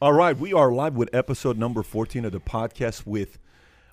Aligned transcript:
All 0.00 0.12
right, 0.12 0.36
we 0.38 0.52
are 0.52 0.70
live 0.70 0.94
with 0.96 1.12
episode 1.12 1.58
number 1.58 1.82
14 1.82 2.24
of 2.24 2.32
the 2.32 2.38
podcast 2.40 3.04
with 3.04 3.38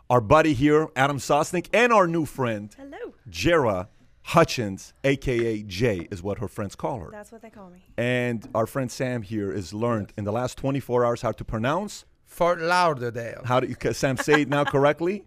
our 0.09 0.21
buddy 0.21 0.54
here, 0.54 0.88
Adam 0.96 1.17
Sosnick, 1.17 1.67
and 1.74 1.92
our 1.92 2.08
new 2.08 2.25
friend, 2.25 2.75
Hello. 2.78 3.13
Jera 3.28 3.88
Hutchins, 4.21 4.94
aka 5.04 5.63
Jay, 5.63 6.07
is 6.12 6.21
what 6.21 6.38
her 6.39 6.47
friends 6.47 6.76
call 6.76 6.99
her. 6.99 7.10
That's 7.12 7.31
what 7.31 7.41
they 7.41 7.49
call 7.49 7.71
me. 7.71 7.83
And 7.97 8.47
our 8.54 8.68
friend 8.68 8.91
Sam 8.91 9.23
here 9.23 9.52
has 9.52 9.73
learned 9.73 10.13
in 10.15 10.26
the 10.26 10.31
last 10.31 10.60
24 10.60 11.05
hours 11.05 11.21
how 11.23 11.31
to 11.31 11.44
pronounce. 11.44 12.06
Fort 12.26 12.60
Lauderdale. 12.62 13.42
How 13.46 13.60
do 13.60 13.68
you, 13.68 13.76
can 13.76 13.96
Sam 13.96 14.18
say 14.18 14.42
it 14.42 14.48
now 14.50 14.64
correctly? 14.64 15.24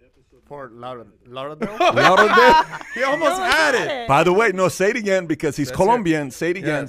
Fort 0.46 0.72
Lauderdale. 0.72 1.12
Lauderdale? 1.26 1.76
Lauderdale. 1.92 2.64
He 2.94 3.02
almost 3.02 3.36
No, 3.38 3.44
had 3.44 3.74
I 3.74 3.78
got 3.78 3.90
it. 3.96 4.08
By 4.08 4.22
the 4.24 4.32
way, 4.32 4.52
no, 4.52 4.68
say 4.68 4.90
it 4.90 4.96
again 4.96 5.26
because 5.26 5.56
he's 5.56 5.68
That's 5.68 5.76
Colombian. 5.76 6.30
Say 6.30 6.50
it 6.50 6.56
again. 6.56 6.88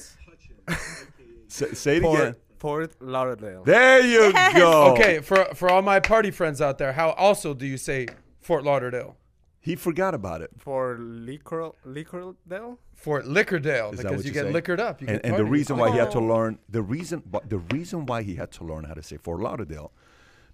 Yes. 0.67 1.05
Say, 1.47 1.73
say 1.73 1.97
it 1.97 2.03
again. 2.03 2.35
Fort, 2.59 2.93
Fort 2.93 3.01
Lauderdale. 3.09 3.63
There 3.63 4.01
you 4.05 4.31
Yes. 4.33 4.53
go. 4.57 4.93
Okay, 4.93 5.19
for 5.19 5.45
for 5.55 5.69
all 5.69 5.81
my 5.81 5.99
party 5.99 6.31
friends 6.31 6.61
out 6.61 6.77
there, 6.77 6.93
how 6.93 7.11
also 7.11 7.53
do 7.53 7.65
you 7.65 7.77
say 7.77 8.07
Fort 8.39 8.63
Lauderdale? 8.63 9.15
He 9.61 9.75
forgot 9.75 10.13
about 10.13 10.41
it. 10.41 10.51
For 10.57 10.97
Liquor, 10.99 11.71
Liquordale? 11.85 12.77
Fort 12.95 13.25
Liquordale 13.25 13.93
Is 13.93 14.01
because 14.01 14.23
you 14.23 14.29
you 14.29 14.33
get 14.33 14.45
say? 14.45 14.51
liquored 14.51 14.79
up. 14.79 15.01
You 15.01 15.07
and, 15.07 15.23
and 15.25 15.35
the 15.37 15.45
reason 15.45 15.77
why 15.77 15.91
he 15.91 15.97
had 15.97 16.11
to 16.11 16.17
Oh. 16.19 16.23
learn 16.23 16.59
the 16.69 16.81
reason 16.81 17.23
but 17.25 17.49
the 17.49 17.59
reason 17.59 18.05
why 18.05 18.23
he 18.23 18.35
had 18.35 18.51
to 18.53 18.63
learn 18.63 18.83
how 18.85 18.93
to 18.93 19.03
say 19.03 19.17
Fort 19.17 19.39
Lauderdale 19.41 19.91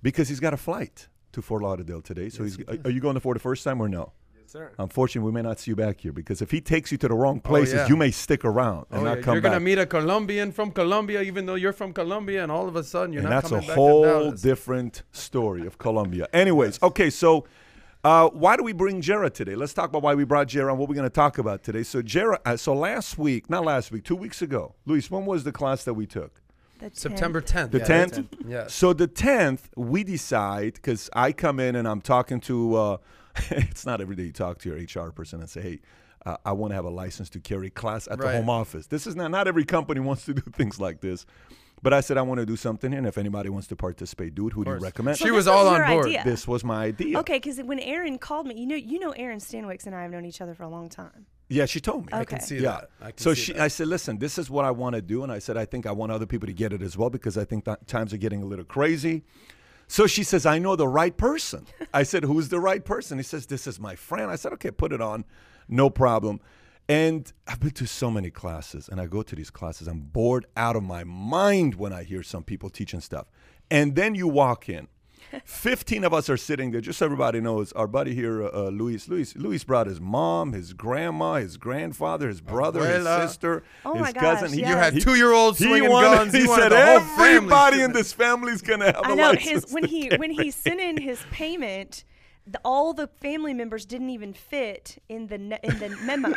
because 0.01 0.27
he's 0.29 0.39
got 0.39 0.53
a 0.53 0.57
flight 0.57 1.07
to 1.31 1.41
Fort 1.41 1.61
Lauderdale 1.63 2.01
today. 2.01 2.29
So 2.29 2.43
he's 2.43 2.57
are 2.85 2.89
you 2.89 2.99
going 2.99 3.15
there 3.15 3.21
for 3.21 3.33
the 3.33 3.39
first 3.39 3.63
time 3.63 3.81
or 3.81 3.89
no? 3.89 4.11
Yes, 4.55 4.69
sir. 4.69 4.71
Unfortunately, 4.79 5.25
we 5.25 5.33
may 5.33 5.41
not 5.41 5.59
see 5.59 5.71
you 5.71 5.75
back 5.75 6.01
here 6.01 6.11
because 6.11 6.41
if 6.41 6.51
he 6.51 6.61
takes 6.61 6.91
you 6.91 6.97
to 6.99 7.07
the 7.07 7.13
wrong 7.13 7.39
places, 7.39 7.75
yeah. 7.75 7.87
you 7.87 7.95
may 7.95 8.11
stick 8.11 8.45
around 8.45 8.85
and 8.89 9.01
Oh, 9.01 9.03
not 9.03 9.17
yeah, 9.17 9.23
come 9.23 9.33
You're 9.35 9.41
back. 9.41 9.51
gonna 9.53 9.59
meet 9.59 9.77
a 9.77 9.85
Colombian 9.85 10.51
from 10.51 10.71
Colombia, 10.71 11.21
even 11.21 11.45
though 11.45 11.55
you're 11.55 11.73
from 11.73 11.93
Colombia, 11.93 12.43
and 12.43 12.51
all 12.51 12.67
of 12.67 12.75
a 12.75 12.83
sudden 12.83 13.13
you're 13.13 13.21
and 13.21 13.29
not 13.29 13.43
that's 13.43 13.51
a 13.51 13.55
coming 13.55 13.67
back 13.67 13.75
whole 13.75 14.03
to 14.03 14.09
Dallas. 14.09 14.41
different 14.41 15.03
story 15.11 15.65
of 15.65 15.77
Colombia. 15.77 16.27
Anyways, 16.33 16.81
okay, 16.81 17.09
so 17.09 17.45
uh, 18.03 18.29
why 18.29 18.55
do 18.55 18.63
we 18.63 18.71
bring 18.73 19.01
Jera 19.01 19.33
today? 19.33 19.55
Let's 19.55 19.73
talk 19.73 19.89
about 19.89 20.03
why 20.03 20.15
we 20.15 20.23
brought 20.25 20.47
Jera 20.47 20.69
and 20.69 20.79
what 20.79 20.87
we're 20.87 20.95
going 20.95 21.09
to 21.09 21.13
talk 21.13 21.37
about 21.37 21.63
today. 21.63 21.83
So 21.83 22.01
Jera, 22.01 22.37
uh, 22.45 22.55
so 22.55 22.73
last 22.73 23.17
week, 23.17 23.49
not 23.49 23.65
last 23.65 23.91
week, 23.91 24.03
two 24.03 24.15
weeks 24.15 24.41
ago, 24.41 24.75
Luis, 24.85 25.09
when 25.09 25.25
was 25.25 25.43
the 25.43 25.51
class 25.51 25.83
that 25.85 25.95
we 25.95 26.05
took? 26.05 26.41
The 26.79 26.91
September 26.93 27.41
10th. 27.41 27.69
10th. 27.69 27.71
The 27.71 27.79
yeah, 27.79 27.85
tenth. 27.85 28.13
that's 28.41 28.67
it. 28.67 28.71
So 28.71 28.93
the 28.93 29.07
tenth, 29.07 29.69
we 29.75 30.03
decide 30.03 30.75
because 30.75 31.09
I 31.13 31.31
come 31.31 31.59
in 31.59 31.75
and 31.75 31.87
I'm 31.87 32.01
talking 32.01 32.39
to. 32.41 32.75
Uh, 32.75 32.97
it's 33.51 33.85
not 33.85 34.01
every 34.01 34.15
day 34.15 34.23
you 34.23 34.31
talk 34.31 34.59
to 34.59 34.69
your 34.69 34.77
HR 35.05 35.11
person 35.11 35.39
and 35.41 35.49
say, 35.49 35.61
"Hey, 35.61 35.79
uh, 36.25 36.37
I 36.45 36.51
want 36.53 36.71
to 36.71 36.75
have 36.75 36.85
a 36.85 36.89
license 36.89 37.29
to 37.31 37.39
carry 37.39 37.69
class 37.69 38.07
at 38.09 38.19
the 38.19 38.31
home 38.31 38.49
office." 38.49 38.87
This 38.87 39.05
is 39.07 39.15
not 39.15 39.31
not 39.31 39.47
every 39.47 39.65
company 39.65 39.99
wants 39.99 40.25
to 40.25 40.33
do 40.33 40.41
things 40.53 40.79
like 40.79 41.01
this, 41.01 41.25
but 41.81 41.93
I 41.93 42.01
said 42.01 42.17
I 42.17 42.21
want 42.21 42.39
to 42.39 42.45
do 42.45 42.55
something 42.55 42.93
and 42.93 43.05
if 43.05 43.17
anybody 43.17 43.49
wants 43.49 43.67
to 43.67 43.75
participate, 43.75 44.35
do 44.35 44.47
it. 44.47 44.53
Who 44.53 44.63
do 44.63 44.71
you 44.71 44.75
course. 44.77 44.83
recommend? 44.83 45.17
She 45.17 45.25
So 45.25 45.33
was 45.33 45.45
this 45.45 45.51
all 45.53 45.67
on 45.67 45.77
your 45.77 45.87
board. 45.87 46.05
idea. 46.07 46.23
this 46.23 46.47
was 46.47 46.63
my 46.63 46.85
idea. 46.85 47.19
Okay, 47.19 47.37
because 47.37 47.59
when 47.61 47.79
Aaron 47.79 48.17
called 48.17 48.47
me, 48.47 48.55
you 48.59 48.65
know, 48.65 48.75
you 48.75 48.99
know, 48.99 49.11
Aaron 49.11 49.39
Stanwix 49.39 49.85
and 49.85 49.93
I 49.95 50.01
have 50.03 50.11
known 50.11 50.25
each 50.25 50.41
other 50.41 50.53
for 50.53 50.63
a 50.63 50.69
long 50.69 50.89
time. 50.89 51.25
Yeah, 51.47 51.65
she 51.67 51.79
told 51.79 52.07
me. 52.07 52.09
Okay. 52.11 52.21
I 52.21 52.25
can 52.25 52.39
see 52.39 52.55
Yeah. 52.57 52.61
that. 52.71 52.89
I 52.99 53.11
can 53.11 53.17
So 53.19 53.33
see 53.35 53.41
she, 53.41 53.53
that. 53.53 53.61
I 53.61 53.67
said, 53.67 53.87
listen, 53.87 54.17
this 54.17 54.39
is 54.39 54.49
what 54.49 54.65
I 54.65 54.71
want 54.71 54.95
to 54.95 55.01
do, 55.01 55.21
and 55.21 55.31
I 55.31 55.37
said, 55.37 55.57
I 55.57 55.65
think 55.65 55.85
I 55.85 55.91
want 55.91 56.11
other 56.11 56.25
people 56.25 56.47
to 56.47 56.53
get 56.53 56.73
it 56.73 56.81
as 56.81 56.97
well 56.97 57.11
because 57.11 57.37
I 57.37 57.45
think 57.45 57.65
that 57.65 57.85
times 57.87 58.13
are 58.13 58.17
getting 58.17 58.41
a 58.41 58.45
little 58.47 58.65
crazy. 58.65 59.23
So 59.87 60.07
she 60.07 60.23
says, 60.23 60.45
I 60.45 60.59
know 60.59 60.75
the 60.75 60.87
right 60.87 61.15
person. 61.15 61.67
I 61.93 62.03
said, 62.03 62.23
who's 62.23 62.49
the 62.49 62.59
right 62.59 62.83
person? 62.83 63.17
He 63.19 63.23
says, 63.23 63.45
this 63.45 63.67
is 63.67 63.79
my 63.79 63.95
friend. 63.95 64.31
I 64.31 64.35
said, 64.35 64.53
okay, 64.53 64.71
put 64.71 64.91
it 64.91 65.01
on, 65.01 65.25
no 65.67 65.89
problem. 65.89 66.39
And 66.87 67.31
I've 67.47 67.59
been 67.59 67.71
to 67.71 67.87
so 67.87 68.11
many 68.11 68.29
classes, 68.29 68.89
and 68.89 69.01
I 69.01 69.07
go 69.07 69.23
to 69.23 69.35
these 69.35 69.49
classes. 69.49 69.87
I'm 69.87 70.01
bored 70.01 70.45
out 70.55 70.75
of 70.75 70.83
my 70.83 71.03
mind 71.03 71.75
when 71.75 71.93
I 71.93 72.03
hear 72.03 72.21
some 72.21 72.43
people 72.43 72.69
teaching 72.69 73.01
stuff. 73.01 73.25
And 73.71 73.95
then 73.95 74.13
you 74.13 74.27
walk 74.27 74.69
in. 74.69 74.87
15 75.43 76.03
of 76.03 76.13
us 76.13 76.29
are 76.29 76.37
sitting 76.37 76.71
there. 76.71 76.81
Just 76.81 76.99
so 76.99 77.05
everybody 77.05 77.39
knows, 77.41 77.71
our 77.73 77.87
buddy 77.87 78.13
here, 78.15 78.43
uh, 78.43 78.49
uh, 78.67 78.69
Luis, 78.69 79.07
Luis, 79.07 79.35
Luis 79.35 79.63
brought 79.63 79.87
his 79.87 79.99
mom, 79.99 80.53
his 80.53 80.73
grandma, 80.73 81.35
his 81.35 81.57
grandfather, 81.57 82.27
his 82.27 82.41
brother, 82.41 82.81
Abuela. 82.81 83.21
his 83.21 83.29
sister, 83.31 83.63
Oh 83.85 83.93
his 83.93 84.01
my 84.01 84.11
cousin. 84.13 84.47
gosh, 84.47 84.51
He, 84.55 84.61
yes. 84.61 84.69
You 84.69 84.75
had 84.75 85.01
two-year-olds 85.01 85.59
he 85.59 85.65
swinging 85.65 85.89
wanted- 85.89 86.15
guns. 86.17 86.33
He 86.33 86.39
You 86.41 86.49
wanted 86.49 86.61
said 86.63 86.71
the 86.71 86.85
whole 86.85 87.25
everybody 87.27 87.75
in 87.77 87.81
shooting. 87.81 87.93
this 87.93 88.13
family's 88.13 88.61
gonna 88.61 88.85
have 88.85 88.95
a 88.97 89.05
I 89.05 89.15
know 89.15 89.29
license 89.31 89.63
his 89.65 89.73
when 89.73 89.83
to 89.83 89.89
he 89.89 90.09
when 90.17 90.31
he 90.31 90.51
sent 90.51 90.79
in 90.79 90.97
his 90.97 91.19
payment, 91.31 92.03
the, 92.47 92.59
all 92.63 92.93
the 92.93 93.07
family 93.07 93.53
members 93.53 93.85
didn't 93.85 94.11
even 94.11 94.33
fit 94.33 95.01
in 95.09 95.27
the 95.27 95.37
ne- 95.37 95.59
in 95.63 95.79
the 95.79 95.89
memo. 96.03 96.29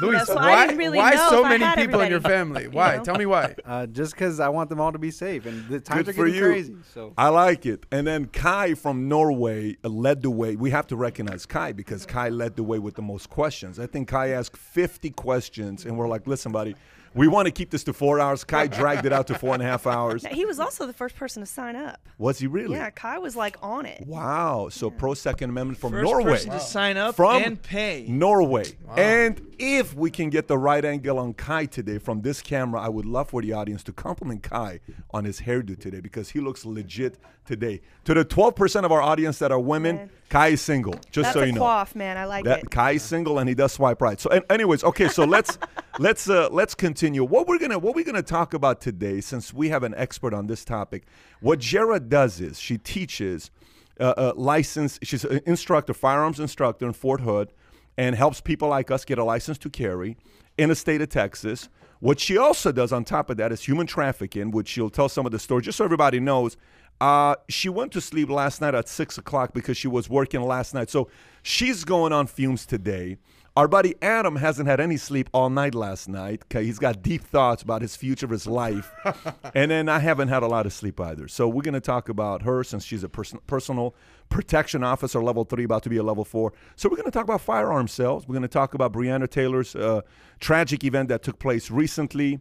Luis, 0.00 0.26
so 0.26 0.36
I 0.36 0.50
why, 0.50 0.66
didn't 0.66 0.78
really 0.78 0.98
why 0.98 1.10
know 1.10 1.28
so 1.28 1.42
many 1.42 1.62
had 1.62 1.76
people 1.76 2.00
in 2.00 2.08
your 2.08 2.16
everybody, 2.16 2.34
family? 2.34 2.62
you 2.64 2.70
Why? 2.70 2.96
know? 2.96 3.04
Tell 3.04 3.16
me 3.16 3.26
why. 3.26 3.54
Uh, 3.68 3.86
just 3.86 4.12
because 4.14 4.40
I 4.40 4.48
want 4.48 4.70
them 4.70 4.80
all 4.80 4.92
to 4.92 4.98
be 4.98 5.10
safe, 5.10 5.44
and 5.44 5.68
the 5.68 5.78
times 5.80 6.06
Good 6.06 6.08
are 6.08 6.12
for 6.14 6.26
getting 6.26 6.40
you. 6.42 6.48
crazy. 6.48 6.76
So 6.94 7.12
I 7.18 7.28
like 7.28 7.66
it. 7.66 7.84
And 7.92 8.06
then 8.06 8.26
Kai 8.26 8.74
from 8.74 9.08
Norway 9.08 9.76
uh, 9.84 9.88
led 9.90 10.22
the 10.22 10.30
way. 10.30 10.56
We 10.56 10.70
have 10.70 10.86
to 10.86 10.96
recognize 10.96 11.44
Kai 11.44 11.72
because 11.72 12.06
Kai 12.06 12.30
led 12.30 12.56
the 12.56 12.62
way 12.62 12.78
with 12.78 12.94
the 12.94 13.02
most 13.02 13.28
questions. 13.28 13.78
I 13.78 13.86
think 13.86 14.08
Kai 14.08 14.28
asked 14.28 14.56
50 14.56 15.10
questions, 15.10 15.84
and 15.84 15.98
we're 15.98 16.08
like, 16.08 16.26
listen, 16.26 16.50
buddy, 16.50 16.74
we 17.18 17.28
want 17.28 17.46
to 17.46 17.52
keep 17.52 17.70
this 17.70 17.84
to 17.84 17.92
four 17.92 18.20
hours. 18.20 18.44
Kai 18.44 18.66
dragged 18.80 19.04
it 19.04 19.12
out 19.12 19.26
to 19.26 19.34
four 19.38 19.52
and 19.54 19.62
a 19.62 19.66
half 19.66 19.86
hours. 19.86 20.24
he 20.26 20.44
was 20.44 20.58
also 20.58 20.86
the 20.86 20.92
first 20.92 21.16
person 21.16 21.42
to 21.42 21.46
sign 21.46 21.76
up. 21.76 22.00
Was 22.16 22.38
he 22.38 22.46
really? 22.46 22.76
Yeah, 22.76 22.90
Kai 22.90 23.18
was 23.18 23.36
like 23.36 23.56
on 23.62 23.84
it. 23.86 24.04
Wow. 24.06 24.68
So 24.70 24.90
pro 24.90 25.14
Second 25.14 25.50
Amendment 25.50 25.78
from 25.78 25.92
First 25.92 26.04
Norway. 26.04 26.32
person 26.32 26.50
to 26.52 26.60
sign 26.60 26.96
up 26.96 27.14
From 27.16 27.42
and 27.42 27.60
pay. 27.62 28.06
Norway. 28.08 28.64
And 28.96 29.40
if 29.58 29.94
we 29.94 30.10
can 30.10 30.30
get 30.30 30.48
the 30.48 30.56
right 30.56 30.84
angle 30.84 31.18
on 31.18 31.34
Kai 31.34 31.66
today 31.66 31.98
from 31.98 32.22
this 32.22 32.40
camera, 32.40 32.80
I 32.80 32.88
would 32.88 33.06
love 33.06 33.30
for 33.30 33.42
the 33.42 33.52
audience 33.52 33.82
to 33.84 33.92
compliment 33.92 34.42
Kai 34.42 34.80
on 35.10 35.24
his 35.24 35.40
hairdo 35.40 35.78
today 35.78 36.00
because 36.00 36.30
he 36.30 36.40
looks 36.40 36.64
legit 36.64 37.18
today. 37.48 37.80
To 38.04 38.14
the 38.14 38.24
12% 38.24 38.84
of 38.84 38.92
our 38.92 39.02
audience 39.02 39.38
that 39.40 39.50
are 39.50 39.58
women, 39.58 39.96
Man. 39.96 40.10
Kai 40.28 40.48
is 40.48 40.60
single, 40.60 40.94
just 41.10 41.24
That's 41.24 41.32
so 41.32 41.42
you 41.42 41.52
know. 41.52 41.84
man. 41.94 42.16
I 42.16 42.26
like 42.26 42.44
That 42.44 42.60
it. 42.60 42.70
Kai 42.70 42.92
is 42.92 43.02
single 43.02 43.38
and 43.38 43.48
he 43.48 43.54
does 43.54 43.72
swipe 43.72 44.00
right. 44.02 44.20
So, 44.20 44.28
an- 44.30 44.44
anyways, 44.50 44.84
okay. 44.84 45.08
So 45.08 45.24
let's 45.24 45.58
let's 45.98 46.28
uh, 46.28 46.48
let's 46.50 46.74
continue. 46.74 47.24
What 47.24 47.48
we're 47.48 47.58
gonna 47.58 47.78
what 47.78 47.96
we're 47.96 48.04
gonna 48.04 48.22
talk 48.22 48.52
about 48.54 48.80
today, 48.82 49.20
since 49.22 49.52
we 49.54 49.70
have 49.70 49.82
an 49.82 49.94
expert 49.96 50.34
on 50.34 50.46
this 50.46 50.64
topic, 50.64 51.06
what 51.40 51.58
Jera 51.58 52.06
does 52.06 52.40
is 52.40 52.60
she 52.60 52.76
teaches 52.76 53.50
uh, 53.98 54.14
uh, 54.16 54.32
license. 54.36 54.98
She's 55.02 55.24
an 55.24 55.40
instructor, 55.46 55.94
firearms 55.94 56.38
instructor 56.38 56.86
in 56.86 56.92
Fort 56.92 57.22
Hood, 57.22 57.50
and 57.96 58.14
helps 58.14 58.40
people 58.42 58.68
like 58.68 58.90
us 58.90 59.04
get 59.06 59.18
a 59.18 59.24
license 59.24 59.56
to 59.58 59.70
carry 59.70 60.18
in 60.58 60.68
the 60.68 60.76
state 60.76 61.00
of 61.00 61.08
Texas. 61.08 61.70
What 62.00 62.20
she 62.20 62.36
also 62.36 62.70
does 62.70 62.92
on 62.92 63.04
top 63.04 63.28
of 63.28 63.38
that 63.38 63.50
is 63.50 63.64
human 63.64 63.86
trafficking, 63.88 64.52
which 64.52 64.68
she'll 64.68 64.90
tell 64.90 65.08
some 65.08 65.26
of 65.26 65.32
the 65.32 65.38
stories, 65.40 65.64
just 65.64 65.78
so 65.78 65.84
everybody 65.84 66.20
knows. 66.20 66.56
Uh, 67.00 67.36
she 67.48 67.68
went 67.68 67.92
to 67.92 68.00
sleep 68.00 68.28
last 68.28 68.60
night 68.60 68.74
at 68.74 68.88
six 68.88 69.18
o'clock 69.18 69.52
because 69.54 69.76
she 69.76 69.88
was 69.88 70.10
working 70.10 70.42
last 70.42 70.74
night. 70.74 70.90
So 70.90 71.08
she's 71.42 71.84
going 71.84 72.12
on 72.12 72.26
fumes 72.26 72.66
today. 72.66 73.18
Our 73.58 73.66
buddy 73.66 73.96
Adam 74.00 74.36
hasn't 74.36 74.68
had 74.68 74.78
any 74.78 74.96
sleep 74.96 75.28
all 75.32 75.50
night 75.50 75.74
last 75.74 76.08
night. 76.08 76.44
He's 76.48 76.78
got 76.78 77.02
deep 77.02 77.24
thoughts 77.24 77.60
about 77.60 77.82
his 77.82 77.96
future, 77.96 78.28
his 78.28 78.46
life. 78.46 78.92
and 79.54 79.72
then 79.72 79.88
I 79.88 79.98
haven't 79.98 80.28
had 80.28 80.44
a 80.44 80.46
lot 80.46 80.64
of 80.64 80.72
sleep 80.72 81.00
either. 81.00 81.26
So 81.26 81.48
we're 81.48 81.62
going 81.62 81.74
to 81.74 81.80
talk 81.80 82.08
about 82.08 82.42
her 82.42 82.62
since 82.62 82.84
she's 82.84 83.02
a 83.02 83.08
person, 83.08 83.40
personal 83.48 83.96
protection 84.28 84.84
officer, 84.84 85.20
level 85.20 85.42
three, 85.42 85.64
about 85.64 85.82
to 85.82 85.88
be 85.88 85.96
a 85.96 86.04
level 86.04 86.24
four. 86.24 86.52
So 86.76 86.88
we're 86.88 86.98
going 86.98 87.06
to 87.06 87.10
talk 87.10 87.24
about 87.24 87.40
firearm 87.40 87.88
sales. 87.88 88.28
We're 88.28 88.34
going 88.34 88.42
to 88.42 88.48
talk 88.48 88.74
about 88.74 88.92
Breonna 88.92 89.28
Taylor's 89.28 89.74
uh, 89.74 90.02
tragic 90.38 90.84
event 90.84 91.08
that 91.08 91.24
took 91.24 91.40
place 91.40 91.68
recently. 91.68 92.38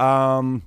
Um, 0.00 0.62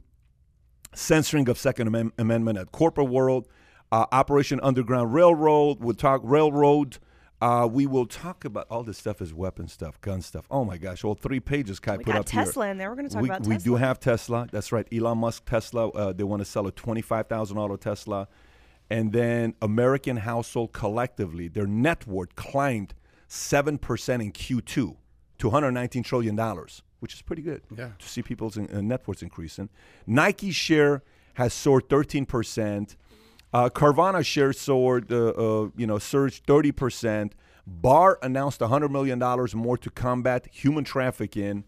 censoring 0.97 1.47
of 1.50 1.58
Second 1.58 2.13
Amendment 2.18 2.58
at 2.58 2.72
corporate 2.72 3.09
world, 3.09 3.47
uh, 3.91 4.06
Operation 4.12 4.59
Underground 4.62 5.13
Railroad. 5.13 5.80
We'll 5.80 5.96
talk 5.96 6.22
railroad. 6.24 6.97
Uh, 7.40 7.69
we 7.72 7.85
will 7.85 8.08
talk 8.08 8.44
about 8.46 8.66
all 8.72 8.81
this 8.84 8.97
stuff 8.97 9.22
is 9.22 9.31
weapon 9.31 9.68
stuff, 9.68 10.02
gun 10.02 10.22
stuff. 10.22 10.47
Oh 10.50 10.66
my 10.66 10.78
gosh, 10.78 11.03
all 11.03 11.13
three 11.13 11.40
pages 11.40 11.80
Kai 11.80 11.97
We 11.97 12.03
put 12.03 12.13
got 12.13 12.19
up 12.22 12.25
Tesla 12.25 12.66
here. 12.66 12.72
in 12.72 12.78
there. 12.80 12.90
We're 12.90 12.96
going 12.96 13.08
to 13.08 13.13
talk 13.13 13.22
we, 13.22 13.30
about 13.30 13.46
we 13.46 13.56
Tesla. 13.56 13.63
do 13.63 13.75
have 13.75 14.00
Tesla. 14.00 14.47
That's 14.52 14.72
right. 14.72 14.88
Elon 14.91 15.19
Musk 15.19 15.46
Tesla. 15.46 15.90
Uh, 15.90 16.13
they 16.13 16.24
want 16.24 16.41
to 16.41 16.46
sell 16.46 16.66
a 16.66 16.72
twenty-five 16.72 17.28
thousand 17.28 17.58
dollar 17.58 17.78
Tesla, 17.78 18.28
and 18.90 19.14
then 19.14 19.53
American 19.61 20.17
household 20.17 20.73
collectively, 20.73 21.47
their 21.47 21.67
net 21.67 22.08
worth 22.08 22.35
climbed 22.35 22.96
seven 23.28 23.78
percent 23.78 24.23
in 24.23 24.32
Q2 24.32 24.96
to 25.38 25.47
119 25.47 26.02
trillion 26.02 26.35
dollars, 26.35 26.82
which 26.99 27.14
is 27.14 27.22
pretty 27.22 27.41
good. 27.41 27.61
Yeah. 27.76 27.90
To 27.97 28.09
see 28.09 28.22
people's 28.22 28.58
in, 28.58 28.70
uh, 28.73 28.82
net 28.82 29.08
worths 29.08 29.22
increasing. 29.22 29.70
Nike 30.05 30.52
share 30.52 31.03
has 31.35 31.53
soared 31.53 31.90
13 31.90 32.26
percent. 32.26 32.96
Uh, 33.53 33.70
Carvana 33.70 34.26
share 34.26 34.52
soared, 34.53 35.11
uh, 35.11 35.29
uh, 35.29 35.70
you 35.78 35.88
know, 35.88 35.99
surged 35.99 36.46
30 36.46 36.72
percent. 36.72 37.35
Barr 37.66 38.17
announced 38.22 38.61
100 38.61 38.90
million 38.90 39.20
dollars 39.20 39.53
more 39.53 39.78
to 39.78 39.90
combat 39.90 40.47
human 40.52 40.84
trafficking, 40.84 41.66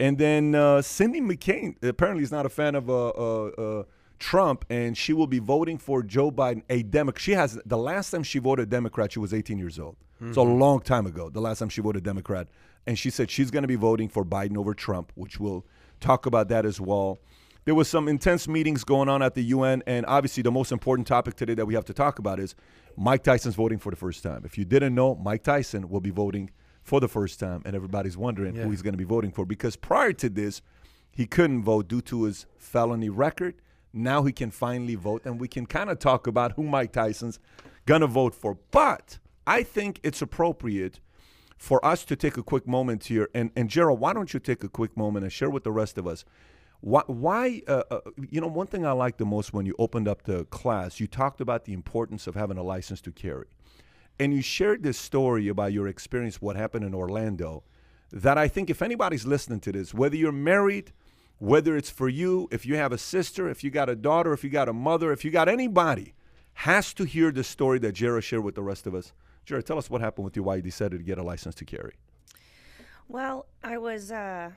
and 0.00 0.18
then 0.18 0.54
uh, 0.54 0.82
Cindy 0.82 1.20
McCain 1.20 1.76
apparently 1.82 2.24
is 2.24 2.32
not 2.32 2.46
a 2.46 2.48
fan 2.48 2.74
of 2.74 2.90
uh, 2.90 3.08
uh, 3.08 3.44
uh, 3.46 3.82
Trump, 4.18 4.64
and 4.70 4.96
she 4.96 5.12
will 5.12 5.26
be 5.28 5.38
voting 5.38 5.78
for 5.78 6.02
Joe 6.02 6.30
Biden, 6.32 6.62
a 6.68 6.82
Democrat. 6.82 7.22
She 7.22 7.32
has 7.32 7.60
the 7.64 7.78
last 7.78 8.10
time 8.10 8.22
she 8.24 8.38
voted 8.40 8.70
Democrat, 8.70 9.12
she 9.12 9.18
was 9.20 9.32
18 9.32 9.58
years 9.58 9.78
old. 9.78 9.96
So 10.32 10.40
a 10.40 10.44
long 10.44 10.80
time 10.80 11.06
ago, 11.06 11.28
the 11.28 11.42
last 11.42 11.58
time 11.58 11.68
she 11.68 11.82
voted 11.82 12.02
Democrat, 12.02 12.48
and 12.86 12.98
she 12.98 13.10
said 13.10 13.30
she's 13.30 13.50
going 13.50 13.62
to 13.62 13.68
be 13.68 13.76
voting 13.76 14.08
for 14.08 14.24
Biden 14.24 14.56
over 14.56 14.74
Trump, 14.74 15.12
which 15.14 15.38
we'll 15.40 15.64
talk 16.00 16.26
about 16.26 16.48
that 16.48 16.64
as 16.66 16.80
well. 16.80 17.18
there 17.64 17.74
was 17.74 17.88
some 17.88 18.06
intense 18.06 18.46
meetings 18.46 18.84
going 18.84 19.08
on 19.08 19.22
at 19.22 19.34
the 19.34 19.42
UN, 19.42 19.82
and 19.88 20.06
obviously 20.06 20.40
the 20.42 20.52
most 20.52 20.70
important 20.70 21.06
topic 21.08 21.34
today 21.34 21.54
that 21.54 21.66
we 21.66 21.74
have 21.74 21.84
to 21.86 21.92
talk 21.94 22.18
about 22.20 22.38
is 22.38 22.54
Mike 22.96 23.24
Tyson's 23.24 23.56
voting 23.56 23.78
for 23.78 23.90
the 23.90 23.96
first 23.96 24.22
time. 24.22 24.42
If 24.44 24.56
you 24.56 24.64
didn't 24.64 24.94
know, 24.94 25.16
Mike 25.16 25.42
Tyson 25.42 25.88
will 25.88 26.00
be 26.00 26.10
voting 26.10 26.50
for 26.84 27.00
the 27.00 27.08
first 27.08 27.40
time, 27.40 27.62
and 27.64 27.74
everybody's 27.74 28.16
wondering 28.16 28.54
Yeah. 28.54 28.62
who 28.62 28.70
he's 28.70 28.82
going 28.82 28.92
to 28.94 28.98
be 28.98 29.02
voting 29.04 29.32
for 29.32 29.44
because 29.44 29.74
prior 29.74 30.12
to 30.12 30.28
this, 30.28 30.62
he 31.10 31.26
couldn't 31.26 31.64
vote 31.64 31.88
due 31.88 32.02
to 32.02 32.22
his 32.24 32.46
felony 32.56 33.08
record. 33.08 33.54
Now 33.92 34.22
he 34.22 34.30
can 34.32 34.50
finally 34.52 34.94
vote, 34.94 35.22
and 35.24 35.40
we 35.40 35.48
can 35.48 35.66
kind 35.66 35.90
of 35.90 35.98
talk 35.98 36.26
about 36.28 36.52
who 36.52 36.62
Mike 36.62 36.92
Tyson's 36.92 37.40
going 37.86 38.02
to 38.02 38.06
vote 38.06 38.34
for. 38.34 38.58
But 38.70 39.18
I 39.46 39.64
think 39.64 39.98
it's 40.04 40.22
appropriate 40.22 41.00
for 41.56 41.84
us 41.84 42.04
to 42.04 42.16
take 42.16 42.36
a 42.36 42.42
quick 42.42 42.66
moment 42.66 43.04
here. 43.04 43.28
And, 43.34 43.50
and 43.56 43.68
Jera, 43.68 43.96
why 43.96 44.12
don't 44.12 44.32
you 44.34 44.40
take 44.40 44.62
a 44.62 44.68
quick 44.68 44.96
moment 44.96 45.24
and 45.24 45.32
share 45.32 45.50
with 45.50 45.64
the 45.64 45.72
rest 45.72 45.98
of 45.98 46.06
us 46.06 46.24
why, 46.80 47.02
why 47.06 47.62
uh, 47.66 47.82
uh, 47.90 48.00
you 48.30 48.40
know, 48.40 48.46
one 48.46 48.66
thing 48.66 48.86
I 48.86 48.92
liked 48.92 49.18
the 49.18 49.26
most 49.26 49.52
when 49.52 49.66
you 49.66 49.74
opened 49.78 50.08
up 50.08 50.22
the 50.22 50.44
class, 50.46 51.00
you 51.00 51.06
talked 51.06 51.40
about 51.40 51.64
the 51.64 51.72
importance 51.72 52.26
of 52.26 52.34
having 52.34 52.58
a 52.58 52.62
license 52.62 53.00
to 53.02 53.12
carry. 53.12 53.46
And 54.18 54.32
you 54.32 54.42
shared 54.42 54.82
this 54.82 54.98
story 54.98 55.48
about 55.48 55.72
your 55.72 55.88
experience, 55.88 56.40
what 56.40 56.56
happened 56.56 56.84
in 56.84 56.94
Orlando, 56.94 57.64
that 58.12 58.38
I 58.38 58.48
think 58.48 58.70
if 58.70 58.82
anybody's 58.82 59.26
listening 59.26 59.60
to 59.60 59.72
this, 59.72 59.92
whether 59.92 60.16
you're 60.16 60.32
married, 60.32 60.92
whether 61.38 61.76
it's 61.76 61.90
for 61.90 62.08
you, 62.08 62.48
if 62.50 62.64
you 62.64 62.76
have 62.76 62.92
a 62.92 62.98
sister, 62.98 63.48
if 63.48 63.62
you 63.62 63.70
got 63.70 63.90
a 63.90 63.96
daughter, 63.96 64.32
if 64.32 64.42
you 64.42 64.50
got 64.50 64.68
a 64.68 64.72
mother, 64.72 65.12
if 65.12 65.24
you 65.24 65.30
got 65.30 65.48
anybody, 65.48 66.14
has 66.54 66.94
to 66.94 67.04
hear 67.04 67.30
the 67.30 67.44
story 67.44 67.78
that 67.80 67.94
Jera 67.94 68.22
shared 68.22 68.44
with 68.44 68.54
the 68.54 68.62
rest 68.62 68.86
of 68.86 68.94
us. 68.94 69.12
Jera, 69.46 69.62
tell 69.62 69.78
us 69.78 69.88
what 69.88 70.00
happened 70.00 70.24
with 70.24 70.36
you, 70.36 70.42
why 70.42 70.56
you 70.56 70.62
decided 70.62 70.98
to 70.98 71.04
get 71.04 71.18
a 71.18 71.22
license 71.22 71.54
to 71.56 71.64
carry. 71.64 71.94
Well, 73.08 73.46
I 73.62 73.78
was 73.78 74.10
uh, 74.10 74.50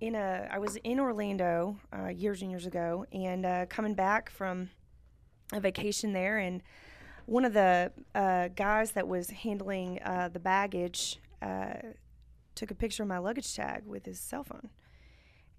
in 0.00 0.14
a 0.14 0.48
I 0.50 0.58
was 0.58 0.76
in 0.76 0.98
Orlando 0.98 1.78
uh, 1.92 2.08
years 2.08 2.40
and 2.40 2.50
years 2.50 2.64
ago, 2.66 3.04
and 3.12 3.44
uh, 3.44 3.66
coming 3.66 3.94
back 3.94 4.30
from 4.30 4.70
a 5.52 5.60
vacation 5.60 6.14
there, 6.14 6.38
and 6.38 6.62
one 7.26 7.44
of 7.44 7.52
the 7.52 7.92
uh, 8.14 8.48
guys 8.48 8.92
that 8.92 9.06
was 9.06 9.28
handling 9.30 10.00
uh, 10.02 10.30
the 10.32 10.40
baggage 10.40 11.20
uh, 11.42 11.74
took 12.54 12.70
a 12.70 12.74
picture 12.74 13.02
of 13.02 13.08
my 13.08 13.18
luggage 13.18 13.54
tag 13.54 13.82
with 13.84 14.06
his 14.06 14.18
cell 14.18 14.44
phone, 14.44 14.70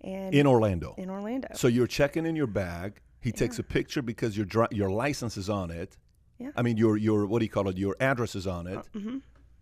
and 0.02 0.34
In 0.34 0.48
Orlando. 0.48 0.96
in 0.98 1.12
Orlando. 1.12 1.50
So 1.54 1.68
you're 1.68 1.88
checking 1.88 2.26
in 2.26 2.36
your 2.36 2.48
bag. 2.48 3.02
He 3.22 3.32
takes 3.32 3.58
a 3.60 3.64
picture 3.64 4.02
because 4.02 4.36
your 4.36 4.46
dri- 4.46 4.68
your 4.72 4.90
license 4.90 5.38
is 5.38 5.50
on 5.50 5.70
it. 5.70 5.98
Yeah. 6.38 6.52
I 6.56 6.62
mean 6.62 6.78
your 6.78 6.98
your 6.98 7.26
what 7.26 7.40
do 7.40 7.46
you 7.46 7.50
call 7.52 7.68
it? 7.70 7.78
Your 7.78 7.96
address 8.00 8.36
is 8.36 8.46
on 8.48 8.68
it. 8.68 8.80
mm-hmm. 8.94 9.18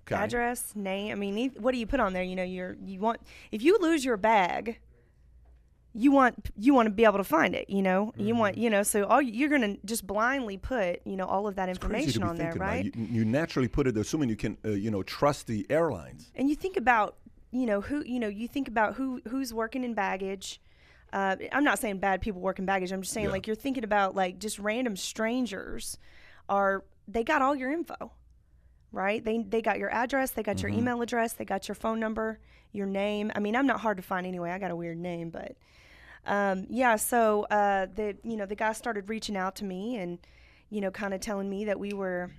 Okay. 0.06 0.16
address, 0.16 0.74
name. 0.76 1.14
I 1.14 1.16
mean, 1.16 1.52
what 1.60 1.72
do 1.72 1.78
you 1.78 1.88
put 1.88 2.02
on 2.02 2.12
there? 2.12 2.24
You 2.24 2.36
know, 2.36 2.44
you're 2.44 2.76
you 2.86 3.00
want 3.00 3.22
if 3.52 3.62
you 3.62 3.78
lose 3.80 4.04
your 4.04 4.18
bag, 4.18 4.80
you 5.94 6.12
want 6.12 6.50
you 6.58 6.74
want 6.74 6.88
to 6.88 6.90
be 6.92 7.06
able 7.06 7.20
to 7.20 7.24
find 7.24 7.56
it. 7.56 7.70
You 7.70 7.82
know, 7.84 8.12
you 8.18 8.36
want 8.36 8.58
you 8.58 8.70
know. 8.70 8.84
So 8.84 9.06
all 9.06 9.22
you're 9.22 9.50
gonna 9.50 9.78
just 9.86 10.06
blindly 10.06 10.58
put 10.58 11.02
you 11.06 11.16
know 11.16 11.26
all 11.26 11.48
of 11.48 11.56
that 11.56 11.70
It's 11.70 11.78
information 11.78 12.24
on 12.24 12.36
there, 12.36 12.54
right? 12.58 12.84
You, 12.84 12.92
you 12.96 13.26
naturally 13.26 13.68
put 13.68 13.88
it, 13.88 13.96
assuming 13.96 14.30
you 14.30 14.36
can, 14.36 14.58
uh, 14.66 14.70
you 14.72 14.90
know, 14.92 15.04
trust 15.04 15.48
the 15.48 15.66
airlines. 15.70 16.32
and 16.36 16.50
you 16.50 16.56
think 16.56 16.76
about 16.78 17.16
you 17.52 17.66
know 17.66 17.80
who 17.80 18.04
you 18.04 18.20
know 18.20 18.28
you 18.28 18.48
think 18.48 18.68
about 18.68 18.96
who 18.96 19.22
who's 19.30 19.54
working 19.54 19.84
in 19.84 19.94
baggage. 19.94 20.60
Uh, 21.14 21.36
I'm 21.52 21.64
not 21.64 21.78
saying 21.78 22.00
bad 22.00 22.22
people 22.22 22.42
work 22.42 22.58
in 22.58 22.66
baggage. 22.66 22.92
I'm 22.92 23.04
just 23.04 23.14
saying 23.14 23.28
Yeah. 23.28 23.32
like 23.34 23.46
you're 23.46 23.56
thinking 23.56 23.84
about 23.84 24.16
like 24.16 24.40
just 24.40 24.58
random 24.58 24.98
strangers 24.98 25.98
are 26.50 26.84
they 27.08 27.24
got 27.24 27.42
all 27.42 27.56
your 27.56 27.72
info, 27.72 28.12
right? 28.92 29.24
They 29.24 29.40
they 29.44 29.62
got 29.62 29.80
your 29.80 29.90
address, 29.92 30.32
they 30.32 30.44
got 30.44 30.58
Mm-hmm. 30.58 30.68
your 30.68 30.78
email 30.78 31.02
address, 31.02 31.34
they 31.34 31.46
got 31.46 31.68
your 31.68 31.76
phone 31.76 32.00
number, 32.00 32.40
your 32.72 32.86
name. 32.88 33.32
I 33.36 33.40
mean, 33.40 33.56
I'm 33.56 33.68
not 33.68 33.80
hard 33.82 33.98
to 33.98 34.04
find 34.04 34.26
anyway. 34.28 34.52
I 34.52 34.60
got 34.60 34.72
a 34.72 34.76
weird 34.76 34.98
name, 34.98 35.30
but 35.30 35.56
um, 36.26 36.68
yeah. 36.70 36.96
So 36.96 37.44
uh, 37.50 37.88
the 37.94 38.16
you 38.24 38.38
know 38.38 38.46
the 38.46 38.56
guy 38.56 38.74
started 38.74 39.10
reaching 39.10 39.36
out 39.38 39.56
to 39.58 39.66
me 39.66 39.98
and 39.98 40.20
you 40.70 40.82
know 40.82 40.92
kind 40.92 41.14
of 41.14 41.20
telling 41.22 41.50
me 41.50 41.66
that 41.66 41.80
we 41.80 41.94
were 41.94 42.32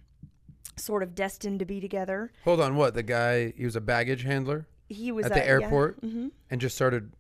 sort 0.77 1.03
of 1.03 1.15
destined 1.15 1.59
to 1.61 1.65
be 1.65 1.81
together. 1.81 2.33
Hold 2.45 2.61
on, 2.61 2.77
what? 2.77 2.95
The 2.95 3.03
guy, 3.03 3.53
he 3.56 3.65
was 3.65 3.77
a 3.77 3.81
baggage 3.81 4.23
handler 4.25 4.67
He 4.89 5.12
was 5.12 5.27
at 5.27 5.35
the 5.35 5.47
airport 5.47 5.99
hmm 6.01 6.29
and 6.51 6.61
just 6.61 6.75
started. 6.75 7.12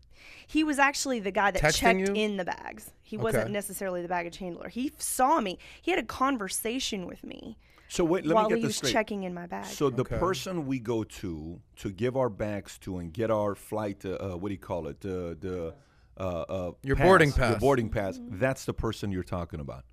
He 0.46 0.64
was 0.64 0.78
actually 0.78 1.20
the 1.20 1.30
guy 1.30 1.50
that 1.50 1.62
Texting 1.62 1.74
checked 1.74 2.08
you? 2.08 2.14
in 2.14 2.36
the 2.36 2.44
bags. 2.44 2.90
He 3.02 3.16
wasn't 3.16 3.44
Okay. 3.44 3.52
necessarily 3.52 4.02
the 4.02 4.08
baggage 4.08 4.38
handler. 4.38 4.68
He 4.68 4.88
f- 4.94 5.00
saw 5.00 5.40
me. 5.40 5.58
He 5.82 5.90
had 5.90 6.00
a 6.00 6.06
conversation 6.06 7.06
with 7.06 7.22
me 7.24 7.56
So 7.88 8.04
wait, 8.04 8.24
let 8.26 8.34
while 8.34 8.44
me 8.44 8.48
get 8.50 8.56
he 8.58 8.62
this 8.62 8.68
was 8.68 8.76
straight. 8.76 8.92
checking 8.92 9.22
in 9.24 9.34
my 9.34 9.46
bag. 9.46 9.66
So 9.66 9.90
the 9.90 10.02
Okay. 10.02 10.18
person 10.18 10.66
we 10.66 10.78
go 10.80 11.04
to 11.04 11.60
to 11.76 11.90
give 11.90 12.16
our 12.16 12.28
bags 12.28 12.78
to 12.80 12.98
and 12.98 13.12
get 13.12 13.30
our 13.30 13.54
flight, 13.54 14.04
uh, 14.04 14.10
uh, 14.14 14.36
what 14.36 14.48
do 14.48 14.54
you 14.54 14.58
call 14.60 14.86
it? 14.88 15.00
The 15.00 15.36
the 15.40 15.74
uh, 16.16 16.22
uh, 16.22 16.72
Your 16.82 16.96
boarding 16.96 17.30
pass, 17.32 17.38
Your 17.38 17.48
pass. 17.54 17.60
boarding 17.60 17.88
pass. 17.90 18.20
That's 18.22 18.64
the 18.64 18.72
person 18.74 19.10
you're 19.12 19.24
talking 19.24 19.60
about. 19.60 19.84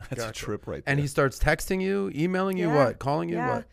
That's 0.10 0.24
a 0.24 0.32
trip 0.32 0.66
right 0.66 0.84
there. 0.84 0.92
And 0.92 1.00
he 1.00 1.06
starts 1.06 1.38
texting 1.38 1.80
you, 1.80 2.10
emailing 2.14 2.58
you, 2.58 2.68
Yeah. 2.68 2.74
what? 2.86 2.98
Calling 2.98 3.28
you, 3.30 3.36
yeah. 3.36 3.54
what? 3.56 3.64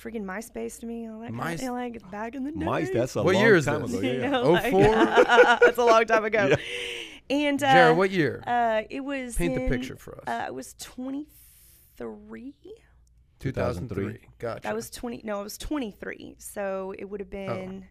Freaking 0.00 0.24
MySpace 0.24 0.78
to 0.80 0.86
me. 0.86 1.06
I 1.08 1.12
like, 1.14 1.32
Mys- 1.32 1.62
I 1.64 1.70
like 1.70 2.10
back 2.10 2.34
in 2.34 2.44
the 2.44 2.52
day. 2.52 2.64
My, 2.64 2.82
that's 2.84 3.16
a 3.16 3.22
What 3.22 3.34
long 3.34 3.42
year 3.44 3.56
is 3.56 3.64
time 3.64 3.82
this? 3.82 3.92
ago. 3.94 4.00
You 4.00 4.12
Yeah, 4.12 4.20
yeah. 4.20 4.30
know, 4.30 4.42
Oh, 4.42 4.52
like- 4.52 4.70
four? 4.70 4.82
that's 4.94 5.78
a 5.78 5.84
long 5.84 6.04
time 6.04 6.24
ago. 6.24 6.54
And 7.30 7.62
uh, 7.62 7.66
Jera, 7.66 7.96
what 7.96 8.10
year? 8.10 8.42
Uh, 8.46 8.82
it 8.90 9.00
was 9.00 9.36
Paint 9.36 9.54
the 9.54 9.68
picture 9.68 9.96
for 9.96 10.18
us. 10.18 10.24
Uh, 10.28 10.44
I 10.48 10.50
was 10.50 10.74
23. 10.78 12.54
2003. 13.38 14.18
Gotcha. 14.38 14.68
I 14.68 14.72
was 14.74 14.90
20. 14.90 15.22
No, 15.24 15.40
I 15.40 15.42
was 15.42 15.58
23. 15.58 16.36
So 16.38 16.94
it 16.98 17.04
would 17.06 17.20
have 17.20 17.34
Oh. 17.34 17.82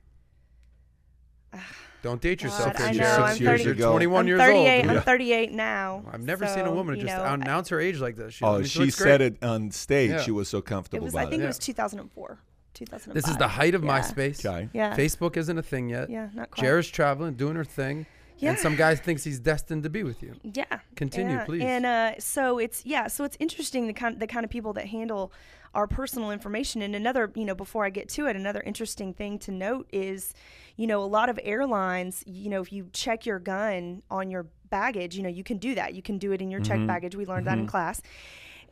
Been. 1.55 1.63
Don't 2.03 2.21
date 2.21 2.43
yourself. 2.43 2.73
God, 2.73 2.81
I 2.81 2.87
Richard. 2.89 2.97
know, 3.01 3.15
You're 3.17 3.25
I'm 3.25 3.33
six- 3.35 3.45
30 3.45 3.63
You're 3.63 3.73
ago. 3.73 3.91
21 3.93 4.19
I'm 4.21 4.27
years 4.27 4.39
38. 4.39 4.81
old. 4.87 4.97
I'm 4.97 5.01
38 5.03 5.51
now. 5.53 6.03
I've 6.13 6.21
never 6.23 6.45
seen 6.47 6.65
a 6.65 6.71
woman 6.71 6.95
you 6.97 7.01
just 7.05 7.17
know, 7.17 7.23
announce 7.33 7.69
her 7.69 7.79
age 7.79 7.99
like 7.99 8.15
this. 8.15 8.35
She, 8.35 8.45
I 8.45 8.47
Oh, 8.47 8.55
mean, 8.57 8.65
she 8.65 8.79
looks 8.81 8.95
said 8.95 9.19
great. 9.21 9.33
it 9.33 9.43
on 9.43 9.71
stage. 9.71 10.11
Yeah. 10.11 10.21
She 10.21 10.29
was 10.31 10.47
so 10.47 10.59
It 10.59 10.65
comfortable 10.65 11.05
was. 11.05 11.15
I 11.15 11.25
think 11.25 11.41
it. 11.41 11.45
it 11.45 11.47
was 11.47 11.57
2004. 11.57 12.37
2005. 12.75 13.13
This 13.15 13.27
is 13.27 13.37
the 13.37 13.47
height 13.47 13.73
of 13.73 13.83
Yeah. 13.83 13.99
MySpace. 14.01 14.45
Okay. 14.45 14.69
Yeah. 14.73 14.95
Facebook 14.95 15.35
isn't 15.37 15.57
a 15.57 15.63
thing 15.63 15.89
yet. 15.89 16.09
Yeah, 16.11 16.29
not 16.35 16.51
quite. 16.51 16.63
Jera's 16.63 16.89
traveling, 16.89 17.33
doing 17.33 17.55
her 17.55 17.63
thing. 17.63 18.05
Yeah. 18.37 18.49
And 18.49 18.59
some 18.59 18.75
guy 18.75 18.93
thinks 18.95 19.23
he's 19.23 19.39
destined 19.39 19.83
to 19.83 19.89
be 19.89 20.03
with 20.03 20.21
you. 20.21 20.35
Yeah. 20.43 20.65
Continue, 20.97 21.37
Yeah. 21.37 21.45
please. 21.45 21.63
And 21.63 21.85
uh, 21.85 22.11
so 22.19 22.59
it's 22.59 22.85
yeah, 22.85 23.07
so 23.07 23.23
it's 23.23 23.37
interesting 23.39 23.87
the 23.87 23.93
kind 23.93 24.19
the 24.19 24.27
kind 24.27 24.43
of 24.43 24.51
people 24.51 24.73
that 24.73 24.87
handle 24.87 25.31
our 25.75 25.87
personal 25.87 26.31
information. 26.31 26.81
And 26.81 26.95
another, 26.95 27.31
you 27.35 27.45
know, 27.45 27.55
before 27.55 27.85
I 27.85 27.91
get 27.91 28.09
to 28.09 28.27
it, 28.27 28.35
another 28.35 28.61
interesting 28.61 29.13
thing 29.13 29.39
to 29.39 29.51
note 29.51 29.87
is, 29.93 30.33
you 30.77 30.87
know, 30.87 31.03
a 31.03 31.05
lot 31.05 31.29
of 31.29 31.39
airlines, 31.43 32.23
you 32.27 32.49
know, 32.49 32.61
if 32.61 32.73
you 32.73 32.89
check 32.93 33.25
your 33.25 33.39
gun 33.39 34.03
on 34.11 34.31
your 34.31 34.47
baggage, 34.71 35.15
you 35.17 35.23
know, 35.23 35.29
you 35.29 35.43
can 35.43 35.57
do 35.59 35.75
that. 35.75 35.93
You 35.93 36.01
can 36.01 36.17
do 36.17 36.31
it 36.33 36.41
in 36.41 36.51
your 36.51 36.59
Mm-hmm. 36.59 36.61
checked 36.61 36.87
baggage. 36.87 37.15
We 37.15 37.25
learned 37.25 37.47
that 37.47 37.59
in 37.59 37.67
class. 37.67 38.01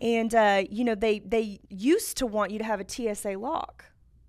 And 0.02 0.34
uh, 0.36 0.64
you 0.70 0.84
know, 0.84 0.96
they 0.96 1.20
they 1.20 1.60
used 1.70 2.18
to 2.18 2.26
want 2.28 2.52
you 2.52 2.58
to 2.60 2.66
have 2.66 2.80
a 2.80 2.84
TSA 2.84 3.36
lock 3.36 3.86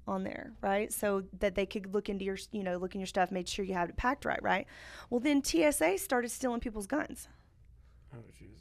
on 0.06 0.24
there, 0.24 0.52
right? 0.62 0.92
So 0.92 1.24
that 1.40 1.54
they 1.54 1.66
could 1.66 1.94
look 1.94 2.08
into 2.08 2.24
your, 2.24 2.36
you 2.52 2.62
know, 2.62 2.76
look 2.76 2.94
in 2.94 3.00
your 3.00 3.06
stuff, 3.06 3.30
make 3.32 3.48
sure 3.48 3.64
you 3.64 3.74
have 3.74 3.88
it 3.88 3.96
packed 3.96 4.24
right, 4.26 4.42
right? 4.42 4.66
Well, 5.10 5.20
then 5.20 5.42
TSA 5.42 5.96
started 5.98 6.30
stealing 6.30 6.60
people's 6.60 6.86
guns. 6.86 7.28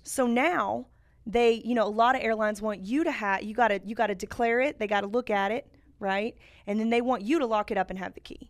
So 0.03 0.27
now 0.27 0.87
they, 1.25 1.61
you 1.65 1.75
know, 1.75 1.85
a 1.85 1.89
lot 1.89 2.15
of 2.15 2.21
airlines 2.21 2.61
want 2.61 2.85
you 2.85 3.03
to 3.03 3.11
have 3.11 3.43
you 3.43 3.53
got 3.53 3.69
to 3.69 3.79
you 3.83 3.95
got 3.95 4.07
to 4.07 4.15
declare 4.15 4.59
it, 4.61 4.79
they 4.79 4.87
got 4.87 5.01
to 5.01 5.07
look 5.07 5.29
at 5.29 5.51
it, 5.51 5.67
right? 5.99 6.35
And 6.67 6.79
then 6.79 6.89
they 6.89 7.01
want 7.01 7.23
you 7.23 7.39
to 7.39 7.45
lock 7.45 7.71
it 7.71 7.77
up 7.77 7.89
and 7.89 7.99
have 7.99 8.13
the 8.13 8.19
key. 8.19 8.49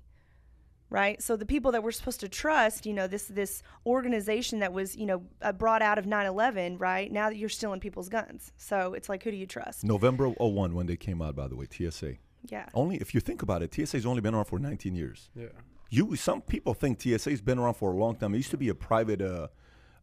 Right? 0.89 1.19
So 1.23 1.35
the 1.35 1.45
people 1.45 1.71
that 1.71 1.81
we're 1.81 1.91
supposed 1.91 2.19
to 2.19 2.29
trust, 2.29 2.85
you 2.85 2.93
know, 2.93 3.07
this 3.07 3.25
this 3.25 3.63
organization 3.83 4.59
that 4.59 4.73
was, 4.73 4.95
you 4.95 5.07
know, 5.07 5.23
uh, 5.41 5.51
brought 5.51 5.81
out 5.81 5.97
of 5.97 6.05
9/11, 6.05 6.79
right? 6.79 7.11
Now 7.11 7.29
that 7.29 7.37
you're 7.37 7.49
stealing 7.49 7.79
people's 7.79 8.09
guns. 8.09 8.51
So 8.57 8.93
it's 8.93 9.09
like 9.09 9.23
who 9.23 9.31
do 9.31 9.37
you 9.37 9.47
trust? 9.47 9.83
November 9.83 10.29
01 10.29 10.75
when 10.75 10.85
they 10.85 10.95
came 10.95 11.19
out, 11.19 11.35
by 11.35 11.47
the 11.47 11.55
way, 11.55 11.65
TSA. 11.65 12.17
Yeah. 12.47 12.67
Only 12.75 12.97
if 12.97 13.15
you 13.15 13.21
think 13.21 13.41
about 13.41 13.63
it, 13.63 13.73
TSA's 13.73 14.05
only 14.05 14.21
been 14.21 14.35
around 14.35 14.45
for 14.45 14.59
19 14.59 14.95
years. 14.95 15.29
Yeah. 15.35 15.47
You 15.89 16.15
some 16.15 16.41
people 16.41 16.75
think 16.75 17.01
TSA's 17.01 17.41
been 17.41 17.57
around 17.57 17.75
for 17.75 17.91
a 17.91 17.97
long 17.97 18.15
time. 18.15 18.33
It 18.35 18.37
used 18.37 18.51
to 18.51 18.57
be 18.57 18.69
a 18.69 18.75
private 18.75 19.21
uh, 19.21 19.47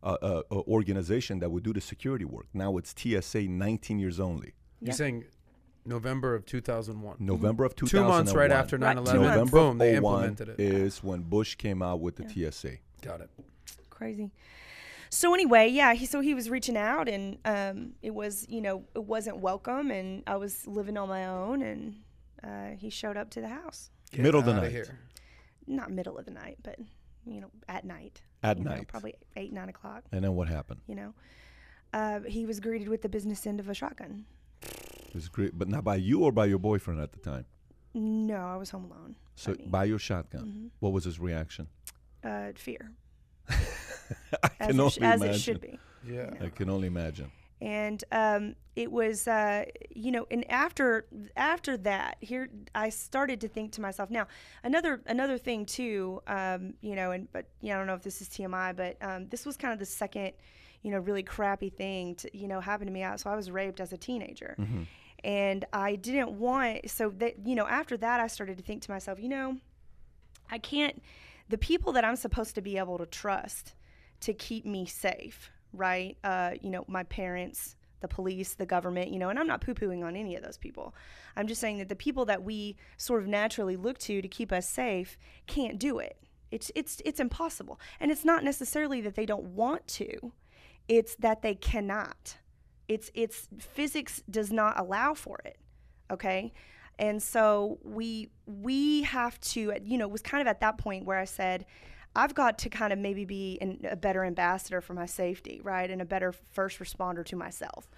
uh, 0.02 0.16
uh, 0.22 0.42
organization 0.50 1.38
that 1.40 1.50
would 1.50 1.62
do 1.62 1.72
the 1.72 1.80
security 1.80 2.24
work. 2.24 2.46
Now 2.54 2.76
it's 2.78 2.94
TSA 2.96 3.42
19 3.42 3.98
years 3.98 4.18
only. 4.20 4.54
Yeah. 4.80 4.86
You're 4.86 4.94
saying 4.94 5.24
November 5.84 6.34
of 6.34 6.46
2001. 6.46 7.16
November 7.20 7.64
of 7.64 7.74
Two 7.76 8.02
months 8.02 8.32
right 8.34 8.50
after 8.52 8.76
Right, 8.76 8.94
9 8.94 9.04
two 9.04 9.10
11. 9.12 9.20
months. 9.22 9.36
November 9.36 9.50
Boom, 9.50 9.78
they 9.78 9.96
implemented 9.96 10.48
it. 10.50 10.60
is 10.60 11.02
when 11.02 11.22
Bush 11.22 11.54
came 11.56 11.82
out 11.82 12.00
with 12.00 12.16
the 12.16 12.28
TSA. 12.28 12.76
Got 13.02 13.20
it. 13.22 13.30
crazy. 13.90 14.30
So 15.12 15.34
anyway, 15.34 15.68
yeah, 15.68 15.92
he 15.94 16.06
so 16.06 16.20
he 16.20 16.34
was 16.34 16.48
reaching 16.48 16.76
out 16.76 17.08
and 17.08 17.38
um 17.44 17.92
it 18.00 18.14
was, 18.14 18.46
you 18.48 18.60
know, 18.60 18.84
it 18.94 19.04
wasn't 19.04 19.38
welcome 19.38 19.90
and 19.90 20.22
I 20.26 20.36
was 20.36 20.66
living 20.66 20.96
on 20.96 21.08
my 21.08 21.26
own 21.26 21.62
and 21.62 21.96
uh, 22.44 22.76
he 22.78 22.90
showed 22.90 23.16
up 23.16 23.28
to 23.30 23.40
the 23.40 23.48
house. 23.48 23.90
Get 24.12 24.20
Middle 24.22 24.40
of 24.40 24.46
the 24.46 24.52
outta 24.52 24.62
night. 24.62 24.70
Here. 24.70 24.98
Not 25.66 25.90
middle 25.90 26.16
of 26.16 26.24
the 26.26 26.30
night, 26.30 26.58
but 26.62 26.76
you 27.26 27.40
know, 27.40 27.50
at 27.68 27.84
night. 27.84 28.22
At 28.42 28.58
you 28.58 28.64
know, 28.64 28.70
night. 28.70 28.88
probably 28.88 29.14
eight, 29.36 29.52
nine 29.52 29.68
o'clock, 29.68 30.04
And 30.12 30.24
then 30.24 30.34
what 30.34 30.48
happened? 30.48 30.80
you 30.86 30.94
know. 30.94 31.14
Uh, 31.92 32.20
he 32.20 32.46
was 32.46 32.60
greeted 32.60 32.88
with 32.88 33.02
the 33.02 33.08
business 33.08 33.46
end 33.46 33.58
of 33.60 33.68
a 33.68 33.74
shotgun. 33.74 34.24
It 34.62 35.14
was 35.14 35.28
great, 35.28 35.58
but 35.58 35.68
not 35.68 35.82
by 35.84 35.96
you 35.96 36.20
or 36.20 36.30
by 36.32 36.46
your 36.46 36.58
boyfriend 36.58 37.00
at 37.00 37.12
the 37.12 37.18
time. 37.18 37.44
No, 37.94 38.36
I 38.36 38.56
was 38.56 38.70
home 38.70 38.84
alone. 38.84 39.16
So 39.34 39.54
By 39.54 39.64
by 39.66 39.84
your 39.84 39.98
shotgun. 39.98 40.44
Mhm. 40.46 40.70
What 40.78 40.92
was 40.92 41.04
his 41.04 41.18
reaction? 41.18 41.66
Uh, 42.22 42.52
fear. 42.54 42.92
I 43.48 43.54
as, 44.60 44.66
can 44.68 44.80
only 44.80 44.90
sh- 44.92 44.98
as 45.02 45.22
it 45.22 45.38
should 45.40 45.60
be. 45.60 45.78
Yeah. 46.06 46.30
I 46.40 46.48
can 46.48 46.70
only 46.70 46.86
imagine. 46.86 47.30
And 47.60 48.04
um, 48.12 48.54
it 48.76 48.90
was 48.90 49.28
uh, 49.28 49.64
you 49.90 50.10
know 50.10 50.26
and 50.30 50.48
after 50.50 51.06
after 51.36 51.76
that 51.76 52.16
here 52.20 52.48
i 52.74 52.88
started 52.88 53.40
to 53.40 53.48
think 53.48 53.72
to 53.72 53.80
myself 53.80 54.10
now 54.10 54.26
another 54.64 55.00
another 55.06 55.38
thing 55.38 55.66
too 55.66 56.22
um, 56.26 56.74
you 56.80 56.94
know 56.94 57.10
and 57.10 57.30
but 57.32 57.46
you 57.60 57.68
know, 57.68 57.74
i 57.74 57.78
don't 57.78 57.86
know 57.86 57.94
if 57.94 58.02
this 58.02 58.20
is 58.20 58.28
tmi 58.28 58.74
but 58.76 58.96
um, 59.02 59.28
this 59.28 59.44
was 59.44 59.56
kind 59.56 59.72
of 59.72 59.78
the 59.78 59.86
second 59.86 60.32
you 60.82 60.90
know 60.90 60.98
really 60.98 61.22
crappy 61.22 61.70
thing 61.70 62.14
to 62.14 62.36
you 62.36 62.48
know 62.48 62.60
happen 62.60 62.86
to 62.86 62.92
me 62.92 63.02
Out, 63.02 63.20
so 63.20 63.30
i 63.30 63.36
was 63.36 63.50
raped 63.50 63.80
as 63.80 63.92
a 63.92 63.98
teenager. 63.98 64.56
And 65.22 65.66
i 65.72 65.96
didn't 65.96 66.30
want 66.32 66.88
so 66.90 67.10
that 67.18 67.46
you 67.46 67.54
know 67.54 67.66
after 67.66 67.96
that 67.98 68.20
i 68.20 68.26
started 68.26 68.56
to 68.56 68.64
think 68.64 68.82
to 68.82 68.90
myself 68.90 69.20
you 69.20 69.28
know 69.28 69.56
I 70.50 70.58
can't, 70.58 71.02
the 71.48 71.58
people 71.58 71.92
that 71.92 72.04
I'm 72.04 72.16
supposed 72.16 72.54
to 72.56 72.60
be 72.60 72.78
able 72.78 72.98
to 72.98 73.06
trust 73.06 73.74
to 74.20 74.34
keep 74.34 74.66
me 74.66 74.84
safe, 74.86 75.50
right? 75.72 76.16
Uh, 76.24 76.52
you 76.60 76.70
know, 76.70 76.84
my 76.88 77.02
parents, 77.04 77.76
the 78.00 78.08
police, 78.08 78.54
the 78.54 78.66
government, 78.66 79.10
you 79.10 79.18
know, 79.18 79.28
and 79.28 79.38
I'm 79.38 79.46
not 79.46 79.60
poo 79.60 79.74
pooing 79.74 80.04
on 80.04 80.16
any 80.16 80.36
of 80.36 80.42
those 80.42 80.58
people. 80.58 80.94
I'm 81.36 81.46
just 81.46 81.60
saying 81.60 81.78
that 81.78 81.88
the 81.88 81.96
people 81.96 82.24
that 82.26 82.42
we 82.42 82.76
sort 82.96 83.22
of 83.22 83.28
naturally 83.28 83.76
look 83.76 83.98
to 83.98 84.22
to 84.22 84.28
keep 84.28 84.52
us 84.52 84.68
safe 84.68 85.18
can't 85.46 85.78
do 85.78 85.98
it. 85.98 86.16
It's, 86.50 86.72
it's, 86.74 87.00
it's 87.04 87.20
impossible. 87.20 87.78
And 88.00 88.10
it's 88.10 88.24
not 88.24 88.42
necessarily 88.42 89.00
that 89.02 89.14
they 89.14 89.26
don't 89.26 89.44
want 89.44 89.86
to, 89.88 90.32
it's 90.88 91.14
that 91.16 91.42
they 91.42 91.54
cannot. 91.54 92.38
It's, 92.88 93.10
it's 93.14 93.48
physics 93.58 94.22
does 94.28 94.50
not 94.50 94.78
allow 94.78 95.14
for 95.14 95.40
it 95.44 95.58
okay 96.10 96.52
and 96.98 97.22
so 97.22 97.78
we 97.82 98.28
we 98.46 99.02
have 99.02 99.40
to 99.40 99.72
you 99.82 99.96
know 99.96 100.06
it 100.06 100.10
was 100.10 100.22
kind 100.22 100.40
of 100.40 100.46
at 100.46 100.60
that 100.60 100.76
point 100.76 101.04
where 101.04 101.18
i 101.18 101.24
said 101.24 101.64
i've 102.16 102.34
got 102.34 102.58
to 102.58 102.68
kind 102.68 102.92
of 102.92 102.98
maybe 102.98 103.24
be 103.24 103.58
an, 103.60 103.78
a 103.90 103.96
better 103.96 104.24
ambassador 104.24 104.80
for 104.80 104.94
my 104.94 105.06
safety 105.06 105.60
right 105.62 105.90
and 105.90 106.02
a 106.02 106.04
better 106.04 106.32
first 106.50 106.78
responder 106.78 107.24
to 107.24 107.36
myself 107.36 107.88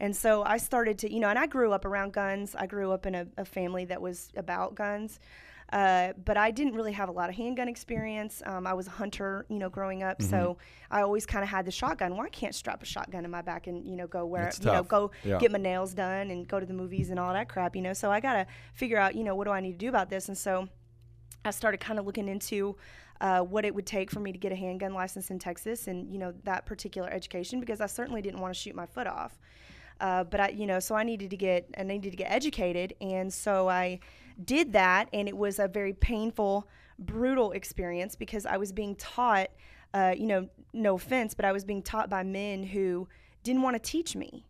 and 0.00 0.14
so 0.14 0.42
i 0.44 0.56
started 0.56 0.98
to 0.98 1.12
you 1.12 1.20
know 1.20 1.28
and 1.28 1.38
i 1.38 1.46
grew 1.46 1.72
up 1.72 1.84
around 1.84 2.12
guns 2.12 2.54
i 2.54 2.66
grew 2.66 2.92
up 2.92 3.06
in 3.06 3.14
a, 3.14 3.26
a 3.36 3.44
family 3.44 3.84
that 3.84 4.00
was 4.00 4.30
about 4.36 4.74
guns 4.74 5.18
uh, 5.70 6.14
but 6.24 6.38
I 6.38 6.50
didn't 6.50 6.72
really 6.72 6.92
have 6.92 7.10
a 7.10 7.12
lot 7.12 7.28
of 7.28 7.36
handgun 7.36 7.68
experience. 7.68 8.42
Um, 8.46 8.66
I 8.66 8.72
was 8.72 8.86
a 8.86 8.90
hunter, 8.90 9.44
you 9.50 9.58
know, 9.58 9.68
growing 9.68 10.02
up, 10.02 10.22
so 10.22 10.56
I 10.90 11.02
always 11.02 11.26
kind 11.26 11.42
of 11.42 11.50
had 11.50 11.66
the 11.66 11.70
shotgun. 11.70 12.16
Well, 12.16 12.24
I 12.24 12.30
can't 12.30 12.54
strap 12.54 12.82
a 12.82 12.86
shotgun 12.86 13.26
in 13.26 13.30
my 13.30 13.42
back 13.42 13.66
and 13.66 13.86
you 13.86 13.94
know 13.94 14.06
go 14.06 14.24
where 14.24 14.44
you 14.60 14.72
know 14.72 14.82
go 14.82 15.10
Yeah. 15.24 15.38
get 15.38 15.52
my 15.52 15.58
nails 15.58 15.92
done 15.92 16.30
and 16.30 16.48
go 16.48 16.58
to 16.58 16.64
the 16.64 16.72
movies 16.72 17.10
and 17.10 17.20
all 17.20 17.34
that 17.34 17.50
crap, 17.50 17.76
you 17.76 17.82
know. 17.82 17.92
So 17.92 18.10
I 18.10 18.18
gotta 18.20 18.46
figure 18.72 18.96
out, 18.96 19.14
you 19.14 19.24
know, 19.24 19.34
what 19.34 19.44
do 19.44 19.50
I 19.50 19.60
need 19.60 19.72
to 19.72 19.78
do 19.78 19.90
about 19.90 20.08
this? 20.08 20.28
And 20.28 20.38
so 20.38 20.70
I 21.48 21.50
started 21.50 21.80
kind 21.80 21.98
of 21.98 22.06
looking 22.06 22.28
into 22.28 22.76
uh, 23.20 23.40
what 23.40 23.64
it 23.64 23.74
would 23.74 23.86
take 23.86 24.10
for 24.10 24.20
me 24.20 24.30
to 24.30 24.38
get 24.38 24.52
a 24.52 24.56
handgun 24.56 24.94
license 24.94 25.30
in 25.30 25.38
Texas 25.38 25.88
and 25.88 26.12
you 26.12 26.18
know 26.18 26.32
that 26.44 26.66
particular 26.66 27.10
education 27.10 27.58
because 27.58 27.80
I 27.80 27.86
certainly 27.86 28.22
didn't 28.22 28.40
want 28.40 28.54
to 28.54 28.60
shoot 28.60 28.74
my 28.74 28.86
foot 28.86 29.06
off. 29.06 29.38
Uh, 30.00 30.24
but 30.24 30.40
I, 30.40 30.48
you 30.50 30.66
know, 30.66 30.78
so 30.78 30.94
I 30.94 31.02
needed 31.02 31.30
to 31.30 31.36
get, 31.36 31.68
I 31.76 31.82
needed 31.82 32.10
to 32.10 32.16
get 32.16 32.30
educated, 32.30 32.94
and 33.00 33.32
so 33.32 33.68
I 33.68 33.98
did 34.44 34.72
that, 34.74 35.08
and 35.12 35.26
it 35.28 35.36
was 35.36 35.58
a 35.58 35.66
very 35.66 35.92
painful, 35.92 36.68
brutal 37.00 37.50
experience 37.52 38.14
because 38.14 38.46
I 38.46 38.58
was 38.58 38.70
being 38.70 38.94
taught, 38.94 39.50
uh, 39.94 40.14
you 40.16 40.26
know, 40.26 40.48
no 40.72 40.94
offense, 40.94 41.34
but 41.34 41.44
I 41.44 41.50
was 41.50 41.64
being 41.64 41.82
taught 41.82 42.08
by 42.08 42.22
men 42.22 42.62
who 42.62 43.08
didn't 43.42 43.62
want 43.62 43.74
to 43.74 43.80
teach 43.80 44.14
me. 44.14 44.46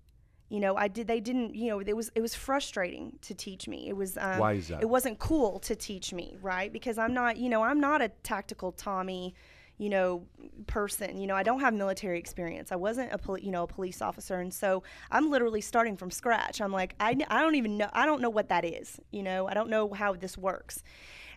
You 0.48 0.60
know, 0.60 0.76
I 0.76 0.88
did. 0.88 1.06
They 1.06 1.20
didn't. 1.20 1.54
You 1.54 1.70
know, 1.70 1.80
it 1.80 1.96
was 1.96 2.10
it 2.14 2.20
was 2.20 2.34
frustrating 2.34 3.18
to 3.22 3.34
teach 3.34 3.68
me. 3.68 3.88
It 3.88 3.96
was. 3.96 4.16
Um, 4.16 4.38
Why 4.38 4.52
is 4.54 4.68
that? 4.68 4.82
It 4.82 4.88
wasn't 4.88 5.18
cool 5.18 5.58
to 5.60 5.76
teach 5.76 6.12
me, 6.12 6.36
right? 6.40 6.72
Because 6.72 6.98
I'm 6.98 7.12
not. 7.12 7.36
You 7.36 7.48
know, 7.48 7.62
I'm 7.62 7.80
not 7.80 8.00
a 8.00 8.08
tactical 8.22 8.72
Tommy 8.72 9.34
you 9.78 9.88
know 9.88 10.26
person 10.66 11.18
you 11.18 11.26
know 11.26 11.36
i 11.36 11.42
don't 11.42 11.60
have 11.60 11.72
military 11.72 12.18
experience 12.18 12.72
i 12.72 12.76
wasn't 12.76 13.10
a 13.12 13.18
poli- 13.18 13.44
you 13.44 13.50
know 13.50 13.62
a 13.62 13.66
police 13.66 14.02
officer 14.02 14.40
and 14.40 14.52
so 14.52 14.82
i'm 15.10 15.30
literally 15.30 15.60
starting 15.60 15.96
from 15.96 16.10
scratch 16.10 16.60
i'm 16.60 16.72
like 16.72 16.94
I, 17.00 17.16
I 17.28 17.40
don't 17.40 17.54
even 17.54 17.76
know 17.78 17.88
i 17.92 18.04
don't 18.04 18.20
know 18.20 18.28
what 18.28 18.48
that 18.48 18.64
is 18.64 19.00
you 19.12 19.22
know 19.22 19.46
i 19.46 19.54
don't 19.54 19.70
know 19.70 19.92
how 19.92 20.14
this 20.14 20.36
works 20.36 20.82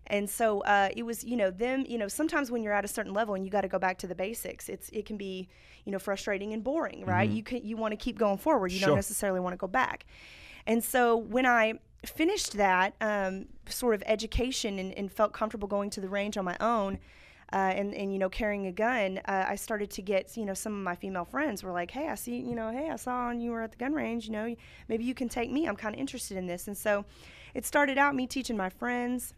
and 0.08 0.30
so 0.30 0.62
uh, 0.62 0.90
it 0.96 1.04
was 1.04 1.24
you 1.24 1.38
know 1.38 1.52
them 1.52 1.86
you 1.88 1.98
know 1.98 2.08
sometimes 2.08 2.52
when 2.52 2.64
you're 2.64 2.74
at 2.74 2.84
a 2.86 2.88
certain 2.88 3.14
level 3.14 3.36
and 3.36 3.46
you 3.46 3.52
got 3.52 3.62
to 3.62 3.68
go 3.68 3.80
back 3.80 3.98
to 3.98 4.08
the 4.08 4.16
basics 4.16 4.68
it's 4.70 4.90
it 4.90 5.06
can 5.06 5.18
be 5.18 5.48
you 5.86 5.92
know 5.92 6.00
frustrating 6.00 6.54
and 6.54 6.64
boring 6.64 7.06
right? 7.06 7.30
You 7.30 7.44
can 7.44 7.64
you 7.64 7.78
want 7.78 7.92
to 7.92 7.98
keep 7.98 8.18
going 8.18 8.38
forward. 8.38 8.72
You 8.72 8.80
Sure. 8.80 8.88
don't 8.90 8.96
necessarily 8.98 9.40
want 9.40 9.54
to 9.54 9.58
go 9.58 9.68
back. 9.68 10.06
And 10.68 10.84
so 10.84 11.16
when 11.18 11.46
i 11.46 11.74
finished 12.06 12.54
that 12.54 12.96
um, 13.00 13.46
sort 13.68 13.94
of 13.94 14.02
education 14.08 14.80
and, 14.80 14.92
and 14.96 15.12
felt 15.12 15.34
comfortable 15.34 15.68
going 15.68 15.90
to 15.92 16.02
the 16.02 16.10
range 16.10 16.36
on 16.36 16.44
my 16.44 16.58
own 16.60 16.98
uh, 17.54 17.58
and, 17.58 17.94
and 17.94 18.12
you 18.12 18.18
know 18.18 18.30
carrying 18.30 18.66
a 18.66 18.72
gun 18.72 19.20
uh, 19.26 19.46
i 19.48 19.56
started 19.56 19.90
to 19.92 20.02
get 20.02 20.36
you 20.36 20.46
know 20.46 20.54
some 20.54 20.74
of 20.74 20.80
my 20.80 20.96
female 20.96 21.26
friends 21.26 21.64
were 21.64 21.72
like 21.72 21.92
hey 21.92 22.08
i 22.08 22.16
see 22.16 22.38
you 22.38 22.56
know 22.56 22.72
hey 22.72 22.90
i 22.90 22.96
saw 22.96 23.30
you 23.30 23.52
were 23.52 23.62
at 23.62 23.72
the 23.72 23.78
gun 23.78 23.94
range 23.94 24.26
you 24.26 24.32
know 24.32 24.56
maybe 24.88 25.04
you 25.04 25.14
can 25.14 25.30
take 25.30 25.52
me. 25.52 25.68
I'm 25.68 25.76
kind 25.76 25.94
of 25.94 26.00
interested 26.00 26.38
in 26.38 26.48
this. 26.48 26.68
And 26.68 26.78
so 26.78 27.06
it 27.54 27.66
started 27.66 27.98
out 27.98 28.16
me 28.16 28.26
teaching 28.26 28.58
my 28.58 28.70
friends 28.70 29.34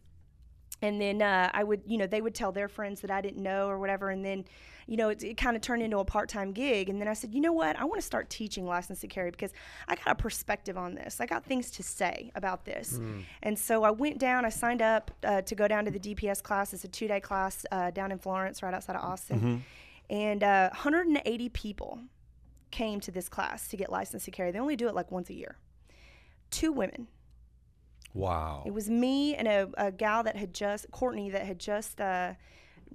and 0.81 0.99
then 0.99 1.21
uh, 1.21 1.49
I 1.53 1.63
would, 1.63 1.81
you 1.85 1.97
know, 1.97 2.07
they 2.07 2.21
would 2.21 2.35
tell 2.35 2.51
their 2.51 2.67
friends 2.67 3.01
that 3.01 3.11
I 3.11 3.21
didn't 3.21 3.41
know 3.41 3.67
or 3.69 3.79
whatever, 3.79 4.09
and 4.09 4.23
then, 4.25 4.43
you 4.85 4.97
know, 4.97 5.09
it, 5.09 5.23
it 5.23 5.37
kind 5.37 5.55
of 5.55 5.61
turned 5.61 5.81
into 5.81 5.99
a 5.99 6.03
part-time 6.05 6.51
gig. 6.51 6.89
And 6.89 6.99
then 6.99 7.07
I 7.07 7.13
said, 7.13 7.33
you 7.33 7.39
know 7.39 7.53
what, 7.53 7.79
I 7.79 7.85
want 7.85 8.01
to 8.01 8.05
start 8.05 8.29
teaching 8.29 8.65
license 8.65 8.99
to 8.99 9.07
carry 9.07 9.31
because 9.31 9.53
I 9.87 9.95
got 9.95 10.07
a 10.07 10.15
perspective 10.15 10.77
on 10.77 10.93
this. 10.95 11.21
I 11.21 11.25
got 11.25 11.45
things 11.45 11.71
to 11.71 11.83
say 11.83 12.31
about 12.35 12.65
this. 12.65 12.99
And 13.41 13.57
so 13.57 13.83
I 13.83 13.91
went 13.91 14.17
down. 14.17 14.43
I 14.43 14.49
signed 14.49 14.81
up 14.81 15.11
uh, 15.23 15.41
to 15.43 15.55
go 15.55 15.69
down 15.69 15.85
to 15.85 15.91
the 15.91 15.99
DPS 15.99 16.43
class. 16.43 16.73
It's 16.73 16.83
a 16.83 16.89
two-day 16.89 17.21
class 17.21 17.65
uh, 17.71 17.91
down 17.91 18.11
in 18.11 18.17
Florence, 18.19 18.61
right 18.61 18.73
outside 18.73 18.97
of 18.97 19.03
Austin, 19.03 19.63
and 20.09 20.43
uh, 20.43 20.69
180 20.71 21.49
people 21.49 21.99
came 22.71 22.99
to 22.99 23.11
this 23.11 23.29
class 23.29 23.67
to 23.69 23.77
get 23.77 23.89
licensed 23.89 24.25
to 24.25 24.31
carry. 24.31 24.51
They 24.51 24.59
only 24.59 24.75
do 24.75 24.89
it 24.89 24.95
like 24.95 25.11
once 25.11 25.29
a 25.29 25.33
year. 25.33 25.57
Two 26.51 26.71
women. 26.73 27.07
Wow. 28.13 28.63
It 28.65 28.73
was 28.73 28.89
me 28.89 29.35
and 29.35 29.47
a, 29.47 29.69
a 29.77 29.91
gal 29.91 30.23
that 30.23 30.35
had 30.35 30.53
just, 30.53 30.89
Courtney, 30.91 31.29
that 31.31 31.45
had 31.45 31.59
just 31.59 31.99
uh, 31.99 32.33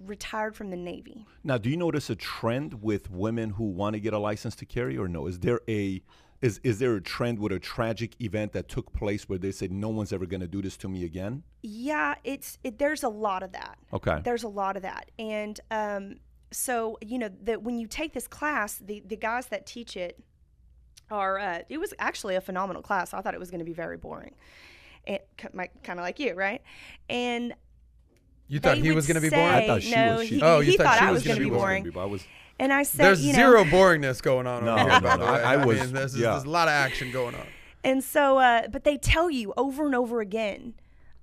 retired 0.05 0.55
from 0.55 0.71
the 0.71 0.77
Navy. 0.77 1.27
Now, 1.43 1.59
do 1.59 1.69
you 1.71 1.77
notice 1.77 2.11
a 2.11 2.17
trend 2.17 2.83
with 2.83 3.11
women 3.11 3.51
who 3.51 3.65
want 3.65 3.95
to 3.95 4.01
get 4.01 4.13
a 4.13 4.19
license 4.19 4.55
to 4.57 4.67
carry, 4.67 4.97
or 4.97 5.09
no? 5.09 5.27
Is 5.27 5.41
there 5.41 5.61
a 5.69 6.03
is 6.41 6.61
is 6.63 6.79
there 6.79 6.95
a 6.95 7.01
trend 7.01 7.39
with 7.41 7.53
a 7.53 7.59
tragic 7.59 8.21
event 8.21 8.53
that 8.53 8.69
took 8.69 8.93
place 8.93 9.29
where 9.29 9.39
they 9.39 9.51
said 9.51 9.73
no 9.73 9.89
one's 9.89 10.13
ever 10.13 10.25
going 10.25 10.41
to 10.41 10.47
do 10.47 10.63
this 10.63 10.77
to 10.79 10.89
me 10.89 11.05
again? 11.05 11.43
Yeah, 11.63 12.15
it's 12.23 12.59
it, 12.63 12.79
there's 12.79 13.03
a 13.03 13.09
lot 13.09 13.43
of 13.43 13.53
that. 13.53 13.77
Okay. 13.93 14.21
There's 14.23 14.45
a 14.45 14.49
lot 14.49 14.77
of 14.77 14.83
that, 14.83 15.11
and 15.19 15.59
um, 15.71 16.17
so 16.53 16.97
you 17.01 17.19
know 17.19 17.31
that 17.43 17.63
when 17.63 17.79
you 17.79 17.87
take 17.87 18.13
this 18.13 18.29
class, 18.29 18.79
the 18.79 19.03
the 19.05 19.17
guys 19.17 19.47
that 19.47 19.67
teach 19.67 19.97
it 19.97 20.23
are 21.11 21.39
uh, 21.39 21.59
it 21.69 21.79
was 21.79 21.93
actually 21.99 22.37
a 22.37 22.41
phenomenal 22.41 22.83
class. 22.83 23.13
I 23.13 23.21
thought 23.21 23.35
it 23.35 23.41
was 23.41 23.51
going 23.51 23.61
to 23.61 23.65
be 23.65 23.73
very 23.73 23.97
boring, 23.97 24.35
and 25.09 25.19
kind 25.37 25.99
of 25.99 26.05
like 26.05 26.19
you, 26.21 26.35
right? 26.35 26.62
And 27.11 27.55
You 28.47 28.61
thought 28.61 28.79
he 28.79 28.93
was 28.93 29.07
going 29.07 29.17
to 29.17 29.21
be 29.21 29.31
boring? 29.31 29.47
I 29.55 29.67
thought 29.67 29.83
she 29.83 29.95
no, 29.95 30.17
was. 30.19 30.29
She, 30.29 30.35
he- 30.37 30.43
Oh, 30.43 30.61
you 30.61 30.71
he 30.73 30.77
thought 30.77 30.85
thought 30.87 30.99
she 31.00 31.05
I 31.07 31.11
was 31.11 31.17
was 31.17 31.27
going 31.27 31.38
to 31.38 31.45
gonna 31.45 31.50
be 31.50 31.55
be 31.85 31.91
boring. 31.91 31.99
I 31.99 32.05
was. 32.05 32.25
And 32.61 32.73
I 32.73 32.83
said, 32.83 33.05
There's 33.07 33.25
you 33.25 33.33
know, 33.33 33.38
zero 33.38 33.65
boringness 33.65 34.21
going 34.23 34.47
on 34.47 34.65
No, 34.65 34.73
over 34.79 34.91
here, 34.91 35.00
no, 35.00 35.17
no. 35.17 35.25
I- 35.25 35.55
I 35.55 35.65
was- 35.65 35.81
mean, 35.81 35.93
this 35.93 36.15
is, 36.15 36.21
yeah. 36.21 36.33
there's 36.33 36.45
a 36.45 36.50
lot 36.50 36.69
of 36.69 36.73
action 36.73 37.11
going 37.12 37.35
on. 37.35 37.47
And 37.85 38.03
so, 38.05 38.38
uh, 38.38 38.69
but 38.69 38.85
they 38.85 38.97
tell 38.97 39.31
you 39.31 39.55
over 39.57 39.87
and 39.87 39.95
over 39.95 40.21
again, 40.21 40.75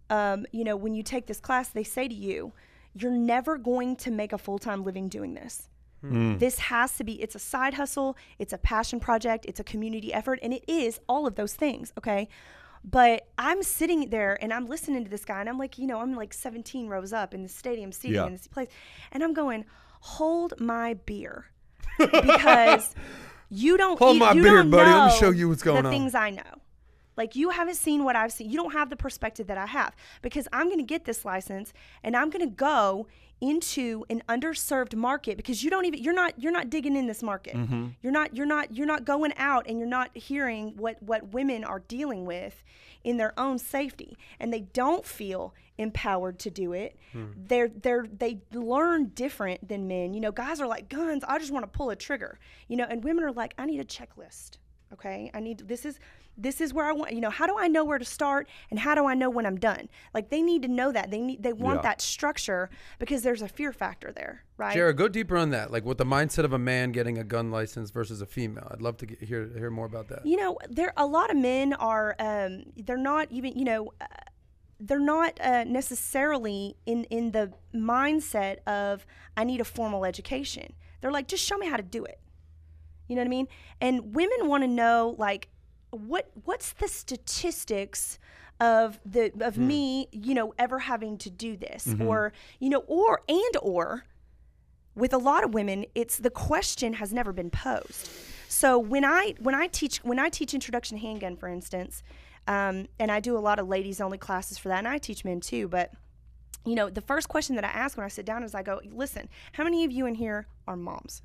um, 0.09 0.45
you 0.51 0.63
know, 0.63 0.75
when 0.75 0.95
you 0.95 1.03
take 1.03 1.27
this 1.27 1.39
class, 1.39 1.67
they 1.69 1.83
say 1.83 2.07
to 2.07 2.15
you, 2.15 2.53
you're 2.97 3.11
never 3.11 3.57
going 3.57 3.97
to 3.97 4.11
make 4.11 4.31
a 4.31 4.37
full 4.37 4.57
time 4.57 4.83
living 4.83 5.09
doing 5.09 5.33
this. 5.33 5.67
This 6.07 6.59
has 6.59 6.95
to 6.97 7.03
be, 7.03 7.13
it's 7.19 7.33
a 7.33 7.39
side 7.39 7.73
hustle, 7.73 8.15
it's 8.37 8.53
a 8.53 8.59
passion 8.59 8.99
project, 8.99 9.43
it's 9.47 9.59
a 9.59 9.63
community 9.63 10.13
effort, 10.13 10.37
and 10.43 10.53
it 10.53 10.63
is 10.67 10.99
all 11.09 11.25
of 11.25 11.33
those 11.33 11.55
things, 11.55 11.91
okay? 11.97 12.27
But 12.87 13.27
I'm 13.37 13.63
sitting 13.63 14.09
there 14.11 14.37
and 14.43 14.53
I'm 14.53 14.67
listening 14.67 15.03
to 15.03 15.09
this 15.09 15.25
guy, 15.25 15.39
and 15.39 15.49
I'm 15.49 15.57
like, 15.57 15.77
you 15.79 15.87
know, 15.87 16.01
I'm 16.01 16.13
like 16.15 16.33
17 16.33 16.87
rows 16.87 17.13
up 17.13 17.33
in 17.33 17.41
the 17.41 17.49
stadium 17.49 17.91
seating 17.91 18.15
Yeah. 18.15 18.27
in 18.27 18.33
this 18.33 18.47
place, 18.47 18.67
and 19.11 19.23
I'm 19.23 19.33
going, 19.33 19.65
hold 20.01 20.53
my 20.59 20.93
beer. 20.93 21.45
because 21.97 22.93
you 23.49 23.77
don't 23.77 23.97
Hold 23.97 24.15
you, 24.15 24.19
my 24.19 24.33
you 24.33 24.43
beer, 24.43 24.63
buddy. 24.63 24.89
Let 24.91 25.13
me 25.13 25.19
show 25.19 25.31
you 25.31 25.49
what's 25.49 25.63
going 25.63 25.75
the 25.75 25.79
on. 25.79 25.83
The 25.85 25.89
things 25.89 26.13
I 26.15 26.29
know. 26.29 26.41
Like 27.17 27.35
you 27.35 27.49
haven't 27.51 27.75
seen 27.75 28.03
what 28.03 28.15
I've 28.17 28.33
seen. 28.33 28.49
You 28.49 28.57
don't 28.57 28.73
have 28.73 28.89
the 28.89 28.97
perspective 28.97 29.47
that 29.47 29.57
I 29.57 29.65
have 29.67 29.95
because 30.21 30.47
I'm 30.51 30.65
going 30.67 30.79
to 30.79 30.83
get 30.85 31.05
this 31.05 31.23
license 31.23 31.71
and 32.03 32.15
I'm 32.15 32.29
going 32.29 32.47
to 32.47 32.53
go 32.53 33.07
into 33.41 34.05
an 34.09 34.23
underserved 34.29 34.95
market 34.95 35.37
because 35.37 35.63
you 35.63 35.69
don't 35.69 35.85
even 35.85 36.01
you're 36.01 36.13
not 36.13 36.33
you're 36.37 36.51
not 36.51 36.69
digging 36.69 36.95
in 36.95 37.07
this 37.07 37.21
market. 37.21 37.55
Mm-hmm. 37.55 37.87
You're 38.01 38.13
not 38.13 38.35
you're 38.35 38.45
not 38.45 38.75
you're 38.75 38.87
not 38.87 39.05
going 39.05 39.33
out 39.37 39.65
and 39.67 39.77
you're 39.77 39.87
not 39.87 40.15
hearing 40.15 40.75
what 40.77 41.01
what 41.03 41.33
women 41.33 41.63
are 41.63 41.79
dealing 41.79 42.25
with 42.25 42.63
in 43.03 43.17
their 43.17 43.37
own 43.39 43.59
safety 43.59 44.17
and 44.39 44.51
they 44.51 44.61
don't 44.61 45.05
feel 45.05 45.53
empowered 45.77 46.39
to 46.39 46.49
do 46.49 46.73
it. 46.73 46.97
Hmm. 47.11 47.25
They're 47.35 47.67
they're 47.67 48.05
they 48.11 48.39
learn 48.53 49.11
different 49.13 49.67
than 49.67 49.87
men. 49.87 50.13
You 50.13 50.21
know, 50.21 50.31
guys 50.31 50.61
are 50.61 50.67
like 50.67 50.89
guns, 50.89 51.23
I 51.27 51.37
just 51.37 51.51
want 51.51 51.63
to 51.63 51.77
pull 51.77 51.89
a 51.89 51.95
trigger. 51.95 52.39
You 52.67 52.77
know, 52.77 52.85
and 52.89 53.03
women 53.03 53.23
are 53.23 53.31
like 53.31 53.53
I 53.57 53.65
need 53.65 53.79
a 53.79 53.85
checklist. 53.85 54.57
Okay, 54.93 55.31
I 55.33 55.39
need 55.39 55.67
this 55.67 55.85
is 55.85 55.99
this 56.37 56.61
is 56.61 56.73
where 56.73 56.85
I 56.85 56.91
want. 56.91 57.11
You 57.13 57.21
know, 57.21 57.29
how 57.29 57.47
do 57.47 57.57
I 57.57 57.67
know 57.67 57.83
where 57.83 57.97
to 57.97 58.05
start 58.05 58.47
and 58.69 58.79
how 58.79 58.93
do 58.93 59.05
I 59.05 59.13
know 59.15 59.29
when 59.29 59.45
I'm 59.45 59.57
done? 59.57 59.89
Like 60.13 60.29
they 60.29 60.41
need 60.41 60.61
to 60.61 60.67
know 60.67 60.91
that 60.91 61.09
they 61.11 61.19
need 61.19 61.41
they 61.43 61.53
want 61.53 61.77
Yeah. 61.77 61.81
that 61.83 62.01
structure 62.01 62.69
because 62.99 63.23
there's 63.23 63.41
a 63.41 63.47
fear 63.47 63.73
factor 63.73 64.11
there, 64.11 64.43
right? 64.57 64.75
Jera, 64.77 64.95
go 64.95 65.07
deeper 65.07 65.37
on 65.37 65.49
that. 65.51 65.71
Like 65.71 65.85
with 65.85 65.97
the 65.97 66.05
mindset 66.05 66.43
of 66.43 66.53
a 66.53 66.59
man 66.59 66.91
getting 66.91 67.17
a 67.17 67.23
gun 67.23 67.51
license 67.51 67.89
versus 67.89 68.21
a 68.21 68.25
female. 68.25 68.67
I'd 68.71 68.81
love 68.81 68.97
to 68.97 69.05
get, 69.05 69.23
hear 69.23 69.49
hear 69.57 69.71
more 69.71 69.85
about 69.85 70.07
that. 70.09 70.25
You 70.25 70.37
know, 70.37 70.57
there 70.69 70.93
a 70.97 71.05
lot 71.05 71.31
of 71.31 71.37
men 71.37 71.73
are 71.73 72.15
um, 72.19 72.63
they're 72.77 72.97
not 72.97 73.27
even 73.31 73.53
you 73.57 73.65
know 73.65 73.91
uh, 73.99 74.05
they're 74.79 74.99
not 74.99 75.39
uh, 75.41 75.63
necessarily 75.63 76.75
in 76.85 77.05
in 77.05 77.31
the 77.31 77.51
mindset 77.73 78.57
of 78.67 79.05
I 79.35 79.43
need 79.45 79.61
a 79.61 79.65
formal 79.65 80.05
education. 80.05 80.73
They're 81.01 81.11
like, 81.11 81.27
just 81.27 81.43
show 81.43 81.57
me 81.57 81.67
how 81.67 81.77
to 81.77 81.83
do 81.83 82.03
it. 82.05 82.19
You 83.07 83.15
know 83.15 83.21
what 83.21 83.27
I 83.27 83.29
mean? 83.29 83.47
And 83.81 84.15
women 84.15 84.47
want 84.47 84.63
to 84.63 84.67
know 84.67 85.15
like 85.17 85.49
what 85.91 86.29
what's 86.43 86.73
the 86.73 86.87
statistics 86.87 88.19
of 88.59 88.99
the 89.05 89.31
of 89.41 89.57
me, 89.57 90.07
you 90.11 90.33
know, 90.33 90.53
ever 90.57 90.79
having 90.79 91.17
to 91.19 91.29
do 91.29 91.55
this? 91.57 91.85
Or 92.07 92.33
you 92.59 92.69
know 92.69 92.83
or 92.87 93.21
and 93.27 93.57
or 93.61 94.05
with 94.95 95.13
a 95.13 95.17
lot 95.17 95.43
of 95.43 95.53
women 95.53 95.85
it's 95.93 96.17
the 96.17 96.29
question 96.29 96.93
has 96.93 97.11
never 97.13 97.33
been 97.33 97.49
posed. 97.49 98.09
So 98.47 98.79
when 98.79 99.03
i 99.03 99.33
when 99.39 99.55
i 99.55 99.67
teach 99.67 99.97
when 99.97 100.19
i 100.19 100.29
teach 100.29 100.53
introduction 100.53 100.97
to 100.97 101.01
handgun 101.05 101.35
for 101.35 101.49
instance 101.49 102.03
um, 102.47 102.87
and 102.99 103.11
i 103.11 103.19
do 103.19 103.37
a 103.37 103.39
lot 103.39 103.59
of 103.59 103.67
ladies 103.67 103.99
only 103.99 104.17
classes 104.17 104.57
for 104.57 104.69
that 104.69 104.79
and 104.79 104.87
i 104.87 104.97
teach 104.97 105.25
men 105.25 105.39
too 105.41 105.67
but 105.67 105.91
you 106.65 106.75
know 106.75 106.89
the 106.89 107.01
first 107.01 107.27
question 107.27 107.55
that 107.55 107.65
i 107.65 107.67
ask 107.67 107.97
when 107.97 108.05
i 108.05 108.07
sit 108.07 108.25
down 108.25 108.43
is 108.43 108.55
i 108.55 108.63
go 108.63 108.79
listen 108.91 109.27
how 109.53 109.63
many 109.63 109.83
of 109.83 109.91
you 109.91 110.05
in 110.05 110.15
here 110.15 110.47
are 110.67 110.77
moms 110.77 111.21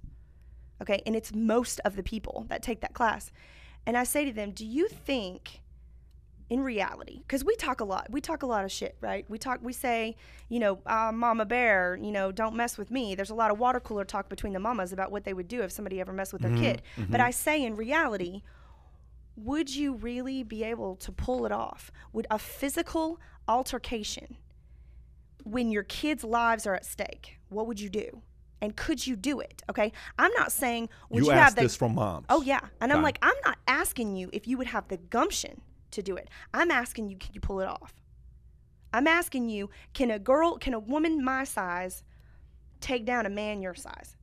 okay? 0.81 1.03
And 1.07 1.15
it's 1.15 1.35
most 1.35 1.81
of 1.85 1.97
the 1.97 2.03
people 2.03 2.47
that 2.49 2.63
take 2.63 2.81
that 2.81 2.95
class. 2.95 3.31
And 3.87 3.97
i 3.97 4.05
say 4.05 4.25
to 4.27 4.33
them 4.33 4.51
do 4.51 4.67
you 4.67 4.89
think 4.89 5.63
in 6.51 6.61
reality 6.61 7.19
because 7.21 7.45
we 7.45 7.55
talk 7.57 7.81
a 7.81 7.85
lot 7.85 8.09
we 8.11 8.21
talk 8.21 8.43
a 8.43 8.47
lot 8.47 8.65
of 8.65 8.73
shit 8.73 8.97
right? 9.01 9.25
We 9.29 9.39
talk 9.39 9.61
we 9.63 9.73
say 9.73 10.17
you 10.49 10.59
know 10.59 10.81
uh, 10.85 11.13
mama 11.13 11.47
bear 11.47 11.97
you 12.01 12.11
know 12.13 12.33
don't 12.33 12.55
mess 12.57 12.77
with 12.77 12.91
me. 12.91 13.15
There's 13.15 13.31
a 13.31 13.35
lot 13.35 13.51
of 13.51 13.59
water 13.59 13.81
cooler 13.81 14.05
talk 14.05 14.29
between 14.29 14.53
the 14.53 14.61
mamas 14.61 14.93
about 14.93 15.11
what 15.13 15.25
they 15.25 15.33
would 15.33 15.49
do 15.49 15.63
if 15.63 15.71
somebody 15.73 16.01
ever 16.01 16.13
messed 16.13 16.33
with 16.33 16.43
their 16.43 16.55
kid. 16.57 16.83
But 17.09 17.21
i 17.21 17.31
say 17.31 17.65
in 17.65 17.77
reality 17.77 18.43
would 19.37 19.75
you 19.75 19.95
really 19.95 20.43
be 20.43 20.63
able 20.65 20.97
to 20.97 21.13
pull 21.13 21.47
it 21.47 21.53
off 21.53 21.91
would 22.13 22.27
a 22.31 22.39
physical 22.39 23.19
altercation 23.49 24.37
when 25.45 25.71
your 25.71 25.85
kids 25.85 26.23
lives 26.25 26.67
are 26.67 26.75
at 26.75 26.85
stake? 26.85 27.39
What 27.49 27.67
would 27.67 27.81
you 27.81 27.89
do 27.89 28.23
and 28.61 28.77
could 28.77 29.07
you 29.07 29.17
do 29.17 29.41
it 29.41 29.63
okay 29.69 29.93
i'm 30.19 30.33
not 30.33 30.53
saying 30.53 30.89
would 31.09 31.25
you 31.25 31.31
you, 31.31 31.33
asked 31.33 31.51
have 31.51 31.55
the 31.57 31.63
this 31.63 31.77
from 31.77 31.95
moms. 31.95 32.27
Oh 32.29 32.43
yeah, 32.43 32.61
and 32.81 32.93
I'm 32.93 33.03
like, 33.03 33.19
I'm 33.23 33.35
not 33.45 33.59
asking 33.69 34.17
you 34.17 34.31
if 34.33 34.49
you 34.49 34.57
would 34.59 34.69
have 34.69 34.89
the 34.89 34.97
gumption 34.97 35.61
to 35.91 36.03
do 36.03 36.17
it. 36.17 36.29
I'm 36.55 36.71
asking 36.71 37.09
you, 37.09 37.17
can 37.17 37.35
you 37.35 37.41
pull 37.41 37.61
it 37.61 37.69
off? 37.69 37.95
I'm 38.93 39.07
asking 39.07 39.49
you, 39.49 39.71
can 39.93 40.11
a 40.11 40.19
girl, 40.19 40.59
can 40.59 40.75
a 40.75 40.79
woman 40.79 41.23
my 41.23 41.45
size 41.45 42.03
take 42.81 43.05
down 43.05 43.27
a 43.27 43.31
man 43.31 43.63
your 43.63 43.75
size? 43.75 44.17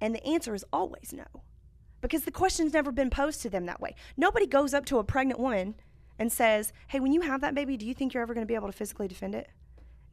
And 0.00 0.14
the 0.14 0.24
answer 0.24 0.54
is 0.54 0.64
always 0.72 1.12
no, 1.12 1.24
because 2.00 2.24
the 2.24 2.30
question's 2.30 2.72
never 2.72 2.92
been 2.92 3.10
posed 3.10 3.42
to 3.42 3.50
them 3.50 3.66
that 3.66 3.80
way. 3.80 3.94
Nobody 4.16 4.46
goes 4.46 4.74
up 4.74 4.84
to 4.86 4.98
a 4.98 5.04
pregnant 5.04 5.40
woman 5.40 5.74
and 6.18 6.30
says, 6.30 6.72
"Hey, 6.88 7.00
when 7.00 7.12
you 7.12 7.22
have 7.22 7.40
that 7.40 7.54
baby, 7.54 7.76
do 7.76 7.86
you 7.86 7.94
think 7.94 8.12
you're 8.12 8.22
ever 8.22 8.34
going 8.34 8.46
to 8.46 8.50
be 8.50 8.54
able 8.54 8.68
to 8.68 8.72
physically 8.72 9.08
defend 9.08 9.34
it?" 9.34 9.48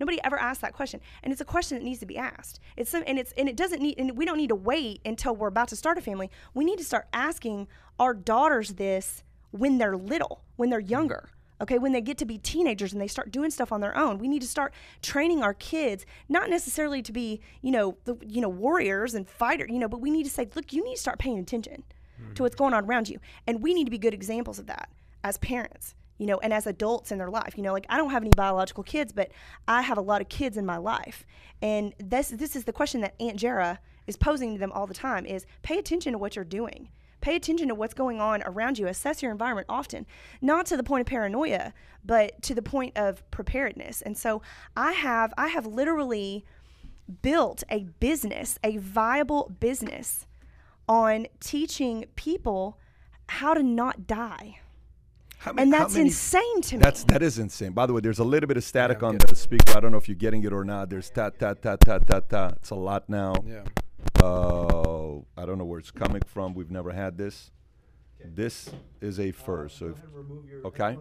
Nobody 0.01 0.20
ever 0.24 0.39
asked 0.39 0.62
that 0.62 0.74
question, 0.74 1.00
and 1.22 1.31
it's 1.31 1.41
a 1.41 1.46
question 1.46 1.77
that 1.77 1.84
needs 1.84 2.00
to 2.00 2.08
be 2.08 2.17
asked. 2.17 2.60
It's 2.75 2.89
some, 2.89 3.03
and 3.05 3.20
it's 3.20 3.34
and 3.38 3.48
it 3.48 3.55
doesn't 3.55 3.79
need, 3.79 4.00
and 4.00 4.17
we 4.17 4.25
don't 4.25 4.38
need 4.38 4.50
to 4.50 4.55
wait 4.55 5.00
until 5.05 5.36
we're 5.36 5.48
about 5.48 5.67
to 5.67 5.75
start 5.75 6.00
a 6.00 6.01
family. 6.01 6.31
We 6.55 6.65
need 6.65 6.79
to 6.79 6.84
start 6.84 7.08
asking 7.13 7.67
our 8.00 8.15
daughters 8.15 8.70
this 8.74 9.22
when 9.51 9.77
they're 9.77 9.96
little, 9.96 10.41
when 10.55 10.72
they're 10.72 10.81
mm-hmm. 10.81 10.89
younger. 10.89 11.29
Okay, 11.62 11.77
when 11.77 11.91
they 11.91 12.01
get 12.01 12.17
to 12.17 12.25
be 12.25 12.39
teenagers 12.39 12.93
and 12.93 13.00
they 13.00 13.08
start 13.08 13.29
doing 13.29 13.51
stuff 13.51 13.72
on 13.72 13.79
their 13.79 13.96
own, 13.96 14.17
we 14.17 14.27
need 14.27 14.41
to 14.41 14.48
start 14.48 14.74
training 15.03 15.43
our 15.43 15.53
kids 15.53 16.08
not 16.27 16.50
necessarily 16.50 17.03
to 17.03 17.12
be, 17.12 17.39
you 17.62 17.70
know, 17.70 17.96
the, 18.05 18.15
you 18.25 18.41
know, 18.41 18.50
warriors 18.50 19.13
and 19.13 19.29
fighter, 19.29 19.67
you 19.70 19.77
know, 19.77 19.88
but 19.88 20.01
we 20.01 20.10
need 20.10 20.24
to 20.24 20.31
say, 20.31 20.50
look, 20.55 20.74
you 20.74 20.84
need 20.84 20.96
to 20.96 21.00
start 21.00 21.20
paying 21.20 21.38
attention 21.38 21.75
to 21.75 22.24
mm-hmm. 22.24 22.43
what's 22.43 22.55
going 22.55 22.74
on 22.74 22.86
around 22.86 23.08
you, 23.08 23.20
and 23.46 23.62
we 23.62 23.75
need 23.75 23.86
to 23.86 23.91
be 23.91 24.00
good 24.00 24.15
examples 24.15 24.58
of 24.58 24.65
that 24.65 24.89
as 25.24 25.38
parents 25.38 25.93
you 26.22 26.28
know, 26.28 26.38
and 26.44 26.54
as 26.54 26.68
adults 26.68 27.12
in 27.12 27.18
their 27.18 27.31
life. 27.31 27.55
You 27.57 27.64
know, 27.64 27.74
like 27.74 27.88
I 27.90 27.98
don't 27.98 28.12
have 28.12 28.22
any 28.22 28.29
biological 28.38 28.84
kids, 28.84 29.12
but 29.12 29.31
I 29.68 29.81
have 29.81 29.98
a 29.98 30.01
lot 30.01 30.22
of 30.22 30.29
kids 30.29 30.55
in 30.55 30.68
my 30.68 30.77
life. 30.77 31.25
And 31.64 31.96
this 31.98 32.29
this 32.29 32.55
is 32.55 32.66
the 32.66 32.72
question 32.72 33.01
that 33.01 33.16
Aunt 33.20 33.40
Jera 33.40 33.79
is 34.05 34.18
posing 34.18 34.53
to 34.53 34.60
them 34.60 34.72
all 34.72 34.86
the 34.86 34.94
time 34.94 35.25
is 35.25 35.48
pay 35.64 35.79
attention 35.79 36.12
to 36.12 36.20
what 36.20 36.36
you're 36.36 36.46
doing. 36.46 36.90
Pay 37.22 37.36
attention 37.36 37.70
to 37.70 37.75
what's 37.75 37.96
going 37.96 38.22
on 38.22 38.44
around 38.44 38.77
you. 38.77 38.86
Assess 38.86 39.24
your 39.24 39.31
environment 39.31 39.66
often, 39.68 40.05
not 40.44 40.68
to 40.68 40.77
the 40.77 40.84
point 40.84 41.01
of 41.01 41.07
paranoia, 41.07 41.74
but 42.05 42.40
to 42.44 42.53
the 42.53 42.62
point 42.62 42.96
of 42.96 43.27
preparedness. 43.31 44.03
And 44.03 44.16
so 44.16 44.44
I 44.77 44.92
have 44.92 45.34
I 45.40 45.48
have 45.48 45.66
literally 45.66 46.46
built 47.24 47.64
a 47.68 47.86
business, 48.00 48.60
a 48.64 48.77
viable 48.77 49.51
business 49.60 50.27
on 50.88 51.25
teaching 51.40 52.05
people 52.16 52.77
how 53.27 53.55
to 53.55 53.64
not 53.64 54.05
die. 54.05 54.60
How 55.42 55.54
And 55.58 55.74
how 55.74 55.80
that's 55.80 55.96
insane 55.96 56.62
to 56.62 56.77
me. 56.77 56.84
That's 56.84 57.04
that 57.06 57.24
is 57.24 57.40
insane. 57.40 57.72
By 57.72 57.88
the 57.88 57.94
way, 57.94 58.01
there's 58.01 58.20
a 58.20 58.24
little 58.24 58.46
bit 58.48 58.58
of 58.58 58.64
static 58.64 59.01
Yeah, 59.01 59.08
on 59.08 59.18
the 59.18 59.36
speaker. 59.36 59.75
I 59.75 59.80
don't 59.80 59.92
know 59.92 59.98
if 59.98 60.08
you're 60.08 60.14
getting 60.14 60.44
it 60.44 60.54
or 60.54 60.64
not. 60.64 60.92
There's 60.92 61.10
ta 61.10 61.32
ta 61.32 61.56
ta 61.56 61.77
ta 61.77 61.98
ta 61.98 62.20
ta. 62.20 62.51
It's 62.58 62.70
a 62.70 62.75
lot 62.75 63.10
now. 63.10 63.34
Yeah. 63.48 63.64
Uh, 64.22 65.16
I 65.36 65.46
don't 65.48 65.58
know 65.58 65.66
where 65.66 65.80
it's 65.80 65.90
coming 65.90 66.22
from. 66.27 66.54
We've 66.54 66.70
never 66.70 66.92
had 66.92 67.18
this. 67.18 67.50
This 68.24 68.70
is 69.01 69.20
a 69.20 69.32
first. 69.32 69.80
So, 69.80 69.88
if, 69.88 70.66
okay. 70.66 70.96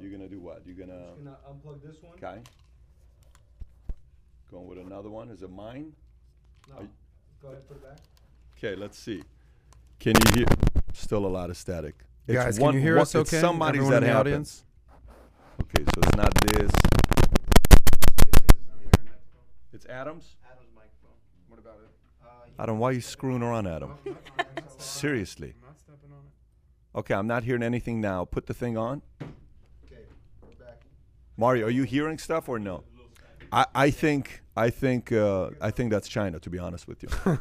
You're 0.00 0.10
gonna 0.10 0.28
do 0.28 0.40
what? 0.40 0.62
You're 0.66 0.74
gonna 0.74 1.12
unplug 1.48 1.82
this 1.84 2.02
one. 2.02 2.14
okay. 2.14 2.40
Going 4.50 4.66
with 4.66 4.78
another 4.78 5.08
one. 5.08 5.30
Is 5.30 5.42
it 5.42 5.52
mine? 5.52 5.92
Are 6.76 6.82
you- 6.82 6.88
Go 7.40 7.48
ahead, 7.48 7.68
put 7.68 7.76
it 7.76 7.84
back. 7.84 7.98
Okay, 8.56 8.74
let's 8.74 8.98
see. 8.98 9.22
Can 10.00 10.14
you 10.16 10.38
hear? 10.38 10.46
Still 10.92 11.24
a 11.24 11.28
lot 11.28 11.48
of 11.50 11.56
static. 11.56 12.07
It's 12.28 12.34
Guys, 12.34 12.56
can 12.58 12.64
one- 12.66 12.74
you 12.74 12.80
hear 12.80 12.96
one- 12.96 13.02
us 13.02 13.14
okay? 13.14 13.40
Somebody's 13.40 13.80
Everyone 13.80 13.90
that 13.92 14.02
in 14.02 14.08
the 14.10 14.14
happens. 14.14 14.20
audience? 14.20 14.64
Okay, 15.62 15.84
so 15.84 16.00
it's 16.02 16.16
not 16.16 16.34
this. 16.52 16.70
It's 19.72 19.86
Adams. 19.86 20.36
Adam's 20.44 20.68
microphone. 20.74 21.16
What 21.48 21.58
about 21.58 21.76
it? 21.82 21.90
Uh, 22.22 22.62
Adam, 22.62 22.78
why 22.78 22.90
are 22.90 22.92
you 22.92 23.00
screwing 23.00 23.42
around, 23.42 23.66
Adam? 23.66 23.94
Seriously. 24.76 25.54
I'm 25.62 25.68
not 25.68 25.78
stepping 25.80 26.10
on 26.12 26.18
it. 26.26 26.98
Okay, 26.98 27.14
I'm 27.14 27.26
not 27.26 27.44
hearing 27.44 27.62
anything 27.62 28.00
now. 28.00 28.24
Put 28.26 28.46
the 28.46 28.54
thing 28.54 28.76
on. 28.76 29.00
Okay, 29.22 30.02
we're 30.42 30.64
back. 30.66 30.82
Mario, 31.38 31.66
are 31.66 31.70
you 31.70 31.84
hearing 31.84 32.18
stuff 32.18 32.48
or 32.48 32.58
no? 32.58 32.84
I, 33.50 33.64
I 33.74 33.90
think 33.90 34.42
I 34.58 34.70
think 34.70 35.12
uh, 35.12 35.50
I 35.60 35.70
think 35.70 35.90
that's 35.90 36.08
China. 36.08 36.38
To 36.40 36.50
be 36.50 36.58
honest 36.58 36.88
with 36.88 37.02
you. 37.02 37.08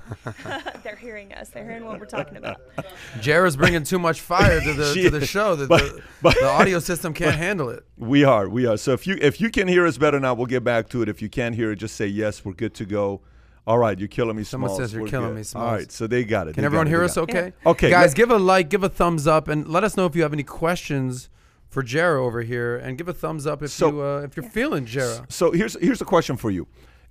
They're 0.84 0.96
hearing 0.96 1.34
us. 1.34 1.50
They're 1.50 1.64
hearing 1.66 1.86
what 1.86 2.00
we're 2.00 2.06
talking 2.06 2.38
about. 2.38 2.58
Jera's 3.20 3.58
bringing 3.58 3.84
too 3.84 4.00
much 4.00 4.22
fire 4.22 4.60
to 4.62 4.74
the 4.74 4.94
She 4.94 5.04
to 5.04 5.10
the 5.10 5.26
show 5.26 5.56
that 5.56 5.68
but- 5.70 5.82
the, 5.82 6.02
but- 6.22 6.36
the 6.40 6.48
audio 6.48 6.80
system 6.80 7.14
can't 7.14 7.36
handle 7.36 7.70
it. 7.70 7.84
We 7.98 8.24
are, 8.24 8.48
we 8.48 8.66
are. 8.66 8.78
So 8.78 8.94
if 8.94 9.08
you 9.08 9.18
if 9.22 9.42
you 9.42 9.50
can 9.50 9.68
hear 9.68 9.86
us 9.88 9.98
better 9.98 10.20
now, 10.20 10.34
we'll 10.34 10.46
get 10.46 10.64
back 10.64 10.90
to 10.90 11.02
it. 11.02 11.10
If 11.10 11.22
you 11.22 11.30
can't 11.30 11.56
hear 11.56 11.72
it, 11.72 11.78
just 11.78 11.96
say 11.96 12.08
yes. 12.08 12.46
We're 12.46 12.54
good 12.54 12.74
to 12.76 12.86
go. 12.86 13.22
All 13.66 13.78
right, 13.78 14.00
you're 14.00 14.08
killing 14.08 14.38
me, 14.38 14.44
Someone 14.46 14.70
Smalls. 14.70 14.80
says 14.82 14.94
you're 14.94 15.02
We're 15.02 15.10
killing 15.10 15.28
good. 15.30 15.36
me, 15.36 15.40
All 15.42 15.44
Smalls. 15.44 15.72
right, 15.74 15.92
so 15.92 16.08
they 16.08 16.24
got 16.24 16.48
it. 16.48 16.54
Can 16.54 16.62
They 16.62 16.68
everyone 16.68 16.88
it. 16.88 16.92
hear 16.92 17.04
us 17.04 17.16
got 17.16 17.30
it. 17.30 17.36
okay? 17.36 17.54
Okay, 17.66 17.90
Guys, 17.90 18.12
let- 18.12 18.16
give 18.16 18.32
a 18.32 18.38
like, 18.38 18.70
give 18.70 18.84
a 18.84 18.88
thumbs 18.90 19.28
up, 19.28 19.50
and 19.50 19.68
let 19.68 19.84
us 19.84 19.98
know 19.98 20.06
if 20.06 20.16
you 20.16 20.22
have 20.22 20.32
any 20.32 20.44
questions 20.44 21.30
for 21.68 21.84
Jera 21.84 22.20
over 22.20 22.44
here, 22.44 22.78
and 22.78 22.98
give 22.98 23.10
a 23.10 23.14
thumbs 23.14 23.46
up 23.46 23.62
if 23.62 23.72
So- 23.72 23.90
you 23.92 24.02
uh, 24.02 24.22
if 24.22 24.38
you're 24.38 24.50
feeling 24.50 24.86
Jera. 24.86 25.30
So 25.30 25.52
here's 25.52 25.76
here's 25.82 26.00
a 26.02 26.06
question 26.06 26.38
for 26.38 26.50
you: 26.50 26.66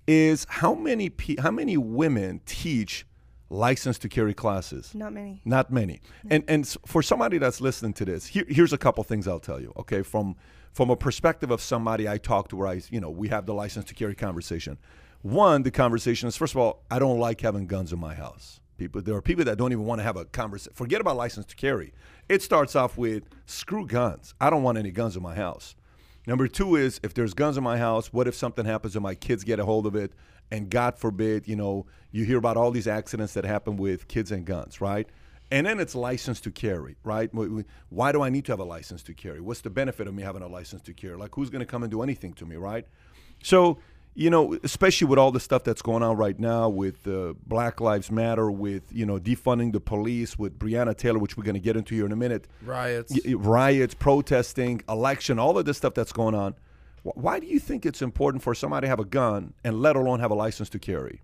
Is 0.06 0.46
how 0.48 0.74
many 0.74 1.08
pe- 1.10 1.36
how 1.36 1.50
many 1.50 1.76
women 1.76 2.40
teach 2.46 3.06
license 3.50 3.98
to 3.98 4.08
carry 4.08 4.34
classes? 4.34 4.94
Not 4.94 5.12
many. 5.12 5.42
Not 5.44 5.72
many. 5.72 6.00
And 6.30 6.44
and 6.48 6.66
for 6.86 7.02
somebody 7.02 7.38
that's 7.38 7.60
listening 7.60 7.92
to 7.94 8.04
this, 8.04 8.26
here, 8.26 8.44
here's 8.48 8.72
a 8.72 8.78
couple 8.78 9.02
things 9.04 9.26
I'll 9.26 9.40
tell 9.40 9.60
you. 9.60 9.72
Okay, 9.76 10.02
from 10.02 10.36
from 10.72 10.90
a 10.90 10.96
perspective 10.96 11.50
of 11.50 11.60
somebody 11.60 12.08
I 12.08 12.18
talk 12.18 12.48
to, 12.48 12.56
where 12.56 12.68
I 12.68 12.82
you 12.90 13.00
know 13.00 13.10
we 13.10 13.28
have 13.28 13.46
the 13.46 13.54
license 13.54 13.84
to 13.86 13.94
carry 13.94 14.14
conversation. 14.14 14.78
One, 15.22 15.62
the 15.62 15.70
conversation 15.70 16.28
is 16.28 16.36
first 16.36 16.54
of 16.54 16.60
all, 16.60 16.84
I 16.90 16.98
don't 16.98 17.18
like 17.18 17.40
having 17.40 17.66
guns 17.66 17.92
in 17.92 17.98
my 17.98 18.14
house. 18.14 18.60
People, 18.78 19.00
there 19.00 19.14
are 19.14 19.22
people 19.22 19.44
that 19.46 19.56
don't 19.56 19.72
even 19.72 19.84
want 19.86 20.00
to 20.00 20.02
have 20.02 20.16
a 20.16 20.26
conversation. 20.26 20.74
Forget 20.74 21.00
about 21.00 21.16
license 21.16 21.46
to 21.46 21.56
carry. 21.56 21.94
It 22.28 22.42
starts 22.42 22.76
off 22.76 22.98
with 22.98 23.22
screw 23.46 23.86
guns. 23.86 24.34
I 24.40 24.50
don't 24.50 24.62
want 24.62 24.76
any 24.76 24.90
guns 24.90 25.16
in 25.16 25.22
my 25.22 25.34
house. 25.34 25.74
Number 26.26 26.48
two 26.48 26.74
is 26.76 27.00
if 27.02 27.14
there's 27.14 27.34
guns 27.34 27.56
in 27.56 27.62
my 27.62 27.78
house, 27.78 28.12
what 28.12 28.26
if 28.26 28.34
something 28.34 28.64
happens 28.64 28.96
and 28.96 29.02
my 29.02 29.14
kids 29.14 29.44
get 29.44 29.60
a 29.60 29.64
hold 29.64 29.86
of 29.86 29.94
it? 29.94 30.12
And 30.50 30.70
God 30.70 30.98
forbid, 30.98 31.46
you 31.48 31.56
know, 31.56 31.86
you 32.10 32.24
hear 32.24 32.38
about 32.38 32.56
all 32.56 32.70
these 32.70 32.86
accidents 32.88 33.34
that 33.34 33.44
happen 33.44 33.76
with 33.76 34.08
kids 34.08 34.32
and 34.32 34.44
guns, 34.44 34.80
right? 34.80 35.08
And 35.50 35.66
then 35.66 35.78
it's 35.78 35.94
license 35.94 36.40
to 36.40 36.50
carry, 36.50 36.96
right? 37.04 37.30
Wh- 37.32 37.60
wh- 37.60 37.92
Why 37.92 38.10
do 38.10 38.22
I 38.22 38.30
need 38.30 38.44
to 38.46 38.52
have 38.52 38.58
a 38.58 38.64
license 38.64 39.02
to 39.04 39.14
carry? 39.14 39.40
What's 39.40 39.60
the 39.60 39.70
benefit 39.70 40.08
of 40.08 40.14
me 40.14 40.22
having 40.24 40.42
a 40.42 40.48
license 40.48 40.82
to 40.82 40.92
carry? 40.92 41.16
Like, 41.16 41.34
who's 41.34 41.50
going 41.50 41.60
to 41.60 41.66
come 41.66 41.84
and 41.84 41.90
do 41.90 42.02
anything 42.02 42.32
to 42.34 42.46
me, 42.46 42.56
right? 42.56 42.86
So, 43.42 43.78
you 44.18 44.31
know, 44.31 44.59
especially 44.64 45.07
with 45.07 45.18
all 45.18 45.31
the 45.31 45.38
stuff 45.40 45.62
that's 45.62 45.83
going 45.83 46.02
on 46.02 46.16
right 46.16 46.40
now 46.40 46.70
with 46.70 47.07
uh, 47.07 47.35
Black 47.46 47.81
Lives 47.83 48.11
Matter, 48.11 48.50
with 48.50 48.85
you 48.90 49.05
know 49.05 49.18
defunding 49.20 49.72
the 49.72 49.81
police, 49.81 50.38
with 50.38 50.59
Breonna 50.59 50.96
Taylor, 50.96 51.18
which 51.18 51.37
we're 51.37 51.44
going 51.44 51.55
to 51.55 51.61
get 51.61 51.76
into 51.76 51.94
here 51.94 52.07
in 52.07 52.12
a 52.12 52.16
minute, 52.16 52.48
Riots. 52.62 53.12
y- 53.12 53.20
y- 53.26 53.35
riots, 53.35 53.92
protesting, 53.94 54.83
election, 54.88 55.38
all 55.38 55.59
of 55.59 55.66
this 55.66 55.76
stuff 55.76 55.92
that's 55.92 56.12
going 56.12 56.35
on. 56.35 56.55
Wh- 57.05 57.16
Why 57.16 57.38
do 57.38 57.46
you 57.46 57.61
think 57.61 57.85
it's 57.85 58.00
important 58.00 58.42
for 58.42 58.55
somebody 58.55 58.87
to 58.87 58.88
have 58.88 59.00
a 59.00 59.05
gun 59.05 59.52
and 59.62 59.83
let 59.83 59.96
alone 59.96 60.20
have 60.20 60.31
a 60.31 60.35
license 60.35 60.70
to 60.70 60.79
carry? 60.79 61.20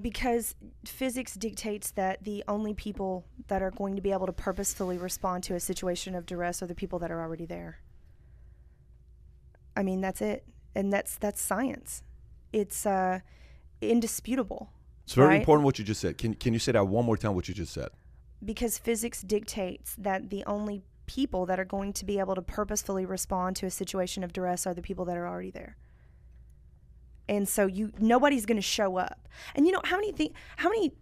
because 0.00 0.54
physics 0.86 1.34
dictates 1.34 1.90
that 1.90 2.24
the 2.24 2.42
only 2.48 2.72
people 2.72 3.26
that 3.48 3.60
are 3.60 3.70
going 3.70 3.94
to 3.94 4.00
be 4.00 4.10
able 4.10 4.24
to 4.24 4.32
purposefully 4.32 4.96
respond 4.96 5.44
to 5.44 5.54
a 5.54 5.60
situation 5.60 6.14
of 6.14 6.24
duress 6.24 6.62
are 6.62 6.66
the 6.66 6.74
people 6.74 6.98
that 6.98 7.10
are 7.10 7.20
already 7.20 7.44
there. 7.44 7.78
I 9.76 9.82
mean, 9.82 10.00
that's 10.00 10.22
it, 10.22 10.44
and 10.74 10.92
that's 10.92 11.16
that's 11.16 11.40
science. 11.40 12.02
It's 12.52 12.84
uh, 12.86 13.20
indisputable 13.80 14.70
It's 15.04 15.14
very 15.14 15.28
Right. 15.28 15.40
important 15.40 15.64
what 15.64 15.78
you 15.78 15.84
just 15.84 16.00
said. 16.00 16.18
Can 16.18 16.34
can 16.34 16.52
you 16.52 16.58
say 16.58 16.72
that 16.72 16.86
one 16.86 17.04
more 17.04 17.16
time? 17.16 17.34
What 17.34 17.48
you 17.48 17.54
just 17.54 17.72
said? 17.72 17.88
because 18.44 18.76
physics 18.76 19.22
dictates 19.22 19.94
that 19.96 20.30
the 20.30 20.44
only 20.46 20.82
people 21.06 21.46
that 21.46 21.60
are 21.60 21.64
going 21.64 21.92
to 21.92 22.04
be 22.04 22.18
able 22.18 22.34
to 22.34 22.42
purposefully 22.42 23.06
respond 23.06 23.54
to 23.54 23.66
a 23.66 23.70
situation 23.70 24.24
of 24.24 24.32
duress 24.32 24.66
are 24.66 24.74
the 24.74 24.82
people 24.82 25.04
that 25.04 25.16
are 25.16 25.28
already 25.28 25.52
there. 25.52 25.76
And 27.28 27.48
so 27.48 27.66
you 27.66 27.92
nobody's 28.00 28.46
going 28.46 28.56
to 28.56 28.62
show 28.62 28.96
up. 28.96 29.28
And 29.54 29.64
you 29.66 29.72
know 29.72 29.80
how 29.84 29.96
many 29.96 30.12
thi- 30.12 30.32
how 30.56 30.68
many 30.68 30.92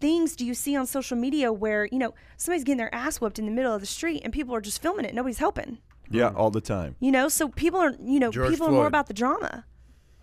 things 0.00 0.36
do 0.36 0.44
you 0.44 0.52
see 0.54 0.76
on 0.76 0.84
social 0.86 1.16
media 1.16 1.52
where, 1.52 1.86
you 1.90 1.98
know, 1.98 2.12
somebody's 2.36 2.64
getting 2.64 2.76
their 2.78 2.94
ass 2.94 3.20
whooped 3.20 3.38
in 3.38 3.46
the 3.46 3.52
middle 3.52 3.72
of 3.74 3.80
the 3.80 3.86
street 3.86 4.20
and 4.24 4.32
people 4.32 4.54
are 4.54 4.60
just 4.60 4.82
filming 4.82 5.04
it, 5.06 5.14
nobody's 5.14 5.38
helping. 5.38 5.78
Yeah, 6.14 6.28
all 6.28 6.50
the 6.50 6.60
time. 6.60 6.96
You 7.00 7.10
know, 7.10 7.28
so 7.28 7.48
people 7.48 7.80
are, 7.80 7.94
you 8.02 8.20
know, 8.20 8.30
George 8.30 8.50
people 8.50 8.66
are 8.66 8.70
more 8.70 8.82
Floyd. 8.82 8.88
about 8.88 9.06
the 9.06 9.14
drama 9.14 9.64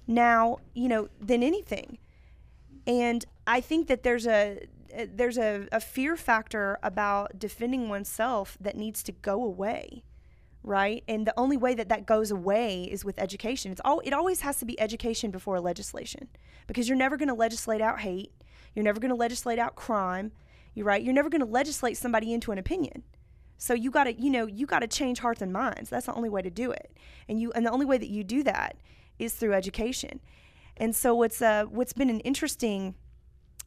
now, 0.08 0.58
you 0.73 0.88
know, 0.88 1.10
than 1.19 1.43
anything. 1.43 1.97
And 2.88 3.25
I 3.45 3.62
think 3.62 3.88
that 3.88 4.04
there's 4.04 4.25
a 4.25 4.67
uh, 4.97 5.06
there's 5.13 5.38
a, 5.38 5.67
a 5.71 5.80
fear 5.80 6.17
factor 6.17 6.80
about 6.82 7.38
defending 7.38 7.89
oneself 7.89 8.58
that 8.60 8.75
needs 8.75 9.04
to 9.04 9.12
go 9.12 9.43
away, 9.43 10.04
right? 10.63 11.04
And 11.08 11.28
the 11.28 11.34
only 11.38 11.58
way 11.58 11.75
that 11.75 11.89
that 11.89 12.08
goes 12.08 12.32
away 12.32 12.86
is 12.86 13.06
with 13.06 13.19
education. 13.19 13.71
It's 13.71 13.82
all 13.86 13.99
it 13.99 14.13
always 14.13 14.41
has 14.41 14.58
to 14.60 14.65
be 14.65 14.80
education 14.80 15.30
before 15.30 15.60
legislation, 15.60 16.28
because 16.65 16.89
you're 16.89 16.97
never 16.97 17.17
going 17.17 17.30
to 17.30 17.36
legislate 17.36 17.82
out 17.82 17.99
hate. 17.99 18.32
You're 18.73 18.86
never 18.86 18.99
going 18.99 19.10
to 19.10 19.15
legislate 19.15 19.60
out 19.60 19.75
crime. 19.75 20.32
You're 20.73 20.86
right. 20.86 21.04
You're 21.04 21.13
never 21.13 21.30
going 21.30 21.41
to 21.41 21.47
legislate 21.47 21.97
somebody 21.97 22.34
into 22.34 22.52
an 22.52 22.58
opinion. 22.58 23.04
So 23.60 23.74
you 23.74 23.91
got 23.91 24.06
to, 24.06 24.19
you 24.19 24.30
know, 24.30 24.48
you 24.48 24.65
got 24.65 24.80
to 24.80 24.88
change 24.88 25.19
hearts 25.19 25.41
and 25.41 25.52
minds. 25.52 25.89
That's 25.89 26.06
the 26.06 26.13
only 26.13 26.30
way 26.30 26.41
to 26.41 26.50
do 26.50 26.72
it. 26.72 26.91
And 27.28 27.39
you 27.39 27.52
and 27.52 27.65
the 27.65 27.72
only 27.72 27.86
way 27.86 27.98
that 27.98 28.08
you 28.08 28.24
do 28.24 28.41
that 28.43 28.78
is 29.19 29.34
through 29.34 29.54
education. 29.54 30.22
And 30.78 30.95
so 30.95 31.13
what's 31.13 31.41
uh 31.41 31.65
what's 31.65 31.91
been 31.91 32.10
an 32.10 32.22
interesting 32.22 32.95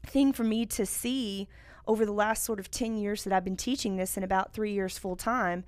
thing 0.05 0.33
for 0.33 0.45
me 0.45 0.65
to 0.67 0.87
see 0.87 1.47
over 1.87 2.07
the 2.07 2.13
last 2.13 2.43
sort 2.43 2.59
of 2.59 2.71
10 2.71 2.97
years 2.97 3.23
that 3.25 3.33
I've 3.33 3.45
been 3.45 3.57
teaching 3.57 3.97
this 3.97 4.17
and 4.17 4.25
about 4.25 4.55
3 4.55 4.73
years 4.73 4.97
full 4.99 5.15
time 5.15 5.65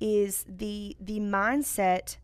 is 0.00 0.46
the 0.48 0.96
the 0.98 1.20
mindset 1.20 2.16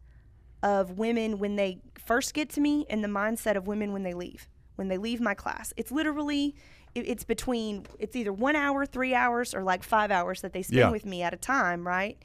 of 0.62 0.92
women 0.92 1.38
when 1.38 1.56
they 1.56 1.82
first 2.02 2.32
get 2.32 2.48
to 2.50 2.60
me 2.60 2.86
and 2.88 3.04
the 3.04 3.08
mindset 3.08 3.54
of 3.54 3.66
women 3.66 3.92
when 3.92 4.02
they 4.02 4.14
leave 4.14 4.48
when 4.76 4.88
they 4.88 4.96
leave 4.96 5.20
my 5.20 5.34
class 5.34 5.74
it's 5.76 5.90
literally 5.92 6.54
it- 6.94 7.08
it's 7.08 7.24
between 7.24 7.86
it's 7.98 8.14
either 8.16 8.32
one 8.32 8.56
hour 8.56 8.86
three 8.86 9.14
hours 9.14 9.54
or 9.54 9.62
like 9.62 9.82
five 9.82 10.10
hours 10.10 10.40
that 10.42 10.52
they 10.52 10.62
spend 10.62 10.78
Yeah. 10.78 10.90
with 10.90 11.04
me 11.04 11.22
at 11.22 11.34
a 11.34 11.36
time 11.36 11.86
right 11.86 12.16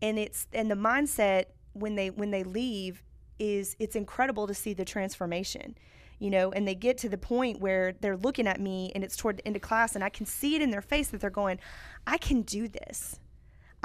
and 0.00 0.18
it's 0.18 0.46
and 0.52 0.70
the 0.70 0.74
mindset 0.74 1.44
when 1.72 1.94
they 1.94 2.10
when 2.10 2.30
they 2.30 2.42
leave 2.42 3.02
is 3.38 3.76
it's 3.78 3.96
incredible 3.96 4.46
to 4.46 4.54
see 4.54 4.74
the 4.74 4.84
transformation 4.84 5.76
you 6.18 6.30
know 6.30 6.50
and 6.52 6.66
they 6.68 6.74
get 6.74 6.98
to 6.98 7.08
the 7.08 7.18
point 7.18 7.60
where 7.60 7.92
they're 8.00 8.16
looking 8.16 8.46
at 8.46 8.60
me 8.60 8.92
and 8.94 9.02
it's 9.04 9.16
toward 9.16 9.36
the 9.38 9.46
end 9.46 9.56
of 9.56 9.62
class 9.62 9.94
and 9.94 10.02
i 10.04 10.08
can 10.08 10.26
see 10.26 10.54
it 10.56 10.62
in 10.62 10.70
their 10.70 10.82
face 10.82 11.08
that 11.08 11.20
they're 11.20 11.30
going 11.30 11.58
i 12.06 12.16
can 12.18 12.42
do 12.42 12.68
this 12.68 13.18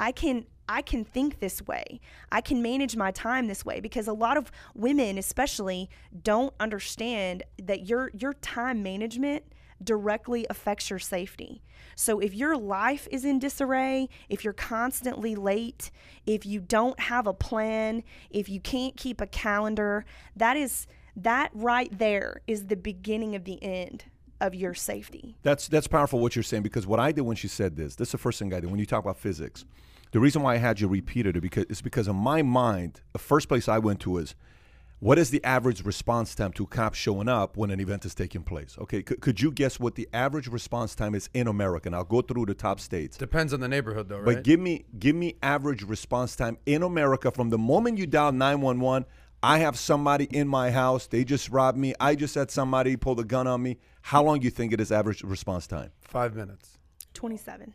I 0.00 0.12
can 0.12 0.46
I 0.68 0.80
can 0.82 1.02
think 1.04 1.40
this 1.40 1.60
way. 1.66 1.98
I 2.30 2.40
can 2.40 2.62
manage 2.62 2.94
my 2.94 3.10
time 3.10 3.48
this 3.48 3.64
way 3.64 3.80
because 3.80 4.06
a 4.06 4.12
lot 4.12 4.36
of 4.36 4.52
women 4.72 5.18
especially 5.18 5.90
don't 6.22 6.54
understand 6.60 7.42
that 7.60 7.88
your 7.88 8.12
your 8.14 8.34
time 8.34 8.80
management 8.80 9.42
directly 9.82 10.46
affects 10.50 10.90
your 10.90 10.98
safety. 10.98 11.62
So 11.94 12.20
if 12.20 12.34
your 12.34 12.56
life 12.56 13.08
is 13.10 13.24
in 13.24 13.38
disarray, 13.38 14.08
if 14.28 14.44
you're 14.44 14.52
constantly 14.52 15.34
late, 15.34 15.90
if 16.26 16.46
you 16.46 16.60
don't 16.60 16.98
have 17.00 17.26
a 17.26 17.32
plan, 17.32 18.02
if 18.30 18.48
you 18.48 18.60
can't 18.60 18.96
keep 18.96 19.20
a 19.20 19.26
calendar, 19.26 20.04
that 20.36 20.56
is 20.56 20.86
that 21.16 21.50
right 21.52 21.96
there 21.96 22.42
is 22.46 22.66
the 22.66 22.76
beginning 22.76 23.34
of 23.34 23.44
the 23.44 23.62
end 23.62 24.04
of 24.40 24.54
your 24.54 24.74
safety. 24.74 25.36
That's 25.42 25.66
that's 25.68 25.88
powerful 25.88 26.20
what 26.20 26.36
you're 26.36 26.42
saying 26.42 26.62
because 26.62 26.86
what 26.86 27.00
I 27.00 27.12
did 27.12 27.22
when 27.22 27.36
she 27.36 27.48
said 27.48 27.76
this, 27.76 27.96
this 27.96 28.08
is 28.08 28.12
the 28.12 28.18
first 28.18 28.38
thing 28.38 28.52
I 28.54 28.60
did 28.60 28.70
when 28.70 28.78
you 28.78 28.86
talk 28.86 29.04
about 29.04 29.16
physics. 29.16 29.64
The 30.12 30.20
reason 30.20 30.42
why 30.42 30.54
I 30.54 30.56
had 30.58 30.80
you 30.80 30.88
repeat 30.88 31.26
it 31.26 31.40
because 31.40 31.64
it's 31.68 31.82
because 31.82 32.08
in 32.08 32.16
my 32.16 32.42
mind, 32.42 33.02
the 33.12 33.18
first 33.18 33.48
place 33.48 33.68
I 33.68 33.78
went 33.78 34.00
to 34.00 34.18
is 34.18 34.34
what 35.00 35.16
is 35.18 35.30
the 35.30 35.42
average 35.44 35.84
response 35.84 36.34
time 36.34 36.52
to 36.52 36.66
cops 36.66 36.98
showing 36.98 37.28
up 37.28 37.56
when 37.56 37.70
an 37.70 37.78
event 37.78 38.04
is 38.04 38.14
taking 38.14 38.42
place? 38.42 38.76
Okay, 38.80 39.02
could, 39.02 39.20
could 39.20 39.40
you 39.40 39.52
guess 39.52 39.78
what 39.78 39.94
the 39.94 40.08
average 40.12 40.48
response 40.48 40.94
time 40.94 41.14
is 41.14 41.30
in 41.34 41.46
America? 41.46 41.88
And 41.88 41.94
I'll 41.94 42.04
go 42.04 42.20
through 42.20 42.46
the 42.46 42.54
top 42.54 42.80
states. 42.80 43.16
Depends 43.16 43.54
on 43.54 43.60
the 43.60 43.68
neighborhood, 43.68 44.08
though, 44.08 44.16
right? 44.16 44.36
But 44.36 44.44
give 44.44 44.58
me 44.58 44.86
give 44.98 45.14
me 45.14 45.36
average 45.42 45.82
response 45.84 46.34
time 46.34 46.58
in 46.66 46.82
America 46.82 47.30
from 47.30 47.50
the 47.50 47.58
moment 47.58 47.98
you 47.98 48.06
dial 48.06 48.32
911. 48.32 49.06
I 49.40 49.58
have 49.58 49.78
somebody 49.78 50.24
in 50.24 50.48
my 50.48 50.72
house. 50.72 51.06
They 51.06 51.22
just 51.22 51.48
robbed 51.50 51.78
me. 51.78 51.94
I 52.00 52.16
just 52.16 52.34
had 52.34 52.50
somebody 52.50 52.96
pull 52.96 53.14
the 53.14 53.24
gun 53.24 53.46
on 53.46 53.62
me. 53.62 53.78
How 54.02 54.24
long 54.24 54.40
do 54.40 54.44
you 54.44 54.50
think 54.50 54.72
it 54.72 54.80
is 54.80 54.90
average 54.90 55.22
response 55.22 55.68
time? 55.68 55.92
Five 56.00 56.34
minutes, 56.34 56.78
27. 57.14 57.72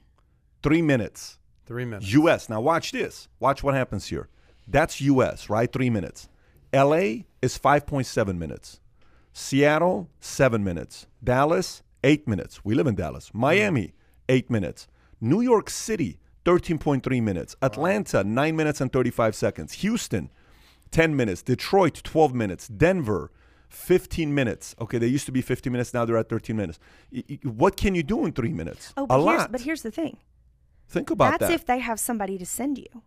Three 0.62 0.82
minutes. 0.82 1.38
three 1.66 1.86
minutes. 1.86 2.12
U.S. 2.14 2.50
Now 2.50 2.60
watch 2.60 2.92
this. 2.92 3.30
Watch 3.40 3.64
what 3.64 3.76
happens 3.76 4.08
here. 4.08 4.28
That's 4.68 5.00
U.S. 5.02 5.50
Right, 5.50 5.72
three 5.72 5.90
minutes. 5.90 6.28
L.A. 6.74 7.26
is 7.42 7.58
5.7 7.58 8.38
minutes. 8.38 8.80
Seattle, 9.32 10.10
seven 10.20 10.64
minutes. 10.64 11.08
Dallas, 11.24 11.84
eight 12.04 12.28
minutes. 12.28 12.66
We 12.66 12.76
live 12.76 12.88
in 12.88 12.96
Dallas. 12.96 13.32
Miami, 13.34 13.94
eight 14.30 14.50
minutes. 14.50 14.88
New 15.22 15.42
York 15.42 15.70
City, 15.70 16.20
13.3 16.46 17.22
minutes. 17.24 17.56
Atlanta, 17.62 18.24
nine 18.24 18.56
minutes 18.56 18.82
and 18.82 18.92
35 18.92 19.36
seconds. 19.36 19.74
Houston, 19.74 20.30
10 20.92 21.16
minutes. 21.16 21.42
Detroit, 21.42 22.02
12 22.04 22.34
minutes. 22.36 22.68
Denver, 22.68 23.32
15 23.70 24.34
minutes. 24.36 24.76
Okay, 24.80 24.98
they 25.00 25.08
used 25.08 25.26
to 25.26 25.32
be 25.32 25.42
15 25.42 25.72
minutes. 25.72 25.94
Now 25.94 26.06
they're 26.06 26.18
at 26.18 26.30
13 26.30 26.56
minutes. 26.56 26.80
Y- 27.12 27.24
y- 27.30 27.40
What 27.44 27.76
can 27.78 27.96
you 27.96 28.04
do 28.04 28.26
in 28.26 28.34
three 28.34 28.54
minutes? 28.54 28.94
Oh, 28.98 29.06
a 29.06 29.08
but 29.08 29.16
here's, 29.24 29.26
lot. 29.40 29.52
but 29.52 29.62
here's 29.62 29.82
the 29.82 29.92
thing. 29.92 30.18
Think 30.88 31.10
about 31.10 31.32
that. 31.32 31.40
That's 31.40 31.50
that. 31.52 31.56
if 31.56 31.66
they 31.66 31.80
have 31.80 32.00
somebody 32.00 32.38
to 32.38 32.46
send 32.46 32.78
you. 32.78 33.02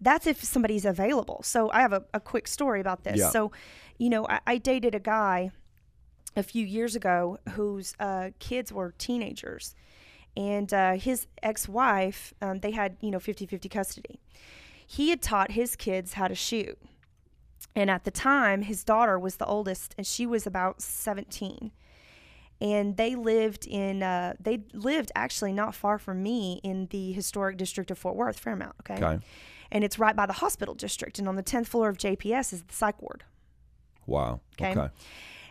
That's 0.00 0.26
if 0.26 0.42
somebody's 0.42 0.84
available. 0.84 1.40
So 1.42 1.70
I 1.70 1.80
have 1.80 1.92
a, 1.92 2.04
a 2.14 2.20
quick 2.20 2.46
story 2.46 2.80
about 2.80 3.04
this. 3.04 3.18
Yeah. 3.18 3.30
So, 3.30 3.52
you 3.98 4.10
know, 4.10 4.26
I, 4.28 4.40
I 4.46 4.58
dated 4.58 4.94
a 4.94 5.00
guy 5.00 5.50
a 6.36 6.42
few 6.42 6.64
years 6.64 6.94
ago 6.94 7.38
whose 7.50 7.94
uh, 7.98 8.30
kids 8.38 8.72
were 8.72 8.94
teenagers. 8.98 9.74
And 10.36 10.72
uh, 10.72 10.92
his 10.92 11.26
ex 11.42 11.68
wife, 11.68 12.32
um, 12.40 12.60
they 12.60 12.70
had, 12.70 12.96
you 13.00 13.10
know, 13.10 13.18
50 13.18 13.46
50 13.46 13.68
custody. 13.68 14.20
He 14.86 15.10
had 15.10 15.20
taught 15.20 15.52
his 15.52 15.74
kids 15.74 16.14
how 16.14 16.28
to 16.28 16.34
shoot. 16.34 16.78
And 17.74 17.90
at 17.90 18.04
the 18.04 18.10
time, 18.10 18.62
his 18.62 18.84
daughter 18.84 19.18
was 19.18 19.36
the 19.36 19.46
oldest, 19.46 19.94
and 19.98 20.06
she 20.06 20.26
was 20.26 20.46
about 20.46 20.80
17 20.80 21.72
and 22.60 22.96
they 22.96 23.14
lived 23.14 23.66
in 23.66 24.02
uh, 24.02 24.34
they 24.40 24.60
lived 24.72 25.12
actually 25.14 25.52
not 25.52 25.74
far 25.74 25.98
from 25.98 26.22
me 26.22 26.60
in 26.62 26.86
the 26.90 27.12
historic 27.12 27.56
district 27.56 27.90
of 27.90 27.98
Fort 27.98 28.16
Worth, 28.16 28.38
Fairmount. 28.38 28.74
Okay? 28.80 28.94
Okay. 28.94 29.24
And 29.70 29.84
it's 29.84 29.98
right 29.98 30.14
by 30.16 30.26
the 30.26 30.32
hospital 30.34 30.74
district, 30.74 31.18
and 31.18 31.28
on 31.28 31.36
the 31.36 31.42
tenth 31.42 31.68
floor 31.68 31.88
of 31.88 31.98
JPS 31.98 32.52
is 32.52 32.62
the 32.62 32.74
psych 32.74 33.00
ward. 33.02 33.24
Wow. 34.06 34.40
Okay. 34.60 34.78
okay. 34.78 34.88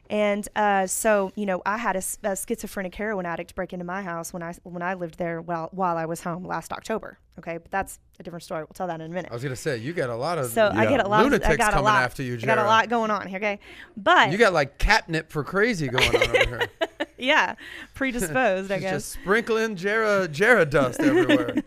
And 0.10 0.47
uh, 0.56 0.88
so, 0.88 1.34
you 1.36 1.45
know, 1.45 1.62
I 1.65 1.77
had 1.77 1.95
a, 1.95 1.97
s- 1.97 2.17
a 2.23 2.36
schizophrenic 2.38 2.95
heroin 2.95 3.25
addict 3.25 3.53
break 3.56 3.73
into 3.73 3.84
my 3.84 4.01
house 4.01 4.32
when 4.32 4.41
I 4.41 4.53
when 4.63 4.82
I 4.82 4.93
lived 4.93 5.17
there 5.17 5.41
while 5.41 5.67
while 5.73 5.97
I 5.97 6.06
was 6.06 6.21
home 6.21 6.45
last 6.47 6.71
October. 6.71 7.17
Okay, 7.38 7.58
but 7.58 7.69
that's 7.71 7.99
a 8.17 8.23
different 8.23 8.43
story. 8.43 8.62
We'll 8.62 8.67
tell 8.73 8.88
that 8.88 9.01
in 9.01 9.12
a 9.12 9.13
minute. 9.13 9.32
I 9.32 9.34
was 9.34 9.43
gonna 9.43 9.58
say 9.58 9.77
you 9.77 9.91
got 9.91 10.10
a 10.10 10.15
lot 10.15 10.38
of 10.38 10.45
So 10.47 10.71
I 10.73 10.86
get 10.86 11.01
a 11.06 11.08
lot. 11.10 11.19
Of, 11.25 11.34
I 11.34 11.36
lunatics 11.36 11.58
got 11.58 11.69
a 11.69 11.71
coming 11.73 11.84
lot. 11.86 12.03
after 12.03 12.23
you, 12.23 12.36
I 12.36 12.45
got 12.45 12.58
a 12.58 12.63
lot 12.63 12.88
going 12.88 13.12
on 13.12 13.27
here. 13.27 13.38
Okay, 13.38 13.60
but 13.97 14.32
You 14.32 14.38
got 14.38 14.53
like 14.53 14.77
catnip 14.77 15.30
for 15.30 15.43
crazy 15.43 15.89
going 15.89 16.15
on 16.15 16.23
over 16.23 16.38
here. 16.45 16.67
yeah, 17.17 17.56
predisposed. 17.93 18.71
I 18.71 18.80
guess. 18.80 18.91
just 18.91 19.12
sprinkling 19.13 19.75
Jera 19.75 20.27
Jera 20.27 20.69
dust 20.69 20.99
everywhere. 20.99 21.56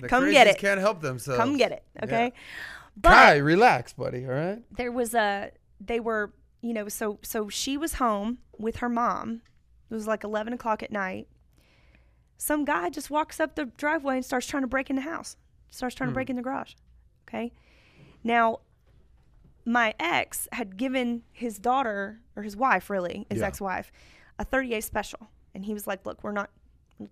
The 0.00 0.08
Come 0.08 0.32
get 0.32 0.48
it. 0.48 0.58
Can't 0.58 0.80
help 0.80 1.00
themselves. 1.00 1.38
Come 1.38 1.56
get 1.56 1.70
it. 1.70 1.84
Yeah. 1.94 2.04
Okay, 2.04 2.32
but 2.96 3.10
Kai, 3.10 3.36
relax, 3.36 3.92
buddy. 3.92 4.24
All 4.26 4.32
right. 4.32 4.58
there 4.76 4.90
was 4.90 5.14
a 5.14 5.52
they 5.80 6.00
were 6.00 6.32
you 6.60 6.72
know 6.72 6.88
so 6.88 7.18
so 7.22 7.48
she 7.48 7.76
was 7.76 7.94
home 7.94 8.38
with 8.58 8.76
her 8.76 8.88
mom 8.88 9.42
it 9.90 9.94
was 9.94 10.06
like 10.06 10.22
11 10.22 10.52
o'clock 10.52 10.82
at 10.82 10.92
night 10.92 11.26
some 12.36 12.64
guy 12.64 12.88
just 12.88 13.10
walks 13.10 13.40
up 13.40 13.56
the 13.56 13.66
driveway 13.76 14.16
and 14.16 14.24
starts 14.24 14.46
trying 14.46 14.62
to 14.62 14.68
break 14.68 14.88
in 14.88 14.94
the 14.94 15.02
house 15.02 15.36
starts 15.70 15.94
trying 15.94 16.08
to 16.08 16.14
break 16.14 16.28
hmm. 16.28 16.32
in 16.32 16.36
the 16.36 16.42
garage 16.42 16.74
okay 17.28 17.52
now 18.22 18.60
my 19.64 19.94
ex 19.98 20.48
had 20.52 20.76
given 20.76 21.22
his 21.32 21.58
daughter 21.58 22.20
or 22.36 22.42
his 22.42 22.56
wife, 22.56 22.90
really, 22.90 23.26
his 23.30 23.40
Yeah. 23.40 23.46
ex-wife, 23.46 23.92
a 24.42 24.44
38 24.44 24.84
special, 24.84 25.28
and 25.54 25.64
he 25.64 25.72
was 25.72 25.86
like, 25.86 26.04
"Look, 26.04 26.22
we're 26.22 26.32
not 26.32 26.50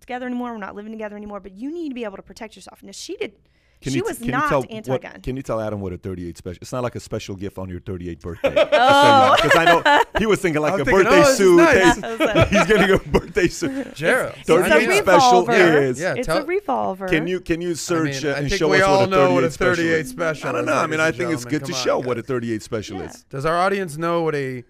together 0.00 0.26
anymore. 0.26 0.52
We're 0.52 0.58
not 0.58 0.74
living 0.74 0.92
together 0.92 1.16
anymore. 1.16 1.40
But 1.40 1.52
you 1.52 1.72
need 1.72 1.88
to 1.88 1.94
be 1.94 2.04
able 2.04 2.16
to 2.16 2.22
protect 2.22 2.56
yourself." 2.56 2.82
Now 2.82 2.92
she 2.92 3.16
did. 3.16 3.32
Can 3.80 3.92
she 3.92 3.98
you, 3.98 4.04
was 4.04 4.18
can 4.18 4.26
you 4.26 4.32
not 4.32 4.50
tell 4.50 4.62
anti-gun. 4.68 5.22
can 5.22 5.36
you 5.36 5.42
tell 5.42 5.58
Adam 5.58 5.80
what 5.80 5.94
a 5.94 5.96
38 5.96 6.36
special? 6.36 6.58
It's 6.60 6.70
not 6.70 6.82
like 6.82 6.96
a 6.96 7.00
special 7.00 7.34
gift 7.34 7.56
on 7.56 7.70
your 7.70 7.80
38th 7.80 8.20
birthday. 8.20 8.54
oh, 8.72 9.36
because 9.36 9.56
I 9.56 9.64
know 9.64 10.02
he 10.18 10.26
was 10.26 10.38
thinking 10.38 10.60
like 10.60 10.74
I'm 10.74 10.82
a 10.82 10.84
thinking, 10.84 11.04
birthday 11.04 11.22
oh, 11.24 11.34
suit. 11.34 11.56
nice. 11.56 11.96
He's- 12.20 12.48
He's 12.50 12.66
getting 12.66 12.90
a 12.94 12.98
birthday 12.98 13.48
suit. 13.48 13.86
Jera. 13.94 14.36
It's 14.38 14.50
a 14.50 14.62
38 14.68 14.98
special 15.02 15.46
revolver. 15.46 15.80
is. 15.80 15.98
Yeah, 15.98 16.12
it's 16.14 16.26
tell- 16.26 16.42
a 16.42 16.44
revolver. 16.44 17.08
Can 17.08 17.26
you 17.26 17.40
can 17.40 17.62
you 17.62 17.70
I 17.70 17.72
search 17.72 18.22
mean, 18.22 18.32
uh, 18.32 18.34
I 18.36 18.38
and 18.40 18.48
think 18.50 18.58
show 18.58 18.70
us 18.74 18.82
what 18.82 18.90
a 18.90 19.06
38 19.06 19.10
know 19.10 19.32
what 19.32 19.44
a 19.44 19.50
special 19.50 19.84
is? 19.86 20.10
special 20.10 20.48
I 20.50 20.52
don't 20.52 20.66
know. 20.66 20.74
I 20.74 20.86
mean, 20.86 21.00
I 21.00 21.10
think 21.10 21.30
it's 21.32 21.46
good 21.46 21.64
to 21.64 21.72
show 21.72 22.00
on, 22.00 22.04
what 22.06 22.18
a 22.18 22.22
38 22.22 22.62
special 22.62 22.98
Yeah. 22.98 23.04
is. 23.08 23.24
Does 23.30 23.46
our 23.46 23.56
audience 23.56 23.96
know 23.96 24.20
what 24.24 24.34
a 24.34 24.62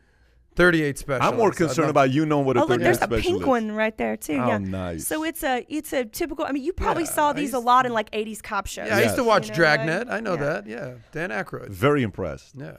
38 0.60 0.98
special 0.98 1.26
I'm 1.28 1.36
more 1.36 1.50
concerned 1.52 1.88
about 1.90 2.10
you 2.10 2.26
knowing 2.26 2.44
what 2.44 2.56
a 2.56 2.60
Oh, 2.60 2.62
look, 2.64 2.80
38 2.80 2.84
there's 2.84 2.96
a 2.98 3.00
special 3.04 3.22
pink 3.22 3.40
is. 3.42 3.46
one 3.46 3.72
right 3.72 3.96
there 3.96 4.16
too. 4.16 4.34
Oh, 4.34 4.46
yeah, 4.48 4.58
nice. 4.58 5.06
So 5.06 5.24
it's 5.24 5.42
a 5.42 5.64
it's 5.68 5.92
a 5.92 6.04
typical. 6.04 6.44
I 6.44 6.52
mean, 6.52 6.62
you 6.62 6.72
probably 6.72 7.04
Yeah, 7.04 7.10
saw 7.10 7.32
these 7.32 7.54
a 7.54 7.58
lot 7.58 7.86
in 7.86 7.92
like 7.92 8.10
'80s 8.10 8.42
cop 8.42 8.66
shows. 8.66 8.88
Yeah, 8.88 8.98
I 8.98 9.02
used 9.02 9.16
to 9.16 9.24
watch 9.24 9.44
You 9.46 9.50
know, 9.52 9.56
Dragnet. 9.56 10.06
like- 10.08 10.16
I 10.16 10.20
know 10.20 10.34
yeah. 10.34 10.40
that. 10.44 10.66
Yeah, 10.66 10.94
Dan 11.12 11.30
Aykroyd. 11.30 11.68
Very 11.70 12.02
impressed. 12.02 12.52
Yeah. 12.56 12.76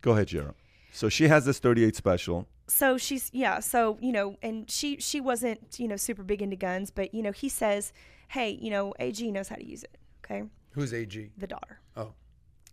Go 0.00 0.12
ahead, 0.12 0.28
Jera. 0.28 0.54
So 0.92 1.08
she 1.08 1.28
has 1.28 1.44
this 1.44 1.58
38 1.58 1.94
special. 1.96 2.46
so 2.66 2.98
she's 2.98 3.30
yeah 3.32 3.60
so 3.60 3.96
you 4.00 4.12
know 4.12 4.36
and 4.42 4.70
she 4.70 4.96
she 4.98 5.20
wasn't 5.20 5.58
you 5.78 5.88
know 5.88 5.96
super 5.96 6.22
big 6.22 6.42
into 6.42 6.56
guns 6.56 6.90
but 6.90 7.14
you 7.14 7.22
know 7.22 7.32
he 7.32 7.48
says 7.48 7.92
hey 8.36 8.50
you 8.60 8.68
know 8.74 8.92
ag 8.98 9.18
knows 9.32 9.48
how 9.48 9.56
to 9.56 9.64
use 9.74 9.82
it 9.84 9.96
okay 10.22 10.42
Who's 10.72 10.92
AG? 10.92 11.30
the 11.38 11.46
daughter 11.46 11.80
Oh. 11.96 12.12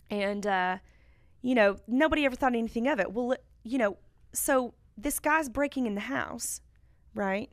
and 0.10 0.46
uh 0.46 0.78
you 1.42 1.56
know 1.56 1.78
nobody 1.88 2.26
ever 2.26 2.36
thought 2.36 2.54
anything 2.54 2.88
of 2.90 3.00
it 3.00 3.14
well 3.14 3.36
you 3.64 3.78
know 3.78 3.96
so 4.36 4.74
this 4.98 5.20
guy's 5.20 5.50
breaking 5.50 5.86
in 5.86 5.96
the 5.96 6.02
house 6.02 6.62
right 7.14 7.50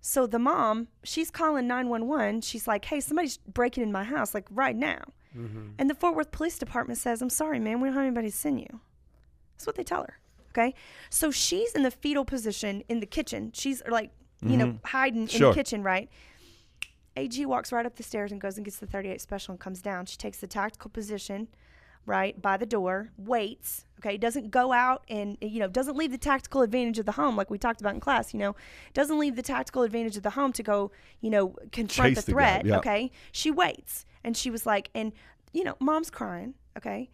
so 0.00 0.26
the 0.26 0.38
mom 0.38 0.88
she's 1.04 1.30
calling 1.30 1.66
911 1.66 2.40
she's 2.40 2.66
like 2.66 2.84
hey 2.86 3.00
somebody's 3.00 3.38
breaking 3.38 3.82
in 3.82 3.92
my 3.92 4.04
house 4.04 4.34
like 4.34 4.46
right 4.50 4.76
now 4.76 5.02
mm-hmm. 5.36 5.68
and 5.78 5.88
the 5.88 5.94
fort 5.94 6.16
worth 6.16 6.30
police 6.32 6.58
department 6.58 6.98
says 6.98 7.22
i'm 7.22 7.30
sorry 7.30 7.58
man 7.58 7.80
we 7.80 7.88
don't 7.88 7.94
have 7.94 8.04
anybody 8.04 8.30
to 8.30 8.36
send 8.36 8.60
you 8.60 8.80
that's 9.62 9.66
what 9.68 9.76
they 9.76 9.84
tell 9.84 10.02
her. 10.02 10.18
Okay. 10.50 10.74
So 11.08 11.30
she's 11.30 11.72
in 11.72 11.84
the 11.84 11.90
fetal 11.92 12.24
position 12.24 12.82
in 12.88 12.98
the 12.98 13.06
kitchen. 13.06 13.52
She's 13.54 13.80
like, 13.88 14.10
you 14.44 14.56
know, 14.56 14.66
mm-hmm. 14.66 14.86
hiding 14.86 15.28
in 15.28 15.40
the 15.40 15.52
kitchen, 15.54 15.84
right? 15.84 16.08
AG 17.16 17.46
walks 17.46 17.70
right 17.70 17.86
up 17.86 17.94
the 17.94 18.02
stairs 18.02 18.32
and 18.32 18.40
goes 18.40 18.56
and 18.56 18.64
gets 18.64 18.78
the 18.78 18.86
38 18.86 19.20
special 19.20 19.52
and 19.52 19.60
comes 19.60 19.80
down. 19.80 20.06
She 20.06 20.16
takes 20.16 20.38
the 20.38 20.48
tactical 20.48 20.90
position, 20.90 21.46
right, 22.06 22.40
by 22.40 22.56
the 22.56 22.66
door, 22.66 23.10
waits, 23.16 23.84
okay, 24.00 24.16
doesn't 24.16 24.50
go 24.50 24.72
out 24.72 25.04
and, 25.08 25.38
you 25.40 25.60
know, 25.60 25.68
doesn't 25.68 25.96
leave 25.96 26.10
the 26.10 26.18
tactical 26.18 26.62
advantage 26.62 26.98
of 26.98 27.06
the 27.06 27.12
home 27.12 27.36
like 27.36 27.50
we 27.50 27.58
talked 27.58 27.80
about 27.80 27.94
in 27.94 28.00
class, 28.00 28.32
you 28.34 28.40
know, 28.40 28.56
doesn't 28.94 29.18
leave 29.18 29.36
the 29.36 29.42
tactical 29.42 29.82
advantage 29.82 30.16
of 30.16 30.22
the 30.22 30.30
home 30.30 30.52
to 30.52 30.62
go, 30.62 30.90
you 31.20 31.30
know, 31.30 31.54
confront 31.70 32.14
Chase 32.16 32.24
the 32.24 32.26
the 32.26 32.32
threat, 32.32 32.64
yeah. 32.66 32.78
okay? 32.78 33.10
She 33.30 33.50
waits. 33.50 34.04
And 34.24 34.36
she 34.36 34.50
was 34.50 34.66
like, 34.66 34.90
and, 34.94 35.12
you 35.52 35.62
know, 35.64 35.76
mom's 35.80 36.10
crying, 36.10 36.54
okay? 36.76 37.10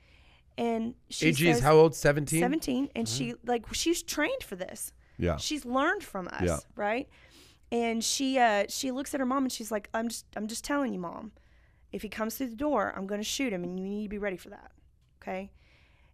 And 0.56 0.94
she 1.08 1.28
AG 1.28 1.46
is 1.48 1.60
how 1.60 1.74
old? 1.76 1.94
17? 1.94 2.40
17 2.40 2.88
and 2.96 3.08
she 3.08 3.34
like 3.46 3.64
she's 3.72 4.02
trained 4.02 4.42
for 4.42 4.56
this 4.56 4.92
Yeah. 5.16 5.36
she's 5.36 5.64
learned 5.64 6.02
from 6.02 6.26
us 6.28 6.42
Yeah. 6.42 6.58
right 6.74 7.08
and 7.70 8.02
she 8.02 8.38
uh 8.38 8.64
she 8.68 8.90
looks 8.90 9.14
at 9.14 9.20
her 9.20 9.26
mom 9.26 9.44
and 9.44 9.52
she's 9.52 9.70
like 9.70 9.88
i'm 9.94 10.08
just 10.08 10.26
i'm 10.36 10.48
just 10.48 10.64
telling 10.64 10.92
you 10.92 10.98
mom 10.98 11.30
if 11.92 12.02
he 12.02 12.08
comes 12.08 12.34
through 12.36 12.48
the 12.48 12.56
door 12.56 12.92
i'm 12.96 13.06
going 13.06 13.20
to 13.20 13.24
shoot 13.24 13.52
him 13.52 13.62
and 13.62 13.78
you 13.78 13.86
need 13.86 14.02
to 14.04 14.08
be 14.08 14.18
ready 14.18 14.36
for 14.36 14.48
that 14.48 14.72
okay? 15.22 15.50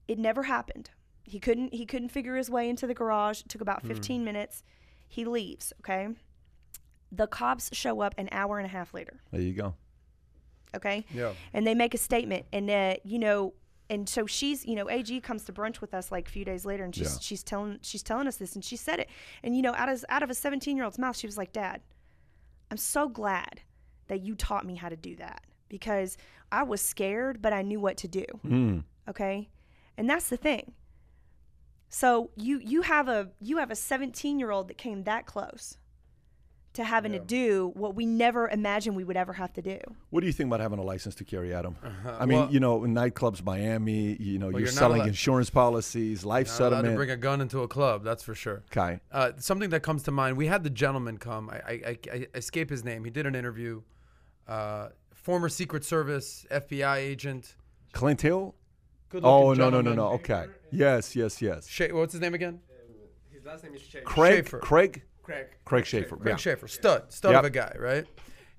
It 0.08 0.18
never 0.18 0.42
happened. 0.44 0.90
He 1.22 1.38
couldn't 1.40 1.72
he 1.74 1.86
couldn't 1.86 2.10
figure 2.10 2.36
his 2.36 2.50
way 2.50 2.68
into 2.68 2.86
the 2.86 2.94
garage. 2.94 3.40
It 3.40 3.48
took 3.48 3.60
about 3.62 3.86
15 3.86 4.24
minutes. 4.24 4.62
He 5.08 5.24
leaves 5.24 5.72
okay? 5.80 6.08
The 7.12 7.26
cops 7.26 7.70
show 7.74 8.00
up 8.00 8.14
an 8.18 8.28
hour 8.32 8.58
and 8.58 8.66
a 8.66 8.68
half 8.70 8.92
later. 8.92 9.20
There 9.30 9.40
you 9.40 9.52
go. 9.54 9.74
okay? 10.76 11.04
Yeah. 11.14 11.32
and 11.52 11.66
they 11.66 11.74
make 11.74 11.94
a 11.94 11.98
statement 11.98 12.46
and 12.52 12.68
uh, 12.70 12.96
you 13.04 13.18
know 13.18 13.54
and 13.90 14.08
so 14.08 14.26
she's 14.26 14.64
you 14.66 14.74
know 14.74 14.88
ag 14.90 15.22
comes 15.22 15.44
to 15.44 15.52
brunch 15.52 15.80
with 15.80 15.94
us 15.94 16.10
like 16.10 16.26
a 16.26 16.30
few 16.30 16.44
days 16.44 16.64
later 16.64 16.84
and 16.84 16.94
she's 16.94 17.12
Yeah. 17.12 17.18
she's 17.20 17.42
telling 17.42 17.78
she's 17.82 18.02
telling 18.02 18.26
us 18.26 18.36
this 18.36 18.54
and 18.54 18.64
she 18.64 18.76
said 18.76 18.98
it. 18.98 19.08
And 19.42 19.54
you 19.56 19.62
know 19.62 19.74
out 19.74 19.88
of 19.88 20.04
out 20.08 20.22
of 20.22 20.30
a 20.30 20.34
17 20.34 20.74
year 20.76 20.84
old's 20.84 20.98
mouth 20.98 21.16
she 21.16 21.26
was 21.26 21.38
like 21.38 21.52
dad 21.52 21.80
i'm 22.70 22.76
so 22.78 23.08
glad 23.08 23.60
that 24.08 24.20
you 24.22 24.34
taught 24.34 24.66
me 24.66 24.74
how 24.74 24.88
to 24.88 24.96
do 24.96 25.14
that 25.16 25.44
because 25.68 26.16
i 26.50 26.62
was 26.62 26.80
scared 26.80 27.40
but 27.40 27.52
i 27.52 27.62
knew 27.62 27.78
what 27.80 27.96
to 27.98 28.08
do. 28.08 28.24
Mm. 28.46 28.84
Okay 29.08 29.48
and 29.96 30.08
that's 30.08 30.28
the 30.28 30.36
thing 30.36 30.72
so 31.88 32.30
you 32.36 32.58
you 32.58 32.82
have 32.82 33.08
a 33.08 33.28
you 33.40 33.58
have 33.58 33.70
a 33.70 33.76
17 33.76 34.38
year 34.38 34.50
old 34.50 34.68
that 34.68 34.78
came 34.78 35.04
that 35.04 35.26
close 35.26 35.78
to 36.72 36.82
having 36.82 37.12
to 37.12 37.20
do 37.20 37.70
what 37.76 37.94
we 37.94 38.04
never 38.04 38.48
imagined 38.48 38.96
we 38.96 39.04
would 39.04 39.16
ever 39.16 39.32
have 39.34 39.52
to 39.52 39.62
do 39.62 39.78
What 40.10 40.22
do 40.22 40.26
you 40.26 40.32
think 40.32 40.48
about 40.48 40.58
having 40.58 40.80
a 40.80 40.82
license 40.82 41.14
to 41.16 41.24
carry, 41.24 41.54
Adam? 41.54 41.76
I 41.84 41.86
mean, 41.86 41.94
Uh-huh. 42.08 42.26
Well- 42.28 42.52
you 42.52 42.58
know, 42.58 42.82
in 42.82 42.92
nightclubs, 42.92 43.44
Miami, 43.44 44.16
you 44.20 44.40
know, 44.40 44.48
you're, 44.48 44.58
you're 44.62 44.68
selling 44.68 44.96
allowed- 45.02 45.06
insurance 45.10 45.50
policies, 45.50 46.24
life 46.24 46.48
Not 46.58 46.72
allowed 46.72 46.82
to 46.82 46.96
bring 46.96 47.10
a 47.10 47.16
gun 47.16 47.40
into 47.40 47.60
a 47.62 47.68
club, 47.68 48.02
that's 48.02 48.24
for 48.24 48.34
sure. 48.34 48.64
okay. 48.76 48.98
Uh, 49.12 49.30
something 49.36 49.70
that 49.70 49.84
comes 49.84 50.02
to 50.02 50.10
mind. 50.10 50.36
We 50.36 50.48
had 50.48 50.64
the 50.64 50.70
gentleman 50.70 51.18
come. 51.18 51.48
I, 51.48 51.54
I, 51.64 51.72
I, 51.90 51.98
I 52.12 52.26
escape 52.34 52.70
his 52.70 52.82
name. 52.82 53.04
He 53.04 53.10
did 53.12 53.24
an 53.24 53.36
interview. 53.36 53.82
Uh, 54.48 54.88
former 55.12 55.48
Secret 55.48 55.84
Service 55.84 56.44
FBI 56.50 56.96
agent. 56.96 57.54
Clint 57.92 58.20
Hill? 58.22 58.56
Good 59.14 59.24
Oh, 59.24 59.52
no, 59.54 59.70
no, 59.70 59.80
no, 59.80 59.92
no. 59.94 60.08
Okay. 60.14 60.46
Yes, 60.72 61.14
yes, 61.14 61.40
yes. 61.40 61.68
Sha- 61.68 61.92
what's 61.92 62.12
his 62.14 62.20
name 62.20 62.34
again? 62.34 62.58
His 63.30 63.44
last 63.44 63.62
name 63.62 63.72
is 63.74 63.80
Shay. 63.80 64.00
Craig, 64.00 64.44
Schaefer. 64.46 64.58
Craig, 64.58 65.02
Craig. 65.22 65.46
Craig 65.64 65.86
Schaefer. 65.86 66.16
Craig 66.16 66.32
yeah. 66.32 66.36
Schaefer, 66.36 66.66
stud, 66.66 67.12
stud 67.12 67.30
Yep. 67.30 67.38
of 67.38 67.44
a 67.44 67.50
guy, 67.50 67.76
right? 67.78 68.06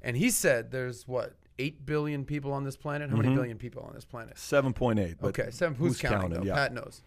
And 0.01 0.15
he 0.15 0.29
said 0.29 0.71
there's 0.71 1.05
what 1.09 1.33
eight 1.59 1.85
billion 1.85 2.23
people 2.23 2.53
on 2.53 2.63
this 2.63 2.77
planet. 2.77 3.09
How 3.09 3.17
Mm-hmm. 3.17 3.23
many 3.23 3.35
billion 3.35 3.57
people 3.57 3.83
on 3.83 3.93
this 3.93 4.05
planet? 4.05 4.35
7.8. 4.37 5.15
But 5.19 5.27
Okay, 5.37 5.51
seven. 5.51 5.75
Who's, 5.75 5.99
counting? 5.99 6.29
though? 6.29 6.43
Yeah. 6.43 6.53
Pat 6.53 6.73
knows. 6.73 7.01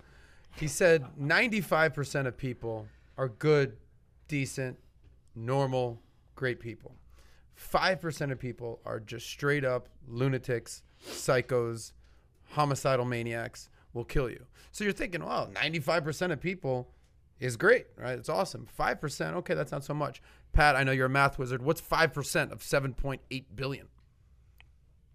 He 0.56 0.68
said 0.68 1.06
95% 1.18 2.26
of 2.26 2.36
people 2.36 2.86
are 3.16 3.28
good, 3.30 3.78
decent, 4.28 4.78
normal, 5.34 6.02
great 6.34 6.60
people. 6.60 6.96
5% 7.56 8.30
of 8.30 8.38
people 8.38 8.80
are 8.84 9.00
just 9.00 9.26
straight 9.26 9.64
up 9.64 9.88
lunatics, 10.06 10.82
psychos, 11.06 11.92
homicidal 12.50 13.04
maniacs, 13.04 13.68
will 13.92 14.04
kill 14.04 14.28
you. 14.30 14.44
So 14.72 14.84
you're 14.84 14.92
thinking, 14.92 15.24
well, 15.24 15.50
95% 15.54 16.32
of 16.32 16.40
people 16.40 16.90
is 17.40 17.56
great, 17.56 17.86
right? 17.96 18.18
It's 18.18 18.28
awesome. 18.28 18.66
5%, 18.78 19.34
okay, 19.36 19.54
that's 19.54 19.72
not 19.72 19.84
so 19.84 19.94
much. 19.94 20.20
Pat, 20.52 20.76
I 20.76 20.84
know 20.84 20.92
you're 20.92 21.06
a 21.06 21.10
math 21.10 21.38
wizard. 21.38 21.62
What's 21.62 21.80
5% 21.80 22.52
of 22.52 22.60
7.8 22.60 23.44
billion? 23.54 23.86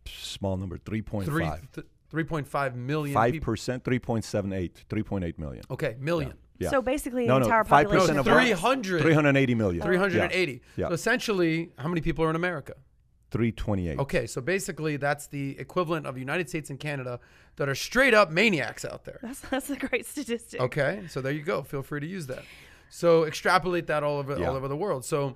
Small 0.06 0.58
number, 0.58 0.78
3.5. 0.78 1.26
Three, 1.26 1.46
th- 1.74 1.88
3.5 2.12 2.76
million 2.76 3.14
Five 3.14 3.34
people. 3.34 3.46
percent, 3.46 3.84
3.78, 3.84 4.72
3.8 4.90 5.38
million. 5.40 5.64
Okay, 5.72 5.96
million. 6.00 6.34
Yeah. 6.60 6.70
So 6.70 6.82
basically, 6.82 7.26
No, 7.26 7.36
the 7.36 7.40
no, 7.42 7.46
entire 7.46 7.64
5% 7.64 7.68
population 7.68 8.16
No, 8.16 8.22
of 8.22 8.28
of 8.28 8.34
what? 8.34 8.42
300. 8.44 9.02
380 9.02 9.56
million. 9.56 9.82
380. 9.84 10.62
Yeah. 10.76 10.88
So 10.90 10.94
essentially, 10.94 11.72
how 11.78 11.88
many 11.88 12.02
people 12.02 12.24
are 12.26 12.30
in 12.30 12.36
America? 12.36 12.74
328. 13.34 14.00
Okay, 14.00 14.26
so 14.28 14.40
basically, 14.40 14.96
that's 14.96 15.28
the 15.28 15.60
equivalent 15.60 16.06
of 16.08 16.18
United 16.18 16.48
States 16.48 16.70
and 16.70 16.80
Canada 16.80 17.20
that 17.58 17.68
are 17.68 17.76
straight 17.76 18.14
up 18.14 18.32
maniacs 18.32 18.86
out 18.86 19.04
there. 19.04 19.20
That's 19.22 19.42
that's 19.42 19.70
a 19.70 19.76
great 19.76 20.06
statistic. 20.06 20.62
Okay, 20.62 21.04
so 21.10 21.20
there 21.20 21.34
you 21.34 21.42
go. 21.44 21.62
Feel 21.64 21.84
free 21.84 22.00
to 22.00 22.08
use 22.08 22.28
that. 22.28 22.44
So 22.90 23.26
extrapolate 23.26 23.88
that 23.88 24.04
all 24.04 24.18
over 24.20 24.38
Yeah. 24.40 24.48
all 24.50 24.56
over 24.56 24.68
the 24.70 24.78
world. 24.78 25.04
So, 25.04 25.36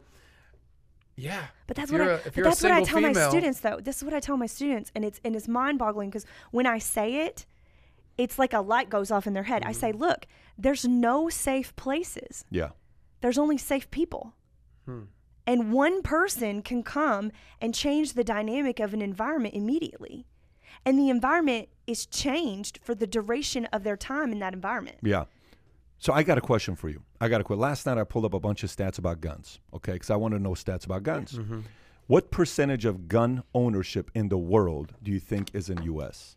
yeah. 1.16 1.46
But 1.66 1.76
that's 1.78 1.92
what 1.92 2.00
you're 2.02 2.12
I, 2.12 2.14
a- 2.14 2.18
if 2.18 2.24
but 2.26 2.36
you're 2.38 2.46
a 2.46 2.50
that's 2.50 2.64
what 2.64 2.72
I 2.72 2.84
single 2.84 3.02
tell 3.14 3.24
my 3.24 3.30
students 3.30 3.60
though. 3.62 3.80
This 3.82 3.98
is 3.98 4.04
what 4.04 4.14
I 4.14 4.20
tell 4.20 4.38
my 4.38 4.46
students, 4.46 4.92
and 4.96 5.04
it's 5.04 5.20
and 5.26 5.36
it's 5.36 5.48
mind 5.48 5.80
boggling 5.80 6.10
because 6.10 6.26
when 6.52 6.66
I 6.68 6.78
say 6.78 7.26
it, 7.26 7.46
it's 8.18 8.38
like 8.40 8.54
a 8.54 8.62
light 8.62 8.90
goes 8.90 9.10
off 9.12 9.26
in 9.28 9.34
their 9.34 9.44
head. 9.44 9.64
I 9.66 9.72
say, 9.72 9.90
Mm-hmm. 9.92 10.00
look, 10.02 10.28
there's 10.58 10.86
no 10.86 11.30
safe 11.30 11.76
places. 11.76 12.46
Yeah. 12.52 12.70
There's 13.22 13.38
only 13.40 13.58
safe 13.58 13.90
people. 13.92 14.34
And 15.48 15.72
one 15.72 16.02
person 16.02 16.62
can 16.62 16.84
come 16.84 17.32
and 17.62 17.74
change 17.74 18.14
the 18.14 18.24
dynamic 18.24 18.80
of 18.80 18.94
an 18.94 19.02
environment 19.02 19.56
immediately. 19.56 20.28
And 20.86 21.00
the 21.00 21.10
environment 21.10 21.70
is 21.88 22.06
changed 22.06 22.80
for 22.84 22.94
the 22.94 23.08
duration 23.08 23.66
of 23.68 23.84
their 23.84 23.98
time 23.98 24.32
in 24.34 24.40
that 24.40 24.54
environment. 24.54 24.98
Yeah. 25.02 25.24
So 26.00 26.14
I 26.14 26.24
got 26.24 26.38
a 26.38 26.42
question 26.42 26.76
for 26.76 26.90
you. 26.90 27.02
I 27.20 27.30
got 27.30 27.42
a 27.42 27.44
question. 27.44 27.62
Last 27.62 27.86
night 27.86 27.98
I 27.98 28.04
pulled 28.04 28.26
up 28.26 28.34
a 28.34 28.40
bunch 28.40 28.64
of 28.64 28.70
stats 28.70 29.00
about 29.00 29.22
guns. 29.22 29.60
Okay, 29.74 29.94
because 29.94 30.12
I 30.12 30.16
want 30.18 30.34
to 30.34 30.40
know 30.40 30.52
stats 30.52 30.86
about 30.86 31.04
guns. 31.04 31.34
Mm-hmm. 31.34 31.62
What 32.08 32.30
percentage 32.30 32.86
of 32.86 33.08
gun 33.08 33.44
ownership 33.54 34.12
in 34.14 34.30
the 34.30 34.38
world 34.38 34.94
do 35.02 35.12
you 35.12 35.20
think 35.20 35.54
is 35.54 35.70
in 35.70 35.82
U.S. 35.84 36.36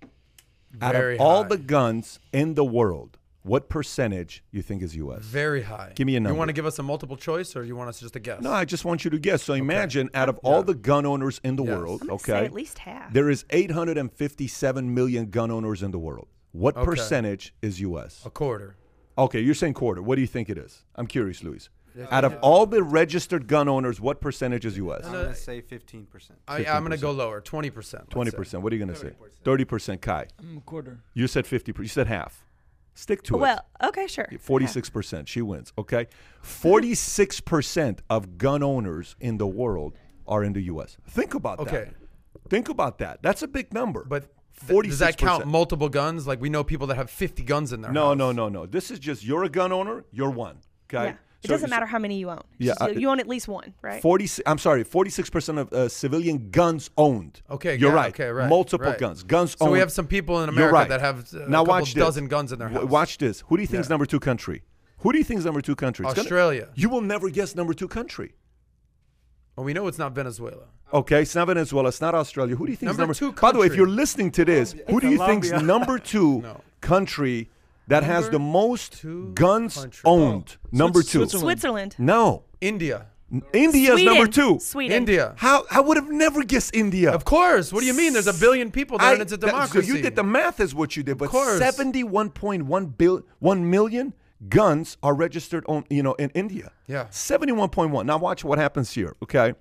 Out 0.81 0.95
Very 0.95 1.17
of 1.17 1.21
all 1.21 1.45
the 1.45 1.59
guns 1.59 2.19
in 2.33 2.55
the 2.55 2.65
world, 2.65 3.19
what 3.43 3.69
percentage 3.69 4.45
you 4.51 4.61
think 4.63 4.83
is 4.83 4.95
U.S.? 4.97 5.23
Very 5.25 5.63
high. 5.63 5.93
Give 5.95 6.07
me 6.07 6.17
a 6.17 6.21
number. 6.21 6.35
You 6.35 6.39
want 6.39 6.49
to 6.51 6.53
give 6.53 6.67
us 6.67 6.79
a 6.79 6.83
multiple 6.83 7.17
choice, 7.17 7.57
or 7.57 7.65
you 7.65 7.75
want 7.77 7.89
us 7.89 8.01
just 8.01 8.13
to 8.15 8.21
guess? 8.21 8.43
No, 8.43 8.53
I 8.53 8.65
just 8.65 8.85
want 8.85 9.05
you 9.05 9.11
to 9.11 9.19
guess. 9.19 9.43
So 9.43 9.55
imagine 9.55 10.11
out 10.15 10.29
of 10.29 10.39
all 10.43 10.63
the 10.63 10.75
gun 10.75 11.07
owners 11.07 11.41
in 11.43 11.57
the 11.57 11.65
Yes. 11.65 11.79
world, 11.79 12.03
okay, 12.11 12.33
say 12.33 12.45
at 12.45 12.53
least 12.53 12.79
half. 12.79 13.13
there 13.13 13.31
is 13.31 13.45
857 13.51 14.95
million 14.95 15.31
gun 15.31 15.51
owners 15.51 15.83
in 15.83 15.91
the 15.91 15.99
world. 15.99 16.29
What 16.53 16.77
Okay. 16.77 16.85
percentage 16.85 17.55
is 17.63 17.81
U.S.? 17.81 18.23
A 18.27 18.31
quarter. 18.31 18.77
Okay, 19.17 19.41
you're 19.41 19.55
saying 19.55 19.75
quarter. 19.75 20.03
What 20.03 20.17
do 20.17 20.21
you 20.21 20.27
think 20.27 20.49
it 20.51 20.59
is? 20.59 20.85
I'm 20.97 21.07
curious, 21.07 21.43
Luis. 21.43 21.69
Out 22.11 22.25
of 22.25 22.37
all 22.41 22.67
the 22.67 22.83
registered 22.83 23.47
gun 23.49 23.69
owners, 23.69 24.01
what 24.01 24.21
percentage 24.21 24.65
is 24.65 24.77
U.S.? 24.77 25.05
I'm 25.05 25.13
gonna 25.13 25.35
say 25.35 25.61
15 25.61 26.07
percent. 26.07 26.39
I, 26.47 26.65
I'm 26.65 26.83
going 26.85 26.93
to 26.93 26.97
go 26.99 27.11
lower, 27.11 27.41
20%. 27.41 28.09
Twenty 28.11 28.31
percent. 28.31 28.63
What 28.63 28.73
are 28.73 28.77
you 28.77 28.85
going 28.85 28.95
to 28.97 29.01
say? 29.01 29.13
Thirty 29.45 29.65
percent. 29.65 30.01
Kai, 30.01 30.27
I'm 30.39 30.59
a 30.59 30.61
quarter. 30.61 31.01
you 31.15 31.27
said 31.27 31.47
fifty. 31.47 31.73
percent. 31.73 31.85
You 31.85 31.89
said 31.89 32.07
half. 32.07 32.45
Stick 33.01 33.23
to 33.23 33.37
it. 33.37 33.41
Well, 33.41 33.65
okay, 33.83 34.07
sure. 34.07 34.29
Forty-six 34.39 34.91
percent. 34.91 35.27
She 35.27 35.41
wins. 35.41 35.73
Okay, 35.79 36.07
forty-six 36.43 37.41
percent 37.41 38.03
of 38.11 38.37
gun 38.37 38.63
owners 38.63 39.17
in 39.21 39.39
the 39.39 39.47
world 39.47 39.95
are 40.27 40.45
in 40.45 40.53
the 40.53 40.61
U.S. 40.63 40.99
Think 41.09 41.33
about 41.35 41.59
that. 41.65 41.69
Okay. 41.69 41.91
Think 42.51 42.69
about 42.69 42.99
that. 42.99 43.23
That's 43.23 43.43
a 43.43 43.49
big 43.49 43.73
number. 43.73 44.05
But 44.05 44.29
th- 44.69 44.83
does 44.83 44.99
that 44.99 45.17
count 45.17 45.47
multiple 45.47 45.89
guns? 45.89 46.27
Like 46.27 46.41
we 46.43 46.51
know 46.51 46.63
people 46.63 46.87
that 46.89 46.97
have 46.97 47.11
50 47.11 47.43
guns 47.45 47.73
in 47.73 47.81
their 47.81 47.91
No, 47.91 48.09
house. 48.09 48.19
no, 48.19 48.33
no, 48.33 48.49
no. 48.49 48.61
No. 48.61 48.67
This 48.67 48.91
is 48.91 48.99
just 48.99 49.25
you're 49.25 49.45
a 49.45 49.49
gun 49.49 49.73
owner. 49.73 50.05
You're 50.13 50.31
one. 50.31 50.59
Okay. 50.93 51.05
Yeah. 51.11 51.15
It 51.43 51.47
So- 51.49 51.55
doesn't 51.55 51.71
matter 51.71 51.87
how 51.87 51.99
many 51.99 52.19
you 52.19 52.29
own. 52.31 52.43
Yeah, 52.59 52.73
just 52.73 52.83
I- 52.83 52.89
you, 52.91 53.01
you 53.01 53.09
own 53.09 53.19
at 53.19 53.27
least 53.27 53.49
one, 53.49 53.73
right? 53.81 54.03
Forty. 54.03 54.29
I'm 54.45 54.59
sorry. 54.59 54.85
Forty-six 54.85 55.31
percent 55.31 55.59
of 55.59 55.73
uh, 55.73 55.89
civilian 55.89 56.51
guns 56.51 56.91
owned. 56.99 57.41
Okay, 57.51 57.77
you're 57.77 57.91
yeah, 57.91 57.97
right. 57.97 58.13
okay, 58.15 58.29
right, 58.29 58.49
Multiple 58.49 58.91
right. 58.91 58.99
guns. 58.99 59.23
Guns 59.23 59.53
So 59.53 59.65
owned. 59.65 59.73
we 59.73 59.79
have 59.79 59.91
some 59.91 60.07
people 60.07 60.43
in 60.43 60.49
America 60.51 60.75
right. 60.75 60.89
that 60.89 61.01
have 61.01 61.33
uh, 61.35 61.45
a 61.45 61.49
now 61.49 61.61
couple 61.63 61.75
watch 61.75 61.95
this. 61.95 62.05
dozen 62.05 62.29
guns 62.29 62.53
in 62.53 62.59
their 62.59 62.69
W- 62.69 62.87
house. 62.87 62.91
Watch 62.93 63.19
this. 63.19 63.41
Who 63.47 63.57
do 63.57 63.63
you 63.63 63.67
think 63.67 63.81
is 63.81 63.89
number 63.89 64.05
two 64.05 64.21
country? 64.21 64.63
Who 64.99 65.13
do 65.13 65.19
you 65.19 65.25
think 65.25 65.39
is 65.39 65.47
number 65.47 65.63
two 65.63 65.75
country? 65.77 66.05
It's 66.05 66.15
gonna- 66.15 66.25
Australia. 66.27 66.69
you 66.75 66.91
will 66.91 67.01
never 67.01 67.31
guess 67.31 67.55
number 67.55 67.73
two 67.73 67.89
country. 67.89 68.35
Well, 69.57 69.65
we 69.65 69.73
know 69.73 69.87
it's 69.87 69.99
not 69.99 70.13
Venezuela. 70.15 70.65
Okay, 70.93 71.23
it's 71.23 71.35
not 71.35 71.47
Venezuela. 71.47 71.89
It's 71.89 72.01
not 72.03 72.15
Australia. 72.15 72.55
Who 72.57 72.67
do 72.67 72.73
you 72.73 72.77
think 72.77 72.89
Number 72.89 73.11
is 73.11 73.21
number 73.21 73.35
two 73.35 73.41
By 73.41 73.53
the 73.53 73.59
way, 73.61 73.67
if 73.67 73.75
you're 73.77 73.89
listening 73.89 74.31
to 74.33 74.45
this, 74.45 74.75
who 74.89 75.01
do 75.01 75.09
you 75.09 75.19
think 75.19 75.45
is 75.45 75.53
number 75.63 75.99
two 75.99 76.41
No. 76.43 76.61
country 76.83 77.49
that 77.91 78.03
has 78.05 78.29
the 78.31 78.39
most 78.39 79.05
guns 79.35 79.75
country. 79.77 80.03
owned? 80.05 80.57
Oh, 80.65 80.69
number 80.73 81.03
two. 81.03 81.19
Switzerland. 81.21 81.45
Switzerland. 81.45 81.97
No, 81.99 82.45
India. 82.61 83.07
India 83.53 83.95
is 83.95 84.03
number 84.03 84.27
two. 84.27 84.59
Sweden. 84.59 84.97
India. 84.97 85.35
How 85.37 85.65
I 85.71 85.79
would 85.81 85.97
have 85.97 86.11
never 86.11 86.43
guessed 86.43 86.75
India. 86.75 87.13
Of 87.13 87.25
course. 87.25 87.73
What 87.73 87.81
do 87.81 87.87
you 87.87 87.95
mean? 87.95 88.13
There's 88.13 88.27
a 88.27 88.35
billion 88.35 88.73
people 88.73 88.99
there 88.99 89.07
I- 89.09 89.13
and 89.13 89.23
it's 89.23 89.33
a 89.33 89.37
that- 89.37 89.47
democracy. 89.51 89.89
So 89.89 89.95
you 89.95 90.03
did 90.03 90.17
the 90.17 90.25
math, 90.25 90.59
is 90.59 90.75
what 90.75 90.97
you 90.97 91.05
did. 91.05 91.17
But 91.19 91.29
course. 91.31 91.59
seventy-one 91.59 92.31
point 92.31 92.65
one 92.65 92.87
bill, 92.87 93.23
one 93.39 93.71
million 93.71 94.15
guns 94.49 94.97
are 95.03 95.15
registered 95.15 95.65
on, 95.69 95.85
you 95.91 96.03
know, 96.03 96.15
in 96.15 96.31
India. 96.31 96.73
Yeah. 96.89 97.07
seventy-one 97.11 97.69
point 97.69 97.93
one. 97.93 98.07
Now 98.07 98.19
watch 98.19 98.43
what 98.43 98.59
happens 98.59 98.91
here. 98.93 99.15
Okay. 99.23 99.55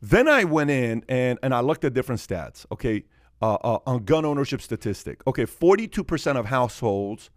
Then 0.00 0.26
I 0.28 0.44
went 0.44 0.70
in 0.70 1.04
and 1.10 1.38
and 1.42 1.52
I 1.54 1.60
looked 1.60 1.84
at 1.84 1.92
different 1.92 2.20
stats. 2.22 2.64
Okay, 2.72 3.04
uh, 3.42 3.54
uh, 3.54 3.78
on 3.86 4.04
gun 4.04 4.24
ownership 4.24 4.62
statistic. 4.62 5.20
Okay, 5.26 5.44
forty-two 5.44 6.04
percent 6.04 6.38
of 6.38 6.46
households. 6.46 7.30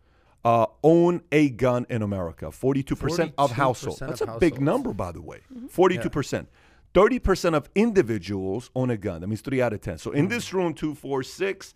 Uh, 0.43 0.65
own 0.84 1.21
a 1.32 1.49
gun 1.51 1.86
in 1.89 2.01
America. 2.01 2.45
42% 2.45 3.34
of 3.38 3.51
42% 3.51 3.54
households. 3.54 4.01
of 4.01 4.08
That's 4.08 4.21
a 4.21 4.38
big 4.39 4.60
number, 4.60 4.91
by 4.91 5.12
the 5.12 5.21
way. 5.21 5.41
42%. 5.67 6.47
30% 6.93 7.54
of 7.54 7.69
individuals 7.75 8.69
own 8.75 8.89
a 8.89 8.97
gun. 8.97 9.21
That 9.21 9.27
means 9.27 9.41
three 9.41 9.62
out 9.62 9.71
of 9.73 9.82
10. 9.82 9.97
So 9.99 10.12
in 10.12 10.27
this 10.27 10.51
room, 10.54 10.73
two, 10.73 10.95
four, 10.95 11.23
six, 11.23 11.73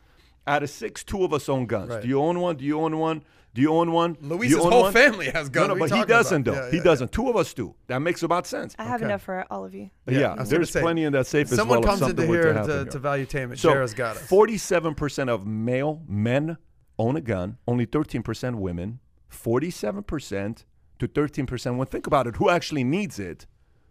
out 0.48 0.64
of 0.64 0.70
six, 0.70 1.04
two 1.04 1.24
of 1.24 1.34
us 1.34 1.48
own 1.48 1.66
guns. 1.68 1.90
Right. 1.90 2.02
Do 2.02 2.08
you 2.08 2.20
own 2.22 2.40
one? 2.40 2.58
Do 2.58 2.66
you 2.66 2.80
own 2.82 2.98
one? 2.98 3.24
Do 3.54 3.62
you 3.62 3.74
own 3.74 3.94
one? 3.94 4.14
Do 4.16 4.28
Luis's 4.28 4.58
own 4.58 4.70
whole 4.70 4.82
one? 4.82 4.94
family 4.94 5.28
has 5.30 5.48
guns. 5.48 5.70
No, 5.70 5.76
no, 5.76 5.80
but 5.80 5.90
he 5.90 6.04
doesn't, 6.04 6.46
about? 6.46 6.56
though. 6.58 6.66
Yeah, 6.66 6.72
he 6.72 6.78
yeah, 6.78 6.84
doesn't. 6.84 7.14
Two 7.14 7.30
of 7.30 7.38
us 7.38 7.54
do. 7.54 7.74
That 7.88 8.00
makes 8.00 8.22
about 8.22 8.46
sense. 8.46 8.76
I 8.78 8.84
have 8.84 8.96
Okay. 8.96 9.06
enough 9.06 9.22
for 9.22 9.46
all 9.50 9.64
of 9.64 9.74
you. 9.74 9.90
Yeah, 10.08 10.36
I 10.38 10.44
there's 10.44 10.72
say, 10.72 10.82
plenty 10.82 11.06
in 11.06 11.14
that 11.14 11.26
safe 11.26 11.50
as 11.50 11.56
Someone 11.56 11.80
well. 11.80 11.94
if 11.94 12.00
comes 12.00 12.02
into 12.02 12.22
something 12.22 12.30
were 12.30 12.36
here 12.36 12.44
to, 12.48 12.54
happen 12.54 12.70
to, 12.70 12.76
here. 12.76 12.86
to 12.86 13.00
valuetainment. 13.00 13.58
So, 13.60 13.70
Jera's 13.70 13.94
got 13.94 14.18
us. 14.18 14.28
47% 14.28 15.30
of 15.30 15.48
male 15.48 16.02
men 16.06 16.58
own 16.98 17.16
a 17.16 17.22
gun, 17.22 17.58
only 17.68 17.86
13% 17.86 18.56
women, 18.56 19.00
47% 19.32 20.64
to 21.00 21.08
13% 21.08 21.78
When 21.78 21.88
Think 21.88 22.08
about 22.08 22.28
it. 22.28 22.38
Who 22.38 22.50
actually 22.50 22.84
needs 22.84 23.20
it? 23.20 23.46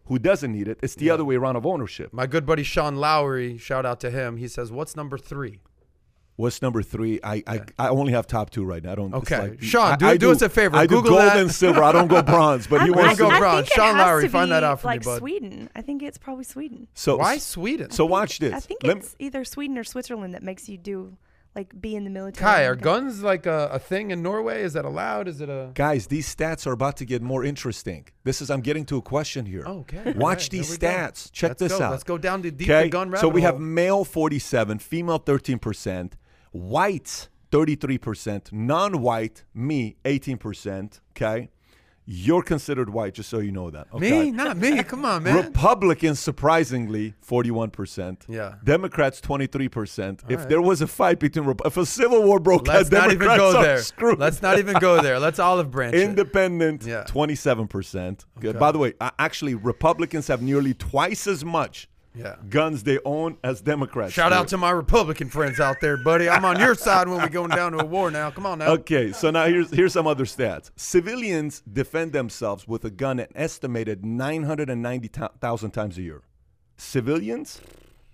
Who 0.07 0.19
doesn't 0.19 0.53
need 0.53 0.69
it? 0.69 0.79
It's 0.83 0.95
the 0.95 1.11
other 1.11 1.25
way 1.25 1.37
around 1.37 1.57
of 1.57 1.65
ownership. 1.65 2.13
My 2.13 2.27
good 2.27 2.45
buddy 2.45 2.63
Sean 2.63 2.97
Lowry, 2.97 3.57
shout 3.57 3.87
out 3.87 4.01
to 4.01 4.11
him. 4.11 4.37
He 4.37 4.49
says, 4.49 4.71
"What's 4.71 4.95
number 4.97 5.17
three? 5.17 5.61
What's 6.37 6.61
number 6.61 6.83
three? 6.83 7.21
I, 7.25 7.43
I 7.47 7.61
I 7.79 7.89
only 7.89 8.13
have 8.13 8.27
top 8.27 8.51
two 8.51 8.65
right 8.65 8.83
now. 8.83 8.93
I 8.93 8.95
don't. 8.97 9.15
it's 9.15 9.33
Okay. 9.33 9.49
like- 9.51 9.63
Sean, 9.63 9.93
I- 9.93 9.97
do- 9.97 10.07
I 10.07 10.17
do 10.19 10.31
us 10.31 10.43
a 10.43 10.49
favor. 10.51 10.77
I 10.77 10.87
do 10.87 10.97
Google 10.97 11.13
gold 11.13 11.23
that. 11.23 11.37
and 11.39 11.51
silver. 11.51 11.83
I 11.83 11.93
don't 11.93 12.09
go 12.09 12.23
bronze. 12.35 12.67
But 12.67 12.83
he 12.83 12.89
I, 12.89 12.91
wants 12.91 13.19
go 13.19 13.29
I 13.29 13.35
to. 13.35 13.39
bronze. 13.39 13.69
Sean 13.69 13.97
Lowry, 13.97 14.29
find 14.29 14.51
that 14.51 14.63
out 14.65 14.81
for 14.81 14.89
me, 14.89 14.95
like 14.95 15.05
bud. 15.05 15.19
Sweden. 15.21 15.71
I 15.75 15.81
think 15.81 16.03
it's 16.03 16.19
probably 16.19 16.45
Sweden. 16.45 16.89
So 16.93 17.17
Why 17.17 17.39
Sweden? 17.39 17.91
So 17.91 18.05
watch 18.05 18.41
this. 18.41 18.53
I 18.53 18.61
think 18.61 18.83
Let- 18.83 18.99
it's 18.99 19.17
either 19.19 19.43
Sweden 19.45 19.79
or 19.79 19.85
Switzerland 19.85 20.35
that 20.35 20.43
makes 20.43 20.69
you 20.69 20.77
do 20.77 21.17
like 21.55 21.81
be 21.81 21.95
in 21.95 22.05
the 22.05 22.11
military. 22.11 22.43
Kai, 22.45 22.63
are 22.65 22.75
guns 22.75 23.23
like 23.23 23.47
a, 23.47 23.69
a 23.73 23.79
thing 23.79 24.11
in 24.11 24.23
Norway? 24.23 24.63
Is 24.63 24.73
that 24.73 24.85
allowed? 24.85 25.29
Is 25.29 25.41
it 25.41 25.49
a? 25.49 25.71
Guys, 25.75 26.09
these 26.09 26.33
stats 26.35 26.67
are 26.67 26.73
about 26.73 26.97
to 26.99 27.05
get 27.05 27.23
more 27.23 27.45
interesting. 27.45 28.07
This 28.25 28.43
is 28.43 28.51
I'm 28.51 28.61
getting 28.61 28.85
to 28.87 28.97
a 28.97 29.03
question 29.03 29.47
here. 29.47 29.63
Oh, 29.67 29.79
okay. 29.81 30.13
Watch 30.13 30.17
All 30.17 30.29
right, 30.31 30.51
these 30.51 30.69
here 30.69 30.75
we 30.75 30.79
go. 30.79 30.87
stats. 30.89 31.33
Check 31.33 31.51
Let's 31.51 31.61
this 31.61 31.79
go. 31.79 31.85
out. 31.85 31.91
Let's 31.93 32.05
go 32.05 32.19
down 32.19 32.43
to 32.43 32.51
deep 32.51 32.69
Okay. 32.69 32.85
the 32.85 32.89
gun 32.91 33.11
rabbit 33.11 33.21
So 33.21 33.29
we 33.29 33.43
have 33.43 33.61
male 33.61 34.05
47, 34.05 34.79
female 34.81 35.21
13%, 35.21 36.13
whites 36.53 37.29
33%, 37.53 38.53
non-white 38.53 39.45
me 39.55 39.97
18%. 40.05 41.01
Okay. 41.13 41.51
You're 42.07 42.43
considered 42.43 42.91
white, 42.91 43.15
just 43.15 43.31
so 43.31 43.39
you 43.39 43.51
know 43.51 43.71
that. 43.71 43.87
Okay? 43.95 44.25
me, 44.25 44.31
not 44.31 44.59
me. 44.59 44.83
Come 44.83 45.07
on, 45.07 45.23
man. 45.23 45.37
Republicans, 45.37 46.21
surprisingly, 46.21 47.15
41%. 47.27 48.25
Yeah. 48.29 48.57
Democrats, 48.63 49.23
23%. 49.23 50.21
if 50.29 50.41
right. 50.41 50.49
there 50.49 50.61
was 50.61 50.83
a 50.83 50.87
fight 50.87 51.19
between, 51.19 51.47
Rep- 51.47 51.63
if 51.65 51.79
a 51.79 51.87
civil 51.87 52.23
war 52.23 52.39
broke 52.39 52.69
Let's 52.69 52.93
out, 52.93 53.09
not 53.09 53.13
even 53.13 53.27
go 53.29 53.63
there. 53.63 53.79
screwed. 53.79 54.19
Let's 54.19 54.43
not 54.43 54.59
even 54.59 54.79
go 54.79 55.01
there. 55.01 55.19
Let's 55.19 55.39
olive 55.39 55.71
branch. 55.71 55.95
Independent, 55.95 56.85
Yeah. 56.85 57.05
27%. 57.05 58.27
Okay. 58.39 58.59
By 58.59 58.71
the 58.71 58.79
way, 58.79 58.93
actually, 59.19 59.55
Republicans 59.55 60.27
have 60.29 60.43
nearly 60.43 60.75
twice 60.75 61.27
as 61.27 61.43
much 61.45 61.89
Yeah. 62.15 62.37
guns 62.49 62.85
they 62.85 62.99
own 63.05 63.39
as 63.43 63.61
Democrats. 63.61 64.13
Shout 64.13 64.31
do. 64.31 64.37
out 64.37 64.49
to 64.49 64.57
my 64.57 64.71
Republican 64.71 65.29
friends 65.29 65.59
out 65.59 65.77
there, 65.81 65.97
buddy. 65.97 66.29
I'm 66.29 66.45
on 66.45 66.61
your 66.61 66.75
side 66.75 67.09
when 67.09 67.21
we're 67.21 67.29
going 67.29 67.51
down 67.51 67.73
to 67.73 67.79
a 67.79 67.85
war 67.85 68.11
now. 68.11 68.31
Come 68.31 68.47
on 68.47 68.61
now. 68.61 68.69
Okay, 68.69 69.13
so 69.13 69.31
now 69.31 69.47
here's 69.47 69.71
here's 69.71 69.93
some 69.93 70.07
other 70.07 70.25
stats. 70.25 70.71
Civilians 70.77 71.63
defend 71.71 72.13
themselves 72.13 72.69
with 72.69 72.85
a 72.85 72.91
gun 72.91 73.19
an 73.19 73.29
estimated 73.35 74.05
990,000 74.05 75.71
times 75.73 75.99
a 75.99 76.03
year. 76.03 76.23
Civilians 76.77 77.61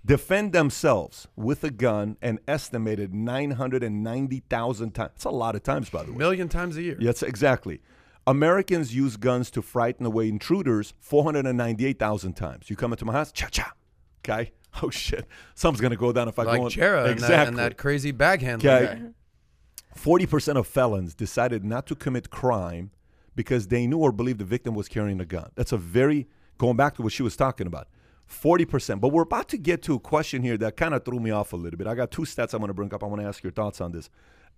defend 0.04 0.52
themselves 0.52 1.28
with 1.36 1.62
a 1.64 1.70
gun 1.70 2.16
an 2.22 2.38
estimated 2.48 3.14
990,000 3.14 4.92
times. 4.92 5.10
That's 5.14 5.24
a 5.24 5.30
lot 5.30 5.54
of 5.54 5.62
times, 5.62 5.90
by 5.90 6.04
the 6.04 6.10
way. 6.10 6.16
A 6.16 6.18
million 6.18 6.48
times 6.48 6.76
a 6.76 6.82
year. 6.82 6.96
Yes, 6.98 7.22
exactly. 7.22 7.82
Americans 8.26 8.94
use 8.94 9.16
guns 9.16 9.50
to 9.50 9.62
frighten 9.62 10.06
away 10.06 10.28
intruders 10.28 10.94
498,000 11.00 12.34
times. 12.34 12.70
You 12.70 12.76
come 12.76 12.92
into 12.92 13.04
my 13.04 13.12
house, 13.12 13.32
cha 13.32 13.48
cha. 13.48 13.72
Okay? 14.24 14.52
Oh 14.84 14.88
shit. 14.90 15.26
Something's 15.56 15.80
going 15.80 15.90
to 15.90 15.96
go 15.96 16.12
down 16.12 16.28
if 16.28 16.38
I 16.38 16.44
Like 16.44 16.60
go 16.60 16.66
in. 16.66 16.72
Jera 16.72 16.98
and, 16.98 17.06
that, 17.06 17.12
exactly. 17.12 17.48
and 17.48 17.58
that 17.58 17.76
crazy 17.76 18.12
bag 18.12 18.40
handler. 18.40 18.70
Okay. 18.70 19.02
Forty 19.96 20.26
percent 20.26 20.58
of 20.58 20.66
felons 20.68 21.12
decided 21.12 21.64
not 21.64 21.88
to 21.88 21.96
commit 21.96 22.30
crime 22.30 22.92
because 23.34 23.66
they 23.66 23.88
knew 23.88 23.98
or 23.98 24.12
believed 24.12 24.38
the 24.38 24.44
victim 24.44 24.74
was 24.76 24.86
carrying 24.86 25.20
a 25.20 25.24
gun. 25.24 25.50
That's 25.56 25.72
a 25.72 25.76
very 25.76 26.28
going 26.58 26.76
back 26.76 26.94
to 26.96 27.02
what 27.02 27.12
she 27.12 27.24
was 27.24 27.34
talking 27.36 27.66
about. 27.66 27.88
Forty 28.26 28.64
percent. 28.64 29.00
But 29.00 29.08
we're 29.08 29.22
about 29.22 29.48
to 29.48 29.58
get 29.58 29.82
to 29.82 29.94
a 29.94 29.98
question 29.98 30.44
here 30.44 30.56
that 30.58 30.76
kind 30.76 30.94
of 30.94 31.04
threw 31.04 31.18
me 31.18 31.32
off 31.32 31.52
a 31.52 31.56
little 31.56 31.76
bit. 31.76 31.88
I 31.88 31.96
got 31.96 32.12
two 32.12 32.22
stats 32.22 32.54
I'm 32.54 32.60
going 32.60 32.68
to 32.68 32.74
bring 32.74 32.94
up. 32.94 33.02
I 33.02 33.06
want 33.06 33.20
to 33.20 33.26
ask 33.26 33.42
your 33.42 33.52
thoughts 33.52 33.80
on 33.80 33.90
this. 33.90 34.08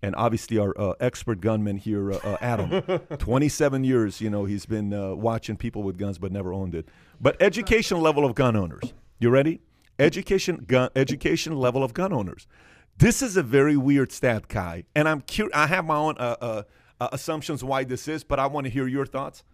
And 0.03 0.15
obviously, 0.17 0.59
our 0.59 0.79
uh, 0.79 0.93
expert 1.01 1.41
gunman 1.41 1.79
here, 1.79 2.13
uh, 2.13 2.17
uh, 2.23 2.37
Adam, 2.43 2.83
27 3.19 3.85
years. 3.85 4.21
You 4.21 4.29
know, 4.29 4.45
he's 4.45 4.67
been 4.67 4.93
uh, 4.93 5.15
watching 5.15 5.57
people 5.57 5.83
with 5.85 5.97
guns 5.97 6.19
but 6.19 6.33
never 6.33 6.53
owned 6.53 6.75
it. 6.75 6.89
But 7.19 7.41
education 7.41 7.99
level 8.01 8.27
of 8.27 8.35
gun 8.35 8.57
owners. 8.57 8.93
You 9.23 9.31
ready? 9.31 9.61
Education 10.01 10.65
gun 10.67 10.91
education 10.97 11.55
level 11.55 11.85
of 11.85 11.95
gun 11.95 12.13
owners. 12.13 12.49
This 12.99 13.23
is 13.23 13.37
a 13.37 13.43
very 13.45 13.77
weird 13.77 14.11
stat, 14.11 14.49
Kai, 14.49 14.83
and 14.97 15.09
I'm 15.09 15.21
curious. 15.21 15.55
I 15.55 15.69
have 15.69 15.85
my 15.85 15.95
own 15.95 16.17
uh, 16.19 16.35
uh, 16.41 16.63
uh, 17.01 17.09
assumptions 17.13 17.63
why 17.63 17.85
this 17.85 18.09
is, 18.09 18.25
but 18.25 18.41
I 18.41 18.49
want 18.49 18.65
to 18.65 18.71
hear 18.71 18.89
your 18.89 19.07
thoughts. 19.07 19.45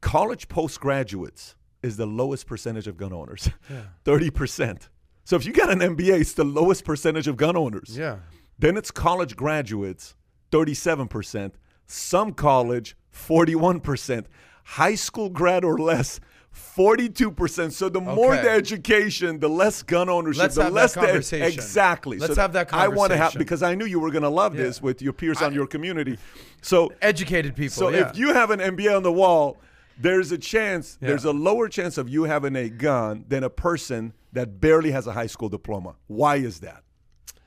College 0.00 0.48
postgraduates 0.48 1.54
is 1.84 1.96
the 1.96 2.06
lowest 2.06 2.48
percentage 2.48 2.88
of 2.88 2.96
gun 2.96 3.12
owners, 3.12 3.50
thirty 4.04 4.30
percent. 4.30 4.88
So 5.22 5.36
if 5.36 5.46
you 5.46 5.52
got 5.52 5.70
an 5.70 5.78
MBA, 5.78 6.20
it's 6.20 6.32
the 6.32 6.42
lowest 6.42 6.84
percentage 6.84 7.28
of 7.28 7.36
gun 7.36 7.56
owners. 7.56 7.96
Yeah. 7.96 8.16
Then 8.58 8.76
it's 8.76 8.90
college 8.90 9.36
graduates, 9.36 10.16
37%. 10.50 11.52
Some 11.86 12.32
college, 12.32 12.96
41%. 13.14 14.26
High 14.64 14.96
school 14.96 15.30
grad 15.30 15.64
or 15.64 15.78
less, 15.78 16.18
42%. 16.54 17.72
So 17.72 17.88
the 17.88 18.00
more 18.00 18.34
the 18.36 18.50
education, 18.50 19.38
the 19.38 19.48
less 19.48 19.82
gun 19.82 20.08
ownership, 20.08 20.42
Let's 20.42 20.54
the 20.56 20.64
have 20.64 20.72
that 20.72 20.80
less 20.80 20.94
the 20.94 21.00
conversation. 21.00 21.52
exactly. 21.52 22.18
Let's 22.18 22.34
so 22.34 22.40
have 22.40 22.52
that 22.54 22.68
conversation. 22.68 22.92
I 22.92 22.96
want 22.96 23.12
to 23.12 23.16
have 23.16 23.34
because 23.34 23.62
I 23.62 23.74
knew 23.74 23.84
you 23.84 24.00
were 24.00 24.10
going 24.10 24.22
to 24.22 24.28
love 24.28 24.54
Yeah. 24.54 24.64
this 24.64 24.82
with 24.82 25.00
your 25.02 25.12
peers 25.12 25.40
on 25.42 25.52
your 25.54 25.66
community. 25.66 26.18
So 26.62 26.92
Educated 27.02 27.54
people. 27.56 27.70
so 27.74 27.88
yeah. 27.90 28.08
if 28.10 28.16
you 28.18 28.34
have 28.34 28.50
an 28.50 28.60
MBA 28.60 28.96
on 28.96 29.02
the 29.02 29.12
wall, 29.12 29.58
there's 29.98 30.32
a 30.32 30.38
chance, 30.38 30.98
Yeah. 31.00 31.08
there's 31.08 31.24
a 31.24 31.32
lower 31.32 31.68
chance 31.68 31.98
of 31.98 32.08
you 32.08 32.24
having 32.24 32.56
a 32.56 32.68
gun 32.68 33.24
than 33.28 33.44
a 33.44 33.50
person 33.50 34.12
that 34.32 34.60
barely 34.60 34.90
has 34.92 35.06
a 35.06 35.12
high 35.12 35.26
school 35.26 35.48
diploma. 35.48 35.96
Why 36.06 36.36
is 36.36 36.60
that? 36.60 36.82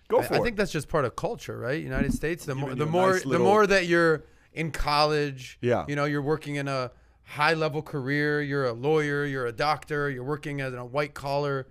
Go 0.07 0.19
I, 0.19 0.23
for 0.23 0.33
I 0.35 0.37
it. 0.37 0.43
think 0.43 0.57
that's 0.57 0.71
just 0.71 0.89
part 0.89 1.05
of 1.05 1.15
culture, 1.15 1.57
right? 1.57 1.81
United 1.81 2.13
States. 2.13 2.45
The 2.45 2.55
more, 2.55 2.75
the 2.75 2.85
more, 2.85 3.13
nice 3.13 3.23
the 3.23 3.39
more 3.39 3.65
that 3.67 3.87
you're 3.87 4.23
in 4.53 4.71
college, 4.71 5.57
Yeah. 5.61 5.85
you 5.87 5.95
know, 5.95 6.05
you're 6.05 6.21
working 6.21 6.55
in 6.55 6.67
a 6.67 6.91
high 7.26 7.53
level 7.53 7.82
career. 7.82 8.41
You're 8.41 8.65
a 8.65 8.74
lawyer. 8.74 9.26
You're 9.26 9.47
a 9.47 9.51
doctor. 9.51 10.09
You're 10.09 10.24
working 10.24 10.61
as 10.61 10.74
in 10.74 10.80
a 10.80 10.86
white 10.86 11.13
collar 11.13 11.67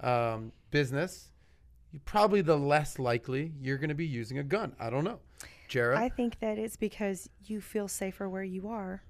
um, 0.00 0.52
business. 0.70 1.30
You're 1.92 2.02
probably 2.04 2.40
the 2.40 2.56
less 2.56 2.98
likely 2.98 3.52
you're 3.60 3.78
going 3.78 3.90
to 3.90 3.94
be 3.94 4.06
using 4.06 4.38
a 4.38 4.42
gun. 4.42 4.74
I 4.80 4.88
don't 4.90 5.04
know, 5.04 5.20
Jared. 5.68 5.98
I 5.98 6.08
think 6.08 6.38
that 6.40 6.58
it's 6.58 6.76
because 6.76 7.28
you 7.44 7.60
feel 7.60 7.86
safer 7.88 8.28
where 8.28 8.42
you 8.44 8.68
are. 8.68 9.02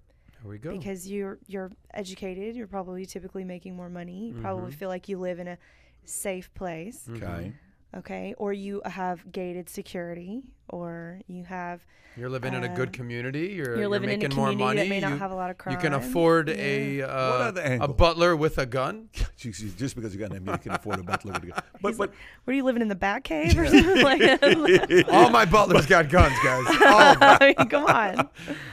Here 0.43 0.51
we 0.51 0.59
go. 0.59 0.77
because 0.77 1.09
you're 1.09 1.39
you're 1.47 1.71
educated 1.95 2.57
you're 2.57 2.67
probably 2.67 3.07
typically 3.07 3.45
making 3.45 3.77
more 3.77 3.89
money 3.89 4.27
you 4.31 4.35
probably 4.35 4.71
Mm-hmm. 4.73 4.79
feel 4.81 4.89
like 4.89 5.09
you 5.09 5.21
live 5.21 5.39
in 5.39 5.47
a 5.47 5.57
safe 6.05 6.53
place 6.55 7.09
Okay. 7.09 7.53
okay 7.97 8.35
or 8.39 8.53
you 8.53 8.83
have 8.85 9.31
gated 9.31 9.69
security 9.69 10.43
or 10.69 11.21
you 11.27 11.45
have 11.45 11.81
You're 12.17 12.29
living 12.29 12.55
in 12.55 12.65
a 12.65 12.73
uh, 12.73 12.75
good 12.75 12.93
community. 12.93 13.49
You're, 13.49 13.79
you're 13.79 13.89
living 13.89 14.11
in 14.11 14.17
a 14.17 14.23
making 14.23 14.37
more 14.37 14.53
money. 14.53 14.81
that 14.81 14.89
may 14.89 15.01
not 15.01 15.13
you, 15.13 15.17
have 15.19 15.31
a 15.31 15.35
lot 15.35 15.51
of 15.51 15.59
crime 15.59 15.75
you 15.75 15.81
can 15.81 15.93
afford 15.93 16.49
a 16.49 17.03
uh, 17.03 17.53
a 17.81 17.89
butler 17.89 18.37
with 18.37 18.59
a 18.59 18.67
gun. 18.67 19.09
Just 19.37 19.77
just 19.77 19.97
because 19.97 20.15
you 20.15 20.21
got 20.21 20.33
an 20.33 20.47
you 20.47 20.59
can 20.59 20.73
afford 20.73 21.01
a 21.01 21.03
butler. 21.03 21.33
with 21.33 21.43
a 21.43 21.47
gun. 21.47 21.63
But 21.83 21.89
He's 21.89 21.99
but 21.99 22.11
like, 22.11 22.19
what 22.45 22.53
are 22.53 22.57
you 22.57 22.63
living 22.63 22.83
in 22.83 22.87
the 22.87 22.95
back 22.95 23.25
cave 23.25 23.59
or 23.59 23.67
something 23.67 24.03
like 24.03 25.09
All 25.09 25.31
my 25.31 25.45
butlers 25.45 25.87
got 25.87 26.09
guns, 26.09 26.37
guys. 26.45 26.65
All. 26.87 27.17
I 27.21 27.55
mean, 27.59 27.69
come 27.69 27.87
on 27.87 28.29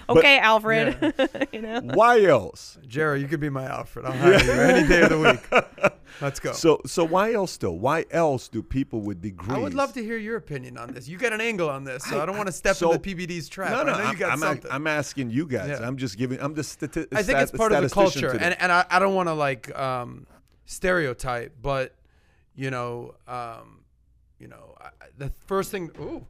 okay 0.09 0.39
alfred 0.39 1.13
you 1.51 1.61
know 1.61 1.81
why 1.81 2.23
else? 2.23 2.77
Jerry 2.87 3.21
you 3.21 3.27
could 3.27 3.39
be 3.39 3.49
my 3.49 3.65
Alfred. 3.65 4.05
I'll 4.05 4.13
hire 4.13 4.43
you 4.43 4.51
any 4.51 4.87
day 4.87 5.01
of 5.01 5.09
the 5.09 5.19
week. 5.19 5.93
Let's 6.21 6.39
go. 6.39 6.51
So 6.53 6.81
so 6.85 7.03
why 7.03 7.33
else 7.33 7.57
though? 7.57 7.71
Why 7.71 8.05
else 8.11 8.49
do 8.49 8.61
people 8.61 9.01
with 9.01 9.21
degrees? 9.21 9.57
I 9.57 9.59
would 9.59 9.73
love 9.73 9.93
to 9.93 10.03
hear 10.03 10.17
your 10.17 10.35
opinion 10.35 10.77
on 10.77 10.93
this. 10.93 11.07
You 11.07 11.17
got 11.17 11.33
an 11.33 11.41
angle 11.41 11.69
on 11.69 11.78
this, 11.84 12.03
so 12.03 12.21
I, 12.21 12.25
don't 12.25 12.38
want 12.38 12.47
to 12.47 12.53
step 12.53 12.75
so- 12.75 12.91
into 12.91 13.15
PBD's 13.15 13.49
trap. 13.49 13.71
No, 13.71 13.84
no, 13.84 13.93
I 13.93 13.97
know 13.97 14.03
I'm, 14.03 14.13
you 14.13 14.19
got 14.19 14.32
I'm, 14.32 14.39
something. 14.39 14.71
I'm 14.71 14.88
asking 14.88 15.30
you 15.32 15.45
guys. 15.47 15.80
Yeah. 15.80 15.88
I'm 15.88 15.97
just 15.97 16.17
giving. 16.17 16.39
I'm 16.41 16.55
just. 16.55 16.80
Stati- 16.80 17.07
I 17.11 17.23
think 17.23 17.39
it's 17.39 17.51
part 17.51 17.71
of 17.71 17.84
the 17.84 17.89
culture, 17.89 18.32
today. 18.32 18.45
and 18.45 18.61
and 18.61 18.71
I, 18.71 18.86
I 18.89 18.99
don't 18.99 19.15
want 19.15 19.30
to 19.30 19.34
like 19.34 19.77
um, 19.77 20.27
stereotype, 20.65 21.55
but 21.61 21.95
you 22.55 22.71
know, 22.71 23.15
um, 23.27 23.84
you 24.39 24.47
know, 24.47 24.75
I, 24.80 24.86
I- 24.86 25.07
the 25.17 25.32
first 25.47 25.71
thing. 25.71 25.91
Ooh, 25.99 26.25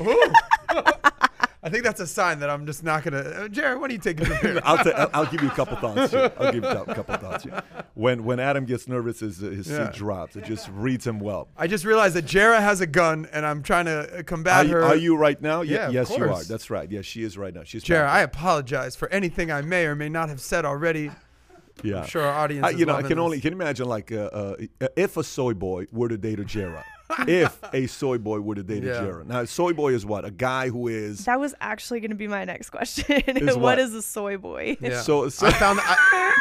ooh. 0.00 0.32
I 1.64 1.68
think 1.70 1.84
that's 1.84 2.00
a 2.00 2.06
sign 2.08 2.40
that 2.40 2.50
I'm 2.50 2.66
just 2.66 2.82
not 2.82 3.04
gonna. 3.04 3.18
Uh, 3.18 3.48
Jared, 3.48 3.80
what 3.80 3.88
do 3.88 3.94
you 3.94 4.00
from 4.00 4.36
here? 4.38 4.60
I'll, 4.64 4.82
t- 4.82 4.90
I'll, 4.92 5.10
I'll 5.14 5.26
give 5.26 5.42
you 5.42 5.48
a 5.48 5.52
couple 5.54 5.76
thoughts. 5.76 6.10
Here. 6.10 6.32
I'll 6.38 6.50
give 6.52 6.64
you 6.64 6.68
a 6.68 6.94
couple 6.94 7.14
thoughts. 7.16 7.44
Here. 7.44 7.62
When 7.94 8.24
when 8.24 8.40
Adam 8.40 8.64
gets 8.64 8.88
nervous, 8.88 9.20
his 9.20 9.38
his 9.38 9.68
Yeah. 9.70 9.86
seat 9.86 9.96
drops. 9.96 10.34
It 10.34 10.44
just 10.44 10.68
reads 10.72 11.06
him 11.06 11.20
well. 11.20 11.46
I 11.56 11.68
just 11.68 11.84
realized 11.84 12.16
that 12.16 12.24
Jera 12.24 12.58
has 12.58 12.80
a 12.80 12.86
gun, 12.88 13.28
and 13.32 13.46
I'm 13.46 13.62
trying 13.62 13.84
to 13.84 14.18
uh, 14.18 14.22
combat 14.24 14.66
Are 14.66 14.68
you, 14.68 14.74
her. 14.74 14.82
are 14.82 14.96
you 14.96 15.16
right 15.16 15.40
now? 15.40 15.60
Ye- 15.62 15.74
Yeah, 15.74 15.88
yes, 15.90 16.10
you 16.10 16.24
are. 16.24 16.42
That's 16.42 16.68
right. 16.68 16.90
Yes, 16.90 17.04
she 17.04 17.22
is 17.22 17.38
right 17.38 17.54
now. 17.54 17.62
She's 17.62 17.84
Jera. 17.84 18.08
I 18.08 18.22
apologize 18.22 18.96
for 18.96 19.08
anything 19.10 19.52
I 19.52 19.62
may 19.62 19.86
or 19.86 19.94
may 19.94 20.08
not 20.08 20.30
have 20.30 20.40
said 20.40 20.64
already. 20.64 21.12
yeah. 21.84 22.00
I'm 22.00 22.06
sure 22.08 22.22
our 22.22 22.32
audience. 22.42 22.66
I, 22.66 22.70
is 22.70 22.80
you 22.80 22.86
know, 22.86 22.96
I 22.96 23.02
can 23.02 23.20
only 23.20 23.40
can 23.40 23.52
you 23.52 23.60
imagine 23.60 23.86
like 23.86 24.10
uh, 24.10 24.16
uh, 24.16 24.56
if 24.96 25.16
a 25.16 25.22
soy 25.22 25.54
boy 25.54 25.86
were 25.92 26.08
to 26.08 26.18
date 26.18 26.40
a 26.40 26.44
Jera. 26.44 26.82
If 27.28 27.58
a 27.72 27.86
soy 27.86 28.18
boy 28.18 28.40
were 28.40 28.54
to 28.54 28.62
date 28.62 28.82
Yeah. 28.84 29.20
a 29.20 29.24
Now, 29.24 29.40
a 29.40 29.46
soy 29.46 29.72
boy 29.72 29.94
is 29.94 30.04
what? 30.06 30.24
A 30.24 30.30
guy 30.30 30.68
who 30.68 30.88
is 30.88 31.24
that 31.24 31.38
was 31.40 31.54
actually 31.60 32.00
going 32.00 32.10
to 32.10 32.16
be 32.16 32.28
my 32.28 32.44
next 32.44 32.70
question 32.70 33.20
Is 33.26 33.56
what 33.56 33.60
what? 33.62 33.78
is 33.78 33.94
a 33.94 34.02
soy 34.02 34.36
boy 34.36 34.76
Yeah. 34.80 35.00
so 35.02 35.28
so, 35.28 35.46
I 35.46 35.52
found 35.52 35.80
I, 35.82 35.96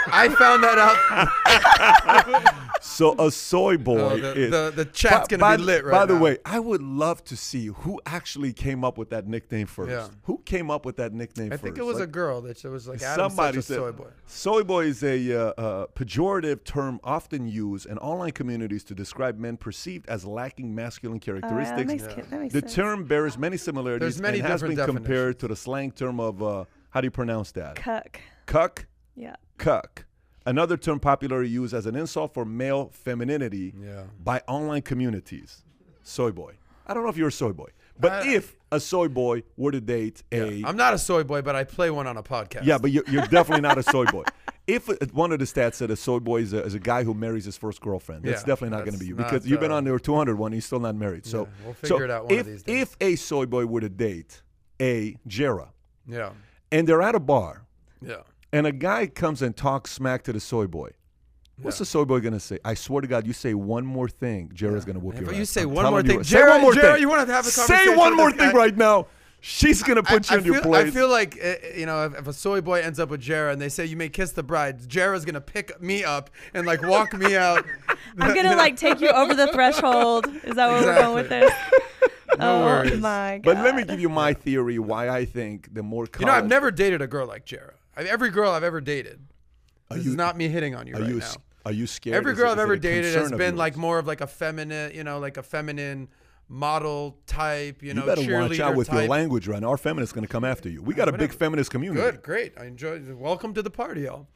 I 0.08 0.30
found 0.30 0.64
that 0.64 0.78
out. 0.78 2.66
so 2.82 3.16
a 3.20 3.32
soy 3.32 3.78
boy 3.78 4.00
Oh, 4.00 4.18
the, 4.18 4.34
is. 4.34 4.52
the 4.52 4.74
the 4.76 4.86
chat's 4.86 5.28
By- 5.28 5.38
gonna 5.38 5.40
by, 5.42 5.58
be 5.58 5.64
lit 5.64 5.84
right 5.86 5.92
By 5.92 6.06
the 6.06 6.16
now. 6.16 6.20
way, 6.22 6.38
I 6.46 6.60
would 6.60 6.82
love 6.82 7.24
to 7.26 7.38
see 7.38 7.68
who 7.68 8.02
actually 8.06 8.54
came 8.54 8.84
up 8.84 8.98
with 8.98 9.10
that 9.12 9.28
nickname 9.28 9.68
first. 9.68 9.92
Yeah. 9.92 10.08
Who 10.24 10.40
came 10.46 10.70
up 10.72 10.86
with 10.86 10.98
that 10.98 11.14
nickname 11.14 11.48
I 11.48 11.50
first? 11.52 11.64
think 11.64 11.78
it 11.78 11.86
was 11.86 12.00
a 12.00 12.08
girl 12.08 12.42
that 12.42 12.64
was 12.66 12.88
like 12.88 13.02
Adam's 13.02 13.34
Somebody 13.34 13.58
such 13.58 13.64
a 13.64 13.68
said 13.68 13.76
soy 13.78 13.92
boy. 13.92 14.08
soy 14.26 14.64
boy 14.64 14.86
is 14.86 15.04
a 15.04 15.34
uh, 15.34 15.54
uh, 15.58 15.88
pejorative 15.96 16.64
term 16.64 17.00
often 17.04 17.48
used 17.48 17.86
in 17.86 17.98
online 18.00 18.32
communities 18.32 18.84
to 18.86 18.96
describe 18.96 19.38
men 19.38 19.58
perceived 19.58 20.08
as 20.10 20.26
lacking 20.26 20.74
masculine 20.74 21.20
Oh, 21.24 21.34
yeah, 21.34 21.34
that 21.42 21.42
characteristics. 21.42 21.88
makes, 21.88 22.08
ki- 22.16 22.22
that 22.30 22.40
makes 22.42 22.54
the 22.54 22.60
sense. 22.62 22.74
term 22.74 23.04
bears 23.06 23.38
many 23.38 23.58
similarities 23.58 24.16
There's 24.16 24.22
many 24.22 24.40
and 24.40 24.48
has 24.48 24.62
been 24.62 24.72
different 24.76 24.98
compared 24.98 25.40
to 25.40 25.48
the 25.48 25.56
slang 25.56 25.92
term 25.92 26.20
of 26.20 26.42
uh, 26.42 26.66
how 26.90 27.02
do 27.02 27.06
you 27.06 27.12
pronounce 27.12 27.52
that? 27.54 27.76
cuck 27.76 28.20
Cuck, 28.48 28.86
yeah 29.16 29.36
cuck. 29.58 30.06
Another 30.46 30.76
term 30.78 31.00
popularly 31.00 31.50
used 31.50 31.74
as 31.74 31.86
an 31.86 31.96
insult 31.96 32.34
for 32.34 32.46
male 32.46 32.90
femininity 32.94 33.74
Yeah. 33.80 34.04
by 34.24 34.42
online 34.48 34.82
communities. 34.82 35.64
Soy 36.04 36.32
boy. 36.32 36.54
I 36.88 36.94
don't 36.94 37.04
know 37.04 37.10
if 37.10 37.18
you're 37.18 37.28
a 37.28 37.32
soy 37.32 37.52
boy, 37.54 37.70
but 38.00 38.12
I- 38.12 38.34
if 38.34 38.56
a 38.72 38.80
soy 38.80 39.08
boy 39.08 39.44
were 39.56 39.72
to 39.72 39.80
date 39.82 40.24
a 40.32 40.64
I'm 40.66 40.76
not 40.78 40.94
a 40.94 40.98
soy 40.98 41.24
boy, 41.24 41.42
but 41.42 41.56
I 41.56 41.64
play 41.64 41.92
one 41.92 42.08
on 42.08 42.18
a 42.18 42.24
podcast. 42.24 42.66
yeah, 42.66 42.78
but 42.80 42.92
you're, 42.92 43.04
you're 43.08 43.28
definitely 43.28 43.62
not 43.62 43.78
a 43.78 43.84
soy 43.84 44.06
boy. 44.06 44.24
If 44.68 44.88
one 45.14 45.32
of 45.34 45.40
the 45.40 45.46
stats 45.46 45.74
said 45.76 45.90
a 45.90 45.96
soy 45.96 46.20
boy 46.20 46.42
is 46.42 46.54
a, 46.54 46.64
is 46.64 46.76
a 46.76 46.80
guy 46.80 47.04
who 47.04 47.14
marries 47.16 47.46
his 47.46 47.58
first 47.58 47.82
girlfriend, 47.82 48.24
that's 48.24 48.42
Yeah, 48.44 48.46
definitely 48.46 48.78
not 48.78 48.86
going 48.86 48.94
to 48.94 49.00
be 49.00 49.08
you 49.08 49.16
because 49.16 49.46
you've 49.46 49.60
been 49.60 49.72
uh, 49.72 49.78
on 49.78 49.84
there 49.84 49.98
200 50.00 50.38
one, 50.38 50.50
and 50.50 50.56
you're 50.58 50.62
still 50.62 50.80
not 50.80 50.96
married. 50.96 51.26
So, 51.26 51.42
Yeah, 51.42 51.66
we'll 51.66 51.74
so 51.74 51.80
figure 51.82 52.06
it 52.06 52.12
out 52.12 52.26
one 52.26 52.34
of 52.34 52.40
if, 52.40 52.46
these 52.46 52.64
days. 52.64 52.82
If 52.84 52.96
a 53.02 53.16
soy 53.16 53.48
boy 53.48 53.66
were 53.66 53.82
to 53.82 53.90
date 53.90 54.42
a 54.80 55.18
Jera 55.28 55.70
yeah, 56.08 56.30
and 56.72 56.88
they're 56.88 57.02
at 57.02 57.16
a 57.16 57.20
bar 57.20 57.66
yeah. 58.02 58.18
And 58.54 58.68
a 58.68 58.72
guy 58.72 59.08
comes 59.08 59.42
and 59.42 59.56
talks 59.56 59.92
smack 59.92 60.24
to 60.24 60.34
the 60.34 60.40
soy 60.40 60.68
boy, 60.68 60.90
what's 61.62 61.78
Yeah. 61.78 61.80
the 61.84 61.86
soy 61.86 62.06
boy 62.06 62.20
going 62.20 62.34
to 62.34 62.40
say? 62.40 62.60
I 62.66 62.74
swear 62.74 63.02
to 63.02 63.08
God, 63.08 63.26
you 63.26 63.34
say 63.34 63.54
one 63.54 63.86
more 63.86 64.10
thing, 64.10 64.52
Jera's 64.54 64.84
going 64.86 64.96
to 65.00 65.00
whoop 65.00 65.16
If 65.16 65.22
your 65.22 65.34
you 65.34 65.42
ass. 65.44 65.50
say 65.50 65.62
I'm 65.62 65.72
one 65.72 65.86
more 65.86 66.02
telling 66.04 66.06
you. 66.06 66.12
thing, 66.12 66.24
say 66.24 66.38
Jera- 66.40 66.50
one 66.50 66.62
more 66.62 66.74
Jera, 66.74 66.94
thing. 66.94 67.02
you 67.02 67.10
wanna 67.10 67.32
have 67.32 67.48
a 67.48 67.52
conversation? 67.52 67.86
Say 67.94 67.96
one 67.96 68.12
with 68.12 68.18
more 68.18 68.32
this 68.32 68.40
thing 68.42 68.52
guy? 68.52 68.58
right 68.58 68.76
now. 68.78 69.08
She's 69.44 69.82
going 69.82 69.96
to 69.96 70.04
put 70.04 70.32
I, 70.32 70.36
you 70.36 70.40
I 70.40 70.46
in 70.46 70.54
your 70.54 70.62
place. 70.62 70.88
I 70.88 70.92
feel 70.92 71.10
like 71.10 71.40
uh, 71.44 71.56
you 71.76 71.88
know 71.88 72.06
if, 72.06 72.14
if 72.20 72.28
a 72.28 72.34
soy 72.34 72.62
boy 72.62 72.82
ends 72.82 73.00
up 73.00 73.10
with 73.10 73.22
Jera 73.24 73.52
and 73.52 73.60
they 73.60 73.70
say 73.70 73.86
you 73.86 73.98
may 73.98 74.08
kiss 74.08 74.34
the 74.34 74.44
bride, 74.44 74.82
Jera's 74.88 75.26
gonna 75.26 75.42
pick 75.42 75.82
me 75.82 76.04
up 76.04 76.30
and 76.54 76.68
like 76.68 76.84
walk 76.84 77.14
me 77.18 77.36
out. 77.36 77.66
i'm 78.20 78.36
gonna 78.36 78.56
like 78.56 78.76
take 78.78 79.00
you 79.02 79.10
over 79.10 79.34
the 79.34 79.48
threshold 79.48 80.28
is 80.44 80.56
that 80.56 80.70
where 80.70 80.82
we're 80.84 80.96
going 81.02 81.16
with 81.16 81.30
this 81.30 81.52
No 82.38 82.62
oh 82.62 82.66
worries. 82.66 83.00
my 83.00 83.40
god 83.42 83.56
But 83.56 83.64
let 83.64 83.76
me 83.76 83.84
give 83.84 84.00
you 84.00 84.10
my 84.10 84.34
theory 84.34 84.78
why 84.78 85.10
I 85.10 85.26
think 85.26 85.74
the 85.74 85.82
more 85.82 86.06
You 86.20 86.26
know, 86.28 86.34
I've 86.34 86.48
never 86.48 86.70
dated 86.70 87.02
a 87.02 87.08
girl 87.08 87.26
like 87.26 87.46
Jera. 87.46 87.72
Every 87.98 88.30
girl 88.30 88.52
I've 88.52 88.64
ever 88.64 88.82
dated. 88.82 89.20
Are 89.90 89.98
This 89.98 90.06
you- 90.06 90.12
is 90.12 90.18
not 90.18 90.38
me 90.38 90.48
hitting 90.48 90.74
on 90.76 90.88
you 90.88 90.96
Are 90.96 91.02
right 91.02 91.10
you 91.10 91.18
now. 91.20 91.32
are 91.66 91.72
you 91.72 91.86
scared? 91.88 92.16
Every 92.16 92.34
girl 92.34 92.52
I've 92.52 92.58
is 92.58 92.64
ever 92.64 92.78
dated 92.78 93.14
has 93.16 93.32
been 93.32 93.58
like 93.58 93.76
more 93.76 94.00
of 94.00 94.08
like 94.08 94.22
a 94.22 94.28
feminine, 94.28 94.94
you 94.96 95.04
know, 95.04 95.20
like 95.20 95.38
a 95.38 95.44
feminine 95.44 96.08
model 96.48 97.18
type, 97.28 97.82
you 97.82 97.90
You 97.90 97.94
know, 97.96 98.06
better 98.06 98.22
watch 98.40 98.60
out 98.60 98.76
with 98.76 98.92
your 98.92 99.08
language 99.08 99.48
right 99.48 99.62
now. 99.62 99.70
Our 99.70 99.78
feminists 99.78 100.14
going 100.14 100.26
to 100.26 100.32
come 100.32 100.44
after 100.46 100.70
you. 100.70 100.82
We 100.82 100.94
got 100.94 101.08
a 101.10 101.14
big 101.18 101.34
feminist 101.34 101.72
community. 101.72 102.02
Good, 102.02 102.22
great. 102.24 102.54
I 102.58 102.66
enjoy. 102.66 103.02
Welcome 103.16 103.54
to 103.54 103.62
the 103.62 103.70
party, 103.70 104.02
y'all. 104.02 104.28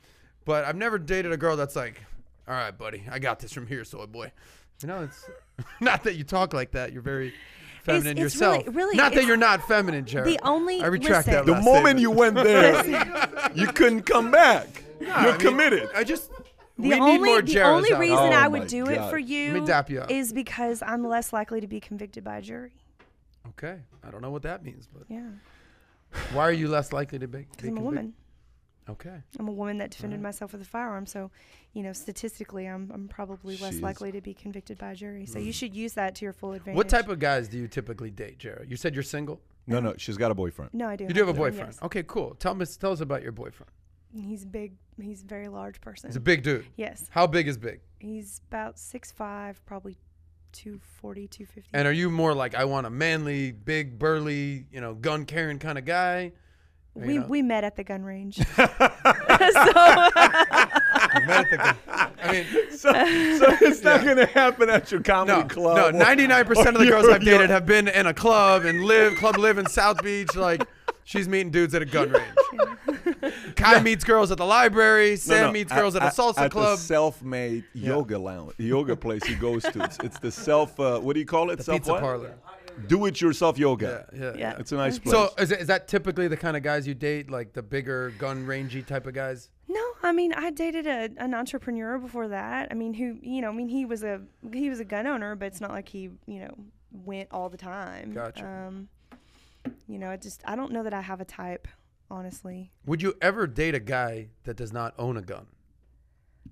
But 0.45 0.65
I've 0.65 0.75
never 0.75 0.97
dated 0.97 1.31
a 1.31 1.37
girl 1.37 1.55
that's 1.57 1.75
like, 1.75 2.01
"All 2.47 2.53
right, 2.53 2.77
buddy, 2.77 3.03
I 3.09 3.19
got 3.19 3.39
this 3.39 3.51
from 3.51 3.65
here, 3.67 3.83
soy 3.83 4.05
boy." 4.05 4.31
You 4.81 4.87
know, 4.87 5.03
it's 5.03 5.25
not 5.81 6.03
that 6.03 6.15
you 6.15 6.23
talk 6.23 6.53
like 6.53 6.71
that. 6.71 6.93
You're 6.93 7.01
very 7.01 7.33
feminine 7.85 8.17
it's 8.17 8.33
yourself. 8.35 8.57
really- 8.65 8.69
really, 8.75 8.97
not 8.97 9.13
that 9.13 9.25
you're 9.25 9.37
not 9.37 9.67
feminine, 9.67 10.05
Jared. 10.05 10.27
the 10.27 10.39
only- 10.43 10.81
I 10.81 10.87
retract 10.87 11.27
that. 11.27 11.45
listen. 11.45 11.59
The 11.63 11.65
moment 11.65 11.97
statement. 11.97 11.99
you 12.01 12.11
went 12.11 12.35
there, 12.35 13.49
you 13.55 13.67
couldn't 13.67 14.03
come 14.03 14.31
back. 14.31 14.67
No, 14.99 15.07
You're 15.07 15.15
I 15.15 15.31
mean, 15.31 15.37
committed. 15.39 15.89
I 15.95 16.03
just 16.03 16.29
The 16.77 16.89
we 16.89 16.93
only, 16.93 17.11
need 17.17 17.25
more 17.25 17.41
the 17.41 17.61
only 17.63 17.93
reason. 17.93 18.17
Oh 18.17 18.31
I 18.31 18.47
would 18.47 18.67
do 18.67 18.85
God. 18.85 18.93
it 18.93 19.09
for 19.09 19.17
you 19.17 19.65
you 19.65 20.01
is 20.09 20.31
because 20.33 20.81
I'm 20.81 21.05
less 21.07 21.31
likely 21.33 21.61
to 21.61 21.67
be 21.67 21.79
convicted 21.79 22.23
by 22.23 22.37
a 22.37 22.41
jury. 22.41 22.71
Okay, 23.49 23.77
I 24.05 24.09
don't 24.09 24.21
know 24.21 24.31
what 24.31 24.41
that 24.43 24.63
means, 24.63 24.87
but 24.91 25.03
Yeah, 25.09 25.27
why 26.33 26.43
are 26.47 26.51
you 26.51 26.67
less 26.67 26.91
likely 26.93 27.19
to 27.19 27.27
be? 27.27 27.39
because 27.51 27.61
be 27.63 27.67
I'm 27.69 27.77
a 27.77 27.79
convic- 27.81 27.83
woman. 27.83 28.13
Okay. 28.87 29.15
I'm 29.39 29.47
a 29.47 29.51
woman 29.51 29.79
that 29.79 29.89
defended 29.91 30.19
Alright. 30.19 30.29
myself 30.29 30.51
with 30.51 30.61
a 30.61 30.65
firearm, 30.65 31.05
so 31.05 31.31
you 31.73 31.81
know 31.81 31.93
statistically, 31.93 32.67
I'm 32.67 32.91
I'm 32.93 33.07
probably 33.07 33.57
less 33.57 33.75
She 33.75 33.79
likely 33.79 34.11
to 34.11 34.21
be 34.21 34.33
convicted 34.33 34.77
by 34.77 34.91
a 34.91 34.95
jury. 34.95 35.25
So 35.25 35.39
you 35.39 35.51
mm. 35.51 35.55
should 35.55 35.75
use 35.75 35.93
that 35.93 36.15
to 36.15 36.25
your 36.25 36.33
full 36.33 36.53
advantage. 36.53 36.77
What 36.77 36.89
type 36.89 37.09
of 37.09 37.19
guys 37.19 37.47
do 37.47 37.57
you 37.57 37.67
typically 37.67 38.11
date, 38.11 38.37
Jared? 38.37 38.69
You 38.69 38.77
said 38.77 38.93
you're 38.93 39.03
single. 39.03 39.41
No, 39.67 39.79
no, 39.79 39.95
she's 39.97 40.17
got 40.17 40.29
a 40.29 40.35
boyfriend. 40.35 40.71
No, 40.73 40.87
I 40.87 40.95
do. 40.95 41.05
You 41.05 41.13
do 41.13 41.21
have 41.21 41.29
a 41.29 41.33
boyfriend. 41.33 41.73
yes. 41.73 41.79
Okay, 41.81 42.03
cool. 42.03 42.35
Tell 42.35 42.53
me, 42.53 42.65
tell 42.65 42.91
us 42.91 43.01
about 43.01 43.23
your 43.23 43.31
boyfriend. 43.31 43.71
He's 44.13 44.45
big. 44.45 44.73
He's 45.01 45.23
a 45.23 45.25
very 45.25 45.47
large 45.47 45.81
person. 45.81 46.09
He's 46.09 46.15
a 46.15 46.21
big 46.21 46.43
dude. 46.43 46.65
yes, 46.75 47.09
How 47.09 47.27
big 47.27 47.47
is 47.47 47.57
big? 47.57 47.81
he's 47.99 48.41
about 48.49 48.77
six 48.77 49.11
five, 49.11 49.65
probably 49.65 49.97
240, 50.53 51.27
250. 51.27 51.69
And 51.73 51.87
are 51.87 51.91
you 51.91 52.09
more 52.09 52.33
like 52.33 52.55
I 52.55 52.65
want 52.65 52.87
a 52.87 52.89
manly, 52.89 53.51
big, 53.51 53.99
burly, 53.99 54.65
you 54.71 54.79
know, 54.79 54.93
gun 54.93 55.25
carrying 55.25 55.59
kind 55.59 55.77
of 55.77 55.85
guy? 55.85 56.31
Or, 56.95 57.01
you 57.03 57.07
we 57.07 57.17
know, 57.17 57.25
we 57.27 57.41
met 57.41 57.63
at 57.65 57.75
the 57.75 57.83
gun 57.83 58.03
range. 58.03 58.37
so 58.55 58.63
you 58.63 58.67
met 61.27 61.45
at 61.45 61.51
the 61.51 61.57
gun- 61.57 61.75
I 62.23 62.31
mean, 62.31 62.45
So, 62.71 62.91
so 62.91 63.57
it's 63.61 63.83
not 63.83 64.03
going 64.03 64.17
to 64.17 64.25
happen 64.25 64.69
at 64.69 64.91
your 64.91 65.01
comedy 65.01 65.41
no, 65.41 65.47
club. 65.47 65.77
no. 65.77 65.87
or- 65.87 65.91
Ninety 65.91 66.27
nine 66.27 66.45
percent 66.45 66.69
of 66.69 66.79
the 66.81 66.87
girls 66.87 67.07
I've 67.07 67.23
dated 67.23 67.49
have 67.49 67.65
been 67.65 67.87
in 67.87 68.07
a 68.07 68.13
club 68.13 68.65
and 68.65 68.83
live 68.85 69.15
club 69.17 69.37
live 69.37 69.57
in 69.57 69.65
South 69.67 70.01
Beach. 70.03 70.35
Like 70.35 70.65
she's 71.03 71.27
meeting 71.27 71.51
dudes 71.51 71.73
at 71.75 71.81
a 71.81 71.85
gun 71.85 72.11
range. 72.11 73.33
Kai 73.55 73.81
meets 73.81 74.03
girls 74.03 74.31
at 74.31 74.37
the 74.37 74.45
library. 74.45 75.15
Sam 75.17 75.47
no, 75.47 75.51
meets 75.51 75.71
girls 75.73 75.95
at, 75.95 76.01
a 76.03 76.07
salsa 76.07 76.39
at 76.39 76.51
club. 76.51 76.77
the 76.77 76.83
self-made 76.83 77.63
yoga 77.73 78.17
lounge, 78.17 78.53
yoga 78.57 78.95
place 78.95 79.23
he 79.25 79.35
goes 79.35 79.63
to. 79.63 79.83
It's, 79.83 79.97
it's 80.03 80.19
the 80.19 80.31
self. 80.31 80.79
Uh, 80.79 80.99
what 80.99 81.13
do 81.13 81.19
you 81.19 81.25
call 81.25 81.49
it? 81.51 81.57
the 81.57 81.63
self 81.63 81.79
pizza 81.79 81.91
what? 81.93 82.01
parlor. 82.01 82.35
Do-it-yourself 82.87 83.57
Yeah, 83.57 83.61
yoga. 83.61 84.09
yeah, 84.13 84.33
Yeah. 84.37 84.57
It's 84.59 84.71
a 84.71 84.75
nice 84.75 84.99
place. 84.99 85.13
So 85.13 85.33
is, 85.37 85.51
it, 85.51 85.61
is 85.61 85.67
that 85.67 85.87
typically 85.87 86.27
the 86.27 86.37
kind 86.37 86.55
of 86.57 86.63
guys 86.63 86.87
you 86.87 86.93
date, 86.93 87.29
like 87.31 87.53
the 87.53 87.61
bigger 87.63 88.11
gun 88.17 88.45
rangy 88.45 88.81
type 88.83 89.07
of 89.07 89.13
guys? 89.13 89.49
No, 89.67 89.81
I 90.03 90.11
mean 90.11 90.33
I 90.33 90.51
dated 90.51 90.85
a, 90.87 91.09
an 91.17 91.33
entrepreneur 91.33 91.97
before 91.97 92.27
that. 92.29 92.67
I 92.71 92.73
mean 92.75 92.93
who 92.93 93.17
you 93.21 93.41
know, 93.41 93.49
I 93.49 93.53
mean 93.53 93.69
he 93.69 93.85
was 93.85 94.03
a 94.03 94.21
he 94.53 94.69
was 94.69 94.79
a 94.79 94.85
gun 94.85 95.07
owner, 95.07 95.35
but 95.35 95.45
it's 95.47 95.61
not 95.61 95.71
like 95.71 95.89
he, 95.89 96.09
you 96.27 96.39
know, 96.39 96.55
went 96.91 97.29
all 97.31 97.49
the 97.49 97.57
time. 97.57 98.13
Gotcha. 98.13 98.45
Um 98.45 98.89
you 99.87 99.97
know, 99.97 100.09
I 100.09 100.17
just 100.17 100.41
I 100.45 100.55
don't 100.55 100.71
know 100.71 100.83
that 100.83 100.93
I 100.93 101.01
have 101.01 101.21
a 101.21 101.25
type, 101.25 101.67
honestly. 102.11 102.71
Would 102.85 103.01
you 103.01 103.15
ever 103.21 103.47
date 103.47 103.73
a 103.75 103.79
guy 103.79 104.29
that 104.43 104.55
does 104.55 104.71
not 104.71 104.93
own 104.99 105.17
a 105.17 105.21
gun? 105.21 105.47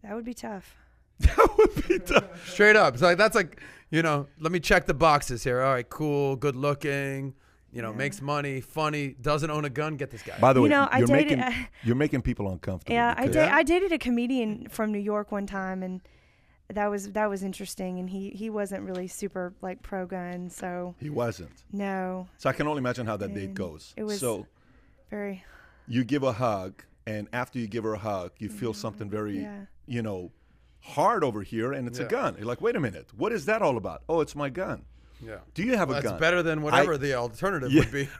That 0.02 0.16
would 0.16 0.26
be 0.26 0.34
tough. 0.34 0.76
that 1.20 1.58
would 1.58 1.88
be 1.88 2.00
tough. 2.00 2.48
Straight 2.50 2.76
up, 2.76 2.94
it's 2.94 3.04
like 3.04 3.18
that's 3.18 3.36
like 3.36 3.60
you 3.92 4.02
know. 4.02 4.28
Let 4.40 4.52
me 4.52 4.60
check 4.60 4.86
the 4.86 4.94
boxes 4.94 5.44
here. 5.44 5.62
All 5.62 5.74
right, 5.74 5.88
cool, 5.90 6.36
good 6.36 6.56
looking. 6.56 7.34
You 7.72 7.82
know, 7.82 7.90
Yeah. 7.92 7.98
makes 7.98 8.22
money, 8.22 8.62
funny, 8.62 9.16
doesn't 9.22 9.50
own 9.50 9.66
a 9.66 9.70
gun. 9.70 9.96
Get 9.98 10.12
this 10.12 10.22
guy. 10.22 10.38
By 10.40 10.54
the 10.54 10.60
You 10.60 10.64
way, 10.66 10.70
know, 10.70 10.88
I 10.92 11.00
you're 11.00 11.08
dated- 11.08 11.40
making 11.40 11.68
you're 11.84 11.96
making 11.96 12.22
people 12.22 12.52
uncomfortable. 12.52 12.94
Yeah, 12.94 13.14
I 13.18 13.22
because- 13.22 13.36
did. 13.36 13.46
Yeah? 13.48 13.56
I 13.56 13.64
dated 13.64 13.92
a 13.92 13.98
comedian 13.98 14.68
from 14.70 14.92
New 14.92 15.00
York 15.00 15.32
one 15.32 15.48
time, 15.48 15.82
and 15.82 16.02
that 16.72 16.88
was 16.88 17.12
that 17.14 17.30
was 17.30 17.42
interesting. 17.44 17.98
And 18.00 18.10
he 18.10 18.30
he 18.32 18.50
wasn't 18.50 18.84
really 18.84 19.08
super 19.08 19.54
like 19.62 19.82
pro 19.82 20.06
gun, 20.06 20.50
so 20.50 20.94
He 21.00 21.10
wasn't. 21.10 21.64
no, 21.72 22.28
So 22.38 22.50
I 22.50 22.54
can 22.54 22.68
only 22.68 22.80
imagine 22.80 23.06
how 23.08 23.18
that 23.18 23.34
date 23.34 23.54
goes. 23.56 23.94
it 23.98 24.04
was- 24.04 24.20
so 24.20 24.46
very 25.10 25.44
you 25.88 26.04
give 26.04 26.24
a 26.24 26.32
hug, 26.34 26.84
and 27.08 27.28
after 27.34 27.58
you 27.60 27.68
give 27.68 27.84
her 27.84 27.94
a 27.94 27.98
hug, 28.00 28.32
you 28.38 28.50
feel 28.50 28.74
something 28.74 29.10
very, 29.10 29.34
Mm-hmm. 29.38 29.44
yeah. 29.44 29.66
you 29.88 30.02
know, 30.02 30.32
hard 30.84 31.24
over 31.24 31.42
here, 31.44 31.72
and 31.74 31.88
it's 31.88 32.00
a 32.00 32.06
gun. 32.06 32.36
You're 32.38 32.46
like, 32.46 32.62
wait 32.62 32.76
a 32.76 32.80
minute, 32.80 33.08
what 33.16 33.32
is 33.32 33.46
that 33.46 33.62
all 33.62 33.78
about? 33.78 34.04
Oh, 34.10 34.22
it's 34.22 34.36
my 34.36 34.50
gun. 34.50 34.84
yeah, 35.26 35.38
Do 35.54 35.64
you 35.64 35.78
have 35.78 35.90
Well, 35.90 35.98
a 36.00 36.02
gun? 36.02 36.12
that's 36.12 36.20
better 36.20 36.44
than 36.44 36.62
whatever 36.62 36.94
I- 36.96 36.98
the 36.98 37.14
alternative 37.16 37.72
Yeah. 37.72 37.80
would 37.82 37.92
be. 37.92 38.10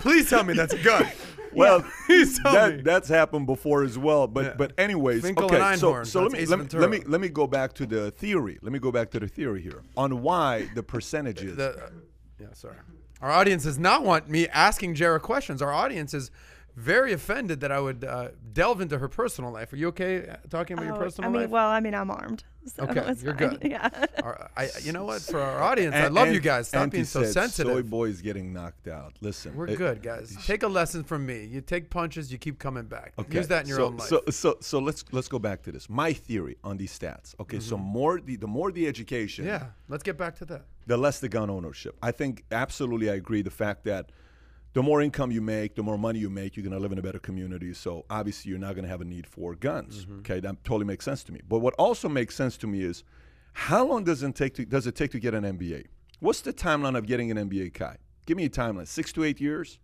Please 0.00 0.28
tell 0.28 0.44
me 0.44 0.54
that's 0.54 0.74
a 0.74 0.82
gun. 0.82 1.06
Well, 1.56 1.82
me. 2.08 2.24
that, 2.24 2.80
that's 2.82 3.08
happened 3.08 3.46
before 3.46 3.84
as 3.84 3.96
well. 3.96 4.26
But 4.26 4.44
Yeah. 4.44 4.54
but 4.58 4.72
anyways, 4.76 5.22
Finkel 5.22 5.44
okay. 5.44 5.76
so 5.76 6.02
so 6.02 6.24
let 6.24 6.32
me 6.32 6.44
let 6.46 6.58
me, 6.58 6.66
let 6.80 6.90
me 6.90 7.00
let 7.06 7.20
me 7.20 7.28
go 7.28 7.46
back 7.46 7.74
to 7.74 7.86
the 7.86 8.10
theory. 8.10 8.58
Let 8.60 8.72
me 8.72 8.80
go 8.80 8.90
back 8.90 9.12
to 9.12 9.20
the 9.20 9.28
theory 9.28 9.62
here 9.62 9.84
on 9.96 10.20
why 10.22 10.68
the 10.74 10.82
percentages. 10.82 11.54
The, 11.56 11.76
uh, 11.76 11.90
yeah, 12.40 12.46
sorry. 12.54 12.74
Our 13.24 13.30
audience 13.30 13.62
does 13.62 13.78
not 13.78 14.04
want 14.04 14.28
me 14.28 14.48
asking 14.48 14.96
Jared 14.96 15.22
questions. 15.22 15.62
Our 15.62 15.72
audience 15.72 16.12
is 16.12 16.30
very 16.76 17.12
offended 17.12 17.60
that 17.60 17.70
I 17.70 17.78
would 17.80 18.04
uh, 18.04 18.28
delve 18.52 18.80
into 18.80 18.98
her 18.98 19.08
personal 19.08 19.50
life. 19.52 19.72
Are 19.72 19.76
you 19.76 19.88
okay 19.88 20.26
uh, 20.28 20.36
talking 20.50 20.74
about 20.76 20.86
your 20.86 20.96
Oh, 20.96 20.98
personal 20.98 21.30
I 21.30 21.32
mean, 21.32 21.42
life? 21.42 21.50
well, 21.50 21.68
I 21.68 21.80
mean, 21.80 21.94
I'm 21.94 22.10
armed. 22.10 22.42
So 22.66 22.82
Okay, 22.84 23.04
you're 23.22 23.34
fine. 23.36 23.50
good. 23.50 23.58
Yeah. 23.70 23.88
Our- 24.22 24.50
I, 24.56 24.70
you 24.82 24.92
know 24.92 25.04
what? 25.04 25.20
For 25.22 25.38
our 25.38 25.62
audience, 25.70 25.94
I 25.94 26.08
love 26.08 26.26
and- 26.28 26.34
you 26.34 26.40
guys. 26.40 26.68
Stop 26.68 26.90
being 26.90 27.04
so 27.04 27.22
said, 27.22 27.32
Soy 27.32 27.40
sensitive. 27.42 27.90
boy's 27.90 28.20
getting 28.22 28.52
knocked 28.52 28.88
out. 28.88 29.12
Listen, 29.20 29.54
We're 29.54 29.68
it- 29.68 29.76
good, 29.78 30.02
guys. 30.02 30.34
Take 30.46 30.62
a 30.62 30.68
lesson 30.68 31.04
from 31.04 31.24
me. 31.26 31.44
You 31.44 31.60
take 31.60 31.90
punches, 31.90 32.32
you 32.32 32.38
keep 32.38 32.58
coming 32.58 32.84
back. 32.86 33.12
Okay. 33.18 33.36
Use 33.36 33.48
that 33.48 33.64
in 33.64 33.68
your 33.68 33.78
so, 33.78 33.86
own 33.86 33.96
life. 33.98 34.08
So 34.08 34.22
so 34.30 34.56
so 34.60 34.78
let's 34.78 35.04
let's 35.12 35.28
go 35.28 35.38
back 35.38 35.62
to 35.64 35.72
this. 35.72 35.88
My 35.90 36.12
theory 36.12 36.56
on 36.64 36.76
these 36.78 36.98
stats. 36.98 37.34
Okay, 37.38 37.60
so 37.60 37.76
more 37.76 38.18
the 38.20 38.36
the 38.36 38.48
more 38.48 38.72
the 38.72 38.86
education, 38.88 39.44
Mm-hmm. 39.44 39.64
yeah, 39.64 39.66
let's 39.88 40.02
get 40.02 40.16
back 40.16 40.34
to 40.38 40.44
that. 40.46 40.62
the 40.86 40.96
less 40.96 41.20
the 41.20 41.28
gun 41.28 41.50
ownership. 41.50 41.96
I 42.02 42.10
think 42.12 42.44
absolutely 42.50 43.10
I 43.10 43.14
agree. 43.14 43.42
The 43.42 43.50
fact 43.64 43.84
that 43.84 44.10
the 44.74 44.82
more 44.82 45.00
income 45.00 45.30
you 45.30 45.40
make, 45.40 45.76
the 45.76 45.82
more 45.82 45.96
money 45.96 46.18
you 46.18 46.28
make, 46.28 46.56
you're 46.56 46.64
going 46.64 46.74
to 46.74 46.80
live 46.80 46.92
in 46.92 46.98
a 46.98 47.02
better 47.02 47.20
community. 47.20 47.72
So 47.72 48.04
obviously 48.10 48.50
you're 48.50 48.58
not 48.58 48.74
going 48.74 48.82
to 48.82 48.88
have 48.88 49.00
a 49.00 49.04
need 49.04 49.26
for 49.26 49.54
guns. 49.54 50.04
Mm-hmm. 50.04 50.18
Okay, 50.18 50.40
that 50.40 50.62
totally 50.64 50.84
makes 50.84 51.04
sense 51.04 51.24
to 51.24 51.32
me. 51.32 51.40
But 51.48 51.60
what 51.60 51.74
also 51.74 52.08
makes 52.08 52.34
sense 52.34 52.56
to 52.58 52.66
me 52.66 52.82
is 52.82 53.04
how 53.54 53.86
long 53.86 54.04
does 54.04 54.22
it 54.22 54.34
take 54.34 54.54
to 54.54 54.66
does 54.66 54.86
it 54.86 54.96
take 54.96 55.12
to 55.12 55.20
get 55.20 55.32
an 55.32 55.44
MBA? 55.44 55.86
What's 56.18 56.40
the 56.40 56.52
timeline 56.52 56.98
of 56.98 57.06
getting 57.06 57.30
an 57.30 57.48
MBA, 57.48 57.74
Kai? 57.74 57.96
Give 58.26 58.36
me 58.36 58.46
a 58.46 58.50
timeline. 58.50 58.88
Six 58.88 59.12
to 59.12 59.24
eight 59.24 59.40
years. 59.40 59.78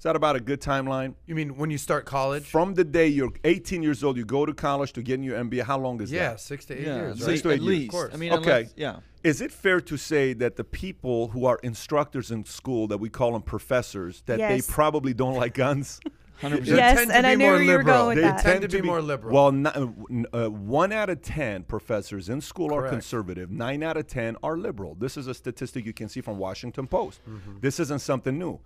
Is 0.00 0.04
that 0.04 0.16
about 0.16 0.34
a 0.34 0.40
good 0.40 0.62
timeline? 0.62 1.12
You 1.26 1.34
mean 1.34 1.58
when 1.58 1.68
you 1.70 1.76
start 1.76 2.06
college? 2.06 2.44
From 2.46 2.72
the 2.72 2.84
day 2.84 3.06
you're 3.08 3.32
18 3.44 3.82
years 3.82 4.02
old, 4.02 4.16
you 4.16 4.24
go 4.24 4.46
to 4.46 4.54
college 4.54 4.94
to 4.94 5.02
get 5.02 5.16
in 5.16 5.22
your 5.22 5.36
MBA. 5.44 5.64
How 5.64 5.78
long 5.78 6.00
is 6.00 6.08
that? 6.08 6.16
yeah, 6.16 6.36
six 6.36 6.64
to 6.64 6.74
eight 6.74 6.86
Yeah, 6.86 6.96
years. 6.96 7.18
so 7.18 7.26
Six 7.26 7.36
Right? 7.36 7.42
to 7.42 7.48
at 7.50 7.52
eight 7.56 7.60
years. 7.62 7.68
least. 7.68 7.88
Of 7.88 7.92
course. 7.92 8.14
I 8.14 8.16
mean, 8.16 8.32
Okay. 8.32 8.50
unless- 8.60 8.72
yeah. 8.76 8.96
Is 9.22 9.42
it 9.42 9.52
fair 9.52 9.78
to 9.82 9.98
say 9.98 10.32
that 10.32 10.56
the 10.56 10.64
people 10.64 11.28
who 11.28 11.44
are 11.44 11.58
instructors 11.62 12.30
in 12.30 12.46
school, 12.46 12.88
that 12.88 12.96
we 12.96 13.10
call 13.10 13.32
them 13.32 13.42
professors, 13.42 14.22
that 14.24 14.38
Yes. 14.38 14.66
they 14.66 14.72
probably 14.72 15.12
don't 15.12 15.34
like 15.34 15.52
guns? 15.52 16.00
100%. 16.40 16.64
Yes, 16.78 17.10
and 17.10 17.26
I 17.26 17.34
knew 17.34 17.44
more 17.44 17.52
where 17.56 17.62
you 17.62 17.70
were 17.72 17.76
liberal. 17.80 17.96
going 18.04 18.16
with 18.16 18.24
They 18.24 18.30
that. 18.30 18.40
tend 18.42 18.62
to 18.62 18.68
be 18.68 18.80
more 18.80 19.02
liberal. 19.02 19.34
Well, 19.34 19.48
n- 19.48 20.24
uh, 20.32 20.48
one 20.48 20.92
out 20.92 21.10
of 21.10 21.20
ten 21.20 21.64
professors 21.64 22.30
in 22.30 22.40
school 22.40 22.72
are 22.72 22.88
conservative. 22.88 23.50
Nine 23.50 23.82
out 23.82 23.98
of 23.98 24.06
ten 24.06 24.38
are 24.42 24.56
liberal. 24.56 24.94
This 24.98 25.18
is 25.18 25.26
a 25.26 25.34
statistic 25.34 25.84
you 25.84 25.92
can 25.92 26.08
see 26.08 26.22
from 26.22 26.38
Washington 26.38 26.86
Post. 26.86 27.20
Mm-hmm. 27.28 27.58
This 27.60 27.78
isn't 27.80 27.98
something 28.00 28.38
new. 28.38 28.58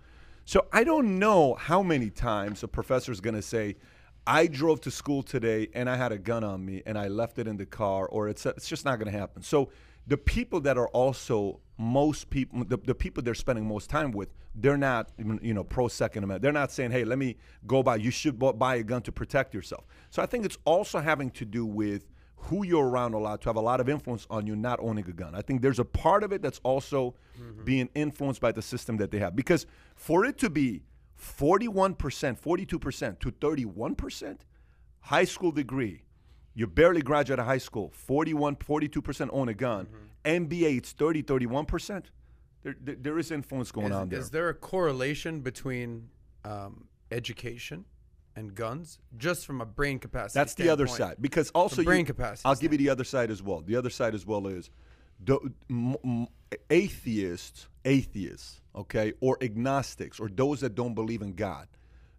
So 0.45 0.67
I 0.71 0.83
don't 0.83 1.17
know 1.17 1.55
how 1.55 1.81
many 1.81 2.11
times 2.11 2.63
a 2.63 2.67
professor 2.67 3.11
is 3.11 3.19
going 3.19 3.35
to 3.35 3.41
say, 3.41 3.75
"I 4.27 4.45
drove 4.47 4.79
to 4.81 4.91
school 4.91 5.23
today 5.23 5.67
and 5.73 5.89
I 5.89 5.95
had 5.95 6.11
a 6.11 6.19
gun 6.19 6.43
on 6.43 6.63
me 6.63 6.83
and 6.85 6.97
I 6.97 7.07
left 7.07 7.39
it 7.39 7.47
in 7.47 7.57
the 7.57 7.65
car," 7.65 8.07
or 8.07 8.29
it's 8.29 8.45
it's 8.45 8.67
just 8.67 8.85
not 8.85 8.99
going 8.99 9.11
to 9.11 9.17
happen. 9.17 9.41
So 9.41 9.69
the 10.07 10.17
people 10.17 10.61
that 10.61 10.77
are 10.77 10.87
also 10.89 11.59
most 11.77 12.29
people 12.29 12.63
the, 12.63 12.77
the 12.77 12.95
people 12.95 13.21
they're 13.23 13.33
spending 13.33 13.67
most 13.67 13.89
time 13.89 14.11
with 14.11 14.29
they're 14.53 14.77
not 14.77 15.09
you 15.41 15.53
know 15.53 15.63
pro 15.63 15.87
second 15.87 16.23
amendment 16.23 16.41
they're 16.41 16.53
not 16.53 16.71
saying 16.71 16.91
hey 16.91 17.03
let 17.03 17.17
me 17.17 17.35
go 17.67 17.83
buy 17.83 17.95
you 17.97 18.11
should 18.11 18.39
buy 18.39 18.75
a 18.75 18.83
gun 18.83 19.01
to 19.01 19.11
protect 19.11 19.53
yourself 19.53 19.85
so 20.09 20.21
i 20.21 20.25
think 20.25 20.45
it's 20.45 20.57
also 20.63 20.99
having 20.99 21.29
to 21.29 21.43
do 21.43 21.65
with 21.65 22.07
who 22.47 22.63
you're 22.65 22.87
around 22.87 23.13
a 23.13 23.17
lot 23.17 23.41
to 23.41 23.49
have 23.49 23.55
a 23.55 23.61
lot 23.61 23.79
of 23.79 23.89
influence 23.89 24.27
on 24.29 24.45
you 24.47 24.55
not 24.55 24.79
owning 24.79 25.05
a 25.07 25.11
gun. 25.11 25.33
I 25.35 25.41
think 25.41 25.61
there's 25.61 25.79
a 25.79 25.85
part 25.85 26.23
of 26.23 26.31
it 26.31 26.41
that's 26.41 26.59
also 26.63 27.15
being 27.63 27.89
influenced 27.95 28.41
by 28.41 28.51
the 28.51 28.61
system 28.61 28.97
that 28.97 29.11
they 29.11 29.19
have. 29.19 29.35
Because 29.35 29.65
for 29.95 30.25
it 30.25 30.37
to 30.39 30.49
be 30.49 30.83
41% 31.19 31.95
42% 31.95 33.19
to 33.19 33.31
31% 33.31 34.37
high 35.01 35.23
school 35.23 35.51
degree 35.51 36.03
you 36.53 36.67
barely 36.67 37.01
graduate 37.01 37.39
high 37.39 37.57
school 37.57 37.91
41 37.93 38.57
42% 38.57 39.29
own 39.31 39.49
a 39.49 39.53
gun 39.53 39.87
Mm-hmm. 40.25 40.45
mba 40.45 40.77
it's 40.77 40.91
30 40.91 41.23
31% 41.23 42.03
there, 42.63 42.75
there, 42.81 42.95
there 42.95 43.19
is 43.19 43.31
influence 43.31 43.71
going 43.71 43.87
is, 43.87 43.93
on 43.93 44.09
there. 44.09 44.19
is 44.19 44.29
there 44.29 44.49
a 44.49 44.53
correlation 44.53 45.39
between 45.39 46.09
um, 46.43 46.85
education 47.11 47.85
and 48.35 48.53
guns, 48.53 48.99
just 49.17 49.45
from 49.45 49.61
a 49.61 49.65
brain 49.65 49.99
capacity? 49.99 50.39
that's 50.39 50.53
the 50.55 50.69
other 50.69 50.87
standpoint? 50.87 51.09
side 51.17 51.21
because 51.21 51.49
also 51.51 51.83
brain 51.83 51.99
you, 52.01 52.05
capacity 52.05 52.41
i'll 52.45 52.55
give 52.55 52.71
you 52.71 52.77
the 52.77 52.89
other 52.89 53.03
side 53.03 53.31
as 53.31 53.41
well 53.41 53.61
the 53.61 53.75
other 53.75 53.89
side 53.89 54.13
as 54.13 54.25
well 54.25 54.45
is 54.47 54.69
the 55.23 55.37
m- 55.69 55.95
m- 56.03 56.27
atheists 56.69 57.67
atheists 57.85 58.61
okay 58.75 59.13
or 59.21 59.37
agnostics 59.41 60.19
or 60.19 60.27
those 60.29 60.59
that 60.59 60.75
don't 60.75 60.93
believe 60.93 61.21
in 61.21 61.33
god 61.33 61.67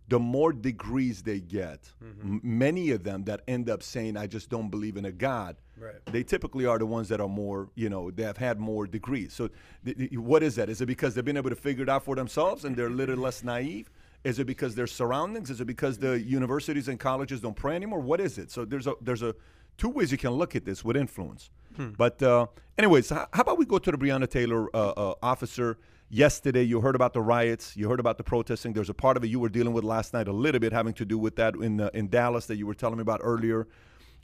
the 0.09 0.19
more 0.21 0.53
degrees 0.53 1.23
they 1.23 1.41
get 1.41 1.93
Mm-hmm. 2.03 2.35
m- 2.35 2.41
many 2.43 2.91
of 2.93 3.03
them 3.05 3.25
that 3.25 3.43
end 3.49 3.69
up 3.69 3.83
saying 3.83 4.17
i 4.17 4.27
just 4.27 4.49
don't 4.49 4.71
believe 4.71 4.97
in 4.97 5.05
a 5.05 5.13
god 5.13 5.57
Right. 5.79 5.97
they 6.11 6.23
typically 6.23 6.65
are 6.65 6.79
the 6.79 6.87
ones 6.87 7.09
that 7.11 7.21
are 7.21 7.29
more 7.29 7.69
you 7.75 7.91
know 7.91 8.11
they 8.11 8.23
have 8.23 8.39
had 8.39 8.59
more 8.59 8.87
degrees 8.87 9.35
so 9.35 9.51
th- 9.85 9.97
th- 9.99 10.13
what 10.13 10.43
is 10.43 10.55
that 10.57 10.71
is 10.71 10.81
it 10.81 10.87
because 10.87 11.15
they've 11.15 11.25
been 11.25 11.37
able 11.37 11.51
to 11.51 11.57
figure 11.57 11.83
it 11.83 11.91
out 11.91 12.03
for 12.03 12.15
themselves 12.17 12.65
and 12.65 12.75
they're 12.77 12.87
a 12.87 12.99
little 13.03 13.17
less 13.17 13.45
naive 13.45 13.91
is 14.27 14.41
it 14.41 14.47
because 14.47 14.75
their 14.75 14.89
surroundings? 14.89 15.51
Is 15.51 15.61
it 15.61 15.67
because 15.67 15.99
the 15.99 16.21
universities 16.21 16.89
and 16.89 16.99
colleges 16.99 17.41
don't 17.41 17.55
pray 17.55 17.77
anymore? 17.77 18.01
What 18.01 18.21
is 18.21 18.39
it? 18.39 18.51
So 18.51 18.65
there's 18.65 18.89
a 18.89 18.95
there's 19.01 19.23
a 19.23 19.35
two 19.79 19.89
ways 19.89 20.11
you 20.11 20.19
can 20.19 20.33
look 20.33 20.57
at 20.57 20.65
this 20.65 20.85
with 20.85 20.97
influence. 20.97 21.51
But 21.97 22.21
uh, 22.23 22.47
anyways 22.77 23.11
how 23.11 23.29
about 23.33 23.59
we 23.59 23.67
go 23.67 23.79
to 23.79 23.91
the 23.91 23.99
breonna 23.99 24.29
taylor 24.29 24.69
uh, 24.75 24.91
uh, 25.05 25.15
officer? 25.23 25.79
Yesterday 26.09 26.63
you 26.63 26.81
heard 26.81 26.97
about 26.97 27.13
the 27.13 27.21
riots. 27.21 27.77
You 27.77 27.89
heard 27.89 28.01
about 28.01 28.17
the 28.19 28.25
protesting. 28.25 28.73
There's 28.73 28.91
a 28.91 28.95
part 28.95 29.17
of 29.17 29.23
it 29.25 29.29
you 29.29 29.39
were 29.39 29.49
dealing 29.49 29.73
with 29.73 29.85
last 29.85 30.13
night 30.13 30.27
a 30.27 30.33
little 30.33 30.61
bit 30.61 30.73
having 30.73 30.95
to 30.95 31.05
do 31.05 31.19
with 31.19 31.37
that 31.37 31.55
in 31.55 31.81
uh, 31.81 31.91
in 31.95 32.09
dallas 32.09 32.47
that 32.47 32.57
you 32.57 32.67
were 32.67 32.75
telling 32.83 32.97
me 32.97 33.03
about 33.03 33.21
earlier. 33.23 33.69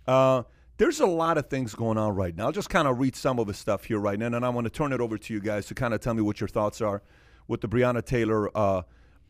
Uh, 0.06 0.42
there's 0.78 1.00
a 1.00 1.06
lot 1.06 1.38
of 1.38 1.48
things 1.48 1.76
going 1.76 1.98
on 1.98 2.16
right 2.16 2.34
now. 2.36 2.46
I'll 2.46 2.52
just 2.52 2.70
kind 2.70 2.88
of 2.88 2.98
read 2.98 3.14
some 3.14 3.38
of 3.38 3.46
the 3.46 3.54
stuff 3.54 3.84
here 3.84 4.00
right 4.00 4.18
now, 4.18 4.26
and 4.26 4.44
I 4.44 4.48
want 4.48 4.64
to 4.64 4.70
turn 4.80 4.92
it 4.92 5.00
over 5.00 5.16
to 5.16 5.34
you 5.34 5.40
guys 5.40 5.66
to 5.66 5.74
kind 5.74 5.94
of 5.94 6.00
tell 6.00 6.14
me 6.14 6.22
what 6.22 6.40
your 6.40 6.48
thoughts 6.48 6.80
are 6.80 7.02
with 7.46 7.60
the 7.60 7.68
Breonna 7.68 8.04
Taylor 8.04 8.50
uh, 8.56 8.82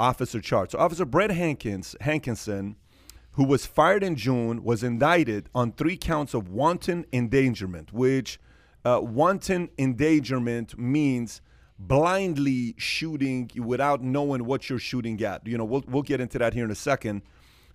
officer 0.03 0.41
chart. 0.41 0.73
So, 0.73 0.79
Officer 0.79 1.05
Brett 1.05 1.31
Hankins, 1.31 1.95
Hankinson, 2.01 2.77
who 3.33 3.45
was 3.45 3.65
fired 3.65 4.03
in 4.03 4.17
June, 4.17 4.65
was 4.65 4.83
indicted 4.83 5.49
on 5.55 5.73
three 5.73 5.97
counts 5.97 6.35
of 6.35 6.49
wanton 6.49 7.07
endangerment, 7.13 7.93
which 7.93 8.39
uh, 8.85 9.01
wanton 9.01 9.71
endangerment 9.79 10.77
means 10.77 11.41
blindly 11.79 12.75
shooting 12.77 13.51
without 13.57 14.03
knowing 14.03 14.45
what 14.45 14.69
you're 14.69 14.79
shooting 14.79 15.23
at. 15.23 15.47
You 15.47 15.57
know, 15.57 15.65
we'll, 15.65 15.85
we'll 15.87 16.03
get 16.03 16.21
into 16.21 16.39
that 16.39 16.53
here 16.53 16.65
in 16.65 16.71
a 16.71 16.77
second. 16.77 17.23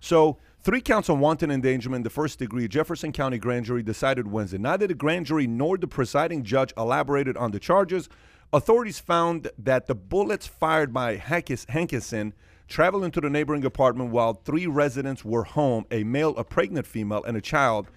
So, 0.00 0.38
three 0.62 0.82
counts 0.82 1.08
of 1.08 1.18
wanton 1.18 1.50
endangerment, 1.50 2.04
the 2.04 2.10
first 2.10 2.38
degree. 2.38 2.68
Jefferson 2.68 3.10
County 3.10 3.38
grand 3.38 3.64
jury 3.64 3.82
decided 3.82 4.30
Wednesday. 4.30 4.58
Neither 4.58 4.86
the 4.86 4.94
grand 4.94 5.26
jury 5.26 5.46
nor 5.46 5.78
the 5.78 5.88
presiding 5.88 6.44
judge 6.44 6.74
elaborated 6.76 7.36
on 7.38 7.52
the 7.52 7.58
charges. 7.58 8.08
Authorities 8.52 8.98
found 8.98 9.50
that 9.58 9.86
the 9.86 9.94
bullets 9.94 10.46
fired 10.46 10.92
by 10.92 11.16
Hankinson 11.16 12.32
traveled 12.66 13.04
into 13.04 13.20
the 13.20 13.28
neighboring 13.28 13.64
apartment 13.64 14.10
while 14.10 14.32
three 14.32 14.66
residents 14.66 15.22
were 15.22 15.44
home 15.44 15.84
a 15.90 16.02
male, 16.04 16.34
a 16.36 16.44
pregnant 16.44 16.86
female, 16.86 17.22
and 17.24 17.36
a 17.36 17.42
child. 17.42 17.88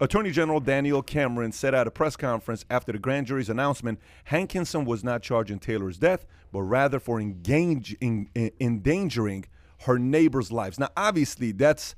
Attorney 0.00 0.30
General 0.30 0.60
Daniel 0.60 1.02
Cameron 1.02 1.52
said 1.52 1.74
at 1.74 1.86
a 1.86 1.90
press 1.90 2.16
conference 2.16 2.66
after 2.68 2.92
the 2.92 2.98
grand 2.98 3.26
jury's 3.26 3.48
announcement 3.48 3.98
Hankinson 4.24 4.84
was 4.84 5.04
not 5.04 5.22
charged 5.22 5.50
in 5.50 5.58
Taylor's 5.58 5.96
death, 5.96 6.26
but 6.52 6.62
rather 6.62 7.00
for 7.00 7.18
engage, 7.18 7.96
in, 8.00 8.28
in- 8.34 8.50
endangering 8.60 9.46
her 9.86 9.98
neighbors' 9.98 10.52
lives. 10.52 10.78
Now, 10.78 10.90
obviously, 10.96 11.52
that's 11.52 11.94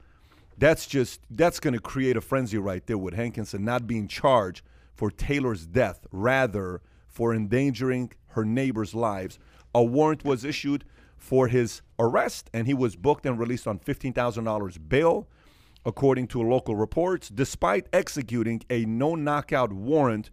that's 0.59 0.87
just 0.87 1.21
that's 1.31 1.59
going 1.59 1.75
to 1.75 1.81
create 1.81 2.17
a 2.17 2.21
frenzy 2.21 2.59
right 2.59 2.87
there 2.87 2.99
with 2.99 3.15
Hankinson 3.15 3.65
not 3.65 3.87
being 3.87 4.09
charged 4.09 4.63
for 4.95 5.11
Taylor's 5.11 5.67
death, 5.67 6.07
rather 6.13 6.81
for 7.17 7.35
endangering 7.35 8.13
her 8.35 8.45
neighbors' 8.45 8.95
lives. 8.95 9.39
A 9.75 9.83
warrant 9.83 10.23
was 10.23 10.45
issued 10.45 10.85
for 11.17 11.49
his 11.49 11.81
arrest, 11.99 12.51
and 12.53 12.67
he 12.67 12.75
was 12.75 12.95
booked 12.95 13.25
and 13.25 13.39
released 13.39 13.67
on 13.67 13.79
fifteen 13.79 14.13
thousand 14.13 14.45
dollars 14.45 14.77
bail, 14.77 15.27
according 15.87 16.27
to 16.29 16.43
local 16.43 16.77
reports. 16.77 17.31
Despite 17.31 17.89
executing 17.93 18.61
a 18.69 18.85
no-knockout 18.85 19.73
warrant, 19.73 20.31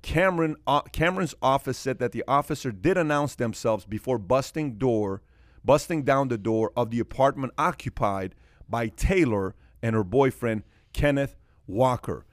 Cameron 0.00 0.56
uh, 0.66 0.80
Cameron's 1.00 1.34
office 1.42 1.76
said 1.76 1.98
that 1.98 2.12
the 2.12 2.24
officer 2.26 2.72
did 2.72 2.96
announce 2.96 3.34
themselves 3.34 3.84
before 3.84 4.18
busting 4.18 4.78
door, 4.78 5.20
busting 5.62 6.02
down 6.02 6.28
the 6.28 6.38
door 6.38 6.72
of 6.74 6.90
the 6.90 6.98
apartment 6.98 7.52
occupied 7.58 8.34
by 8.70 8.88
Taylor 8.88 9.54
and 9.82 9.94
her 9.94 10.04
boyfriend 10.04 10.62
Kenneth 10.94 11.36
Walker. 11.66 12.24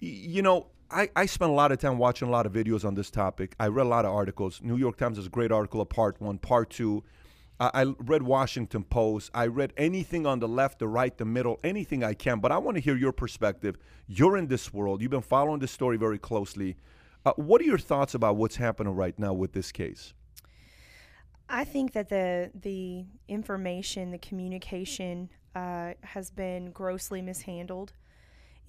Y- 0.00 0.08
You 0.08 0.42
know, 0.42 0.68
I, 0.92 1.08
I 1.16 1.26
spent 1.26 1.50
a 1.50 1.54
lot 1.54 1.72
of 1.72 1.78
time 1.78 1.96
watching 1.96 2.28
a 2.28 2.30
lot 2.30 2.44
of 2.44 2.52
videos 2.52 2.84
on 2.84 2.94
this 2.94 3.10
topic. 3.10 3.54
I 3.58 3.68
read 3.68 3.86
a 3.86 3.88
lot 3.88 4.04
of 4.04 4.12
articles. 4.12 4.60
New 4.62 4.76
York 4.76 4.98
Times 4.98 5.16
has 5.16 5.26
a 5.26 5.30
great 5.30 5.50
article 5.50 5.80
of 5.80 5.88
part 5.88 6.20
one, 6.20 6.38
part 6.38 6.70
two. 6.70 7.02
I, 7.58 7.70
I 7.74 7.94
read 7.98 8.22
Washington 8.22 8.84
Post. 8.84 9.30
I 9.32 9.46
read 9.46 9.72
anything 9.76 10.26
on 10.26 10.38
the 10.38 10.48
left, 10.48 10.78
the 10.80 10.88
right, 10.88 11.16
the 11.16 11.24
middle, 11.24 11.58
anything 11.64 12.04
I 12.04 12.12
can. 12.12 12.40
But 12.40 12.52
I 12.52 12.58
want 12.58 12.76
to 12.76 12.82
hear 12.82 12.96
your 12.96 13.12
perspective. 13.12 13.76
You're 14.06 14.36
in 14.36 14.48
this 14.48 14.72
world. 14.72 15.00
You've 15.00 15.10
been 15.10 15.22
following 15.22 15.60
this 15.60 15.72
story 15.72 15.96
very 15.96 16.18
closely. 16.18 16.76
Uh, 17.24 17.32
what 17.36 17.60
are 17.62 17.64
your 17.64 17.78
thoughts 17.78 18.14
about 18.14 18.36
what's 18.36 18.56
happening 18.56 18.94
right 18.94 19.18
now 19.18 19.32
with 19.32 19.52
this 19.52 19.72
case? 19.72 20.12
I 21.48 21.64
think 21.64 21.92
that 21.92 22.08
the 22.08 22.50
the 22.54 23.04
information, 23.28 24.10
the 24.10 24.18
communication, 24.18 25.30
uh, 25.54 25.92
has 26.02 26.30
been 26.30 26.70
grossly 26.70 27.22
mishandled. 27.22 27.92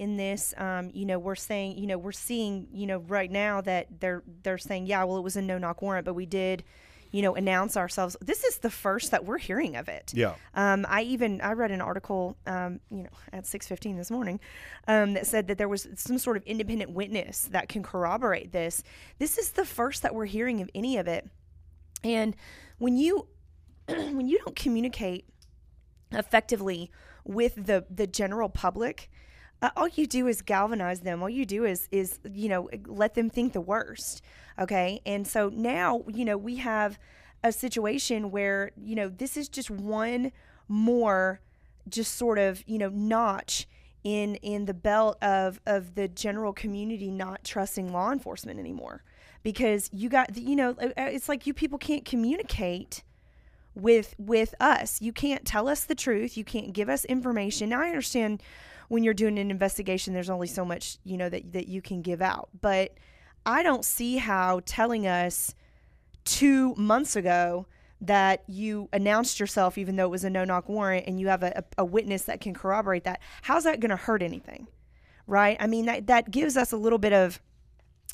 In 0.04 0.18
this, 0.18 0.54
um, 0.58 0.92
you 0.94 1.06
know, 1.06 1.18
we're 1.18 1.36
saying, 1.36 1.78
you 1.78 1.88
know, 1.88 1.98
we're 1.98 2.12
seeing, 2.12 2.68
you 2.74 2.86
know, 2.86 2.98
right 3.08 3.32
now 3.32 3.62
that 3.62 3.88
they're 4.02 4.22
they're 4.44 4.58
saying, 4.58 4.86
yeah, 4.86 5.02
well, 5.06 5.18
it 5.18 5.24
was 5.24 5.38
a 5.38 5.42
no 5.42 5.58
knock 5.58 5.82
warrant, 5.82 6.04
but 6.04 6.14
we 6.14 6.26
did, 6.26 6.66
you 7.12 7.22
know, 7.22 7.36
announce 7.36 7.78
ourselves. 7.78 8.18
This 8.20 8.44
is 8.44 8.58
the 8.58 8.70
first 8.70 9.12
that 9.12 9.24
we're 9.24 9.38
hearing 9.38 9.78
of 9.78 9.88
it. 9.88 10.12
Yeah. 10.14 10.34
Um, 10.56 10.86
I 10.90 11.04
even 11.04 11.40
I 11.40 11.54
read 11.54 11.72
an 11.72 11.80
article, 11.80 12.36
um, 12.46 12.82
you 12.90 13.04
know, 13.04 13.10
at 13.32 13.46
six 13.46 13.66
fifteen 13.66 13.96
this 13.96 14.12
morning, 14.12 14.42
um, 14.90 15.14
that 15.14 15.26
said 15.26 15.48
that 15.48 15.58
there 15.58 15.70
was 15.70 15.88
some 15.96 16.18
sort 16.18 16.36
of 16.36 16.44
independent 16.44 16.92
witness 16.92 17.44
that 17.52 17.70
can 17.70 17.82
corroborate 17.82 18.52
this. 18.52 18.84
This 19.20 19.38
is 19.38 19.52
the 19.52 19.64
first 19.64 20.02
that 20.02 20.14
we're 20.14 20.26
hearing 20.26 20.60
of 20.60 20.70
any 20.76 20.98
of 20.98 21.08
it, 21.08 21.30
and 22.04 22.36
when 22.78 22.98
you 22.98 23.28
when 23.88 24.28
you 24.28 24.40
don't 24.40 24.56
communicate 24.56 25.30
effectively 26.12 26.92
with 27.24 27.68
the 27.68 27.86
the 27.90 28.08
general 28.08 28.50
public, 28.50 29.10
uh, 29.64 29.70
all 29.78 29.88
you 29.88 30.06
do 30.06 30.28
is 30.28 30.42
galvanize 30.42 31.00
them. 31.00 31.24
All 31.24 31.30
you 31.30 31.46
do 31.46 31.64
is 31.64 31.88
is 31.92 32.20
you 32.32 32.50
know 32.50 32.70
let 32.86 33.16
them 33.16 33.30
think 33.30 33.54
the 33.54 33.62
worst. 33.62 34.22
Okay, 34.60 35.02
and 35.06 35.26
so 35.26 35.50
now 35.50 36.04
you 36.08 36.26
know 36.26 36.38
we 36.38 36.58
have 36.58 37.00
a 37.44 37.52
situation 37.52 38.30
where 38.30 38.72
you 38.76 38.94
know 38.94 39.08
this 39.10 39.38
is 39.38 39.48
just 39.50 39.72
one 39.72 40.32
more 40.68 41.40
just 41.88 42.16
sort 42.16 42.38
of 42.38 42.64
you 42.68 42.78
know 42.78 42.90
notch 42.90 43.68
in 44.04 44.36
in 44.36 44.66
the 44.66 44.74
belt 44.74 45.18
of 45.24 45.62
of 45.66 45.96
the 45.96 46.10
general 46.10 46.52
community 46.52 47.10
not 47.10 47.44
trusting 47.44 47.92
law 47.92 48.12
enforcement 48.12 48.60
anymore 48.60 49.02
because 49.44 49.90
you 49.94 50.10
got 50.10 50.38
you 50.38 50.58
know 50.58 50.72
uh, 50.82 50.92
it's 50.98 51.30
like 51.30 51.48
you 51.48 51.54
people 51.54 51.78
can't 51.78 52.04
communicate 52.04 53.04
with 53.76 54.14
with 54.18 54.54
us. 54.60 55.02
You 55.02 55.14
can't 55.14 55.46
tell 55.46 55.68
us 55.68 55.84
the 55.84 55.96
truth. 55.96 56.38
You 56.38 56.44
can't 56.44 56.74
give 56.74 56.90
us 56.90 57.06
information. 57.06 57.70
Now 57.70 57.82
I 57.82 57.88
understand 57.88 58.42
when 58.94 59.04
you're 59.04 59.16
doing 59.16 59.40
an 59.40 59.50
investigation 59.50 60.14
there's 60.14 60.30
only 60.30 60.46
so 60.46 60.64
much, 60.64 61.00
you 61.04 61.18
know, 61.18 61.28
that 61.28 61.52
that 61.54 61.68
you 61.68 61.82
can 61.82 62.04
give 62.04 62.22
out. 62.22 62.50
But 62.62 62.94
I 63.44 63.64
don't 63.64 63.84
see 63.84 64.18
how 64.18 64.62
telling 64.68 65.08
us 65.08 65.56
2 66.26 66.76
months 66.76 67.16
ago 67.16 67.66
that 68.02 68.44
you 68.48 68.90
announced 68.94 69.40
yourself 69.40 69.80
even 69.80 69.96
though 69.96 70.06
it 70.06 70.12
was 70.12 70.24
a 70.24 70.30
no-knock 70.30 70.70
warrant 70.70 71.08
and 71.08 71.20
you 71.20 71.28
have 71.30 71.42
a, 71.42 71.64
a, 71.78 71.82
a 71.82 71.86
witness 71.86 72.26
that 72.26 72.40
can 72.40 72.54
corroborate 72.54 73.04
that. 73.06 73.20
How's 73.42 73.64
that 73.64 73.80
going 73.80 73.90
to 73.90 73.96
hurt 73.96 74.22
anything? 74.22 74.68
Right? 75.26 75.58
I 75.60 75.66
mean 75.66 75.88
that 75.88 76.06
that 76.06 76.30
gives 76.30 76.56
us 76.56 76.72
a 76.72 76.78
little 76.78 77.00
bit 77.00 77.14
of 77.14 77.42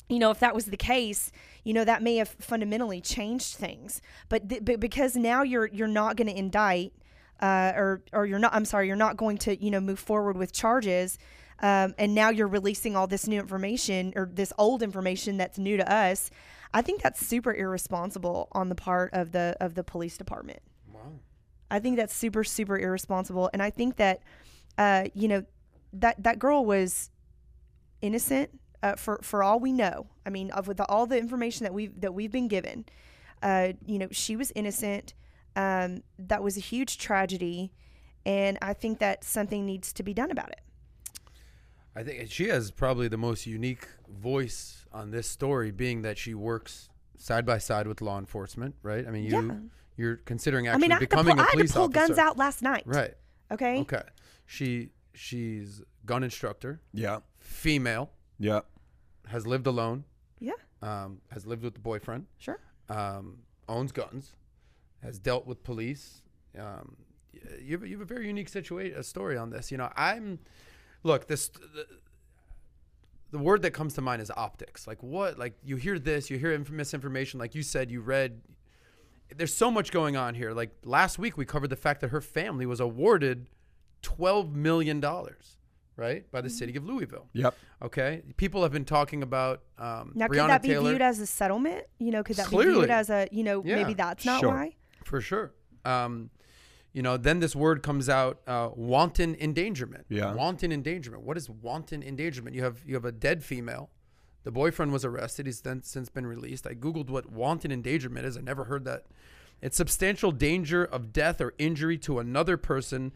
you 0.08 0.18
know, 0.18 0.30
if 0.30 0.40
that 0.40 0.54
was 0.54 0.64
the 0.64 0.78
case, 0.78 1.30
you 1.62 1.74
know, 1.74 1.84
that 1.84 2.02
may 2.02 2.16
have 2.16 2.30
fundamentally 2.40 3.02
changed 3.02 3.56
things. 3.56 4.00
But, 4.30 4.48
th- 4.48 4.64
but 4.64 4.80
because 4.80 5.14
now 5.14 5.42
you're 5.42 5.66
you're 5.66 5.86
not 5.86 6.16
going 6.16 6.26
to 6.26 6.36
indict, 6.36 6.92
uh, 7.40 7.72
or 7.76 8.02
or 8.12 8.26
you're 8.26 8.38
not. 8.38 8.54
I'm 8.54 8.64
sorry, 8.64 8.86
you're 8.86 8.96
not 8.96 9.16
going 9.16 9.38
to 9.38 9.62
you 9.62 9.70
know 9.70 9.80
move 9.80 9.98
forward 9.98 10.36
with 10.36 10.52
charges. 10.52 11.18
Um, 11.62 11.94
and 11.98 12.14
now 12.14 12.30
you're 12.30 12.48
releasing 12.48 12.96
all 12.96 13.06
this 13.06 13.26
new 13.26 13.38
information 13.38 14.14
or 14.16 14.30
this 14.32 14.50
old 14.56 14.82
information 14.82 15.36
that's 15.36 15.58
new 15.58 15.76
to 15.76 15.92
us. 15.92 16.30
I 16.72 16.80
think 16.80 17.02
that's 17.02 17.24
super 17.24 17.52
irresponsible 17.52 18.48
on 18.52 18.68
the 18.68 18.74
part 18.74 19.12
of 19.12 19.32
the 19.32 19.56
of 19.60 19.74
the 19.74 19.84
police 19.84 20.16
department. 20.16 20.60
Wow. 20.92 21.00
I 21.70 21.78
think 21.78 21.96
that's 21.96 22.14
super 22.14 22.44
super 22.44 22.78
irresponsible, 22.78 23.50
and 23.52 23.62
I 23.62 23.70
think 23.70 23.96
that 23.96 24.22
uh, 24.78 25.06
you 25.14 25.28
know 25.28 25.44
that 25.92 26.22
that 26.22 26.38
girl 26.38 26.64
was 26.64 27.10
innocent 28.00 28.50
uh, 28.82 28.94
for 28.96 29.18
for 29.22 29.42
all 29.42 29.60
we 29.60 29.72
know. 29.72 30.06
I 30.24 30.30
mean, 30.30 30.50
of 30.50 30.68
with 30.68 30.78
the, 30.78 30.86
all 30.86 31.06
the 31.06 31.18
information 31.18 31.64
that 31.64 31.74
we've 31.74 32.00
that 32.00 32.14
we've 32.14 32.32
been 32.32 32.48
given, 32.48 32.86
uh, 33.42 33.72
you 33.84 33.98
know, 33.98 34.08
she 34.10 34.36
was 34.36 34.52
innocent. 34.54 35.14
Um, 35.56 36.02
that 36.18 36.42
was 36.42 36.56
a 36.56 36.60
huge 36.60 36.98
tragedy, 36.98 37.72
and 38.24 38.58
I 38.62 38.72
think 38.72 38.98
that 39.00 39.24
something 39.24 39.66
needs 39.66 39.92
to 39.94 40.02
be 40.02 40.14
done 40.14 40.30
about 40.30 40.50
it. 40.50 40.60
I 41.94 42.04
think 42.04 42.30
she 42.30 42.48
has 42.48 42.70
probably 42.70 43.08
the 43.08 43.16
most 43.18 43.46
unique 43.46 43.86
voice 44.08 44.86
on 44.92 45.10
this 45.10 45.28
story, 45.28 45.70
being 45.72 46.02
that 46.02 46.18
she 46.18 46.34
works 46.34 46.88
side 47.16 47.44
by 47.44 47.58
side 47.58 47.86
with 47.86 48.00
law 48.00 48.18
enforcement, 48.18 48.76
right? 48.82 49.06
I 49.06 49.10
mean, 49.10 49.24
you 49.24 49.30
Yeah. 49.48 49.56
you're 49.96 50.16
considering 50.16 50.68
I 50.68 50.72
actually 50.72 50.82
mean, 50.82 50.92
I 50.92 50.94
had, 50.94 51.00
to 51.00 51.06
becoming 51.08 51.36
pull, 51.36 51.40
I 51.40 51.42
a 51.42 51.46
had 51.46 51.52
police 51.52 51.70
to 51.72 51.74
pull 51.76 51.84
officer, 51.86 52.06
guns 52.06 52.18
out 52.18 52.38
last 52.38 52.62
night. 52.62 52.84
right? 52.86 53.14
Okay. 53.50 53.80
Okay, 53.80 54.02
she 54.46 54.90
she's 55.12 55.82
gun 56.06 56.22
instructor, 56.22 56.80
Yeah. 56.94 57.18
female, 57.38 58.10
Yeah. 58.38 58.60
has 59.26 59.46
lived 59.46 59.66
alone, 59.66 60.04
Yeah. 60.38 60.52
um, 60.80 61.20
has 61.32 61.44
lived 61.44 61.62
with 61.64 61.74
the 61.74 61.80
boyfriend, 61.80 62.26
Sure. 62.38 62.58
um, 62.88 63.42
owns 63.68 63.92
guns, 63.92 64.34
has 65.02 65.18
dealt 65.18 65.46
with 65.46 65.62
police. 65.64 66.22
Um, 66.58 66.96
you, 67.60 67.72
have, 67.78 67.86
you 67.86 67.92
have 67.98 68.02
a 68.02 68.04
very 68.14 68.26
unique 68.26 68.48
situation, 68.48 68.98
a 68.98 69.02
story 69.02 69.36
on 69.36 69.50
this. 69.50 69.70
You 69.70 69.78
know, 69.78 69.90
I'm 69.96 70.38
look 71.02 71.26
this. 71.26 71.48
The, 71.48 71.86
the 73.30 73.38
word 73.38 73.62
that 73.62 73.70
comes 73.70 73.94
to 73.94 74.00
mind 74.00 74.20
is 74.20 74.30
optics. 74.36 74.86
Like 74.86 75.02
what? 75.02 75.38
Like 75.38 75.54
you 75.64 75.76
hear 75.76 75.98
this, 75.98 76.30
you 76.30 76.38
hear 76.38 76.58
misinformation. 76.70 77.38
Like 77.38 77.54
you 77.54 77.62
said, 77.62 77.90
you 77.90 78.00
read. 78.00 78.40
There's 79.36 79.54
so 79.54 79.70
much 79.70 79.92
going 79.92 80.16
on 80.16 80.34
here. 80.34 80.52
Like 80.52 80.70
last 80.84 81.18
week, 81.18 81.36
we 81.36 81.44
covered 81.44 81.70
the 81.70 81.76
fact 81.76 82.00
that 82.00 82.08
her 82.08 82.20
family 82.20 82.66
was 82.66 82.80
awarded 82.80 83.46
twelve 84.02 84.56
million 84.56 84.98
dollars, 84.98 85.56
right, 85.96 86.28
by 86.32 86.40
the 86.40 86.48
Mm-hmm. 86.48 86.56
city 86.56 86.76
of 86.76 86.84
Louisville. 86.84 87.28
Yep. 87.34 87.54
Okay, 87.82 88.22
people 88.36 88.64
have 88.64 88.72
been 88.72 88.84
talking 88.84 89.22
about 89.22 89.62
um, 89.78 90.10
Now, 90.16 90.26
Breonna 90.26 90.28
could 90.30 90.50
that 90.50 90.62
be 90.62 90.68
Taylor. 90.70 90.90
viewed 90.90 91.02
as 91.02 91.20
a 91.20 91.26
settlement? 91.28 91.84
You 92.00 92.10
know, 92.10 92.24
could 92.24 92.34
that 92.36 92.50
be 92.50 92.56
viewed 92.56 92.90
as 92.90 93.08
a 93.08 93.28
you 93.30 93.44
know 93.44 93.62
Yeah. 93.64 93.76
maybe 93.76 93.94
that's 93.94 94.24
not 94.24 94.40
Sure. 94.40 94.48
why? 94.50 94.74
For 95.04 95.20
sure. 95.20 95.52
Um, 95.84 96.30
you 96.92 97.02
know, 97.02 97.16
then 97.16 97.40
this 97.40 97.54
word 97.54 97.82
comes 97.82 98.08
out, 98.08 98.40
uh, 98.46 98.70
wanton 98.74 99.36
endangerment. 99.36 100.06
Yeah. 100.08 100.34
Wanton 100.34 100.72
endangerment. 100.72 101.22
What 101.22 101.36
is 101.36 101.48
wanton 101.48 102.02
endangerment? 102.02 102.56
You 102.56 102.64
have 102.64 102.82
you 102.84 102.94
have 102.94 103.04
a 103.04 103.12
dead 103.12 103.44
female. 103.44 103.90
The 104.42 104.50
boyfriend 104.50 104.92
was 104.92 105.04
arrested. 105.04 105.46
He's 105.46 105.60
then 105.60 105.82
since 105.82 106.08
been 106.08 106.26
released. 106.26 106.66
I 106.66 106.74
googled 106.74 107.10
what 107.10 107.30
wanton 107.30 107.70
endangerment 107.70 108.26
is. 108.26 108.36
I 108.36 108.40
never 108.40 108.64
heard 108.64 108.84
that. 108.86 109.04
It's 109.60 109.76
substantial 109.76 110.32
danger 110.32 110.84
of 110.84 111.12
death 111.12 111.40
or 111.40 111.54
injury 111.58 111.98
to 111.98 112.18
another 112.18 112.56
person, 112.56 113.12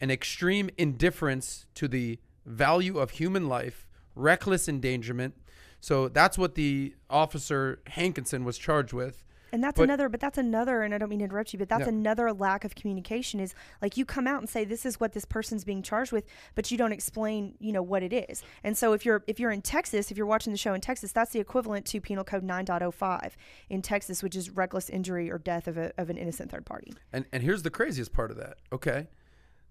an 0.00 0.10
extreme 0.10 0.68
indifference 0.76 1.66
to 1.74 1.88
the 1.88 2.18
value 2.44 2.98
of 2.98 3.12
human 3.12 3.48
life, 3.48 3.88
reckless 4.14 4.68
endangerment. 4.68 5.34
So 5.80 6.08
that's 6.08 6.36
what 6.36 6.54
the 6.54 6.94
officer 7.08 7.80
Hankinson 7.86 8.44
was 8.44 8.58
charged 8.58 8.92
with. 8.92 9.24
And 9.56 9.64
that's 9.64 9.78
But- 9.78 9.84
another, 9.84 10.10
but 10.10 10.20
that's 10.20 10.36
another, 10.36 10.82
and 10.82 10.92
I 10.94 10.98
don't 10.98 11.08
mean 11.08 11.20
to 11.20 11.24
interrupt 11.24 11.54
you, 11.54 11.58
but 11.58 11.70
that's 11.70 11.84
Yeah. 11.84 11.88
another 11.88 12.30
lack 12.30 12.62
of 12.66 12.74
communication 12.74 13.40
is 13.40 13.54
like 13.80 13.96
you 13.96 14.04
come 14.04 14.26
out 14.26 14.38
and 14.40 14.48
say 14.50 14.66
this 14.66 14.84
is 14.84 15.00
what 15.00 15.14
this 15.14 15.24
person's 15.24 15.64
being 15.64 15.80
charged 15.82 16.12
with, 16.12 16.26
but 16.54 16.70
you 16.70 16.76
don't 16.76 16.92
explain, 16.92 17.54
you 17.58 17.72
know, 17.72 17.80
what 17.80 18.02
it 18.02 18.12
is. 18.12 18.42
And 18.62 18.76
so 18.76 18.92
if 18.92 19.06
you're 19.06 19.24
if 19.26 19.40
you're 19.40 19.50
in 19.50 19.62
Texas, 19.62 20.10
if 20.10 20.18
you're 20.18 20.26
watching 20.26 20.52
the 20.52 20.58
show 20.58 20.74
in 20.74 20.82
Texas, 20.82 21.10
that's 21.10 21.32
the 21.32 21.40
equivalent 21.40 21.86
to 21.86 22.02
Penal 22.02 22.22
Code 22.22 22.44
9.05 22.44 23.34
in 23.70 23.80
Texas, 23.80 24.22
which 24.22 24.36
is 24.36 24.50
reckless 24.50 24.90
injury 24.90 25.30
or 25.30 25.38
death 25.38 25.66
of, 25.66 25.78
a, 25.78 25.90
of 25.96 26.10
an 26.10 26.18
innocent 26.18 26.50
third 26.50 26.66
party. 26.66 26.92
And 27.10 27.24
and 27.32 27.42
here's 27.42 27.62
the 27.62 27.70
craziest 27.70 28.12
part 28.12 28.30
of 28.30 28.36
that. 28.36 28.58
Okay, 28.70 29.08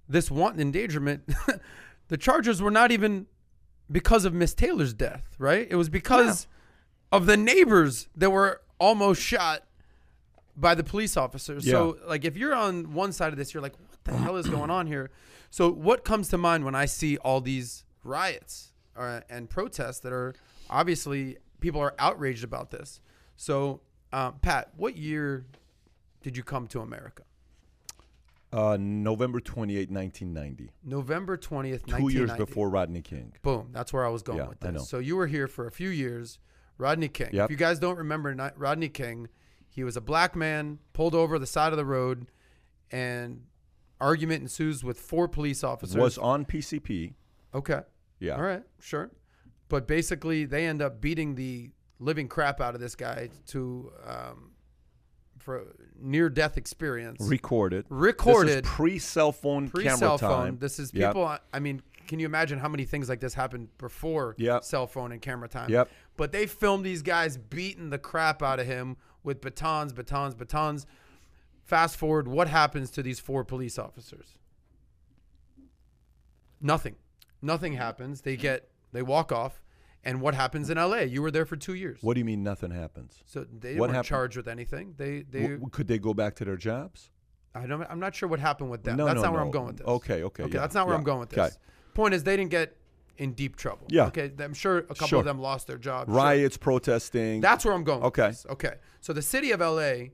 this 0.09 0.31
wanton 0.31 0.61
endangerment, 0.61 1.29
the 2.07 2.17
charges 2.17 2.59
were 2.59 2.71
not 2.71 2.91
even 2.91 3.27
because 3.91 4.25
of 4.25 4.33
Miss 4.33 4.55
Taylor's 4.55 4.95
death, 4.95 5.35
right? 5.37 5.67
It 5.69 5.75
was 5.75 5.89
because 5.89 6.47
of 7.11 7.27
the 7.27 7.37
neighbors 7.37 8.07
that 8.15 8.31
were 8.31 8.61
almost 8.79 9.21
shot 9.21 9.61
by 10.57 10.75
the 10.75 10.83
police 10.83 11.17
officers. 11.17 11.69
So 11.69 11.97
like 12.07 12.25
if 12.25 12.37
you're 12.37 12.55
on 12.55 12.93
one 12.93 13.11
side 13.11 13.33
of 13.33 13.37
this, 13.37 13.53
you're 13.53 13.63
like, 13.63 13.77
what 13.79 14.03
the 14.03 14.17
hell 14.17 14.37
is 14.37 14.47
going 14.47 14.69
on 14.69 14.87
here? 14.87 15.11
So 15.49 15.71
what 15.71 16.03
comes 16.03 16.29
to 16.29 16.37
mind 16.37 16.65
when 16.65 16.75
I 16.75 16.85
see 16.85 17.17
all 17.17 17.41
these 17.41 17.83
riots 18.03 18.71
uh, 18.95 19.21
and 19.29 19.49
protests 19.49 19.99
that 19.99 20.13
are 20.13 20.33
obviously 20.69 21.37
people 21.59 21.81
are 21.81 21.93
outraged 21.99 22.43
about 22.43 22.71
this. 22.71 23.01
So 23.35 23.81
um, 24.13 24.35
Pat, 24.41 24.71
what 24.77 24.97
year 24.97 25.45
did 26.21 26.37
you 26.37 26.43
come 26.43 26.67
to 26.67 26.81
America? 26.81 27.23
Uh, 28.53 28.77
November 28.79 29.41
28, 29.41 29.91
1990. 29.91 30.71
November 30.83 31.37
20th, 31.37 31.85
Two 31.87 32.07
years 32.09 32.31
before 32.33 32.69
Rodney 32.69 33.01
King. 33.01 33.33
Boom. 33.41 33.69
That's 33.73 33.91
where 33.91 34.05
I 34.05 34.09
was 34.09 34.23
going 34.23 34.37
Yeah, 34.37 34.47
with 34.47 34.59
this. 34.61 34.87
So 34.87 34.99
you 34.99 35.17
were 35.17 35.27
here 35.27 35.47
for 35.47 35.67
a 35.67 35.71
few 35.71 35.89
years. 35.89 36.39
Rodney 36.77 37.09
King. 37.09 37.29
Yep. 37.33 37.45
If 37.45 37.51
you 37.51 37.57
guys 37.57 37.79
don't 37.79 37.97
remember 37.97 38.53
Rodney 38.55 38.89
King, 38.89 39.27
he 39.75 39.83
was 39.83 39.95
a 39.97 40.01
black 40.01 40.35
man 40.35 40.79
pulled 40.93 41.13
over 41.13 41.37
the 41.37 41.45
side 41.45 41.73
of 41.73 41.77
the 41.77 41.85
road 41.85 42.27
and 42.91 43.41
argument 43.99 44.41
ensues 44.41 44.83
with 44.83 44.99
four 44.99 45.27
police 45.27 45.63
officers. 45.63 45.97
Was 45.97 46.17
on 46.17 46.45
PCP. 46.45 47.13
okay. 47.53 47.81
Yeah. 48.19 48.35
All 48.37 48.41
right. 48.43 48.63
Sure. 48.79 49.11
But 49.67 49.87
basically, 49.87 50.45
they 50.45 50.65
end 50.65 50.81
up 50.81 51.01
beating 51.01 51.35
the 51.35 51.71
living 51.99 52.27
crap 52.29 52.61
out 52.61 52.73
of 52.75 52.79
this 52.81 52.95
guy 52.95 53.29
to 53.47 53.91
um, 54.07 54.51
for 55.39 55.65
near 55.99 56.29
death 56.29 56.57
experience. 56.57 57.19
Recorded. 57.21 57.85
Recorded. 57.89 58.63
This 58.63 58.71
is 58.71 58.75
pre 58.75 58.99
cell 58.99 59.31
phone 59.33 59.69
pre 59.69 59.83
camera 59.83 59.97
cell 59.97 60.17
time. 60.17 60.29
phone. 60.29 60.57
This 60.59 60.79
is 60.79 60.91
people. 60.91 61.25
I- 61.25 61.39
I 61.53 61.59
mean, 61.59 61.81
can 62.07 62.19
you 62.19 62.25
imagine 62.25 62.59
how 62.59 62.69
many 62.69 62.85
things 62.85 63.09
like 63.09 63.19
this 63.19 63.33
happened 63.33 63.67
before 63.77 64.35
Yep. 64.37 64.63
cell 64.63 64.87
phone 64.87 65.11
and 65.11 65.21
camera 65.21 65.49
time? 65.49 65.69
Yep. 65.69 65.89
But 66.15 66.31
they 66.31 66.45
filmed 66.45 66.85
these 66.85 67.01
guys 67.01 67.35
beating 67.37 67.89
the 67.89 67.97
crap 67.97 68.41
out 68.41 68.59
of 68.59 68.65
him 68.67 68.95
with 69.25 69.41
batons, 69.41 69.91
batons, 69.93 70.35
batons. 70.35 70.85
Fast 71.63 71.97
forward, 71.97 72.27
what 72.27 72.47
happens 72.47 72.91
to 72.91 73.01
these 73.03 73.19
four 73.19 73.43
police 73.43 73.79
officers? 73.79 74.37
Nothing. 76.61 76.95
Nothing 77.41 77.73
happens. 77.73 78.21
They 78.21 78.35
get 78.37 78.69
they 78.91 79.01
walk 79.01 79.31
off. 79.31 79.61
And 80.03 80.21
what 80.21 80.35
happens 80.35 80.69
in 80.69 80.77
LA? 80.77 80.97
You 80.99 81.23
were 81.23 81.31
there 81.31 81.45
for 81.45 81.55
two 81.55 81.73
years. 81.73 81.97
What 82.01 82.13
do 82.13 82.19
you 82.19 82.25
mean 82.25 82.43
nothing 82.43 82.69
happens? 82.69 83.23
So 83.25 83.43
they 83.43 83.73
what 83.73 83.87
weren't 83.87 83.93
happened? 83.93 84.07
charged 84.07 84.37
with 84.37 84.47
anything. 84.47 84.93
They 84.97 85.23
they 85.23 85.41
W- 85.41 85.69
could 85.71 85.87
they 85.87 85.97
go 85.97 86.13
back 86.13 86.35
to 86.35 86.45
their 86.45 86.57
jobs? 86.57 87.09
I 87.55 87.65
don't. 87.65 87.81
I'm 87.89 87.99
not 87.99 88.13
sure 88.13 88.29
what 88.29 88.39
happened 88.39 88.69
with 88.69 88.83
them. 88.83 88.97
No, 88.97 89.05
that's 89.05 89.15
no, 89.15 89.23
not 89.23 89.33
where. 89.33 89.41
I'm 89.41 89.49
going 89.49 89.67
with 89.67 89.77
this. 89.77 89.87
Okay, 89.87 90.23
okay, 90.23 90.43
Okay, 90.43 90.53
yeah, 90.53 90.59
that's 90.59 90.75
not 90.75 90.85
where 90.85 90.93
yeah, 90.93 90.99
I'm 90.99 91.03
going 91.03 91.19
with 91.19 91.33
okay. 91.33 91.47
this. 91.47 91.57
Point 91.95 92.13
is, 92.13 92.23
they 92.23 92.37
didn't 92.37 92.51
get 92.51 92.77
in 93.17 93.33
deep 93.33 93.55
trouble. 93.55 93.87
Yeah. 93.89 94.07
Okay. 94.07 94.31
I'm 94.39 94.53
sure 94.53 94.79
a 94.79 94.83
couple 94.83 95.07
Sure. 95.07 95.19
of 95.19 95.25
them 95.25 95.39
lost 95.39 95.67
their 95.67 95.77
jobs. 95.77 96.07
Sure. 96.09 96.15
Riots, 96.15 96.57
protesting. 96.57 97.41
That's 97.41 97.63
where 97.65 97.73
I'm 97.73 97.83
going. 97.83 98.03
Okay. 98.03 98.33
Okay. 98.49 98.75
So 99.01 99.13
the 99.13 99.21
city 99.21 99.51
of 99.51 99.61
LA, 99.61 100.09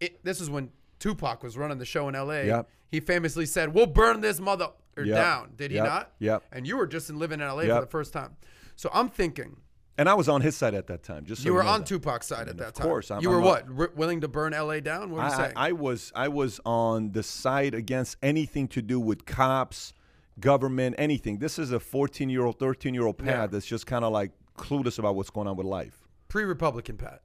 it, 0.00 0.22
this 0.24 0.40
is 0.40 0.50
when 0.50 0.70
Tupac 0.98 1.42
was 1.42 1.56
running 1.56 1.78
the 1.78 1.84
show 1.84 2.08
in 2.08 2.14
LA. 2.14 2.42
Yep. 2.42 2.68
He 2.90 3.00
famously 3.00 3.46
said, 3.46 3.72
"We'll 3.72 3.86
burn 3.86 4.20
this 4.20 4.40
mother 4.40 4.68
Yep. 4.96 5.06
down." 5.06 5.50
Did 5.56 5.70
he 5.70 5.76
Yep. 5.76 5.86
not? 5.86 6.12
Yeah. 6.18 6.38
And 6.52 6.66
you 6.66 6.76
were 6.76 6.86
just 6.86 7.08
in 7.08 7.18
living 7.18 7.40
in 7.40 7.46
LA 7.46 7.62
for 7.62 7.80
the 7.80 7.86
first 7.86 8.12
time. 8.12 8.36
So 8.76 8.90
I'm 8.92 9.08
thinking 9.08 9.56
and 9.98 10.08
I 10.08 10.14
was 10.14 10.28
on 10.30 10.40
his 10.40 10.56
side 10.56 10.72
at 10.72 10.86
that 10.86 11.02
time. 11.02 11.26
Just 11.26 11.42
so 11.42 11.46
you 11.46 11.52
were 11.52 11.62
on 11.62 11.80
that. 11.80 11.86
Tupac's 11.86 12.26
side 12.26 12.48
at 12.48 12.56
that 12.56 12.68
of 12.68 12.72
time. 12.74 12.86
course, 12.86 13.10
I'm- 13.10 13.20
you 13.22 13.28
were 13.28 13.36
I'm 13.36 13.42
what? 13.44 13.66
Wi- 13.66 13.90
willing 13.94 14.22
to 14.22 14.28
burn 14.28 14.54
LA 14.54 14.80
down? 14.80 15.10
What 15.10 15.18
you 15.18 15.22
I, 15.24 15.36
saying? 15.36 15.52
I, 15.56 15.68
I 15.68 15.72
was 15.72 16.12
I 16.14 16.28
was 16.28 16.58
on 16.64 17.12
the 17.12 17.22
side 17.22 17.74
against 17.74 18.16
anything 18.22 18.66
to 18.68 18.80
do 18.82 18.98
with 18.98 19.26
cops, 19.26 19.92
government, 20.40 20.94
anything. 20.98 21.38
This 21.38 21.58
is 21.58 21.72
a 21.72 21.80
14 21.80 22.28
year 22.30 22.44
old, 22.44 22.58
13 22.58 22.94
year 22.94 23.06
old 23.06 23.18
Pat 23.18 23.26
Yeah. 23.26 23.46
that's 23.46 23.66
just 23.66 23.86
kind 23.86 24.04
of 24.04 24.12
like 24.12 24.32
clueless 24.56 24.98
about 24.98 25.14
what's 25.16 25.30
going 25.30 25.46
on 25.48 25.56
with 25.56 25.66
life. 25.66 26.02
Pre-Republican 26.28 26.96
Pat. 26.96 27.22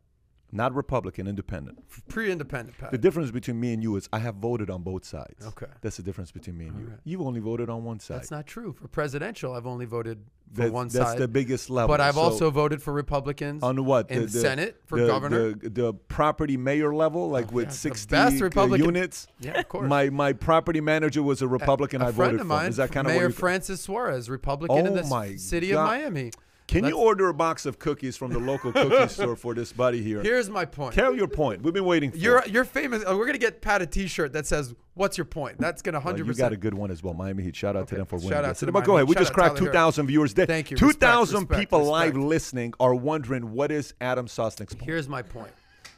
Not 0.56 0.74
Republican, 0.74 1.28
independent. 1.28 1.84
Pre-independent 2.08 2.78
Pat. 2.78 2.92
The 2.92 2.98
difference 2.98 3.30
between 3.30 3.60
me 3.60 3.74
and 3.74 3.84
you 3.84 3.96
is 3.98 4.08
I 4.14 4.20
have 4.20 4.36
voted 4.36 4.70
on 4.70 4.84
both 4.84 5.04
sides. 5.04 5.46
Okay. 5.46 5.66
That's 5.82 5.98
the 5.98 6.04
difference 6.04 6.32
between 6.32 6.58
me 6.58 6.68
and 6.68 6.78
you. 6.80 6.86
Alright. 6.86 7.00
You've 7.04 7.22
only 7.22 7.42
voted 7.42 7.70
on 7.70 7.84
one 7.84 8.00
side. 8.00 8.16
That's 8.18 8.32
not 8.32 8.48
true. 8.48 8.72
For 8.74 8.88
presidential, 8.88 9.54
I've 9.54 9.68
only 9.68 9.86
voted 9.86 10.20
for 10.54 10.58
That's- 10.58 10.72
one 10.72 10.86
that's 10.88 10.96
side. 10.96 11.06
That's 11.08 11.20
the 11.20 11.28
biggest 11.28 11.70
level. 11.70 11.90
but 11.90 12.00
I've 12.00 12.14
So- 12.16 12.22
also 12.22 12.52
voted 12.52 12.82
for 12.82 12.94
Republicans 12.94 13.64
on 13.64 13.84
what 13.84 14.10
in 14.10 14.22
the, 14.22 14.26
the 14.28 14.40
Senate 14.40 14.80
for 14.86 14.98
the, 15.02 15.08
governor. 15.08 15.54
the, 15.56 15.70
the 15.70 15.94
property 15.94 16.56
mayor 16.56 16.96
level, 16.96 17.30
like 17.30 17.48
Oh, 17.52 17.56
with 17.56 17.66
yeah, 17.66 17.72
60 17.72 18.12
best 18.12 18.42
uh, 18.58 18.66
units. 18.76 19.28
yeah, 19.42 19.60
of 19.60 19.68
course. 19.68 19.90
My 19.90 20.10
my 20.10 20.32
property 20.32 20.80
manager 20.80 21.22
was 21.22 21.42
a 21.42 21.48
Republican. 21.50 22.02
a 22.02 22.06
I 22.06 22.12
friend 22.14 22.16
voted 22.32 22.42
of 22.42 22.48
for. 22.48 22.54
mine, 22.54 22.70
Is 22.70 22.78
that 22.78 22.92
kind 22.94 23.08
of 23.08 23.12
Mayor 23.14 23.24
what 23.24 23.30
you 23.32 23.36
Francis 23.36 23.82
Suarez, 23.82 24.30
Republican 24.30 24.78
in 24.78 24.88
Oh 24.88 24.96
the 24.96 25.04
my 25.04 25.36
city 25.36 25.72
God. 25.72 25.82
of 25.82 25.88
Miami. 25.88 26.32
Can 26.68 26.80
you 26.84 26.96
Let's- 26.96 26.98
order 26.98 27.30
a 27.30 27.34
box 27.34 27.66
of 27.68 27.78
cookies 27.78 28.18
from 28.18 28.32
the 28.32 28.40
local 28.40 28.72
cookie 28.74 29.08
store 29.14 29.36
for 29.36 29.54
this 29.54 29.72
buddy 29.72 30.02
here? 30.02 30.22
Here's 30.24 30.50
my 30.50 30.66
point. 30.66 30.96
Tell 30.96 31.16
your 31.16 31.28
point. 31.28 31.62
We've 31.62 31.74
been 31.74 31.86
waiting 31.86 32.12
for. 32.12 32.18
You're 32.18 32.40
it. 32.40 32.50
you're 32.50 32.66
famous. 32.66 33.04
oh, 33.06 33.16
we're 33.18 33.28
gonna 33.28 33.38
get 33.38 33.62
Pat 33.62 33.82
a 33.84 33.86
T-shirt 33.86 34.34
that 34.34 34.48
says 34.48 34.74
"What's 34.96 35.16
your 35.18 35.26
point?" 35.26 35.60
That's 35.60 35.82
gonna 35.84 35.98
Well, 36.00 36.04
hundred 36.14 36.26
you 36.28 36.34
got 36.34 36.54
a 36.54 36.58
good 36.58 36.74
one 36.74 36.90
as 36.90 37.04
well, 37.04 37.14
Miami 37.14 37.44
Heat. 37.44 37.56
Shout 37.56 37.76
out 37.76 37.88
to 37.90 37.96
them 37.96 38.06
for 38.08 38.16
winning. 38.16 38.32
Shout 38.32 38.46
out 38.46 38.50
this. 38.50 38.60
to 38.60 38.66
the 38.66 38.72
but 38.72 38.84
go 38.84 38.96
ahead. 38.98 39.08
We 39.08 39.14
Heat. 39.14 39.20
just 39.20 39.34
cracked 39.34 39.58
2,000 39.58 40.08
viewers. 40.08 40.34
There. 40.34 40.48
Thank 40.48 40.72
you. 40.72 40.76
Respect, 40.76 41.02
2,000 41.02 41.40
respect, 41.42 41.60
people 41.60 41.84
live 41.84 42.18
listening 42.18 42.74
are 42.80 42.96
wondering 42.96 43.52
what 43.52 43.72
is 43.72 43.94
Adam 44.02 44.26
Sosnick's 44.26 44.74
point. 44.74 44.86
Here's 44.90 45.08
my 45.08 45.22
point. 45.22 45.52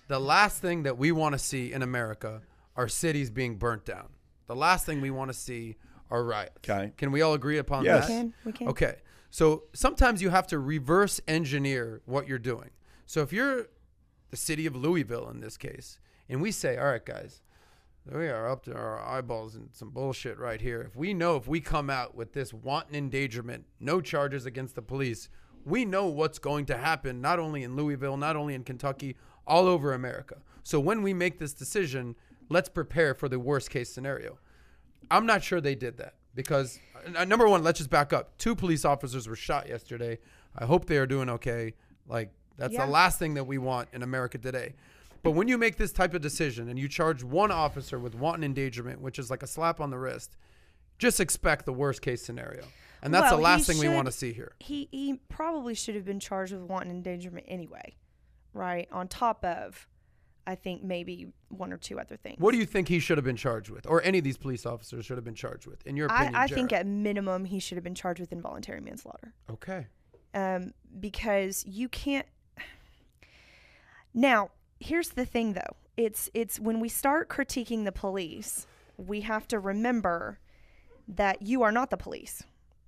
The 0.09 0.19
last 0.19 0.61
thing 0.61 0.83
that 0.83 0.97
we 0.97 1.11
want 1.13 1.33
to 1.33 1.39
see 1.39 1.71
in 1.71 1.81
America 1.81 2.41
are 2.75 2.87
cities 2.89 3.29
being 3.29 3.55
burnt 3.55 3.85
down. 3.85 4.07
The 4.47 4.55
last 4.55 4.85
thing 4.85 4.99
we 5.01 5.11
want 5.11 5.29
to 5.31 5.33
see 5.33 5.75
are 6.11 6.23
riots. 6.23 6.57
Okay. 6.69 6.91
Can 6.97 7.11
we 7.11 7.21
all 7.21 7.33
agree 7.33 7.57
upon 7.57 7.83
Yes. 7.83 8.07
that? 8.07 8.13
We 8.13 8.19
can, 8.19 8.33
we 8.45 8.51
can. 8.53 8.67
Okay. 8.69 8.95
So 9.29 9.63
sometimes 9.73 10.21
you 10.21 10.29
have 10.29 10.47
to 10.47 10.59
reverse 10.59 11.19
engineer 11.27 12.01
what 12.05 12.27
you're 12.27 12.39
doing. 12.39 12.69
So 13.05 13.21
if 13.21 13.31
you're 13.31 13.67
the 14.29 14.37
city 14.37 14.65
of 14.65 14.75
Louisville 14.75 15.29
in 15.29 15.39
this 15.39 15.57
case, 15.57 15.99
and 16.29 16.41
we 16.41 16.51
say, 16.51 16.77
all 16.77 16.87
right, 16.87 17.05
guys, 17.05 17.41
we 18.09 18.27
are 18.27 18.49
up 18.49 18.63
to 18.63 18.73
our 18.73 18.99
eyeballs 19.05 19.55
in 19.55 19.69
some 19.73 19.89
bullshit 19.89 20.37
right 20.37 20.61
here. 20.61 20.81
If 20.81 20.95
we 20.95 21.13
know 21.13 21.35
if 21.35 21.47
we 21.47 21.59
come 21.59 21.89
out 21.89 22.15
with 22.15 22.33
this 22.33 22.53
wanton 22.53 22.95
endangerment, 22.95 23.65
no 23.79 23.99
charges 24.01 24.45
against 24.45 24.75
the 24.75 24.81
police, 24.81 25.29
we 25.65 25.83
know 25.83 26.07
what's 26.07 26.39
going 26.39 26.65
to 26.67 26.77
happen 26.77 27.19
not 27.19 27.39
only 27.39 27.63
in 27.63 27.75
Louisville, 27.75 28.15
not 28.15 28.37
only 28.37 28.55
in 28.55 28.63
Kentucky, 28.63 29.17
all 29.45 29.67
over 29.67 29.93
America. 29.93 30.37
So 30.63 30.79
when 30.79 31.01
we 31.01 31.13
make 31.13 31.39
this 31.39 31.53
decision, 31.53 32.15
let's 32.49 32.69
prepare 32.69 33.13
for 33.13 33.27
the 33.27 33.39
worst 33.39 33.69
case 33.69 33.91
scenario. 33.93 34.37
I'm 35.11 35.25
not 35.25 35.43
sure 35.43 35.59
they 35.59 35.75
did 35.75 35.97
that 35.97 36.15
because 36.35 36.79
Uh, 37.15 37.25
number 37.25 37.47
one, 37.47 37.63
let's 37.63 37.77
just 37.77 37.89
back 37.89 38.11
up. 38.13 38.37
Two 38.37 38.55
police 38.55 38.83
officers 38.85 39.27
were 39.27 39.35
shot 39.35 39.67
yesterday. 39.67 40.19
I 40.55 40.65
hope 40.65 40.85
they 40.85 40.97
are 40.97 41.05
doing 41.07 41.29
okay. 41.29 41.73
Like 42.07 42.31
that's 42.57 42.73
Yeah. 42.73 42.85
the 42.85 42.91
last 42.91 43.19
thing 43.19 43.35
that 43.35 43.45
we 43.45 43.57
want 43.57 43.89
in 43.93 44.03
America 44.03 44.37
today. 44.37 44.73
But 45.23 45.31
when 45.31 45.47
you 45.47 45.57
make 45.57 45.77
this 45.77 45.91
type 45.91 46.13
of 46.13 46.21
decision 46.21 46.69
and 46.69 46.77
you 46.79 46.87
charge 46.87 47.23
one 47.23 47.51
officer 47.51 47.99
with 47.99 48.15
wanton 48.15 48.43
endangerment, 48.43 49.01
which 49.01 49.19
is 49.19 49.29
like 49.29 49.43
a 49.43 49.47
slap 49.47 49.79
on 49.81 49.89
the 49.89 49.97
wrist, 49.97 50.37
just 50.99 51.19
expect 51.19 51.65
the 51.65 51.73
worst 51.73 52.01
case 52.01 52.23
scenario. 52.23 52.63
And 53.03 53.13
that's 53.13 53.23
Well, 53.29 53.37
the 53.37 53.43
last 53.43 53.67
thing 53.67 53.77
we 53.77 53.89
want 53.89 54.07
to 54.07 54.11
see 54.11 54.33
here. 54.33 54.53
He 54.59 54.87
he 54.91 55.19
probably 55.29 55.75
should 55.75 55.95
have 55.95 56.05
been 56.05 56.19
charged 56.19 56.53
with 56.53 56.63
wanton 56.63 56.89
endangerment 56.91 57.45
anyway, 57.47 57.95
right? 58.53 58.87
On 58.91 59.07
top 59.07 59.43
of, 59.45 59.87
I 60.47 60.55
think 60.55 60.81
maybe 60.81 61.27
one 61.49 61.73
or 61.73 61.77
two 61.77 61.99
other 61.99 62.15
things. 62.15 62.39
What 62.39 62.53
do 62.53 62.57
you 62.57 62.65
think 62.65 62.87
he 62.87 62.99
should 62.99 63.17
have 63.17 63.25
been 63.25 63.35
charged 63.35 63.69
with, 63.69 63.85
or 63.85 64.01
any 64.01 64.17
of 64.19 64.23
these 64.23 64.37
police 64.37 64.65
officers 64.65 65.05
should 65.05 65.17
have 65.17 65.25
been 65.25 65.35
charged 65.35 65.67
with, 65.67 65.85
in 65.85 65.97
your 65.97 66.09
I, 66.09 66.23
opinion? 66.23 66.35
I 66.41 66.47
think 66.47 66.71
at 66.73 66.87
minimum 66.87 67.43
he 67.43 67.59
should 67.59 67.75
have 67.75 67.83
been 67.83 67.93
charged 67.93 68.21
with 68.21 68.31
involuntary 68.31 68.79
manslaughter. 68.79 69.33
okay. 69.51 69.87
um, 70.33 70.73
because 70.99 71.65
you 71.67 71.89
can't. 71.89 72.25
Now, 74.13 74.49
here's 74.79 75.09
the 75.09 75.25
thing, 75.25 75.53
though. 75.53 75.75
It's 75.97 76.29
it's 76.33 76.59
when 76.59 76.79
we 76.79 76.89
start 76.89 77.27
critiquing 77.29 77.85
the 77.85 77.91
police, 77.91 78.65
we 78.95 79.21
have 79.21 79.47
to 79.49 79.59
remember 79.59 80.39
that 81.07 81.41
you 81.41 81.61
are 81.61 81.71
not 81.71 81.89
the 81.89 81.97
police. 81.97 82.43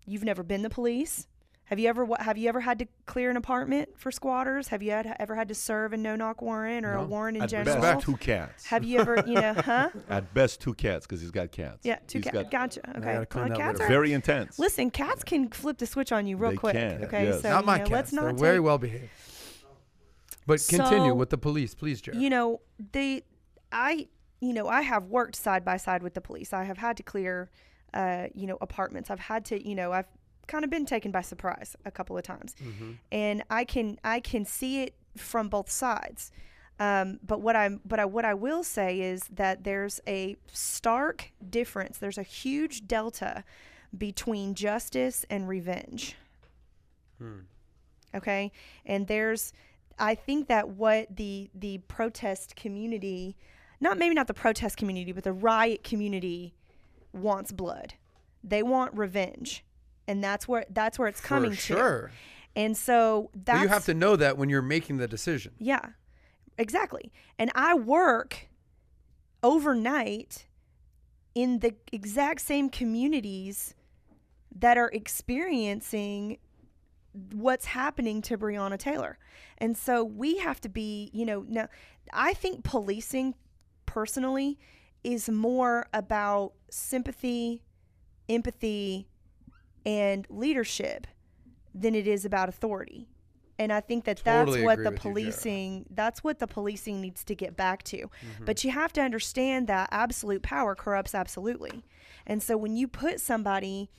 You've 0.05 0.23
never 0.23 0.43
been 0.43 0.63
the 0.63 0.69
police. 0.69 1.27
Have 1.69 1.77
you 1.77 1.87
ever 1.87 2.03
what 2.03 2.21
have 2.21 2.35
you 2.35 2.49
ever 2.49 2.59
had 2.61 2.79
to 2.79 2.87
clear 3.05 3.29
an 3.29 3.37
apartment 3.37 3.89
for 3.95 4.11
squatters? 4.11 4.69
Have 4.69 4.81
you 4.81 4.89
had, 4.91 5.15
ever 5.19 5.35
had 5.35 5.47
to 5.49 5.53
serve 5.55 5.93
a 5.93 5.97
no 5.97 6.15
knock 6.15 6.41
warrant 6.41 6.83
or 6.83 6.93
No. 6.93 7.01
a 7.01 7.05
warrant 7.05 7.37
in 7.37 7.43
At 7.43 7.49
general? 7.49 7.79
best, 7.79 8.05
two 8.05 8.17
cats. 8.17 8.65
Have 8.65 8.83
you 8.83 8.99
ever, 8.99 9.23
you 9.27 9.35
know, 9.35 9.53
huh? 9.57 9.89
At 10.09 10.33
best, 10.33 10.61
two 10.61 10.73
cats 10.73 11.05
because 11.05 11.21
he's 11.21 11.29
got 11.29 11.51
cats. 11.51 11.79
Yeah, 11.83 11.99
two 12.07 12.21
cats. 12.21 12.49
Gotcha. 12.49 12.97
Okay. 12.97 13.23
clean 13.29 13.49
Well, 13.49 13.57
cats 13.59 13.79
are, 13.81 13.87
Very 13.87 14.13
intense. 14.13 14.57
listen, 14.57 14.89
cats 14.89 15.23
can 15.23 15.49
flip 15.49 15.77
the 15.77 15.85
switch 15.85 16.11
on 16.11 16.25
you 16.25 16.37
real 16.37 16.51
They 16.51 16.57
quick. 16.57 16.73
can, 16.73 17.03
Okay, 17.03 17.25
yes. 17.25 17.41
so 17.43 17.49
not 17.49 17.59
you 17.61 17.65
my 17.67 17.77
know, 17.77 17.83
cats. 17.83 17.91
let's 17.91 18.13
not 18.13 18.21
They're 18.23 18.33
very 18.33 18.59
well 18.59 18.79
behaved. 18.79 19.09
But 20.47 20.65
continue 20.67 21.11
So- 21.11 21.15
with 21.15 21.29
the 21.29 21.37
police, 21.37 21.75
please, 21.75 22.01
Jared. 22.01 22.19
you 22.19 22.31
know 22.31 22.61
they 22.93 23.21
i 23.71 24.07
you 24.39 24.53
know 24.53 24.67
i 24.67 24.81
have 24.81 25.03
worked 25.05 25.35
side 25.35 25.63
by 25.63 25.77
side 25.77 26.01
with 26.01 26.15
the 26.15 26.21
police 26.21 26.53
i 26.53 26.63
have 26.63 26.79
had 26.79 26.97
to 26.97 27.03
clear 27.03 27.51
uh, 27.93 28.25
you 28.33 28.47
know 28.47 28.57
apartments 28.61 29.11
i've 29.11 29.19
had 29.19 29.45
to 29.45 29.67
you 29.67 29.75
know 29.75 29.91
i've 29.91 30.07
kind 30.49 30.65
of 30.65 30.69
been 30.69 30.85
taken 30.85 31.11
by 31.11 31.21
surprise 31.21 31.77
a 31.85 31.91
couple 31.91 32.17
of 32.17 32.23
times. 32.23 32.55
And 33.11 33.43
i 33.49 33.63
can 33.63 33.97
i 34.03 34.19
can 34.19 34.43
see 34.43 34.81
it 34.81 34.95
from 35.15 35.47
both 35.47 35.69
sides. 35.71 36.31
Um, 36.79 37.19
but 37.25 37.39
what 37.41 37.55
i'm 37.55 37.79
but 37.85 37.99
I, 37.99 38.05
what 38.05 38.25
i 38.25 38.33
will 38.33 38.63
say 38.63 38.99
is 38.99 39.23
that 39.31 39.63
there's 39.63 40.01
a 40.07 40.35
stark 40.51 41.31
difference. 41.49 41.97
There's 41.99 42.17
a 42.17 42.23
huge 42.23 42.87
delta 42.87 43.43
between 43.97 44.55
justice 44.55 45.25
and 45.29 45.47
revenge. 45.47 46.15
Okay? 48.13 48.51
And 48.85 49.07
there's 49.07 49.53
i 49.97 50.15
think 50.15 50.47
that 50.47 50.69
what 50.69 51.15
the 51.15 51.49
the 51.53 51.77
protest 51.87 52.55
community 52.55 53.35
not 53.81 53.97
maybe 53.97 54.15
not 54.15 54.27
the 54.27 54.33
protest 54.33 54.77
community 54.77 55.11
but 55.11 55.23
the 55.23 55.33
riot 55.33 55.83
community 55.83 56.53
wants 57.13 57.51
blood. 57.51 57.93
They 58.43 58.63
want 58.63 58.95
revenge 58.95 59.63
and 60.09 60.23
that's 60.23 60.47
where 60.47 60.65
that's 60.71 60.97
where 60.99 61.07
it's 61.07 61.21
coming 61.21 61.51
For 61.51 61.55
to 61.57 61.61
sure. 61.61 62.11
and 62.55 62.75
so 62.75 63.29
that's 63.33 63.59
But 63.59 63.63
you 63.63 63.69
have 63.69 63.85
to 63.85 63.93
know 63.93 64.15
that 64.17 64.37
when 64.37 64.49
you're 64.49 64.61
making 64.61 64.97
the 64.97 65.07
decision. 65.07 65.53
yeah, 65.59 65.85
exactly. 66.57 67.11
And 67.37 67.51
I 67.55 67.75
work 67.75 68.49
overnight 69.43 70.47
in 71.35 71.59
the 71.59 71.75
exact 71.91 72.41
same 72.41 72.69
communities 72.69 73.75
that 74.53 74.77
are 74.77 74.89
experiencing 74.89 76.37
what's 77.33 77.65
happening 77.65 78.21
to 78.23 78.37
Breonna 78.37 78.77
Taylor. 78.77 79.17
And 79.57 79.77
so 79.77 80.03
we 80.03 80.37
have 80.39 80.59
to 80.61 80.69
be, 80.69 81.09
you 81.13 81.25
know, 81.25 81.45
now 81.47 81.67
I 82.11 82.33
think 82.33 82.63
policing 82.63 83.35
personally 83.85 84.57
is 85.03 85.29
more 85.29 85.87
about 85.93 86.53
sympathy, 86.69 87.63
empathy, 88.27 89.07
and 89.85 90.25
leadership 90.29 91.07
than 91.73 91.95
it 91.95 92.07
is 92.07 92.25
about 92.25 92.49
authority. 92.49 93.07
And 93.57 93.73
I 93.73 93.81
think 93.81 94.05
that 94.05 94.23
Totally 94.23 94.61
that's 94.61 94.65
what 94.65 94.77
the 94.77 94.91
with 94.91 94.93
you, 94.93 95.11
policing 95.11 95.85
that's 95.89 96.23
what 96.23 96.39
the 96.39 96.47
policing 96.47 97.01
needs 97.01 97.23
to 97.25 97.35
get 97.35 97.57
back 97.57 97.83
to. 97.83 97.97
Mm-hmm. 97.97 98.45
But 98.45 98.63
you 98.63 98.71
have 98.71 98.93
to 98.93 99.01
understand 99.01 99.67
that 99.67 99.89
absolute 99.91 100.43
power 100.43 100.75
corrupts 100.75 101.13
absolutely. 101.13 101.83
And 102.25 102.41
so 102.41 102.55
when 102.55 102.77
you 102.77 102.87
put 102.87 103.19
somebody 103.19 103.89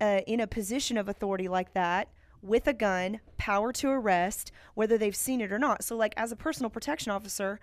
uh, 0.00 0.20
in 0.26 0.40
a 0.40 0.46
position 0.46 0.96
of 0.96 1.08
authority 1.08 1.48
like 1.48 1.74
that 1.74 2.08
with 2.42 2.66
a 2.68 2.72
gun, 2.72 3.20
power 3.36 3.72
to 3.72 3.88
arrest, 3.88 4.52
whether 4.74 4.96
they've 4.96 5.16
seen 5.16 5.40
it 5.40 5.52
or 5.52 5.58
not. 5.58 5.82
So, 5.82 5.96
like, 5.96 6.14
as 6.16 6.30
a 6.30 6.36
personal 6.36 6.70
protection 6.70 7.10
officer, 7.10 7.58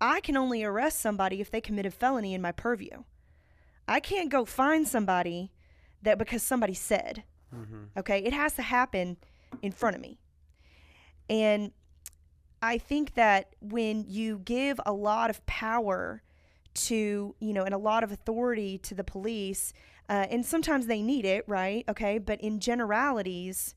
I 0.00 0.20
can 0.20 0.36
only 0.36 0.62
arrest 0.62 1.00
somebody 1.00 1.40
if 1.40 1.50
they 1.50 1.60
commit 1.60 1.86
a 1.86 1.90
felony 1.90 2.34
in 2.34 2.42
my 2.42 2.52
purview. 2.52 3.04
I 3.86 4.00
can't 4.00 4.30
go 4.30 4.44
find 4.44 4.86
somebody 4.86 5.50
that 6.02 6.18
because 6.18 6.42
somebody 6.42 6.74
said. 6.74 7.24
Okay, 7.98 8.18
it 8.18 8.32
has 8.32 8.54
to 8.54 8.62
happen 8.62 9.16
in 9.62 9.72
front 9.72 9.96
of 9.96 10.02
me. 10.02 10.18
And 11.30 11.72
I 12.60 12.78
think 12.78 13.14
that 13.14 13.54
when 13.60 14.04
you 14.06 14.40
give 14.44 14.80
a 14.84 14.92
lot 14.92 15.30
of 15.30 15.44
power 15.46 16.22
to, 16.74 17.34
you 17.38 17.52
know, 17.52 17.64
and 17.64 17.74
a 17.74 17.78
lot 17.78 18.04
of 18.04 18.12
authority 18.12 18.78
to 18.78 18.94
the 18.94 19.04
police, 19.04 19.72
uh, 20.08 20.26
and 20.30 20.44
sometimes 20.44 20.86
they 20.86 21.02
need 21.02 21.24
it, 21.24 21.44
right? 21.46 21.84
Okay, 21.88 22.18
but 22.18 22.40
in 22.40 22.60
generalities, 22.60 23.74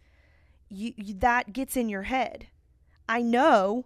you, 0.70 0.94
you 0.96 1.14
that 1.16 1.54
gets 1.54 1.76
in 1.76 1.90
your 1.90 2.04
head. 2.04 2.48
I 3.08 3.22
know 3.22 3.86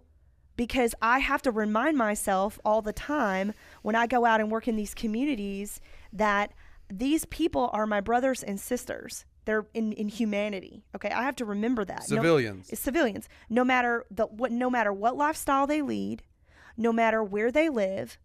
because 0.56 0.94
I 1.02 1.18
have 1.18 1.42
to 1.42 1.50
remind 1.50 1.98
myself 1.98 2.58
all 2.64 2.80
the 2.80 2.92
time 2.92 3.52
when 3.82 3.94
I 3.94 4.06
go 4.06 4.24
out 4.24 4.40
and 4.40 4.50
work 4.50 4.68
in 4.68 4.76
these 4.76 4.94
communities 4.94 5.80
that 6.12 6.52
these 6.90 7.24
people 7.24 7.70
are 7.72 7.86
my 7.86 8.00
brothers 8.00 8.42
and 8.42 8.60
sisters. 8.60 9.24
They're 9.44 9.66
in, 9.74 9.92
in 9.92 10.08
humanity. 10.08 10.84
Okay, 10.94 11.10
I 11.10 11.22
have 11.22 11.36
to 11.36 11.44
remember 11.44 11.84
that. 11.84 12.04
Civilians. 12.04 12.68
it's 12.70 12.80
civilians. 12.80 13.28
No 13.48 13.64
matter 13.64 14.04
the 14.10 14.26
what, 14.26 14.50
no 14.50 14.68
matter 14.68 14.92
what 14.92 15.16
lifestyle 15.16 15.66
they 15.66 15.82
lead, 15.82 16.22
no 16.76 16.92
matter 16.92 17.22
where 17.22 17.52
they 17.52 17.68
live, 17.68 18.18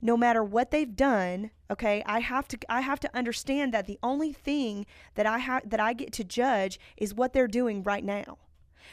no 0.00 0.16
matter 0.16 0.42
what 0.42 0.70
they've 0.70 0.94
done. 0.94 1.50
Okay, 1.70 2.02
I 2.06 2.20
have 2.20 2.46
to 2.48 2.58
I 2.68 2.80
have 2.82 3.00
to 3.00 3.16
understand 3.16 3.74
that 3.74 3.86
the 3.86 3.98
only 4.02 4.32
thing 4.32 4.86
that 5.16 5.26
I 5.26 5.38
have 5.38 5.68
that 5.68 5.80
I 5.80 5.92
get 5.92 6.12
to 6.14 6.24
judge 6.24 6.78
is 6.96 7.12
what 7.12 7.32
they're 7.32 7.48
doing 7.48 7.82
right 7.82 8.04
now. 8.04 8.38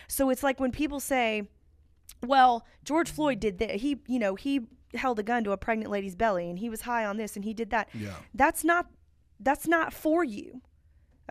So 0.07 0.29
it's 0.29 0.43
like 0.43 0.59
when 0.59 0.71
people 0.71 0.99
say, 0.99 1.47
well, 2.25 2.65
George 2.83 3.09
Floyd 3.09 3.39
did 3.39 3.59
that. 3.59 3.75
He, 3.77 3.99
you 4.07 4.19
know, 4.19 4.35
he 4.35 4.61
held 4.93 5.19
a 5.19 5.23
gun 5.23 5.43
to 5.43 5.51
a 5.51 5.57
pregnant 5.57 5.91
lady's 5.91 6.15
belly 6.15 6.49
and 6.49 6.59
he 6.59 6.69
was 6.69 6.81
high 6.81 7.05
on 7.05 7.17
this 7.17 7.35
and 7.35 7.43
he 7.45 7.53
did 7.53 7.69
that. 7.71 7.89
Yeah. 7.93 8.15
That's 8.33 8.63
not 8.63 8.87
that's 9.39 9.67
not 9.67 9.93
for 9.93 10.23
you. 10.23 10.61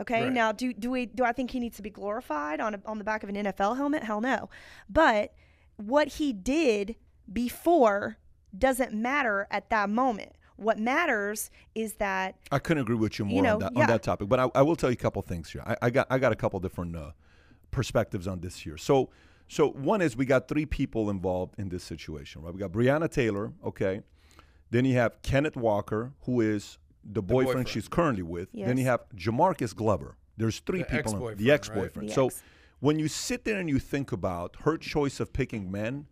Okay? 0.00 0.24
Right. 0.24 0.32
Now, 0.32 0.52
do 0.52 0.72
do 0.72 0.90
we 0.90 1.06
do 1.06 1.24
I 1.24 1.32
think 1.32 1.50
he 1.50 1.60
needs 1.60 1.76
to 1.76 1.82
be 1.82 1.90
glorified 1.90 2.60
on 2.60 2.74
a, 2.74 2.80
on 2.86 2.98
the 2.98 3.04
back 3.04 3.22
of 3.22 3.28
an 3.28 3.36
NFL 3.36 3.76
helmet? 3.76 4.02
Hell 4.02 4.20
no. 4.20 4.50
But 4.88 5.34
what 5.76 6.08
he 6.08 6.32
did 6.32 6.96
before 7.32 8.18
doesn't 8.56 8.92
matter 8.92 9.46
at 9.50 9.70
that 9.70 9.90
moment. 9.90 10.32
What 10.56 10.78
matters 10.78 11.50
is 11.74 11.94
that 11.94 12.36
I 12.52 12.60
couldn't 12.60 12.82
agree 12.82 12.94
with 12.94 13.18
you 13.18 13.24
more 13.24 13.42
know, 13.42 13.54
on, 13.54 13.58
that, 13.60 13.72
yeah. 13.74 13.80
on 13.82 13.86
that 13.88 14.02
topic, 14.04 14.28
but 14.28 14.38
I, 14.38 14.48
I 14.54 14.62
will 14.62 14.76
tell 14.76 14.90
you 14.90 14.94
a 14.94 14.96
couple 14.96 15.20
things 15.22 15.50
here. 15.50 15.62
I, 15.66 15.76
I 15.82 15.90
got 15.90 16.06
I 16.10 16.18
got 16.18 16.32
a 16.32 16.36
couple 16.36 16.60
different 16.60 16.94
uh, 16.94 17.10
perspectives 17.72 18.28
on 18.28 18.40
this 18.40 18.58
here. 18.58 18.76
So 18.76 19.10
so 19.48 19.68
one 19.70 20.00
is 20.00 20.16
we 20.16 20.26
got 20.26 20.48
three 20.48 20.66
people 20.66 21.10
involved 21.10 21.54
in 21.58 21.68
this 21.68 21.82
situation, 21.82 22.42
right? 22.42 22.54
We 22.54 22.60
got 22.60 22.72
Breonna 22.72 23.10
Taylor, 23.10 23.52
okay. 23.64 24.02
Then 24.70 24.84
you 24.84 24.94
have 24.94 25.20
Kenneth 25.22 25.56
Walker, 25.56 26.12
who 26.22 26.40
is 26.40 26.78
the 27.04 27.22
boyfriend, 27.22 27.46
boyfriend. 27.46 27.68
she's 27.68 27.88
currently 27.88 28.22
with. 28.22 28.48
Then 28.52 28.76
you 28.78 28.84
have 28.86 29.04
Jamarcus 29.16 29.74
Glover. 29.74 30.16
There's 30.36 30.58
three 30.60 30.80
The 30.80 30.84
people, 30.84 30.98
ex-boyfriend, 30.98 31.38
the 31.38 31.50
ex-boyfriend. 31.50 32.08
The 32.08 32.12
so 32.12 32.26
ex. 32.26 32.42
when 32.80 32.98
you 32.98 33.08
sit 33.08 33.44
there 33.44 33.58
and 33.58 33.68
you 33.68 33.78
think 33.78 34.12
about 34.12 34.56
her 34.62 34.76
choice 34.76 35.20
of 35.20 35.32
picking 35.32 35.70
men, 35.70 36.06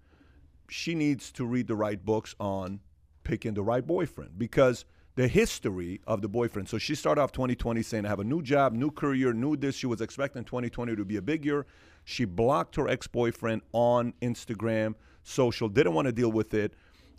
she 0.69 0.95
needs 0.95 1.33
to 1.33 1.45
read 1.45 1.67
the 1.67 1.75
right 1.75 2.03
books 2.05 2.35
on 2.39 2.81
picking 3.25 3.55
the 3.55 3.63
right 3.63 3.87
boyfriend 3.87 4.39
because 4.39 4.85
the 5.15 5.29
history 5.29 6.01
of 6.07 6.23
the 6.23 6.29
boyfriend. 6.29 6.69
So 6.69 6.79
she 6.79 6.95
started 6.95 7.21
off 7.21 7.33
2020 7.33 7.83
saying, 7.83 8.07
I 8.07 8.09
have 8.09 8.21
a 8.21 8.25
new 8.25 8.43
job, 8.43 8.73
new 8.73 8.91
career, 8.91 9.33
new 9.33 9.57
this. 9.57 9.77
She 9.77 9.87
was 9.87 10.01
expecting 10.01 10.45
2020 10.45 10.97
to 10.97 11.05
be 11.05 11.17
a 11.17 11.23
big 11.23 11.45
year. 11.45 11.67
She 12.05 12.25
blocked 12.25 12.77
her 12.77 12.89
ex 12.89 13.07
boyfriend 13.07 13.63
on 13.73 14.15
Instagram, 14.23 14.95
social, 15.23 15.69
didn't 15.69 15.95
want 15.95 16.07
to 16.07 16.13
deal 16.13 16.33
with 16.33 16.55
it. 16.55 16.75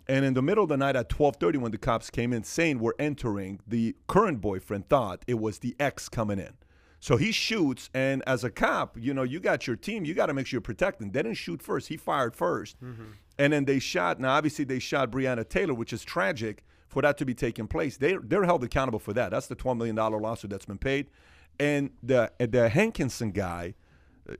And 0.06 0.24
in 0.24 0.34
the 0.34 0.42
middle 0.42 0.64
of 0.64 0.68
the 0.68 0.76
night 0.76 0.96
at 0.96 1.08
12:30 1.08 1.58
when 1.58 1.72
the 1.72 1.78
cops 1.78 2.10
came 2.10 2.32
in 2.32 2.44
saying 2.44 2.78
we're 2.78 2.92
entering, 2.98 3.60
the 3.66 3.96
current 4.06 4.40
boyfriend 4.40 4.88
thought 4.88 5.24
it 5.26 5.38
was 5.38 5.58
the 5.58 5.74
ex 5.80 6.08
coming 6.08 6.38
in. 6.38 6.54
So 7.00 7.18
he 7.18 7.32
shoots, 7.32 7.90
and 7.92 8.22
as 8.26 8.44
a 8.44 8.50
cop, 8.50 8.96
you 8.98 9.12
know, 9.12 9.24
you 9.24 9.38
got 9.38 9.66
your 9.66 9.76
team, 9.76 10.06
you 10.06 10.14
got 10.14 10.26
to 10.26 10.34
make 10.34 10.46
sure 10.46 10.56
you're 10.56 10.62
protecting. 10.62 11.10
They 11.10 11.22
didn't 11.22 11.36
shoot 11.36 11.60
first; 11.60 11.88
he 11.88 11.98
fired 11.98 12.34
1st 12.34 12.76
mm-hmm. 12.82 13.04
and 13.38 13.52
then 13.52 13.66
they 13.66 13.78
shot. 13.78 14.20
Now, 14.20 14.34
obviously, 14.34 14.64
they 14.64 14.78
shot 14.78 15.10
Breonna 15.10 15.46
Taylor, 15.46 15.74
which 15.74 15.92
is 15.92 16.02
tragic 16.02 16.64
for 16.88 17.02
that 17.02 17.18
to 17.18 17.26
be 17.26 17.34
taking 17.34 17.66
place. 17.66 17.98
They 17.98 18.16
they're 18.22 18.44
held 18.44 18.64
accountable 18.64 19.00
for 19.00 19.12
that. 19.12 19.32
That's 19.32 19.48
the 19.48 19.54
12 19.54 19.76
million 19.76 19.96
dollar 19.96 20.18
lawsuit 20.18 20.50
that's 20.50 20.64
been 20.64 20.78
paid, 20.78 21.08
and 21.60 21.90
the 22.02 22.32
the 22.38 22.70
Hankinson 22.70 23.32
guy, 23.32 23.74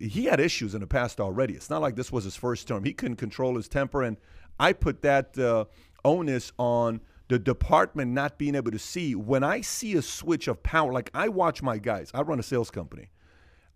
he 0.00 0.24
had 0.24 0.40
issues 0.40 0.74
in 0.74 0.80
the 0.80 0.86
past 0.86 1.20
already. 1.20 1.52
It's 1.52 1.68
not 1.68 1.82
like 1.82 1.96
this 1.96 2.10
was 2.10 2.24
his 2.24 2.36
first 2.36 2.66
term. 2.66 2.84
He 2.84 2.94
couldn't 2.94 3.16
control 3.16 3.56
his 3.56 3.68
temper, 3.68 4.02
and 4.02 4.16
I 4.58 4.72
put 4.72 5.02
that 5.02 5.36
uh, 5.38 5.64
onus 6.04 6.52
on 6.58 7.00
the 7.28 7.38
department 7.38 8.12
not 8.12 8.38
being 8.38 8.54
able 8.54 8.70
to 8.70 8.78
see. 8.78 9.14
When 9.14 9.42
I 9.42 9.60
see 9.60 9.94
a 9.94 10.02
switch 10.02 10.46
of 10.48 10.62
power, 10.62 10.92
like 10.92 11.10
I 11.14 11.28
watch 11.28 11.62
my 11.62 11.78
guys, 11.78 12.10
I 12.14 12.22
run 12.22 12.38
a 12.38 12.42
sales 12.42 12.70
company. 12.70 13.10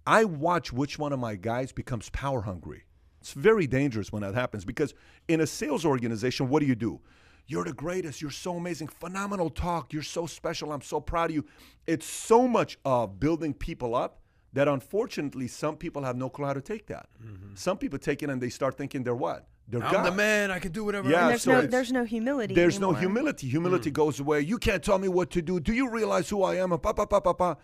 I 0.07 0.25
watch 0.25 0.73
which 0.73 0.99
one 0.99 1.13
of 1.13 1.19
my 1.19 1.35
guys 1.35 1.73
becomes 1.73 2.11
power 2.11 2.43
hungry. 2.43 2.85
It's 3.21 3.33
very 3.33 3.67
dangerous 3.67 4.13
when 4.13 4.23
that 4.23 4.35
happens 4.35 4.65
because 4.65 4.95
in 5.27 5.41
a 5.41 5.47
sales 5.47 5.85
organization, 5.85 6.49
what 6.49 6.61
do 6.61 6.67
you 6.67 6.75
do? 6.75 7.01
You're 7.47 7.65
the 7.65 7.73
greatest. 7.73 8.21
You're 8.21 8.31
so 8.31 8.57
amazing. 8.57 8.89
Phenomenal 8.89 9.51
talk. 9.51 9.93
You're 9.93 10.03
so 10.03 10.27
special. 10.27 10.71
I'm 10.71 10.83
so 10.83 11.01
proud 11.01 11.31
of 11.31 11.37
you. 11.37 11.47
It's 11.87 12.07
so 12.07 12.47
much 12.47 12.79
of 12.85 13.19
building 13.19 13.55
people 13.55 13.95
up 13.95 14.21
that 14.53 14.69
unfortunately 14.69 15.49
some 15.49 15.77
people 15.77 16.03
have 16.05 16.17
no 16.17 16.29
clue 16.29 16.47
how 16.47 16.53
to 16.53 16.61
take 16.61 16.87
that. 16.87 17.09
Some 17.55 17.79
people 17.79 17.99
take 17.99 18.23
it 18.23 18.31
and 18.31 18.41
they 18.41 18.51
start 18.51 18.77
thinking 18.77 19.03
they're 19.03 19.15
what? 19.15 19.47
They're. 19.69 19.85
I'm 19.85 20.05
the 20.05 20.13
man. 20.13 20.51
I 20.51 20.59
can 20.59 20.73
do 20.73 20.85
whatever. 20.85 21.11
Yeah, 21.11 21.23
and 21.23 21.31
there's 21.31 21.43
so 21.43 21.53
no 21.61 21.67
there's 21.67 21.93
no 21.93 22.05
humility. 22.05 22.55
There's 22.55 22.81
no 22.81 22.89
anymore. 22.89 23.01
humility. 23.01 23.49
Humility 23.49 23.91
goes 23.91 24.19
away. 24.19 24.41
You 24.41 24.59
can't 24.59 24.83
tell 24.83 24.99
me 24.99 25.09
what 25.09 25.31
to 25.33 25.43
do. 25.43 25.61
Do 25.61 25.73
you 25.75 25.91
realize 25.91 26.29
who 26.31 26.43
I 26.43 26.57
am? 26.57 26.71
Pa, 26.71 26.93
pa, 26.93 27.05
pa, 27.05 27.21
pa, 27.21 27.33
pa. 27.33 27.57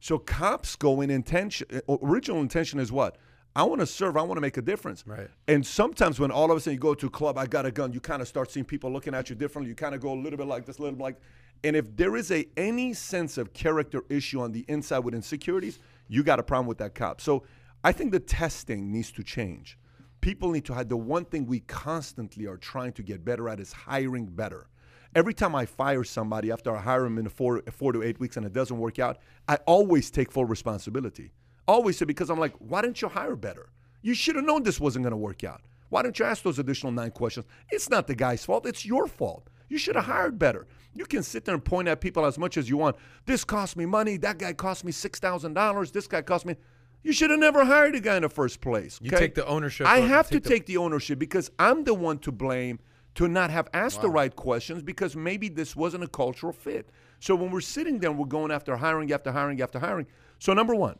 So 0.00 0.18
cops 0.18 0.74
go 0.74 1.00
in 1.00 1.10
intention. 1.10 1.68
uh, 1.88 1.96
Original 2.02 2.40
intention 2.40 2.80
is 2.80 2.90
what? 2.90 3.16
I 3.54 3.62
want 3.64 3.80
to 3.80 3.86
serve. 3.86 4.16
I 4.16 4.22
want 4.22 4.38
to 4.38 4.40
make 4.40 4.56
a 4.56 4.62
difference. 4.62 5.04
Right. 5.06 5.28
And 5.46 5.64
sometimes 5.64 6.18
when 6.18 6.30
all 6.30 6.50
of 6.50 6.56
a 6.56 6.60
sudden 6.60 6.74
you 6.74 6.80
go 6.80 6.94
to 6.94 7.06
a 7.06 7.10
club, 7.10 7.38
I 7.38 7.46
got 7.46 7.66
a 7.66 7.70
gun. 7.70 7.92
You 7.92 8.00
kind 8.00 8.20
of 8.22 8.26
start 8.26 8.50
seeing 8.50 8.64
people 8.64 8.90
looking 8.90 9.14
at 9.14 9.30
you 9.30 9.36
differently. 9.36 9.68
You 9.68 9.76
kind 9.76 9.94
of 9.94 10.00
go 10.00 10.12
a 10.12 10.18
little 10.20 10.38
bit 10.38 10.46
like 10.46 10.66
this, 10.66 10.78
a 10.78 10.82
little 10.82 10.96
bit 10.96 11.02
like. 11.02 11.20
And 11.62 11.76
if 11.76 11.94
there 11.96 12.16
is 12.16 12.32
a 12.32 12.46
any 12.56 12.92
sense 12.94 13.38
of 13.38 13.52
character 13.52 14.02
issue 14.08 14.40
on 14.40 14.50
the 14.50 14.64
inside 14.66 15.00
with 15.00 15.14
insecurities, 15.14 15.78
you 16.08 16.24
got 16.24 16.40
a 16.40 16.42
problem 16.42 16.66
with 16.66 16.78
that 16.78 16.94
cop. 16.96 17.20
So 17.20 17.44
I 17.84 17.92
think 17.92 18.10
the 18.10 18.18
testing 18.20 18.90
needs 18.90 19.12
to 19.12 19.22
change. 19.22 19.78
People 20.22 20.52
need 20.52 20.64
to 20.66 20.74
have 20.74 20.88
the 20.88 20.96
one 20.96 21.24
thing 21.24 21.46
we 21.46 21.60
constantly 21.60 22.46
are 22.46 22.56
trying 22.56 22.92
to 22.92 23.02
get 23.02 23.24
better 23.24 23.48
at 23.48 23.58
is 23.58 23.72
hiring 23.72 24.26
better. 24.26 24.68
Every 25.16 25.34
time 25.34 25.54
I 25.56 25.66
fire 25.66 26.04
somebody 26.04 26.52
after 26.52 26.74
I 26.74 26.80
hire 26.80 27.02
them 27.02 27.18
in 27.18 27.28
four, 27.28 27.60
four 27.72 27.92
to 27.92 28.04
eight 28.04 28.20
weeks 28.20 28.36
and 28.36 28.46
it 28.46 28.52
doesn't 28.52 28.78
work 28.78 29.00
out, 29.00 29.18
I 29.48 29.56
always 29.66 30.12
take 30.12 30.30
full 30.30 30.44
responsibility. 30.44 31.32
Always 31.66 31.98
say, 31.98 32.04
because 32.04 32.30
I'm 32.30 32.38
like, 32.38 32.54
why 32.60 32.82
didn't 32.82 33.02
you 33.02 33.08
hire 33.08 33.34
better? 33.34 33.70
You 34.00 34.14
should 34.14 34.36
have 34.36 34.44
known 34.44 34.62
this 34.62 34.78
wasn't 34.78 35.02
going 35.02 35.10
to 35.10 35.16
work 35.16 35.42
out. 35.42 35.62
Why 35.88 36.02
didn't 36.02 36.20
you 36.20 36.24
ask 36.24 36.44
those 36.44 36.60
additional 36.60 36.92
nine 36.92 37.10
questions? 37.10 37.46
It's 37.70 37.90
not 37.90 38.06
the 38.06 38.14
guy's 38.14 38.44
fault, 38.44 38.64
it's 38.64 38.86
your 38.86 39.08
fault. 39.08 39.50
You 39.68 39.76
should 39.76 39.96
have 39.96 40.04
hired 40.04 40.38
better. 40.38 40.68
You 40.94 41.04
can 41.04 41.24
sit 41.24 41.44
there 41.44 41.54
and 41.54 41.64
point 41.64 41.88
at 41.88 42.00
people 42.00 42.24
as 42.24 42.38
much 42.38 42.56
as 42.56 42.68
you 42.68 42.76
want. 42.76 42.94
This 43.26 43.42
cost 43.42 43.76
me 43.76 43.86
money. 43.86 44.18
That 44.18 44.38
guy 44.38 44.52
cost 44.52 44.84
me 44.84 44.92
$6,000. 44.92 45.92
This 45.92 46.06
guy 46.06 46.22
cost 46.22 46.46
me. 46.46 46.56
You 47.02 47.12
should 47.12 47.30
have 47.30 47.40
never 47.40 47.64
hired 47.64 47.94
a 47.96 48.00
guy 48.00 48.16
in 48.16 48.22
the 48.22 48.28
first 48.28 48.60
place. 48.60 48.98
You 49.02 49.10
take 49.10 49.34
the 49.34 49.46
ownership 49.46 49.86
I 49.86 49.98
of- 49.98 50.08
have 50.08 50.28
to 50.28 50.34
take 50.34 50.42
the- 50.44 50.48
take 50.48 50.66
the 50.66 50.76
ownership 50.76 51.18
because 51.18 51.50
I'm 51.58 51.84
the 51.84 51.94
one 51.94 52.18
to 52.20 52.32
blame 52.32 52.78
to 53.16 53.28
not 53.28 53.50
have 53.50 53.68
asked 53.74 54.00
the 54.00 54.08
right 54.08 54.34
questions 54.34 54.82
because 54.82 55.14
maybe 55.16 55.48
this 55.48 55.74
wasn't 55.76 56.04
a 56.04 56.08
cultural 56.08 56.52
fit. 56.52 56.88
So 57.20 57.34
when 57.34 57.50
we're 57.50 57.60
sitting 57.60 57.98
there, 57.98 58.10
we're 58.12 58.26
going 58.26 58.50
after 58.50 58.76
hiring 58.76 59.12
after 59.12 59.32
hiring 59.32 59.60
after 59.60 59.78
hiring. 59.78 60.06
So 60.38 60.54
number 60.54 60.74
one, 60.74 60.98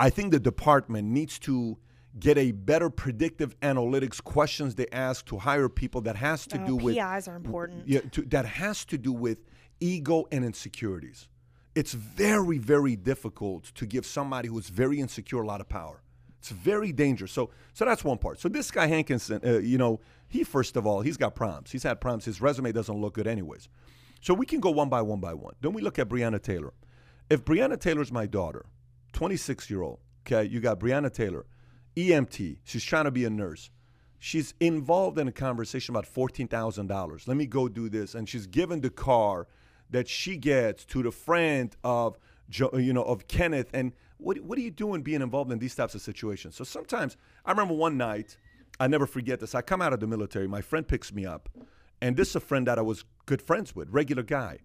I 0.00 0.10
think 0.10 0.32
the 0.32 0.40
department 0.40 1.08
needs 1.08 1.38
to 1.40 1.76
get 2.18 2.36
a 2.38 2.52
better 2.52 2.90
predictive 2.90 3.58
analytics 3.60 4.22
questions 4.22 4.74
they 4.74 4.86
ask 4.92 5.24
to 5.26 5.38
hire 5.38 5.68
people 5.68 6.00
that 6.02 6.16
has 6.16 6.46
to 6.48 6.60
Oh, 6.62 6.66
do 6.66 6.76
with 6.76 6.94
PIs 6.96 7.26
are 7.28 7.36
important. 7.36 7.86
yeah, 7.88 8.00
to, 8.12 8.22
that 8.22 8.44
has 8.46 8.84
to 8.86 8.98
do 8.98 9.12
with 9.12 9.38
ego 9.80 10.26
and 10.32 10.44
insecurities. 10.44 11.28
It's 11.74 11.94
very, 11.94 12.58
very 12.58 12.96
difficult 12.96 13.64
to 13.74 13.86
give 13.86 14.04
somebody 14.04 14.48
who's 14.48 14.68
very 14.68 15.00
insecure 15.00 15.40
a 15.40 15.46
lot 15.46 15.60
of 15.60 15.68
power. 15.68 16.02
It's 16.38 16.50
very 16.50 16.92
dangerous. 16.92 17.32
So, 17.32 17.50
so 17.72 17.84
that's 17.84 18.04
one 18.04 18.18
part. 18.18 18.40
So 18.40 18.48
this 18.48 18.70
guy 18.70 18.86
Hankinson, 18.86 19.40
uh, 19.46 19.58
you 19.58 19.78
know, 19.78 20.00
he 20.28 20.44
first 20.44 20.76
of 20.76 20.86
all, 20.86 21.00
he's 21.00 21.16
got 21.16 21.34
problems. 21.34 21.70
He's 21.70 21.84
had 21.84 22.00
problems. 22.00 22.24
His 22.24 22.40
resume 22.40 22.72
doesn't 22.72 23.00
look 23.00 23.14
good, 23.14 23.26
anyways. 23.26 23.68
So 24.20 24.34
we 24.34 24.44
can 24.44 24.60
go 24.60 24.70
one 24.70 24.88
by 24.88 25.02
one 25.02 25.20
by 25.20 25.34
one. 25.34 25.54
Then 25.60 25.72
we 25.72 25.82
look 25.82 25.98
at 25.98 26.08
Breonna 26.08 26.42
Taylor. 26.42 26.72
If 27.30 27.44
Breonna 27.44 27.78
Taylor's 27.78 28.12
my 28.12 28.26
daughter, 28.26 28.66
26 29.12 29.70
year 29.70 29.82
old, 29.82 30.00
okay, 30.26 30.48
you 30.48 30.60
got 30.60 30.80
Breonna 30.80 31.12
Taylor, 31.12 31.46
EMT. 31.96 32.58
She's 32.64 32.84
trying 32.84 33.04
to 33.04 33.10
be 33.10 33.24
a 33.24 33.30
nurse. 33.30 33.70
She's 34.18 34.54
involved 34.60 35.18
in 35.18 35.28
a 35.28 35.32
conversation 35.32 35.94
about 35.94 36.12
$14,000. 36.12 37.28
Let 37.28 37.36
me 37.36 37.46
go 37.46 37.68
do 37.68 37.88
this. 37.88 38.14
And 38.14 38.28
she's 38.28 38.46
given 38.46 38.80
the 38.80 38.90
car 38.90 39.48
that 39.92 40.08
she 40.08 40.36
gets 40.36 40.84
to 40.86 41.02
the 41.02 41.12
friend 41.12 41.74
of, 41.84 42.18
uh, 42.60 42.76
you 42.76 42.92
know, 42.92 43.04
of 43.04 43.28
Kenneth. 43.28 43.70
And 43.72 43.92
what, 44.18 44.40
what 44.40 44.58
are 44.58 44.62
you 44.62 44.70
doing 44.70 45.02
being 45.02 45.22
involved 45.22 45.52
in 45.52 45.58
these 45.58 45.74
types 45.74 45.94
of 45.94 46.02
situations? 46.02 46.56
So 46.56 46.64
sometimes, 46.64 47.16
I 47.46 47.52
remember 47.52 47.74
one 47.74 47.96
night, 47.96 48.36
I 48.80 48.88
never 48.88 49.06
forget 49.06 49.40
this. 49.40 49.54
I 49.54 49.62
come 49.62 49.80
out 49.80 49.92
of 49.92 50.00
the 50.00 50.06
military. 50.06 50.48
My 50.48 50.60
friend 50.60 50.86
picks 50.86 51.12
me 51.12 51.24
up. 51.24 51.48
And 52.00 52.16
this 52.16 52.30
is 52.30 52.36
a 52.36 52.40
friend 52.40 52.66
that 52.66 52.78
I 52.78 52.82
was 52.82 53.04
good 53.26 53.40
friends 53.40 53.76
with, 53.76 53.88
regular 53.90 54.24
guy 54.24 54.58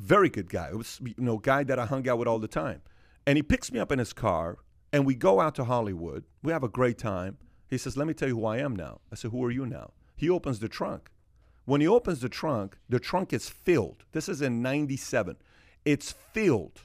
very 0.00 0.28
good 0.28 0.48
guy. 0.48 0.68
It 0.70 0.76
was 0.76 1.00
you 1.04 1.14
know 1.18 1.38
guy 1.38 1.62
that 1.64 1.78
I 1.78 1.86
hung 1.86 2.08
out 2.08 2.18
with 2.18 2.26
all 2.26 2.38
the 2.38 2.48
time, 2.48 2.82
and 3.26 3.36
he 3.36 3.42
picks 3.42 3.70
me 3.70 3.78
up 3.78 3.92
in 3.92 3.98
his 3.98 4.12
car, 4.12 4.58
and 4.92 5.06
we 5.06 5.14
go 5.14 5.40
out 5.40 5.54
to 5.56 5.64
Hollywood. 5.64 6.24
We 6.42 6.52
have 6.52 6.64
a 6.64 6.68
great 6.68 6.98
time. 6.98 7.38
He 7.68 7.78
says, 7.78 7.96
"Let 7.96 8.06
me 8.08 8.14
tell 8.14 8.28
you 8.28 8.36
who 8.36 8.46
I 8.46 8.58
am 8.58 8.74
now." 8.74 9.00
I 9.12 9.14
said, 9.14 9.30
"Who 9.30 9.44
are 9.44 9.50
you 9.50 9.66
now?" 9.66 9.92
He 10.16 10.28
opens 10.28 10.58
the 10.58 10.68
trunk. 10.68 11.10
When 11.70 11.80
he 11.80 11.86
opens 11.86 12.18
the 12.18 12.28
trunk, 12.28 12.76
the 12.88 12.98
trunk 12.98 13.32
is 13.32 13.48
filled. 13.48 14.02
This 14.10 14.28
is 14.28 14.42
in 14.42 14.60
'97. 14.60 15.36
It's 15.84 16.10
filled, 16.32 16.80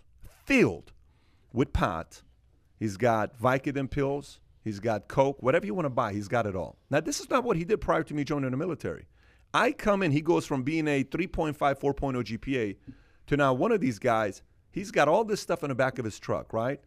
filled 0.45 0.91
with 1.51 1.73
pot. 1.73 2.21
He's 2.77 2.95
got 2.95 3.35
Vicodin 3.35 3.89
pills. 3.89 4.41
He's 4.63 4.79
got 4.79 5.07
Coke, 5.07 5.41
whatever 5.41 5.65
you 5.65 5.73
want 5.73 5.87
to 5.87 5.89
buy. 5.89 6.13
He's 6.13 6.27
got 6.27 6.45
it 6.45 6.55
all. 6.55 6.77
Now, 6.91 6.99
this 6.99 7.19
is 7.19 7.31
not 7.31 7.43
what 7.43 7.57
he 7.57 7.63
did 7.63 7.81
prior 7.81 8.03
to 8.03 8.13
me 8.13 8.23
joining 8.23 8.51
the 8.51 8.57
military. 8.57 9.07
I 9.55 9.71
come 9.71 10.03
in, 10.03 10.11
he 10.11 10.21
goes 10.21 10.45
from 10.45 10.61
being 10.61 10.87
a 10.87 11.03
3.5, 11.03 11.57
4.0 11.57 12.37
GPA 12.37 12.75
to 13.25 13.37
now 13.37 13.55
one 13.55 13.71
of 13.71 13.81
these 13.81 13.97
guys. 13.97 14.43
He's 14.69 14.91
got 14.91 15.07
all 15.07 15.23
this 15.23 15.41
stuff 15.41 15.63
in 15.63 15.69
the 15.69 15.75
back 15.75 15.97
of 15.97 16.05
his 16.05 16.19
truck, 16.19 16.53
right? 16.53 16.79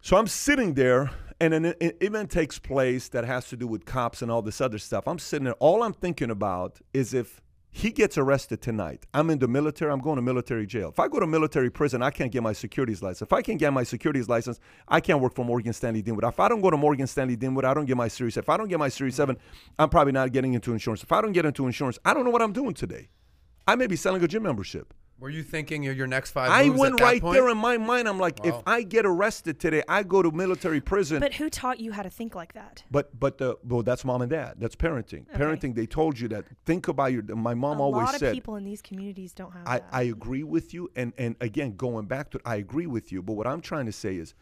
So 0.00 0.16
I'm 0.16 0.26
sitting 0.26 0.74
there, 0.74 1.12
and 1.40 1.52
an 1.52 1.74
event 1.80 2.30
takes 2.30 2.58
place 2.58 3.08
that 3.08 3.24
has 3.24 3.48
to 3.48 3.56
do 3.56 3.66
with 3.66 3.84
cops 3.84 4.22
and 4.22 4.30
all 4.30 4.42
this 4.42 4.60
other 4.60 4.78
stuff. 4.78 5.06
I'm 5.06 5.18
sitting 5.18 5.44
there. 5.44 5.54
All 5.54 5.82
I'm 5.82 5.92
thinking 5.92 6.30
about 6.30 6.80
is 6.94 7.12
if 7.12 7.42
he 7.70 7.90
gets 7.90 8.16
arrested 8.16 8.62
tonight, 8.62 9.04
I'm 9.12 9.28
in 9.28 9.38
the 9.38 9.48
military, 9.48 9.92
I'm 9.92 10.00
going 10.00 10.16
to 10.16 10.22
military 10.22 10.66
jail. 10.66 10.88
If 10.88 10.98
I 10.98 11.08
go 11.08 11.20
to 11.20 11.26
military 11.26 11.68
prison, 11.68 12.02
I 12.02 12.10
can't 12.10 12.32
get 12.32 12.42
my 12.42 12.54
securities 12.54 13.02
license. 13.02 13.20
If 13.20 13.34
I 13.34 13.42
can't 13.42 13.58
get 13.58 13.70
my 13.70 13.82
securities 13.82 14.30
license, 14.30 14.60
I 14.88 14.98
can't 14.98 15.20
work 15.20 15.34
for 15.34 15.44
Morgan 15.44 15.74
Stanley 15.74 16.00
Dean 16.00 16.16
Witter. 16.16 16.28
If 16.28 16.40
I 16.40 16.48
don't 16.48 16.62
go 16.62 16.70
to 16.70 16.78
Morgan 16.78 17.06
Stanley 17.06 17.36
Dean 17.36 17.54
Witter, 17.54 17.68
I 17.68 17.74
don't 17.74 17.84
get 17.84 17.98
my 17.98 18.08
Series. 18.08 18.38
If 18.38 18.48
I 18.48 18.56
don't 18.56 18.68
get 18.68 18.78
my 18.78 18.88
Series 18.88 19.16
7, 19.16 19.36
I'm 19.78 19.90
probably 19.90 20.12
not 20.12 20.32
getting 20.32 20.54
into 20.54 20.72
insurance. 20.72 21.02
If 21.02 21.12
I 21.12 21.20
don't 21.20 21.32
get 21.32 21.44
into 21.44 21.66
insurance, 21.66 21.98
I 22.02 22.14
don't 22.14 22.24
know 22.24 22.30
what 22.30 22.40
I'm 22.40 22.54
doing 22.54 22.72
today. 22.72 23.10
I 23.68 23.74
may 23.74 23.86
be 23.86 23.96
selling 23.96 24.22
a 24.24 24.28
gym 24.28 24.44
membership. 24.44 24.94
Were 25.18 25.30
you 25.30 25.42
thinking 25.42 25.82
your 25.82 25.94
your 25.94 26.06
next 26.06 26.32
five? 26.32 26.50
I 26.50 26.64
moves 26.64 26.78
went 26.78 26.92
at 26.94 26.98
that 26.98 27.04
right 27.04 27.20
point? 27.22 27.34
there 27.34 27.48
in 27.48 27.56
my 27.56 27.78
mind. 27.78 28.06
I'm 28.06 28.18
like, 28.18 28.44
if 28.44 28.54
I 28.66 28.82
get 28.82 29.06
arrested 29.06 29.58
today, 29.58 29.82
I 29.88 30.02
go 30.02 30.20
to 30.20 30.30
military 30.30 30.80
prison. 30.82 31.20
But 31.20 31.34
who 31.34 31.48
taught 31.48 31.80
you 31.80 31.92
how 31.92 32.02
to 32.02 32.10
think 32.10 32.34
like 32.34 32.52
that? 32.52 32.84
But 32.90 33.18
but 33.18 33.38
the 33.38 33.56
well, 33.64 33.82
that's 33.82 34.04
mom 34.04 34.20
and 34.20 34.30
dad. 34.30 34.56
That's 34.58 34.76
parenting. 34.76 35.26
Parenting. 35.34 35.74
They 35.74 35.86
told 35.86 36.18
you 36.18 36.28
that. 36.28 36.44
Think 36.66 36.88
about 36.88 37.12
your. 37.12 37.22
My 37.22 37.54
mom 37.54 37.78
a 37.78 37.82
always 37.82 38.10
said. 38.10 38.22
A 38.22 38.24
lot 38.24 38.30
of 38.30 38.34
people 38.34 38.56
in 38.56 38.64
these 38.64 38.82
communities 38.82 39.32
don't 39.32 39.52
have 39.52 39.66
I, 39.66 39.78
that. 39.78 39.88
I 39.90 40.02
agree 40.02 40.42
with 40.42 40.74
you, 40.74 40.90
and 40.94 41.14
and 41.16 41.34
again, 41.40 41.76
going 41.76 42.06
back 42.06 42.30
to, 42.32 42.38
it, 42.38 42.42
I 42.44 42.56
agree 42.56 42.86
with 42.86 43.10
you. 43.10 43.22
But 43.22 43.34
what 43.34 43.46
I'm 43.46 43.62
trying 43.62 43.86
to 43.86 43.92
say 43.92 44.16
is, 44.16 44.34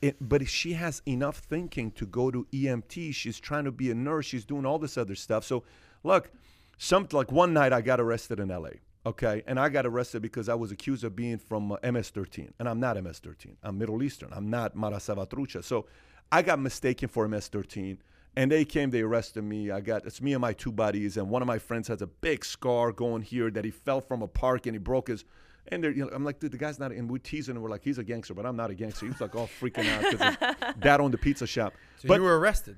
it. 0.00 0.16
But 0.18 0.40
if 0.40 0.48
she 0.48 0.72
has 0.72 1.02
enough 1.06 1.38
thinking 1.38 1.90
to 1.92 2.06
go 2.06 2.30
to 2.30 2.46
EMT, 2.52 3.14
she's 3.14 3.38
trying 3.38 3.64
to 3.64 3.72
be 3.72 3.90
a 3.90 3.94
nurse. 3.94 4.24
She's 4.24 4.46
doing 4.46 4.64
all 4.64 4.78
this 4.78 4.96
other 4.96 5.14
stuff. 5.14 5.44
So, 5.44 5.64
look, 6.02 6.30
some 6.78 7.06
like 7.12 7.30
one 7.30 7.52
night 7.52 7.74
I 7.74 7.82
got 7.82 8.00
arrested 8.00 8.40
in 8.40 8.50
L.A. 8.50 8.80
Okay, 9.04 9.42
and 9.46 9.58
I 9.58 9.68
got 9.68 9.84
arrested 9.84 10.22
because 10.22 10.48
I 10.48 10.54
was 10.54 10.70
accused 10.70 11.02
of 11.02 11.16
being 11.16 11.38
from 11.38 11.72
uh, 11.72 11.76
MS-13, 11.82 12.52
and 12.60 12.68
I'm 12.68 12.78
not 12.78 13.02
MS-13. 13.02 13.56
I'm 13.64 13.76
Middle 13.76 14.00
Eastern. 14.02 14.28
I'm 14.32 14.48
not 14.48 14.76
Mara 14.76 14.98
Salvatrucha. 14.98 15.64
So, 15.64 15.86
I 16.30 16.42
got 16.42 16.60
mistaken 16.60 17.08
for 17.08 17.26
MS-13. 17.26 17.98
And 18.34 18.50
they 18.50 18.64
came, 18.64 18.90
they 18.90 19.02
arrested 19.02 19.44
me. 19.44 19.70
I 19.70 19.80
got 19.80 20.06
it's 20.06 20.22
me 20.22 20.32
and 20.32 20.40
my 20.40 20.54
two 20.54 20.72
buddies, 20.72 21.18
and 21.18 21.28
one 21.28 21.42
of 21.42 21.48
my 21.48 21.58
friends 21.58 21.88
has 21.88 22.00
a 22.00 22.06
big 22.06 22.44
scar 22.44 22.90
going 22.90 23.22
here 23.22 23.50
that 23.50 23.64
he 23.64 23.70
fell 23.70 24.00
from 24.00 24.22
a 24.22 24.28
park 24.28 24.66
and 24.66 24.74
he 24.74 24.78
broke 24.78 25.08
his. 25.08 25.24
And 25.68 25.84
they're, 25.84 25.92
you 25.92 26.04
know, 26.04 26.10
I'm 26.12 26.24
like, 26.24 26.40
dude, 26.40 26.50
the 26.50 26.56
guy's 26.56 26.78
not. 26.78 26.92
And 26.92 27.10
we're 27.10 27.18
teasing, 27.18 27.54
and 27.56 27.62
we're 27.62 27.68
like, 27.68 27.84
he's 27.84 27.98
a 27.98 28.04
gangster, 28.04 28.34
but 28.34 28.46
I'm 28.46 28.56
not 28.56 28.70
a 28.70 28.74
gangster. 28.74 29.06
He's 29.06 29.20
like 29.20 29.36
all 29.36 29.48
freaking 29.60 29.86
out 29.86 30.10
because 30.10 30.74
dad 30.80 31.00
owned 31.00 31.12
the 31.12 31.18
pizza 31.18 31.46
shop. 31.46 31.74
So 31.98 32.08
but 32.08 32.14
you 32.14 32.22
were 32.22 32.38
arrested. 32.38 32.76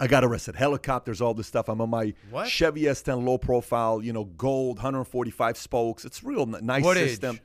I 0.00 0.06
got 0.06 0.24
arrested. 0.24 0.54
Helicopters, 0.54 1.20
all 1.20 1.34
this 1.34 1.46
stuff. 1.46 1.68
I'm 1.68 1.80
on 1.80 1.90
my 1.90 2.14
What? 2.30 2.46
Chevy 2.48 2.82
S10 2.82 3.24
low 3.24 3.38
profile, 3.38 4.02
you 4.02 4.12
know, 4.12 4.24
gold, 4.24 4.76
145 4.78 5.56
spokes. 5.56 6.04
It's 6.04 6.22
real 6.22 6.46
nice 6.46 6.84
What 6.84 6.96
age? 6.96 7.10
system. 7.10 7.40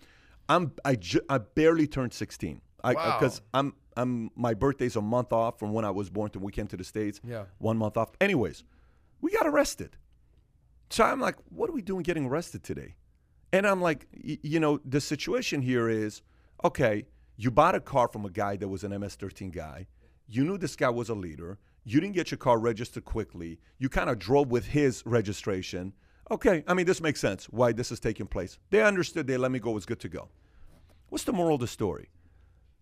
I'm 0.50 0.72
I, 0.86 0.96
ju- 0.96 1.22
I 1.30 1.38
barely 1.40 1.88
turned 1.88 2.14
16. 2.14 2.62
I 2.84 2.94
Wow. 2.94 3.18
because 3.20 3.42
I'm 3.54 3.74
I'm 3.96 4.30
my 4.36 4.54
birthday's 4.54 4.96
a 4.96 5.02
month 5.02 5.32
off 5.32 5.58
from 5.60 5.72
when 5.72 5.86
I 5.86 5.92
was 5.92 6.10
born 6.10 6.30
to 6.32 6.40
when 6.40 6.46
we 6.48 6.52
came 6.52 6.68
to 6.68 6.78
the 6.78 6.84
states. 6.84 7.22
Yeah. 7.24 7.46
One 7.60 7.78
month 7.78 7.96
off. 7.98 8.10
Anyways, 8.20 8.64
we 9.22 9.32
got 9.32 9.48
arrested. 9.48 9.98
So 10.90 11.04
I'm 11.04 11.20
like, 11.20 11.36
what 11.50 11.70
are 11.70 11.74
we 11.74 11.82
doing 11.82 12.04
getting 12.04 12.26
arrested 12.26 12.64
today? 12.64 12.96
And 13.52 13.66
I'm 13.66 13.82
like, 13.82 14.08
y- 14.24 14.38
you 14.44 14.60
know, 14.60 14.80
the 14.86 15.00
situation 15.02 15.62
here 15.62 15.88
is 15.90 16.22
okay, 16.64 17.06
you 17.38 17.50
bought 17.52 17.74
a 17.76 17.80
car 17.80 18.08
from 18.08 18.26
a 18.26 18.30
guy 18.30 18.58
that 18.58 18.68
was 18.68 18.84
an 18.84 18.98
MS 19.00 19.16
13 19.16 19.50
guy. 19.50 19.88
You 20.28 20.44
knew 20.44 20.58
this 20.58 20.76
guy 20.76 20.90
was 20.90 21.10
a 21.10 21.16
leader. 21.16 21.58
You 21.86 22.00
didn't 22.00 22.16
get 22.16 22.32
your 22.32 22.38
car 22.38 22.60
registered 22.60 23.06
quickly. 23.06 23.60
You 23.78 23.90
kind 23.90 24.10
of 24.10 24.20
drove 24.20 24.50
with 24.50 24.68
his 24.68 25.04
registration. 25.06 25.94
Okay, 26.32 26.64
I 26.68 26.74
mean, 26.74 26.86
this 26.86 27.02
makes 27.02 27.20
sense 27.20 27.46
why 27.46 27.74
this 27.74 27.92
is 27.92 28.00
taking 28.00 28.28
place. 28.28 28.58
They 28.70 28.82
understood, 28.82 29.28
they 29.28 29.38
let 29.38 29.52
me 29.52 29.60
go, 29.60 29.72
it 29.72 29.76
was 29.76 29.86
good 29.86 30.00
to 30.02 30.10
go. 30.10 30.30
What's 31.10 31.26
the 31.26 31.34
moral 31.34 31.56
of 31.56 31.62
the 31.62 31.68
story? 31.68 32.10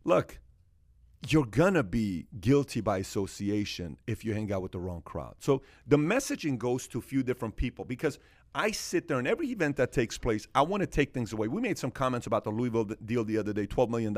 Look, 0.03 0.39
you're 1.27 1.45
gonna 1.45 1.83
be 1.83 2.27
guilty 2.39 2.81
by 2.81 2.99
association 2.99 3.97
if 4.07 4.23
you 4.23 4.33
hang 4.33 4.51
out 4.51 4.61
with 4.61 4.71
the 4.71 4.79
wrong 4.79 5.01
crowd. 5.03 5.35
So 5.39 5.61
the 5.87 5.97
messaging 5.97 6.57
goes 6.57 6.87
to 6.89 6.99
a 6.99 7.01
few 7.01 7.23
different 7.23 7.55
people 7.55 7.85
because 7.85 8.19
I 8.53 8.71
sit 8.71 9.07
there 9.07 9.17
and 9.17 9.27
every 9.27 9.47
event 9.47 9.77
that 9.77 9.91
takes 9.91 10.17
place, 10.17 10.45
I 10.53 10.61
want 10.63 10.81
to 10.81 10.87
take 10.87 11.13
things 11.13 11.31
away. 11.31 11.47
We 11.47 11.61
made 11.61 11.77
some 11.77 11.91
comments 11.91 12.27
about 12.27 12.43
the 12.43 12.49
Louisville 12.49 12.85
deal 13.05 13.23
the 13.23 13.37
other 13.37 13.53
day, 13.53 13.65
$12 13.65 13.89
million, 13.89 14.15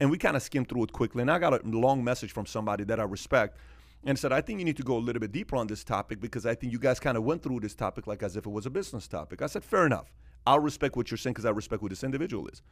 and 0.00 0.10
we 0.10 0.16
kind 0.16 0.34
of 0.34 0.42
skimmed 0.42 0.68
through 0.68 0.84
it 0.84 0.92
quickly. 0.92 1.20
And 1.20 1.30
I 1.30 1.38
got 1.38 1.52
a 1.52 1.60
long 1.68 2.02
message 2.02 2.32
from 2.32 2.46
somebody 2.46 2.84
that 2.84 2.98
I 2.98 3.02
respect 3.04 3.58
and 4.06 4.18
said, 4.18 4.32
I 4.32 4.40
think 4.40 4.58
you 4.60 4.64
need 4.64 4.76
to 4.76 4.82
go 4.82 4.96
a 4.96 5.00
little 5.00 5.20
bit 5.20 5.32
deeper 5.32 5.56
on 5.56 5.66
this 5.66 5.82
topic 5.84 6.20
because 6.20 6.46
I 6.46 6.54
think 6.54 6.72
you 6.72 6.78
guys 6.78 6.98
kind 7.00 7.16
of 7.16 7.24
went 7.24 7.42
through 7.42 7.60
this 7.60 7.74
topic 7.74 8.06
like 8.06 8.22
as 8.22 8.36
if 8.36 8.46
it 8.46 8.50
was 8.50 8.64
a 8.64 8.70
business 8.70 9.06
topic. 9.08 9.42
I 9.42 9.46
said, 9.46 9.64
fair 9.64 9.84
enough. 9.84 10.12
I'll 10.46 10.60
respect 10.60 10.96
what 10.96 11.10
you're 11.10 11.18
saying 11.18 11.34
because 11.34 11.44
I 11.44 11.50
respect 11.50 11.82
who 11.82 11.88
this 11.88 12.04
individual 12.04 12.46
is. 12.46 12.62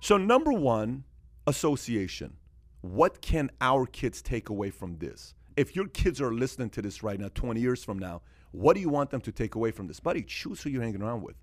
So, 0.00 0.16
number 0.16 0.52
one, 0.52 1.04
association. 1.46 2.36
What 2.80 3.20
can 3.20 3.50
our 3.60 3.86
kids 3.86 4.22
take 4.22 4.48
away 4.48 4.70
from 4.70 4.96
this? 4.98 5.34
If 5.56 5.74
your 5.74 5.88
kids 5.88 6.20
are 6.20 6.32
listening 6.32 6.70
to 6.70 6.82
this 6.82 7.02
right 7.02 7.18
now, 7.18 7.28
20 7.34 7.60
years 7.60 7.82
from 7.84 7.98
now, 7.98 8.22
what 8.52 8.74
do 8.74 8.80
you 8.80 8.88
want 8.88 9.10
them 9.10 9.20
to 9.22 9.32
take 9.32 9.54
away 9.54 9.70
from 9.70 9.86
this? 9.86 10.00
Buddy, 10.00 10.22
choose 10.22 10.62
who 10.62 10.70
you're 10.70 10.82
hanging 10.82 11.02
around 11.02 11.22
with. 11.22 11.36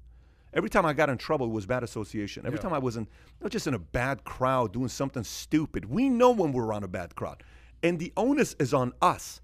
Every 0.54 0.70
time 0.70 0.86
I 0.86 0.94
got 0.94 1.10
in 1.10 1.18
trouble, 1.18 1.48
it 1.48 1.52
was 1.52 1.66
bad 1.66 1.84
association. 1.84 2.46
Every 2.46 2.58
Yeah. 2.60 2.64
time 2.64 2.74
I 2.74 2.80
was 2.80 2.96
in, 2.96 3.08
not 3.42 3.52
just 3.52 3.66
in 3.66 3.74
a 3.74 3.80
bad 3.80 4.24
crowd 4.24 4.74
doing 4.74 4.88
something 4.88 5.24
stupid. 5.24 5.86
We 5.86 6.10
know 6.10 6.30
when 6.32 6.52
we're 6.52 6.66
around 6.66 6.84
a 6.84 6.88
bad 6.88 7.16
crowd. 7.16 7.44
And 7.84 8.00
the 8.00 8.14
onus 8.16 8.56
is 8.60 8.74
on 8.74 8.94
us. 9.02 9.42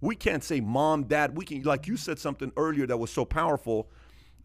We 0.00 0.16
can't 0.16 0.44
say 0.44 0.60
mom, 0.60 1.04
dad. 1.04 1.36
We 1.36 1.44
can 1.44 1.62
like 1.62 1.86
you 1.86 1.96
said 1.96 2.18
something 2.18 2.52
earlier 2.56 2.86
that 2.86 2.98
was 2.98 3.10
so 3.10 3.24
powerful. 3.24 3.88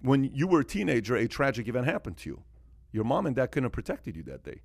When 0.01 0.23
you 0.23 0.47
were 0.47 0.61
a 0.61 0.65
teenager, 0.65 1.15
a 1.15 1.27
tragic 1.27 1.67
event 1.67 1.85
happened 1.87 2.17
to 2.17 2.29
you. 2.29 2.43
Your 2.91 3.03
mom 3.03 3.25
and 3.25 3.35
dad 3.35 3.47
couldn't 3.51 3.65
have 3.65 3.71
protected 3.71 4.15
you 4.15 4.23
that 4.23 4.43
day. 4.43 4.61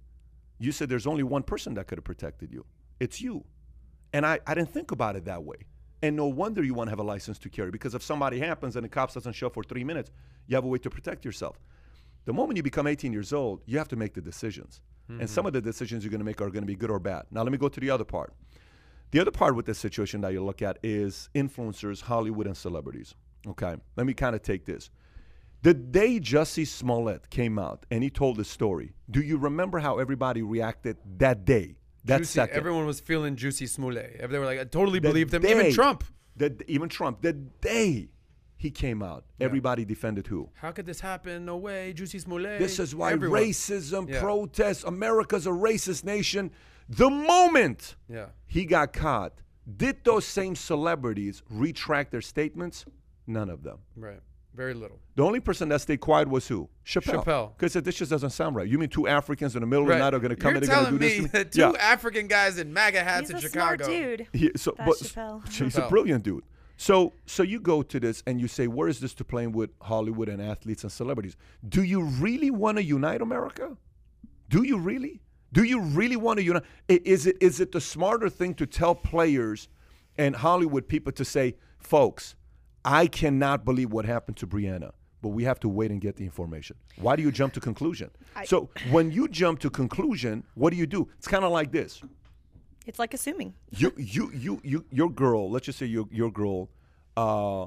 You 0.59 0.73
said 0.73 0.89
there's 0.89 1.07
only 1.07 1.23
one 1.23 1.43
person 1.43 1.75
that 1.75 1.87
could 1.87 1.99
have 1.99 2.05
protected 2.05 2.53
you. 2.53 2.65
It's 3.01 3.21
you. 3.21 3.45
And 4.13 4.25
I, 4.25 4.41
I 4.47 4.55
didn't 4.55 4.71
think 4.71 4.91
about 4.91 5.17
it 5.17 5.25
that 5.25 5.43
way. 5.45 5.57
And 6.03 6.17
no 6.17 6.27
wonder 6.27 6.63
you 6.63 6.75
want 6.75 6.89
to 6.89 6.93
have 6.93 6.99
a 6.99 7.05
license 7.05 7.39
to 7.41 7.49
carry 7.49 7.71
because 7.71 7.95
if 7.95 8.03
somebody 8.03 8.39
happens 8.39 8.77
and 8.77 8.85
the 8.85 8.89
cops 8.89 9.15
doesn't 9.15 9.33
show 9.33 9.49
up 9.49 9.55
for 9.55 9.65
three 9.65 9.85
minutes, 9.85 10.11
you 10.47 10.55
have 10.55 10.65
a 10.65 10.69
way 10.69 10.79
to 10.79 10.91
protect 10.91 11.25
yourself. 11.25 11.59
The 12.27 12.33
moment 12.33 12.57
you 12.57 12.63
become 12.63 12.87
18 12.87 13.13
years 13.13 13.33
old, 13.33 13.63
you 13.67 13.79
have 13.79 13.89
to 13.89 13.97
make 13.97 14.15
the 14.15 14.21
decisions. 14.21 14.81
And 15.09 15.19
mm-hmm. 15.19 15.27
some 15.27 15.47
of 15.47 15.53
the 15.53 15.61
decisions 15.61 16.05
you're 16.05 16.11
going 16.11 16.21
to 16.21 16.25
make 16.25 16.41
are 16.41 16.51
going 16.51 16.63
to 16.63 16.67
be 16.67 16.75
good 16.75 16.91
or 16.91 16.99
bad. 16.99 17.25
Now, 17.31 17.43
let 17.43 17.53
me 17.53 17.59
go 17.59 17.69
to 17.69 17.81
the 17.81 17.91
other 17.91 18.05
part. 18.05 18.33
The 19.13 19.21
other 19.21 19.31
part 19.31 19.55
with 19.57 19.67
this 19.67 19.79
situation 19.79 20.21
that 20.23 20.33
you 20.33 20.45
look 20.45 20.63
at 20.63 20.79
is 20.83 21.29
influencers, 21.35 22.03
Hollywood, 22.03 22.47
and 22.47 22.57
celebrities. 22.57 23.15
Okay, 23.47 23.77
let 23.97 24.07
me 24.07 24.13
kind 24.15 24.35
of 24.35 24.43
take 24.43 24.65
this. 24.65 24.91
The 25.63 25.75
day 25.75 26.21
Jussie 26.21 26.67
Smollett 26.67 27.31
came 27.31 27.59
out 27.59 27.87
and 27.91 28.03
he 28.03 28.11
told 28.11 28.39
his 28.39 28.49
story, 28.49 28.93
do 29.11 29.21
you 29.21 29.37
remember 29.39 29.79
how 29.79 29.99
everybody 29.99 30.43
reacted 30.43 30.97
that 31.19 31.45
day? 31.45 31.77
That 32.05 32.21
Jussie, 32.23 32.27
second. 32.27 32.57
everyone 32.57 32.87
was 32.87 33.01
feeling 33.01 33.37
Jussie 33.37 33.69
Smollett. 33.69 34.31
They 34.31 34.39
were 34.39 34.45
like, 34.45 34.61
I 34.61 34.65
totally 34.65 34.99
The 35.01 35.09
believed 35.09 35.35
him. 35.35 35.47
Even 35.47 35.73
Trump. 35.73 36.05
The, 36.37 36.57
even 36.69 36.89
Trump. 36.89 37.23
The 37.23 37.33
day 37.33 38.11
he 38.57 38.71
came 38.71 39.03
out, 39.03 39.25
everybody 39.41 39.85
defended 39.85 40.27
who? 40.27 40.49
How 40.55 40.71
could 40.73 40.87
this 40.87 41.01
happen? 41.01 41.45
No 41.45 41.57
way. 41.57 41.95
Jussie 41.97 42.21
Smollett. 42.21 42.59
This 42.61 42.79
is 42.79 42.95
why 42.95 43.13
Everyone. 43.13 43.41
racism, 43.41 44.09
Yeah. 44.09 44.21
protests, 44.21 44.85
America's 44.85 45.47
a 45.47 45.51
racist 45.51 46.05
nation. 46.05 46.51
The 46.89 47.11
moment 47.11 47.97
Yeah. 48.09 48.27
he 48.47 48.65
got 48.65 48.93
caught, 48.93 49.33
did 49.77 50.05
those 50.05 50.25
same 50.25 50.55
celebrities 50.55 51.43
retract 51.51 52.13
their 52.13 52.21
statements? 52.21 52.85
None 53.27 53.51
of 53.51 53.63
them. 53.63 53.79
Right. 53.97 54.21
Very 54.55 54.73
little. 54.73 55.01
The 55.17 55.23
only 55.23 55.41
person 55.41 55.69
that 55.69 55.83
stayed 55.83 56.01
quiet 56.01 56.29
was 56.29 56.49
who? 56.49 56.69
Chappelle. 56.85 57.25
Chappelle. 57.25 57.53
Because 57.59 57.75
this 57.75 57.97
just 57.97 58.11
doesn't 58.11 58.31
sound 58.31 58.57
right. 58.57 58.67
You 58.67 58.79
mean 58.79 58.89
two 58.89 59.07
Africans 59.07 59.55
in 59.55 59.61
the 59.61 59.67
middle 59.67 59.83
of 59.85 59.89
the 59.91 59.99
night 59.99 60.15
are 60.15 60.19
going 60.19 60.31
to 60.31 60.37
come 60.37 60.53
You're 60.55 60.63
and 60.63 60.67
they're 60.67 60.77
going 60.83 60.93
to 60.93 60.99
do 60.99 60.99
this? 60.99 61.11
me 61.11 61.17
to 61.17 61.23
me? 61.25 61.29
that 61.33 61.53
two 61.53 61.61
Yeah. 61.61 61.73
African 61.79 62.27
guys 62.27 62.59
in 62.59 62.73
MAGA 62.73 63.03
hats 63.05 63.23
He's 63.23 63.31
in 63.31 63.37
a 63.37 63.41
Chicago. 63.41 63.85
smart 63.85 63.91
dude. 64.19 64.27
He, 64.33 64.51
so, 64.57 64.75
That's 64.79 65.13
but, 65.13 65.43
Chappelle. 65.43 65.53
He's 65.65 65.77
a 65.77 65.89
brilliant 65.89 66.23
dude. 66.25 66.45
So, 66.79 67.13
so 67.27 67.43
you 67.43 67.59
go 67.61 67.83
to 67.83 68.01
this 68.01 68.23
and 68.27 68.41
you 68.41 68.49
say, 68.49 68.67
where 68.67 68.89
is 68.89 69.01
this 69.01 69.13
to 69.15 69.25
playing 69.25 69.53
with 69.53 69.71
Hollywood 69.83 70.29
and 70.29 70.41
athletes 70.41 70.85
and 70.85 70.93
celebrities? 70.93 71.37
Do 71.69 71.83
you 71.83 72.03
really 72.03 72.51
want 72.51 72.79
to 72.79 72.85
unite 72.85 73.21
America? 73.21 73.77
Do 74.49 74.63
you 74.63 74.79
really? 74.79 75.21
Do 75.53 75.63
you 75.63 75.81
really 75.81 76.17
want 76.17 76.39
to 76.39 76.45
unite? 76.45 76.65
I- 76.91 77.01
Is 77.05 77.27
it 77.27 77.37
is 77.41 77.61
it 77.61 77.73
the 77.73 77.81
smarter 77.81 78.29
thing 78.29 78.55
to 78.55 78.67
tell 78.67 78.95
players 78.95 79.69
and 80.19 80.35
Hollywood 80.37 80.89
people 80.89 81.13
to 81.13 81.25
say, 81.25 81.55
folks, 81.79 82.35
I 82.85 83.07
cannot 83.07 83.65
believe 83.65 83.93
what 83.93 84.05
happened 84.05 84.37
to 84.39 84.47
Brianna, 84.47 84.93
but 85.23 85.29
we 85.31 85.45
have 85.45 85.61
to 85.61 85.69
wait 85.69 85.91
and 85.91 86.01
get 86.01 86.17
the 86.17 86.25
information. 86.25 86.77
Why 86.97 87.17
do 87.17 87.23
you 87.23 87.31
jump 87.33 87.53
to 87.55 87.61
conclusion? 87.61 88.11
so 88.45 88.71
when 88.91 89.11
you 89.11 89.29
jump 89.29 89.61
to 89.61 89.71
conclusion, 89.71 90.45
what 90.55 90.71
do 90.71 90.77
you 90.77 90.87
do? 90.87 91.09
It's 91.19 91.29
kind 91.29 91.45
of 91.45 91.53
like 91.53 91.73
this 91.73 92.03
It's 92.87 92.99
like 92.99 93.15
assuming. 93.15 93.55
you 93.71 93.93
you 93.97 94.31
you 94.35 94.61
you 94.65 94.85
your 94.91 95.11
girl 95.11 95.51
let's 95.51 95.67
just 95.67 95.79
say 95.79 95.87
your 95.87 96.07
your 96.11 96.31
girl 96.31 96.71
uh 97.17 97.67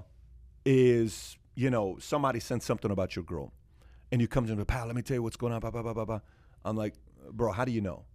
is 0.66 1.38
you 1.56 1.70
know 1.70 1.98
somebody 2.00 2.40
sent 2.40 2.64
something 2.64 2.92
about 2.92 3.16
your 3.16 3.24
girl 3.26 3.52
and 4.12 4.22
you 4.22 4.28
come 4.28 4.46
to 4.48 4.56
me 4.56 4.64
pal 4.64 4.86
let 4.86 4.96
me 4.96 5.02
tell 5.02 5.16
you 5.16 5.24
what's 5.24 5.36
going 5.38 5.54
on 5.54 5.60
blah, 5.60 5.72
blah, 5.72 5.82
blah, 5.82 5.94
blah, 5.94 6.06
blah. 6.06 6.20
i'm 6.66 6.76
like 6.76 6.94
bro 7.34 7.52
how 7.52 7.66
do 7.66 7.72
you 7.72 7.82
know 7.82 8.06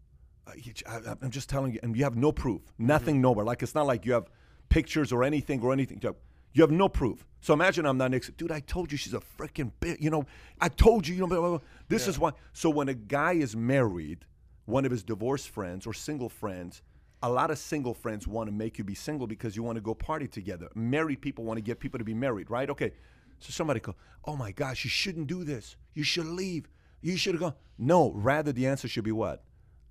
uh, 0.47 0.53
I, 0.87 1.15
i'm 1.23 1.31
just 1.31 1.49
telling 1.49 1.73
you 1.73 1.81
and 1.83 1.97
you 1.97 2.05
have 2.05 2.17
no 2.17 2.33
proof 2.33 2.63
nothing 2.79 3.21
nowhere 3.21 3.45
like 3.45 3.63
it's 3.63 3.75
not 3.75 3.87
like 3.87 4.05
you 4.07 4.13
have 4.13 4.29
pictures 4.69 5.13
or 5.13 5.25
anything 5.25 5.61
or 5.63 5.73
anything 5.73 6.01
You 6.03 6.63
have- 6.63 6.71
no 6.71 6.89
proof 6.89 7.27
so 7.41 7.53
imagine 7.55 7.85
i'm 7.87 7.99
not 7.99 8.11
next 8.11 8.37
dude 8.37 8.53
i 8.53 8.61
told 8.61 8.93
you 8.93 8.99
she's 8.99 9.15
a 9.15 9.21
freaking 9.21 9.73
bitch 9.81 10.01
you 10.01 10.11
know 10.11 10.25
i 10.61 10.69
told 10.69 11.07
you 11.07 11.15
you 11.15 11.21
know 11.21 11.27
blah, 11.27 11.41
blah, 11.41 11.49
blah. 11.51 11.61
this 11.89 12.07
is 12.09 12.19
why 12.19 12.31
so 12.53 12.71
when 12.71 12.89
a 12.89 12.95
guy 12.95 13.33
is 13.33 13.57
married 13.57 14.25
one 14.67 14.85
of 14.85 14.91
his 14.91 15.03
divorced 15.03 15.49
friends 15.51 15.87
or 15.87 15.93
single 15.93 16.29
friends 16.29 16.83
a 17.23 17.29
lot 17.31 17.51
of 17.51 17.57
single 17.59 17.95
friends 17.95 18.27
want 18.29 18.49
to 18.49 18.53
make 18.55 18.77
you 18.77 18.85
be 18.85 18.95
single 18.95 19.27
because 19.27 19.57
you 19.57 19.63
want 19.63 19.77
to 19.77 19.81
go 19.81 19.95
party 19.95 20.29
together. 20.29 20.69
Married 20.75 21.23
people 21.23 21.43
want 21.43 21.57
to 21.57 21.63
get 21.63 21.81
people 21.81 21.97
to 21.97 22.05
be 22.05 22.13
married, 22.13 22.51
right? 22.51 22.69
Okay. 22.69 22.93
So 23.39 23.51
somebody 23.51 23.81
go, 23.81 23.95
oh 24.27 24.37
my 24.37 24.53
gosh, 24.53 24.85
you 24.85 24.91
shouldn't 24.91 25.27
do 25.27 25.43
this. 25.43 25.77
You 25.95 26.03
should 26.03 26.27
leave. 26.27 26.69
You 27.05 27.19
should 27.19 27.35
have 27.35 27.41
gone. 27.41 27.55
No, 27.77 28.13
rather 28.13 28.51
the 28.51 28.67
answer 28.67 28.89
should 28.89 29.05
be 29.05 29.13
what? 29.13 29.45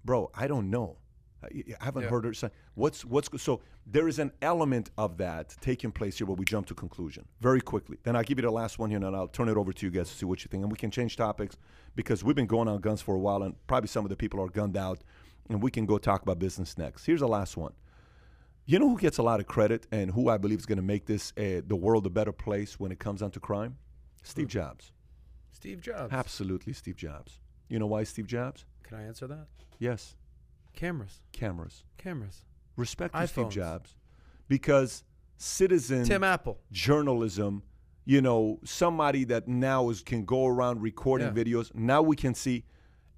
Bro, 0.03 0.31
I 0.33 0.47
don't 0.47 0.69
know. 0.71 0.97
I 1.43 1.75
haven't 1.79 2.03
Yeah. 2.03 2.09
heard 2.09 2.23
her 2.23 2.33
say 2.33 2.49
what's 2.73 3.03
what's 3.03 3.29
so 3.41 3.61
there 3.85 4.07
is 4.07 4.17
an 4.17 4.31
element 4.41 4.89
of 4.97 5.17
that 5.17 5.55
taking 5.59 5.91
place 5.91 6.17
here 6.17 6.25
where 6.25 6.37
we 6.37 6.45
jump 6.45 6.65
to 6.67 6.73
conclusion 6.73 7.25
very 7.41 7.59
quickly. 7.61 7.97
Then 8.03 8.15
I'll 8.15 8.23
give 8.23 8.37
you 8.39 8.43
the 8.43 8.51
last 8.51 8.79
one 8.79 8.89
here 8.89 8.95
and 8.97 9.05
then 9.05 9.13
I'll 9.13 9.27
turn 9.27 9.49
it 9.49 9.57
over 9.57 9.73
to 9.73 9.85
you 9.85 9.91
guys 9.91 10.09
to 10.09 10.15
see 10.15 10.25
what 10.25 10.43
you 10.43 10.47
think. 10.49 10.63
And 10.63 10.71
we 10.71 10.77
can 10.77 10.89
change 10.89 11.17
topics 11.17 11.57
because 11.95 12.23
we've 12.23 12.35
been 12.35 12.47
going 12.47 12.67
on 12.69 12.79
guns 12.79 13.01
for 13.01 13.13
a 13.15 13.19
while 13.19 13.43
and 13.43 13.55
probably 13.67 13.89
some 13.89 14.05
of 14.05 14.09
the 14.09 14.15
people 14.15 14.39
are 14.41 14.47
gunned 14.47 14.77
out 14.77 15.03
and 15.49 15.61
we 15.61 15.69
can 15.69 15.85
go 15.85 15.97
talk 15.97 16.21
about 16.23 16.39
business 16.39 16.77
next. 16.77 17.05
Here's 17.05 17.19
the 17.19 17.27
last 17.27 17.57
one. 17.57 17.73
You 18.65 18.79
know 18.79 18.89
who 18.89 18.97
gets 18.97 19.17
a 19.17 19.23
lot 19.23 19.41
of 19.41 19.45
credit 19.45 19.85
and 19.91 20.11
who 20.11 20.29
I 20.29 20.37
believe 20.37 20.59
is 20.59 20.65
going 20.65 20.77
to 20.77 20.81
make 20.81 21.05
this 21.05 21.33
uh, 21.37 21.61
the 21.67 21.75
world 21.75 22.05
a 22.05 22.09
better 22.09 22.31
place 22.31 22.79
when 22.79 22.91
it 22.91 22.99
comes 22.99 23.19
down 23.19 23.31
to 23.31 23.39
crime? 23.41 23.77
Steve 24.23 24.47
Jobs. 24.47 24.93
Steve 25.63 25.79
Jobs. 25.79 26.11
Absolutely, 26.11 26.73
Steve 26.73 26.97
Jobs. 26.97 27.39
You 27.69 27.79
know 27.79 27.87
why 27.87 28.03
Steve 28.03 28.27
Jobs? 28.27 28.65
Can 28.83 28.97
I 28.97 29.03
answer 29.03 29.27
that? 29.27 29.47
Yes, 29.79 30.17
Cameras. 30.75 31.21
cameras. 31.31 31.85
Cameras. 31.97 32.43
Respect 32.75 33.15
to 33.15 33.25
Steve. 33.27 33.47
Jobs 33.47 33.95
because 34.49 35.05
citizen 35.37 36.03
Tim 36.03 36.21
Apple. 36.21 36.59
journalism, 36.73 37.63
you 38.03 38.21
know, 38.21 38.59
somebody 38.65 39.23
that 39.23 39.47
now 39.47 39.89
is 39.89 40.01
can 40.01 40.25
go 40.25 40.47
around 40.47 40.81
recording 40.81 41.33
Yeah. 41.33 41.43
videos. 41.43 41.73
Now 41.73 42.01
we 42.01 42.17
can 42.17 42.35
see 42.35 42.65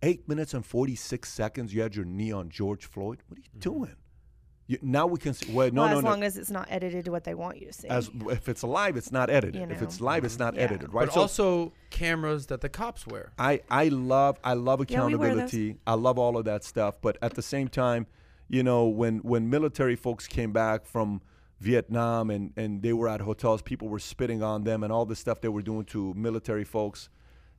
eight 0.03 0.29
minutes 0.29 0.53
and 0.53 0.63
forty 0.63 0.93
six 0.93 1.33
seconds. 1.33 1.73
You 1.73 1.81
had 1.81 1.95
your 1.95 2.05
knee 2.05 2.31
on 2.31 2.49
George 2.51 2.85
Floyd. 2.85 3.23
What 3.27 3.39
are 3.39 3.41
you 3.41 3.49
mm-hmm. 3.49 3.59
doing? 3.59 3.95
You, 4.67 4.79
now 4.81 5.05
we 5.05 5.19
can 5.19 5.33
see. 5.35 5.51
Well, 5.51 5.69
no, 5.71 5.81
well, 5.83 5.91
no, 5.91 5.97
as 5.99 6.03
no. 6.03 6.09
long 6.09 6.23
as 6.23 6.37
it's 6.37 6.49
not 6.49 6.67
edited 6.71 7.05
to 7.05 7.11
what 7.11 7.23
they 7.23 7.35
want 7.35 7.59
you 7.59 7.67
to 7.67 7.73
see. 7.73 7.87
as 7.87 8.09
if 8.31 8.49
it's 8.49 8.63
live, 8.63 8.97
it's 8.97 9.11
not 9.11 9.29
edited. 9.29 9.61
You 9.61 9.67
If 9.69 9.81
it's 9.83 10.01
live, 10.01 10.25
it's 10.25 10.39
not 10.39 10.55
Yeah. 10.55 10.61
edited, 10.61 10.91
right? 10.91 11.05
But 11.05 11.13
So 11.13 11.21
also 11.21 11.73
cameras 11.91 12.47
that 12.47 12.61
the 12.61 12.69
cops 12.69 13.05
wear. 13.05 13.31
I 13.37 13.61
I 13.69 13.89
love 13.89 14.39
I 14.43 14.53
love 14.53 14.83
Yeah, 14.89 15.05
we 15.05 15.13
wear 15.15 15.29
those. 15.29 15.37
accountability. 15.53 15.77
I 15.85 15.93
love 15.93 16.17
all 16.17 16.35
of 16.35 16.45
that 16.45 16.63
stuff. 16.63 16.95
But 16.99 17.17
at 17.21 17.35
the 17.35 17.43
same 17.43 17.67
time, 17.67 18.07
you 18.49 18.63
know, 18.63 18.85
when 18.87 19.19
when 19.19 19.49
military 19.51 19.95
folks 19.95 20.25
came 20.27 20.51
back 20.51 20.85
from 20.85 21.21
Vietnam 21.59 22.29
and 22.29 22.51
and 22.57 22.81
they 22.81 22.93
were 22.93 23.07
at 23.07 23.21
hotels, 23.21 23.61
people 23.61 23.87
were 23.87 23.99
spitting 23.99 24.41
on 24.43 24.63
them 24.63 24.83
and 24.83 24.91
all 24.91 25.05
the 25.05 25.15
stuff 25.15 25.41
they 25.41 25.47
were 25.49 25.61
doing 25.61 25.85
to 25.85 26.13
military 26.15 26.63
folks. 26.63 27.09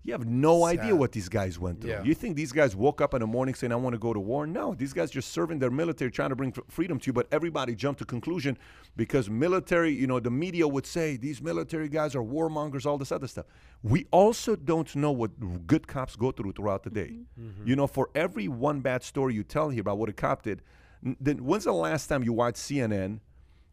You 0.06 0.12
have 0.12 0.24
no 0.24 0.64
idea 0.64 0.94
what 0.94 1.10
these 1.10 1.28
guys 1.28 1.58
went 1.58 1.80
through. 1.80 1.90
Yeah. 1.90 2.02
You 2.04 2.14
think 2.14 2.36
these 2.36 2.52
guys 2.52 2.76
woke 2.76 3.00
up 3.00 3.12
in 3.12 3.20
the 3.20 3.26
morning 3.26 3.56
saying, 3.56 3.72
"I 3.72 3.76
want 3.76 3.94
to 3.94 3.98
go 3.98 4.12
to 4.12 4.20
war"? 4.20 4.46
No, 4.46 4.72
these 4.72 4.92
guys 4.92 5.10
just 5.10 5.32
serving 5.32 5.58
their 5.58 5.70
military, 5.70 6.12
trying 6.12 6.28
to 6.28 6.36
bring 6.36 6.54
freedom 6.68 7.00
to 7.00 7.06
you. 7.08 7.12
But 7.12 7.26
everybody 7.32 7.74
jumped 7.74 7.98
to 7.98 8.04
conclusion 8.04 8.56
because 8.94 9.28
military, 9.28 9.92
you 9.92 10.06
know, 10.06 10.20
the 10.20 10.30
media 10.30 10.68
would 10.68 10.86
say 10.86 11.16
these 11.16 11.42
military 11.42 11.88
guys 11.88 12.14
are 12.14 12.22
warmongers, 12.22 12.86
all 12.86 12.98
this 12.98 13.10
other 13.10 13.26
stuff. 13.26 13.46
We 13.82 14.06
also 14.12 14.54
don't 14.54 14.94
know 14.94 15.10
what 15.10 15.66
good 15.66 15.88
cops 15.88 16.14
go 16.14 16.30
through 16.30 16.52
throughout 16.52 16.84
the 16.84 16.90
day. 16.90 17.10
Mm-hmm. 17.10 17.48
Mm-hmm. 17.48 17.68
You 17.68 17.74
know, 17.74 17.88
for 17.88 18.08
every 18.14 18.46
one 18.46 18.82
bad 18.82 19.02
story 19.02 19.34
you 19.34 19.42
tell 19.42 19.70
here 19.70 19.80
about 19.80 19.98
what 19.98 20.08
a 20.08 20.12
cop 20.12 20.42
did, 20.42 20.62
then 21.02 21.38
when's 21.38 21.64
the 21.64 21.72
last 21.72 22.06
time 22.06 22.22
you 22.22 22.32
watched 22.32 22.58
CNN 22.58 23.18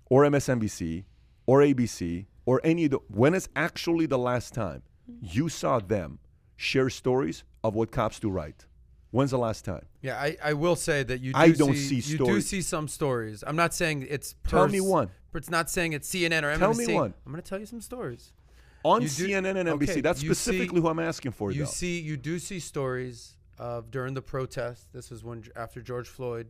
or 0.09 0.23
MSNBC 0.23 1.05
or 1.45 1.59
ABC 1.59 2.25
or 2.47 2.59
any 2.63 2.85
of 2.85 2.91
the 2.91 2.99
when 3.07 3.35
is 3.35 3.49
actually 3.55 4.07
the 4.07 4.17
last 4.17 4.55
time 4.55 4.81
mm-hmm. 5.07 5.27
you 5.29 5.47
saw 5.47 5.77
them 5.77 6.17
share 6.63 6.89
stories 6.89 7.43
of 7.63 7.75
what 7.75 7.91
cops 7.91 8.19
do 8.19 8.29
right? 8.29 8.65
When's 9.11 9.29
the 9.31 9.37
last 9.37 9.63
time? 9.63 9.85
Yeah, 10.01 10.15
I, 10.19 10.37
I 10.43 10.53
will 10.53 10.75
say 10.75 11.03
that 11.03 11.21
you 11.21 11.33
do 11.33 11.37
I 11.39 11.51
don't 11.51 11.75
see 11.75 11.97
you 11.97 12.17
do 12.17 12.41
see 12.41 12.61
some 12.61 12.87
stories. 12.87 13.43
I'm 13.45 13.55
not 13.55 13.73
saying 13.73 14.07
it's 14.09 14.33
per 14.43 14.57
Tell 14.57 14.67
me 14.67 14.81
one. 14.81 15.09
but 15.31 15.37
It's 15.39 15.51
not 15.51 15.69
saying 15.69 15.93
it's 15.93 16.09
CNN 16.09 16.41
or 16.43 16.47
MSNBC. 16.55 16.59
Tell 16.59 16.73
me 16.73 16.93
one. 16.95 17.13
I'm 17.25 17.31
going 17.31 17.43
to 17.43 17.47
tell 17.47 17.59
you 17.59 17.67
some 17.67 17.81
stories. 17.81 18.31
On 18.83 19.01
do- 19.01 19.07
CNN 19.07 19.55
and 19.57 19.69
NBC. 19.69 19.89
okay, 19.91 20.01
That's 20.01 20.19
specifically 20.19 20.77
see- 20.77 20.81
who 20.81 20.87
I'm 20.87 20.99
asking 20.99 21.33
for 21.33 21.51
You 21.51 21.59
though. 21.65 21.65
see, 21.69 21.99
you 21.99 22.17
do 22.17 22.39
see 22.39 22.59
stories 22.59 23.35
of 23.59 23.91
during 23.91 24.13
the 24.15 24.21
protest. 24.21 24.91
This 24.93 25.11
was 25.11 25.23
when 25.23 25.43
after 25.55 25.79
George 25.81 26.07
Floyd. 26.07 26.47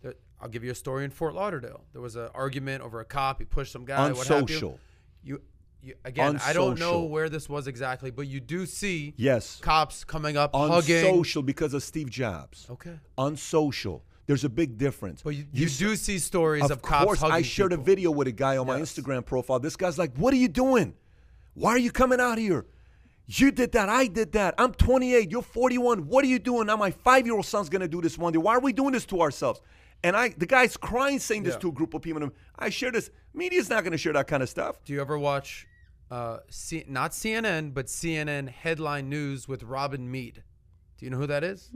There, 0.00 0.14
I'll 0.40 0.48
give 0.48 0.64
you 0.64 0.70
a 0.72 0.74
story 0.74 1.04
in 1.04 1.10
Fort 1.10 1.34
Lauderdale. 1.34 1.84
There 1.92 2.00
was 2.02 2.16
an 2.16 2.30
argument 2.34 2.82
over 2.82 3.00
a 3.00 3.04
cop. 3.04 3.38
He 3.38 3.44
pushed 3.44 3.70
some 3.72 3.84
guy. 3.84 3.96
On 4.08 4.14
what 4.14 4.26
have 4.28 4.48
you. 4.48 4.54
social. 4.56 4.80
You, 5.22 5.40
you 5.82 5.94
again. 6.04 6.40
I 6.44 6.52
don't 6.52 6.78
know 6.78 7.02
where 7.02 7.28
this 7.28 7.48
was 7.48 7.66
exactly, 7.66 8.10
but 8.10 8.26
you 8.26 8.40
do 8.40 8.66
see 8.66 9.14
Yes. 9.16 9.58
cops 9.60 10.04
coming 10.04 10.36
up, 10.36 10.54
On 10.54 10.70
hugging. 10.70 11.02
social 11.02 11.42
because 11.42 11.74
of 11.74 11.82
Steve 11.82 12.08
Jobs. 12.10 12.66
Okay. 12.70 12.98
On 13.18 13.36
social. 13.36 14.04
There's 14.26 14.44
a 14.44 14.48
big 14.48 14.78
difference. 14.78 15.20
But 15.22 15.34
you, 15.34 15.46
you, 15.52 15.66
s- 15.66 15.78
do 15.78 15.96
see 15.96 16.18
stories 16.18 16.64
of, 16.64 16.70
Of 16.70 16.82
cops 16.82 17.04
course, 17.04 17.20
hugging 17.20 17.34
I 17.34 17.42
shared 17.42 17.70
people. 17.72 17.82
a 17.82 17.84
video 17.86 18.10
with 18.12 18.28
a 18.28 18.32
guy 18.32 18.56
on 18.56 18.66
my 18.68 18.80
Instagram 18.80 19.26
profile. 19.26 19.58
This 19.58 19.74
guy's 19.76 19.98
like, 19.98 20.16
"What 20.16 20.32
are 20.32 20.36
you 20.38 20.48
doing? 20.48 20.94
Why 21.54 21.70
are 21.70 21.78
you 21.78 21.90
coming 21.90 22.20
out 22.20 22.38
here? 22.38 22.64
You 23.26 23.50
did 23.50 23.72
that. 23.72 23.88
I 23.88 24.06
did 24.06 24.32
that. 24.32 24.54
I'm 24.58 24.72
28. 24.74 25.30
You're 25.30 25.42
41. 25.42 26.06
What 26.06 26.24
are 26.24 26.28
you 26.28 26.38
doing? 26.38 26.66
Now 26.66 26.76
my 26.76 26.90
five-year-old 26.92 27.46
son's 27.46 27.68
gonna 27.68 27.88
do 27.88 28.00
this 28.00 28.16
one 28.16 28.32
day. 28.32 28.38
Why 28.38 28.54
are 28.54 28.60
we 28.60 28.72
doing 28.72 28.92
this 28.92 29.04
to 29.06 29.20
ourselves?" 29.20 29.60
And 30.04 30.16
I, 30.16 30.30
the 30.30 30.46
guy's 30.46 30.76
crying 30.76 31.18
saying 31.20 31.44
this 31.44 31.54
Yeah. 31.54 31.60
to 31.60 31.68
a 31.68 31.72
group 31.72 31.94
of 31.94 32.02
people. 32.02 32.22
and 32.22 32.32
I 32.58 32.70
share 32.70 32.90
this. 32.90 33.10
Media's 33.34 33.70
not 33.70 33.84
going 33.84 33.92
to 33.92 33.98
share 33.98 34.12
that 34.14 34.26
kind 34.26 34.42
of 34.42 34.48
stuff. 34.48 34.82
Do 34.84 34.92
you 34.92 35.00
ever 35.00 35.16
watch, 35.16 35.66
uh, 36.12 36.40
C- 36.50 36.84
not 36.88 37.12
CNN, 37.12 37.72
but 37.72 37.86
CNN 37.86 38.48
headline 38.48 39.08
news 39.08 39.48
with 39.48 39.62
Robin 39.62 40.10
Meade? 40.10 40.42
Do 40.98 41.06
you 41.06 41.10
know 41.10 41.16
who 41.16 41.26
that 41.26 41.42
is? 41.42 41.70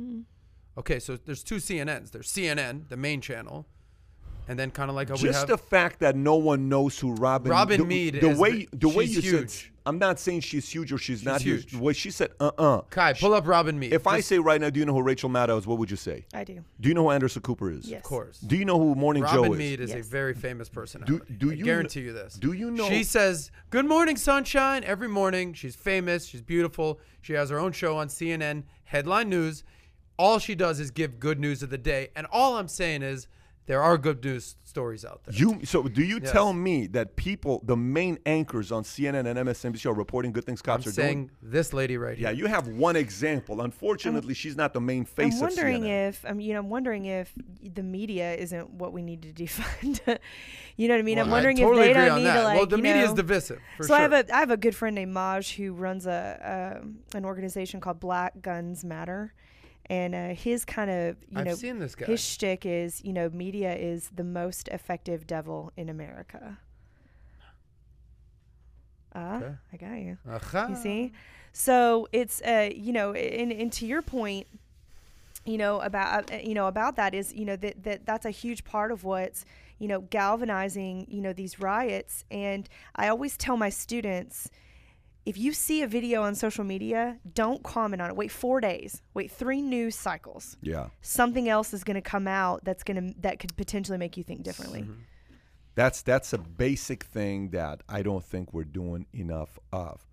Okay, 0.76 0.98
so 1.00 1.16
there's 1.16 1.42
two 1.42 1.56
CNNs. 1.56 2.10
There's 2.10 2.30
CNN, 2.30 2.88
the 2.90 2.98
main 2.98 3.20
channel, 3.22 3.66
and 4.48 4.58
then 4.58 4.70
kind 4.70 4.90
of 4.90 4.96
like 4.96 5.08
how 5.08 5.14
we 5.14 5.20
Just 5.22 5.40
have. 5.40 5.48
the 5.48 5.58
fact 5.58 6.00
that 6.00 6.16
no 6.16 6.36
one 6.36 6.68
knows 6.68 6.98
who 6.98 7.12
Robin 7.14 7.50
Robin 7.50 7.80
the, 7.80 7.86
Meade 7.86 8.14
the 8.20 8.30
is 8.30 8.38
way 8.38 8.66
the- 8.70 8.76
the 8.76 8.88
way 8.88 9.04
you 9.04 9.20
she's 9.20 9.30
said. 9.62 9.72
I'm 9.88 10.00
not 10.00 10.18
saying 10.18 10.40
she's 10.40 10.68
huge 10.68 10.92
or 10.92 10.98
she's, 10.98 11.24
not 11.24 11.42
huge. 11.42 11.70
huge. 11.70 11.80
The 11.80 11.94
she 11.94 12.10
said 12.10 12.30
uh 12.40 12.50
uh 12.58 12.80
Kai, 12.90 13.12
pull 13.12 13.32
up 13.34 13.46
Robin 13.46 13.78
Meade. 13.78 13.92
If 13.92 14.08
I 14.08 14.18
say 14.18 14.38
right 14.40 14.60
now, 14.60 14.68
do 14.68 14.80
you 14.80 14.84
know 14.86 14.92
who 14.92 15.00
Rachel 15.02 15.30
Maddow 15.30 15.56
is? 15.58 15.66
What 15.66 15.78
would 15.78 15.90
you 15.92 15.96
say? 15.96 16.26
I 16.34 16.42
do. 16.42 16.64
Do 16.80 16.88
you 16.88 16.94
know 16.94 17.04
who 17.04 17.10
Anderson 17.10 17.40
Cooper 17.42 17.70
is? 17.70 17.86
Yes. 17.88 17.98
of 17.98 18.02
course. 18.02 18.38
Do 18.40 18.56
you 18.56 18.64
know 18.64 18.78
who 18.80 18.96
Morning 18.96 19.22
Joe 19.22 19.28
is? 19.28 19.34
Robin 19.36 19.52
is? 19.52 19.58
Meade 19.58 19.80
is 19.80 19.94
a 19.94 20.02
very 20.02 20.34
famous 20.34 20.68
personality. 20.68 21.20
do 21.38 21.50
I 21.50 21.52
you 21.52 21.56
kn- 21.58 21.64
guarantee 21.64 22.00
you 22.00 22.12
this? 22.12 22.34
do 22.34 22.52
you 22.52 22.70
know- 22.72 22.88
She 22.88 23.04
says, 23.04 23.52
"Good 23.70 23.86
morning, 23.86 24.16
sunshine." 24.16 24.82
Every 24.82 25.08
morning, 25.08 25.54
she's 25.54 25.76
famous. 25.76 26.26
She's 26.26 26.42
beautiful. 26.42 26.98
She 27.22 27.34
has 27.34 27.50
her 27.50 27.58
own 27.60 27.70
show 27.70 27.96
on 27.96 28.08
CNN, 28.08 28.64
headline 28.84 29.28
news. 29.28 29.62
All 30.18 30.40
she 30.40 30.56
does 30.56 30.80
is 30.80 30.90
give 30.90 31.20
good 31.20 31.38
news 31.38 31.62
of 31.62 31.70
the 31.70 31.78
day, 31.78 32.08
and 32.16 32.26
all 32.32 32.56
I'm 32.56 32.68
saying 32.68 33.02
is 33.02 33.28
there 33.66 33.82
are 33.82 33.98
good 33.98 34.24
news 34.24 34.56
stories 34.64 35.04
out 35.04 35.22
there. 35.24 35.34
You 35.34 35.64
so 35.64 35.82
do 35.84 36.02
you 36.02 36.18
Yes. 36.22 36.32
tell 36.32 36.52
me 36.52 36.86
that 36.88 37.16
people, 37.16 37.62
the 37.64 37.76
main 37.76 38.18
anchors 38.26 38.70
on 38.70 38.82
CNN 38.84 39.26
and 39.26 39.38
MSNBC, 39.38 39.86
are 39.86 39.94
reporting 39.94 40.32
good 40.32 40.44
things 40.44 40.60
cops 40.62 40.86
I'm 40.86 40.90
cops 40.90 40.98
are 40.98 41.02
saying 41.02 41.26
doing? 41.26 41.30
this 41.54 41.72
lady 41.72 41.96
right 41.96 42.16
Yeah, 42.18 42.28
here. 42.28 42.36
Yeah, 42.36 42.42
you 42.42 42.46
have 42.46 42.68
one 42.68 42.94
example. 42.96 43.60
Unfortunately, 43.62 44.34
she's 44.34 44.56
not 44.56 44.72
the 44.74 44.80
main 44.80 45.04
face 45.04 45.34
I'm 45.34 45.40
wondering 45.40 45.84
of 45.84 45.90
CNN. 45.90 46.08
if 46.08 46.24
I'm, 46.28 46.40
you 46.40 46.52
know, 46.52 46.60
I'm 46.60 46.68
wondering 46.70 47.06
if 47.06 47.32
the 47.62 47.82
media 47.82 48.34
isn't 48.34 48.70
what 48.70 48.92
we 48.92 49.02
need 49.02 49.22
to 49.22 49.32
defund. 49.44 50.18
you 50.76 50.88
know 50.88 50.94
what 50.94 50.98
I 51.00 51.02
mean? 51.02 51.18
I'm 51.18 51.30
wondering 51.30 51.58
I 51.58 51.62
totally 51.62 51.82
if 51.82 51.86
they 51.86 51.90
agree 51.92 52.04
don't 52.06 52.12
on 52.12 52.18
need 52.18 52.26
that. 52.26 52.36
to 52.38 52.44
like. 52.44 52.56
well, 52.56 52.66
the 52.66 52.76
you 52.76 52.82
media 52.82 53.02
is 53.04 53.10
know- 53.10 53.16
divisive. 53.16 53.60
For 53.78 53.82
so 53.84 53.88
sure. 53.88 53.96
I 53.96 54.00
have 54.02 54.12
a 54.12 54.34
I 54.34 54.40
have 54.40 54.50
a 54.50 54.56
good 54.56 54.74
friend 54.76 54.94
named 54.94 55.12
Maj 55.12 55.54
who 55.56 55.72
runs 55.72 56.06
a 56.06 56.78
um, 56.82 56.98
an 57.14 57.24
organization 57.24 57.80
called 57.80 57.98
Black 58.00 58.40
Guns 58.42 58.84
Matter, 58.84 59.32
and 59.88 60.14
uh, 60.14 60.28
his 60.34 60.64
kind 60.64 60.90
of 60.90 61.16
you 61.30 61.38
I've 61.38 61.46
know 61.46 61.54
seen 61.54 61.78
this 61.78 61.94
guy. 61.94 62.06
his 62.06 62.20
shtick 62.20 62.66
is 62.66 63.02
you 63.04 63.12
know 63.12 63.28
media 63.30 63.74
is 63.74 64.10
the 64.14 64.24
most 64.24 64.68
effective 64.68 65.26
devil 65.26 65.72
in 65.76 65.88
America. 65.88 66.58
Ah, 69.14 69.36
Okay. 69.36 69.54
I 69.72 69.76
got 69.76 69.94
you. 69.98 70.18
Aha. 70.30 70.66
You 70.68 70.76
see, 70.76 71.12
so 71.52 72.08
it's 72.12 72.42
uh, 72.42 72.70
you 72.74 72.92
know, 72.92 73.12
and, 73.12 73.52
and 73.52 73.72
to 73.74 73.86
your 73.86 74.02
point, 74.02 74.46
you 75.44 75.56
know 75.58 75.80
about 75.80 76.30
uh, 76.32 76.36
you 76.36 76.54
know 76.54 76.66
about 76.66 76.96
that 76.96 77.14
is 77.14 77.32
you 77.32 77.44
know 77.44 77.56
that, 77.56 77.82
that 77.84 78.04
that's 78.04 78.26
a 78.26 78.30
huge 78.30 78.64
part 78.64 78.90
of 78.92 79.04
what's 79.04 79.44
you 79.78 79.88
know 79.88 80.00
galvanizing 80.00 81.06
you 81.08 81.20
know 81.22 81.32
these 81.32 81.58
riots. 81.60 82.24
And 82.30 82.68
I 82.94 83.08
always 83.08 83.36
tell 83.36 83.56
my 83.56 83.70
students, 83.70 84.50
if 85.26 85.36
you 85.36 85.52
see 85.52 85.82
a 85.82 85.88
video 85.88 86.22
on 86.22 86.36
social 86.36 86.62
media, 86.64 87.18
don't 87.34 87.62
comment 87.64 88.00
on 88.00 88.08
it. 88.10 88.16
Wait 88.16 88.30
four 88.30 88.60
days. 88.60 89.02
Wait 89.12 89.30
three 89.30 89.60
news 89.60 89.96
cycles. 89.96 90.56
Yeah, 90.62 90.86
Something 91.02 91.48
else 91.48 91.74
is 91.74 91.82
going 91.82 91.96
to 91.96 92.00
come 92.00 92.28
out 92.28 92.64
that's 92.64 92.84
going 92.84 93.08
to 93.08 93.20
that 93.20 93.40
could 93.40 93.56
potentially 93.56 93.98
make 93.98 94.16
you 94.16 94.22
think 94.22 94.44
differently. 94.44 94.82
Mm-hmm. 94.82 95.00
that's 95.74 96.00
that's 96.02 96.32
a 96.32 96.38
basic 96.38 97.04
thing 97.04 97.50
that 97.50 97.82
I 97.88 98.02
don't 98.02 98.24
think 98.24 98.54
we're 98.54 98.64
doing 98.64 99.06
enough 99.12 99.58
of. 99.72 100.06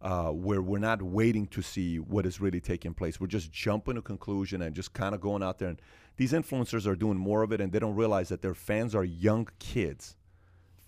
Uh, 0.00 0.28
where 0.30 0.62
we're 0.62 0.78
not 0.78 1.02
waiting 1.02 1.44
to 1.48 1.60
see 1.60 1.98
what 1.98 2.24
is 2.24 2.40
really 2.40 2.60
taking 2.60 2.94
place. 2.94 3.18
We're 3.18 3.26
just 3.26 3.50
jumping 3.50 3.96
to 3.96 4.02
conclusion 4.02 4.62
and 4.62 4.72
just 4.72 4.92
kind 4.92 5.12
of 5.12 5.20
going 5.20 5.42
out 5.42 5.58
there. 5.58 5.70
And 5.70 5.82
these 6.16 6.32
influencers 6.32 6.86
are 6.86 6.94
doing 6.94 7.18
more 7.18 7.42
of 7.42 7.50
it, 7.50 7.60
and 7.60 7.72
they 7.72 7.80
don't 7.80 7.96
realize 7.96 8.28
that 8.28 8.40
their 8.40 8.54
fans 8.54 8.94
are 8.94 9.02
young 9.02 9.48
kids. 9.58 10.14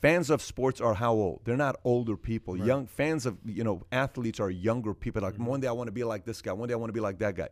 Fans 0.00 0.30
of 0.30 0.40
sports 0.40 0.80
are 0.80 0.94
how 0.94 1.12
old? 1.12 1.40
They're 1.44 1.56
not 1.56 1.76
older 1.84 2.16
people. 2.16 2.56
Young 2.56 2.86
fans 2.86 3.26
of 3.26 3.36
you 3.44 3.64
know 3.64 3.82
athletes 3.92 4.40
are 4.40 4.50
younger 4.50 4.94
people. 4.94 5.22
Like 5.22 5.34
mm-hmm. 5.34 5.44
one 5.46 5.60
day 5.60 5.68
I 5.68 5.72
want 5.72 5.88
to 5.88 5.92
be 5.92 6.04
like 6.04 6.24
this 6.24 6.40
guy. 6.40 6.52
One 6.52 6.68
day 6.68 6.74
I 6.74 6.78
want 6.78 6.88
to 6.88 6.94
be 6.94 7.00
like 7.00 7.18
that 7.18 7.34
guy. 7.34 7.48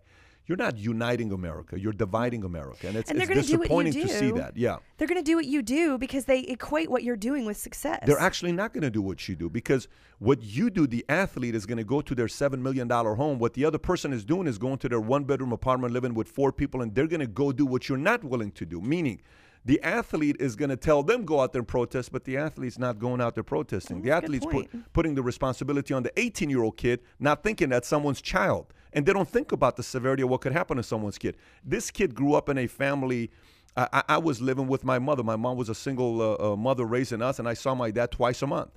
You're 0.49 0.57
not 0.57 0.79
uniting 0.79 1.31
America. 1.31 1.79
You're 1.79 1.93
dividing 1.93 2.43
America, 2.43 2.89
and 2.89 2.97
it's, 2.97 3.11
And 3.11 3.21
it's 3.21 3.31
disappointing 3.31 3.93
to 3.93 4.09
see 4.09 4.31
that. 4.31 4.57
Yeah. 4.57 4.79
They're 4.97 5.07
going 5.07 5.23
to 5.23 5.23
do 5.23 5.37
what 5.37 5.45
you 5.45 5.61
do 5.61 5.99
because 5.99 6.25
they 6.25 6.41
equate 6.41 6.91
what 6.91 7.05
you're 7.05 7.19
doing 7.19 7.45
with 7.45 7.59
success. 7.59 8.03
They're 8.07 8.19
actually 8.19 8.53
not 8.53 8.73
going 8.73 8.81
to 8.81 8.91
do 8.91 9.03
what 9.03 9.29
you 9.29 9.37
do 9.37 9.51
because 9.51 9.89
what 10.21 10.43
you 10.43 10.71
do, 10.71 10.87
the 10.87 11.05
athlete 11.11 11.55
is 11.55 11.67
going 11.67 11.77
to 11.77 11.85
go 11.85 12.01
to 12.01 12.15
their 12.15 12.29
$7 12.29 12.61
million 12.61 12.89
home. 12.89 13.39
What 13.39 13.53
the 13.53 13.67
other 13.67 13.77
person 13.77 14.15
is 14.15 14.25
doing 14.25 14.47
is 14.47 14.57
going 14.57 14.79
to 14.79 14.89
their 14.89 15.01
one 15.01 15.25
bedroom 15.25 15.53
apartment 15.53 15.93
living 15.93 16.15
with 16.15 16.29
four 16.29 16.51
people, 16.51 16.81
and 16.81 16.95
they're 16.95 17.07
going 17.07 17.21
to 17.21 17.27
go 17.27 17.53
do 17.53 17.67
what 17.67 17.91
you're 17.91 17.99
not 17.99 18.25
willing 18.25 18.53
to 18.53 18.65
do. 18.65 18.81
Meaning, 18.81 19.21
the 19.65 19.83
athlete 19.83 20.37
is 20.41 20.57
going 20.57 20.71
to 20.71 20.77
tell 20.77 21.03
them 21.03 21.25
go 21.25 21.41
out 21.41 21.53
there 21.53 21.61
and 21.61 21.69
protest, 21.69 22.13
but 22.13 22.25
the 22.25 22.37
athlete's 22.37 22.79
not 22.79 22.99
going 22.99 23.21
out 23.21 23.35
there 23.35 23.45
protesting. 23.45 24.03
the 24.03 24.09
that's 24.11 24.27
good 24.29 24.37
athlete's 24.37 24.47
put, 24.73 24.93
putting 24.93 25.15
the 25.15 25.23
responsibility 25.23 25.93
on 25.93 26.03
the 26.03 26.13
18 26.19 26.49
year 26.51 26.63
old 26.63 26.77
kid, 26.77 27.01
not 27.19 27.43
thinking 27.43 27.69
that's 27.69 27.89
someone's 27.89 28.21
child. 28.23 28.73
And 28.93 29.05
they 29.05 29.13
don't 29.13 29.29
think 29.29 29.53
about 29.53 29.77
the 29.77 29.83
severity 29.83 30.23
of 30.23 30.31
what 30.31 30.41
could 30.41 30.53
happen 30.53 30.79
to 30.79 30.83
someone's 30.83 31.19
kid. 31.19 31.37
This 31.63 31.91
kid 31.91 32.15
grew 32.15 32.35
up 32.35 32.49
in 32.49 32.57
a 32.57 32.67
family. 32.67 33.31
I, 33.77 33.89
I- 33.93 34.05
I 34.15 34.19
was 34.19 34.41
living 34.41 34.67
with 34.67 34.83
my 34.85 34.99
mother. 34.99 35.23
My 35.23 35.37
mom 35.37 35.57
was 35.59 35.69
a 35.69 35.75
single 35.75 36.23
uh, 36.23 36.53
uh, 36.53 36.57
mother 36.57 36.87
raising 36.87 37.21
us, 37.21 37.39
and 37.39 37.47
I 37.47 37.53
saw 37.55 37.75
my 37.75 37.91
dad 37.91 38.11
twice 38.11 38.41
a 38.43 38.47
month. 38.47 38.71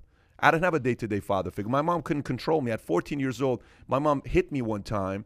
I 0.44 0.52
didn't 0.52 0.64
have 0.66 0.74
a 0.74 0.80
day 0.80 0.96
to 0.96 1.08
day 1.08 1.20
father 1.22 1.52
figure. 1.52 1.70
My 1.72 1.82
mom 1.82 2.02
couldn't 2.02 2.24
control 2.24 2.60
me. 2.62 2.72
At 2.72 2.82
14 2.82 3.20
years 3.20 3.42
old, 3.42 3.62
my 3.88 4.00
mom 4.00 4.22
hit 4.26 4.52
me 4.52 4.62
one 4.62 4.84
time, 4.84 5.24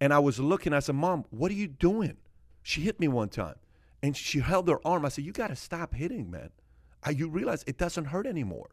and 0.00 0.14
I 0.14 0.18
was 0.20 0.38
looking. 0.40 0.72
I 0.72 0.78
said, 0.78 0.94
Mom, 0.94 1.24
what 1.30 1.50
are 1.50 1.54
you 1.54 1.66
doing? 1.68 2.16
She 2.62 2.80
hit 2.82 2.98
me 3.00 3.08
one 3.08 3.28
time, 3.28 3.56
and 4.02 4.16
she 4.16 4.40
held 4.40 4.68
her 4.68 4.86
arm. 4.86 5.04
I 5.04 5.08
said, 5.08 5.24
You 5.24 5.32
got 5.32 5.48
to 5.48 5.56
stop 5.56 5.94
hitting, 5.94 6.30
man. 6.30 6.50
I, 7.02 7.10
you 7.10 7.28
realize 7.28 7.64
it 7.66 7.78
doesn't 7.78 8.06
hurt 8.06 8.26
anymore. 8.26 8.70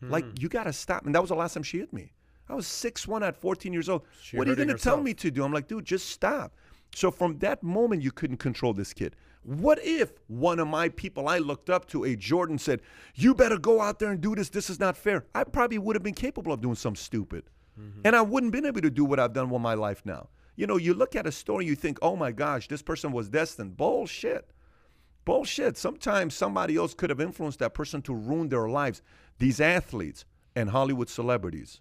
Like, 0.00 0.24
hmm. 0.24 0.34
you 0.38 0.48
got 0.48 0.64
to 0.64 0.72
stop. 0.72 1.06
And 1.06 1.14
that 1.14 1.20
was 1.20 1.30
the 1.30 1.36
last 1.36 1.54
time 1.54 1.62
she 1.62 1.78
hit 1.78 1.92
me. 1.92 2.12
I 2.48 2.54
was 2.54 2.66
6'1 2.66 3.26
at 3.26 3.36
14 3.36 3.72
years 3.72 3.88
old. 3.88 4.02
She 4.22 4.36
what 4.36 4.46
are 4.46 4.50
you 4.50 4.56
going 4.56 4.68
to 4.68 4.78
tell 4.78 5.00
me 5.00 5.12
to 5.14 5.30
do? 5.30 5.44
I'm 5.44 5.52
like, 5.52 5.68
dude, 5.68 5.84
just 5.84 6.10
stop. 6.10 6.54
So 6.94 7.10
from 7.10 7.38
that 7.38 7.62
moment, 7.62 8.02
you 8.02 8.10
couldn't 8.10 8.38
control 8.38 8.72
this 8.72 8.94
kid. 8.94 9.16
What 9.42 9.78
if 9.82 10.12
one 10.26 10.58
of 10.58 10.68
my 10.68 10.88
people 10.90 11.28
I 11.28 11.38
looked 11.38 11.70
up 11.70 11.86
to, 11.88 12.04
a 12.04 12.16
Jordan, 12.16 12.58
said, 12.58 12.80
You 13.14 13.34
better 13.34 13.58
go 13.58 13.80
out 13.80 13.98
there 13.98 14.10
and 14.10 14.20
do 14.20 14.34
this. 14.34 14.48
This 14.48 14.70
is 14.70 14.80
not 14.80 14.96
fair. 14.96 15.26
I 15.34 15.44
probably 15.44 15.78
would 15.78 15.96
have 15.96 16.02
been 16.02 16.14
capable 16.14 16.52
of 16.52 16.60
doing 16.60 16.74
something 16.74 17.00
stupid. 17.00 17.44
Mm-hmm. 17.78 18.00
And 18.04 18.16
I 18.16 18.22
wouldn't 18.22 18.52
been 18.52 18.66
able 18.66 18.80
to 18.80 18.90
do 18.90 19.04
what 19.04 19.20
I've 19.20 19.32
done 19.32 19.50
with 19.50 19.62
my 19.62 19.74
life 19.74 20.02
now. 20.04 20.28
You 20.56 20.66
know, 20.66 20.76
you 20.76 20.94
look 20.94 21.14
at 21.14 21.26
a 21.26 21.32
story, 21.32 21.66
you 21.66 21.74
think, 21.74 21.98
Oh 22.02 22.16
my 22.16 22.32
gosh, 22.32 22.68
this 22.68 22.82
person 22.82 23.12
was 23.12 23.28
destined. 23.28 23.76
Bullshit. 23.76 24.50
Bullshit. 25.28 25.76
Sometimes 25.76 26.34
somebody 26.34 26.76
else 26.76 26.94
could 26.94 27.10
have 27.10 27.20
influenced 27.20 27.58
that 27.58 27.74
person 27.74 28.00
to 28.02 28.14
ruin 28.14 28.48
their 28.48 28.68
lives. 28.68 29.02
These 29.38 29.60
athletes 29.60 30.24
and 30.56 30.70
Hollywood 30.70 31.08
celebrities. 31.10 31.80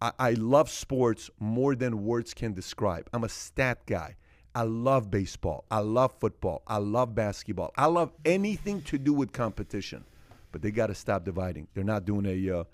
I, 0.00 0.10
I 0.18 0.30
love 0.32 0.68
sports 0.68 1.30
more 1.38 1.76
than 1.76 2.04
words 2.04 2.34
can 2.34 2.54
describe. 2.54 3.08
I'm 3.12 3.22
a 3.22 3.28
stat 3.28 3.86
guy. 3.86 4.16
I 4.54 4.62
love 4.64 5.10
baseball. 5.10 5.64
I 5.70 5.78
love 5.78 6.12
football. 6.18 6.62
I 6.66 6.78
love 6.78 7.14
basketball. 7.14 7.72
I 7.76 7.86
love 7.86 8.10
anything 8.24 8.82
to 8.82 8.98
do 8.98 9.12
with 9.14 9.32
competition. 9.32 10.04
But 10.50 10.60
they 10.60 10.72
got 10.72 10.88
to 10.88 10.94
stop 10.94 11.24
dividing. 11.24 11.68
They're 11.74 11.84
not 11.84 12.04
doing 12.04 12.26
a. 12.26 12.58
Uh, 12.60 12.64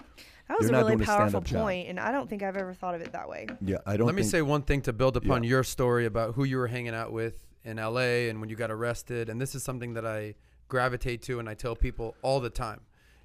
That 0.49 0.59
was 0.59 0.69
they're 0.69 0.77
a 0.77 0.79
really 0.85 0.97
doing 0.97 1.03
a 1.03 1.07
powerful 1.07 1.29
stand-up 1.43 1.45
job. 1.45 1.63
point, 1.65 1.89
and 1.91 2.01
I 2.01 2.11
don't 2.13 2.29
think 2.31 2.43
I've 2.43 2.57
ever 2.57 2.73
thought 2.73 2.95
of 2.95 3.03
it 3.03 3.13
that 3.13 3.29
way. 3.29 3.47
Yeah, 3.61 3.77
I 3.87 3.99
don't. 3.99 4.07
Let 4.07 4.17
me 4.17 4.23
say 4.23 4.41
one 4.41 4.63
thing 4.63 4.81
to 4.83 4.93
build 4.95 5.17
upon 5.19 5.45
Yeah. 5.45 5.51
your 5.51 5.65
story 5.65 6.07
about 6.07 6.35
who 6.35 6.45
you 6.45 6.57
were 6.57 6.67
hanging 6.67 6.95
out 6.95 7.13
with 7.13 7.45
in 7.69 7.77
LA 7.77 8.29
and 8.29 8.41
when 8.41 8.49
you 8.49 8.57
got 8.57 8.71
arrested. 8.71 9.29
And 9.29 9.41
this 9.41 9.55
is 9.55 9.63
something 9.63 9.95
that 9.95 10.07
I 10.07 10.35
gravitate 10.69 11.23
to 11.23 11.39
and 11.39 11.49
I 11.49 11.55
tell 11.55 11.77
people 11.77 12.17
all 12.23 12.41
the 12.41 12.51
time. 12.51 12.81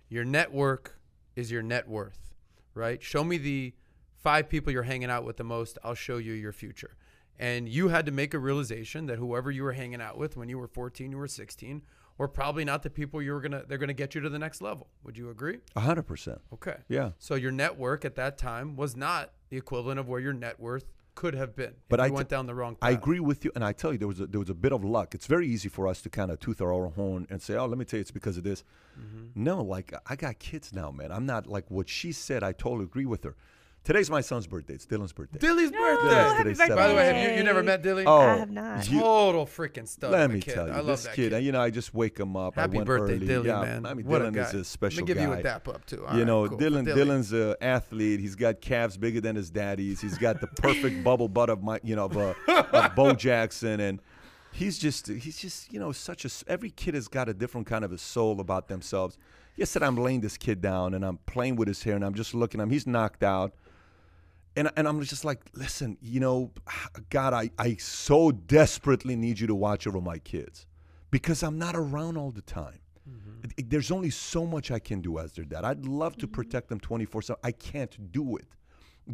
Your 0.09 0.25
network 0.25 0.99
is 1.35 1.49
your 1.49 1.63
net 1.63 1.87
worth, 1.87 2.33
right? 2.73 3.01
Show 3.01 3.23
me 3.23 3.37
the 3.37 3.73
five 4.15 4.49
people 4.49 4.71
you're 4.71 4.83
hanging 4.83 5.09
out 5.09 5.23
with 5.25 5.37
the 5.37 5.43
most, 5.43 5.77
I'll 5.83 5.95
show 5.95 6.17
you 6.17 6.33
your 6.33 6.51
future. 6.51 6.95
And 7.39 7.67
you 7.67 7.87
had 7.87 8.05
to 8.05 8.11
make 8.11 8.33
a 8.33 8.39
realization 8.39 9.07
that 9.07 9.17
whoever 9.17 9.49
you 9.49 9.63
were 9.63 9.73
hanging 9.73 10.01
out 10.01 10.17
with 10.17 10.37
when 10.37 10.49
you 10.49 10.59
were 10.59 10.67
14, 10.67 11.11
you 11.11 11.17
were 11.17 11.27
16, 11.27 11.81
were 12.17 12.27
probably 12.27 12.63
not 12.63 12.83
the 12.83 12.89
people 12.89 13.21
you 13.21 13.33
were 13.33 13.41
gonna 13.41 13.63
they're 13.67 13.79
gonna 13.79 13.91
get 13.91 14.13
you 14.13 14.21
to 14.21 14.29
the 14.29 14.37
next 14.37 14.61
level. 14.61 14.87
Would 15.03 15.17
you 15.17 15.31
agree? 15.31 15.59
Hundred 15.75 16.03
percent. 16.03 16.39
Okay. 16.53 16.77
Yeah. 16.87 17.11
So 17.17 17.33
your 17.33 17.51
network 17.51 18.05
at 18.05 18.15
that 18.15 18.37
time 18.37 18.75
was 18.75 18.95
not 18.95 19.31
the 19.49 19.57
equivalent 19.57 19.99
of 19.99 20.07
where 20.07 20.19
your 20.19 20.33
net 20.33 20.59
worth 20.59 20.93
could 21.15 21.33
have 21.35 21.55
been. 21.55 21.75
But 21.89 21.99
I 21.99 22.09
went 22.09 22.29
down 22.29 22.47
the 22.47 22.55
wrong 22.55 22.75
path. 22.75 22.89
I 22.89 22.91
agree 22.91 23.19
with 23.19 23.45
you, 23.45 23.51
and 23.55 23.63
I 23.63 23.73
tell 23.73 23.91
you, 23.91 23.97
there 23.97 24.07
was 24.07 24.19
a, 24.19 24.27
there 24.27 24.39
was 24.39 24.49
a 24.49 24.53
bit 24.55 24.71
of 24.71 24.83
luck. 24.83 25.13
It's 25.15 25.27
very 25.27 25.47
easy 25.47 25.69
for 25.69 25.87
us 25.87 26.01
to 26.01 26.09
kind 26.09 26.31
of 26.31 26.39
tooth 26.39 26.61
our 26.61 26.71
own 26.71 26.91
horn 26.93 27.27
and 27.29 27.41
say, 27.41 27.55
"Oh, 27.55 27.65
let 27.65 27.77
me 27.77 27.85
tell 27.85 27.97
you, 27.97 28.01
it's 28.01 28.11
because 28.11 28.37
of 28.37 28.43
this." 28.43 28.63
Mm-hmm. 28.99 29.43
No, 29.43 29.61
like 29.61 29.93
I 30.07 30.15
got 30.15 30.39
kids 30.39 30.73
now, 30.73 30.91
man. 30.91 31.11
I'm 31.11 31.25
not 31.25 31.47
like 31.47 31.69
what 31.69 31.89
she 31.89 32.11
said. 32.11 32.43
I 32.43 32.51
totally 32.51 32.85
agree 32.85 33.05
with 33.05 33.23
her. 33.23 33.35
Today's 33.83 34.09
my 34.09 34.21
son's 34.21 34.47
birthday. 34.47 34.75
It's 34.75 34.85
Dylan's 34.85 35.11
birthday. 35.11 35.39
Dilly's 35.39 35.69
No, 35.69 35.77
birthday. 35.77 36.15
happy 36.15 36.37
happy 36.37 36.43
birthday. 36.51 36.53
birthday! 36.67 36.75
By 36.75 36.87
the 36.87 36.95
way, 36.95 37.05
have 37.05 37.31
you, 37.31 37.37
you 37.37 37.43
never 37.43 37.61
met 37.63 37.81
Dilly? 37.81 38.05
Oh, 38.05 38.17
I 38.21 38.35
have 38.37 38.49
not. 38.49 38.89
you- 38.89 39.01
Total 39.01 39.45
freaking 39.45 39.85
stud. 39.85 40.11
Let 40.11 40.29
a 40.29 40.33
me 40.33 40.39
kid. 40.39 40.53
tell 40.53 40.67
you, 40.67 40.71
I 40.73 40.77
love 40.77 40.85
this 40.87 41.03
that 41.03 41.15
kid, 41.15 41.33
kid. 41.33 41.43
You 41.43 41.51
know, 41.51 41.59
I 41.59 41.69
just 41.69 41.93
wake 41.93 42.17
him 42.17 42.37
up. 42.37 42.55
Happy 42.55 42.75
I 42.75 42.75
went 42.77 42.87
birthday, 42.87 43.15
early. 43.17 43.27
Dilly, 43.27 43.47
yeah, 43.49 43.61
man. 43.61 43.85
I 43.85 43.93
mean, 43.93 44.05
what 44.05 44.21
Dylan 44.21 44.27
a 44.29 44.31
guy. 44.31 44.41
is 44.43 44.53
a 44.53 44.63
special 44.63 44.99
Let 44.99 45.03
me 45.03 45.07
give 45.07 45.17
guy. 45.17 45.23
you 45.23 45.33
a 45.33 45.43
dap 45.43 45.67
up 45.67 45.85
too. 45.85 46.05
All 46.05 46.13
you 46.13 46.19
right, 46.19 46.27
know, 46.27 46.47
cool. 46.47 46.57
Dylan. 46.57 46.85
Dilly. 46.85 47.01
Dylan's 47.03 47.33
an 47.33 47.55
athlete. 47.59 48.21
He's 48.21 48.35
got 48.35 48.61
calves 48.61 48.95
bigger 48.95 49.19
than 49.19 49.35
his 49.35 49.49
daddy's. 49.49 49.99
He's 49.99 50.17
got 50.17 50.39
the 50.39 50.47
perfect 50.47 51.03
bubble 51.03 51.27
butt 51.27 51.49
of 51.49 51.61
my, 51.61 51.81
you 51.83 51.97
know, 51.97 52.05
of, 52.05 52.15
uh, 52.15 52.33
of 52.71 52.95
Bo 52.95 53.11
Jackson, 53.15 53.81
and 53.81 53.99
he's 54.53 54.79
just 54.79 55.07
he's 55.07 55.37
just 55.37 55.73
you 55.73 55.79
know 55.81 55.91
such 55.91 56.23
a 56.23 56.27
s- 56.29 56.45
every 56.47 56.69
kid 56.69 56.93
has 56.93 57.09
got 57.09 57.27
a 57.27 57.33
different 57.33 57.67
kind 57.67 57.83
of 57.83 57.91
a 57.91 57.97
soul 57.97 58.39
about 58.39 58.69
themselves. 58.69 59.17
Yesterday 59.57 59.87
I'm 59.87 59.97
laying 59.97 60.21
this 60.21 60.37
kid 60.37 60.61
down 60.61 60.93
and 60.93 61.03
I'm 61.05 61.17
playing 61.25 61.57
with 61.57 61.67
his 61.67 61.83
hair 61.83 61.95
and 61.95 62.05
I'm 62.05 62.13
just 62.15 62.33
looking 62.33 62.61
at 62.61 62.63
him. 62.63 62.69
He's 62.69 62.87
knocked 62.87 63.23
out. 63.23 63.53
And, 64.55 64.71
and 64.75 64.87
I'm 64.87 65.01
just 65.01 65.25
like, 65.25 65.41
listen, 65.53 65.97
you 66.01 66.19
know, 66.19 66.51
God, 67.09 67.33
I, 67.33 67.49
I 67.57 67.75
so 67.75 68.31
desperately 68.31 69.15
need 69.15 69.39
you 69.39 69.47
to 69.47 69.55
watch 69.55 69.87
over 69.87 69.99
my 69.99 70.19
kids 70.19 70.67
because 71.11 71.43
I'm 71.43 71.57
not 71.57 71.75
around 71.75 72.17
all 72.17 72.31
the 72.31 72.41
time. 72.41 72.79
It- 73.43 73.53
it- 73.57 73.69
there's 73.69 73.91
only 73.91 74.09
so 74.09 74.45
much 74.45 74.71
I 74.71 74.79
can 74.79 75.01
do 75.01 75.19
as 75.19 75.33
their 75.33 75.45
dad. 75.45 75.65
I'd 75.65 75.85
love 75.85 76.15
to 76.17 76.27
mm-hmm. 76.27 76.33
protect 76.33 76.69
them 76.69 76.79
24 76.79 77.21
7. 77.23 77.39
I 77.43 77.51
can't 77.51 78.11
do 78.11 78.37
it. 78.37 78.47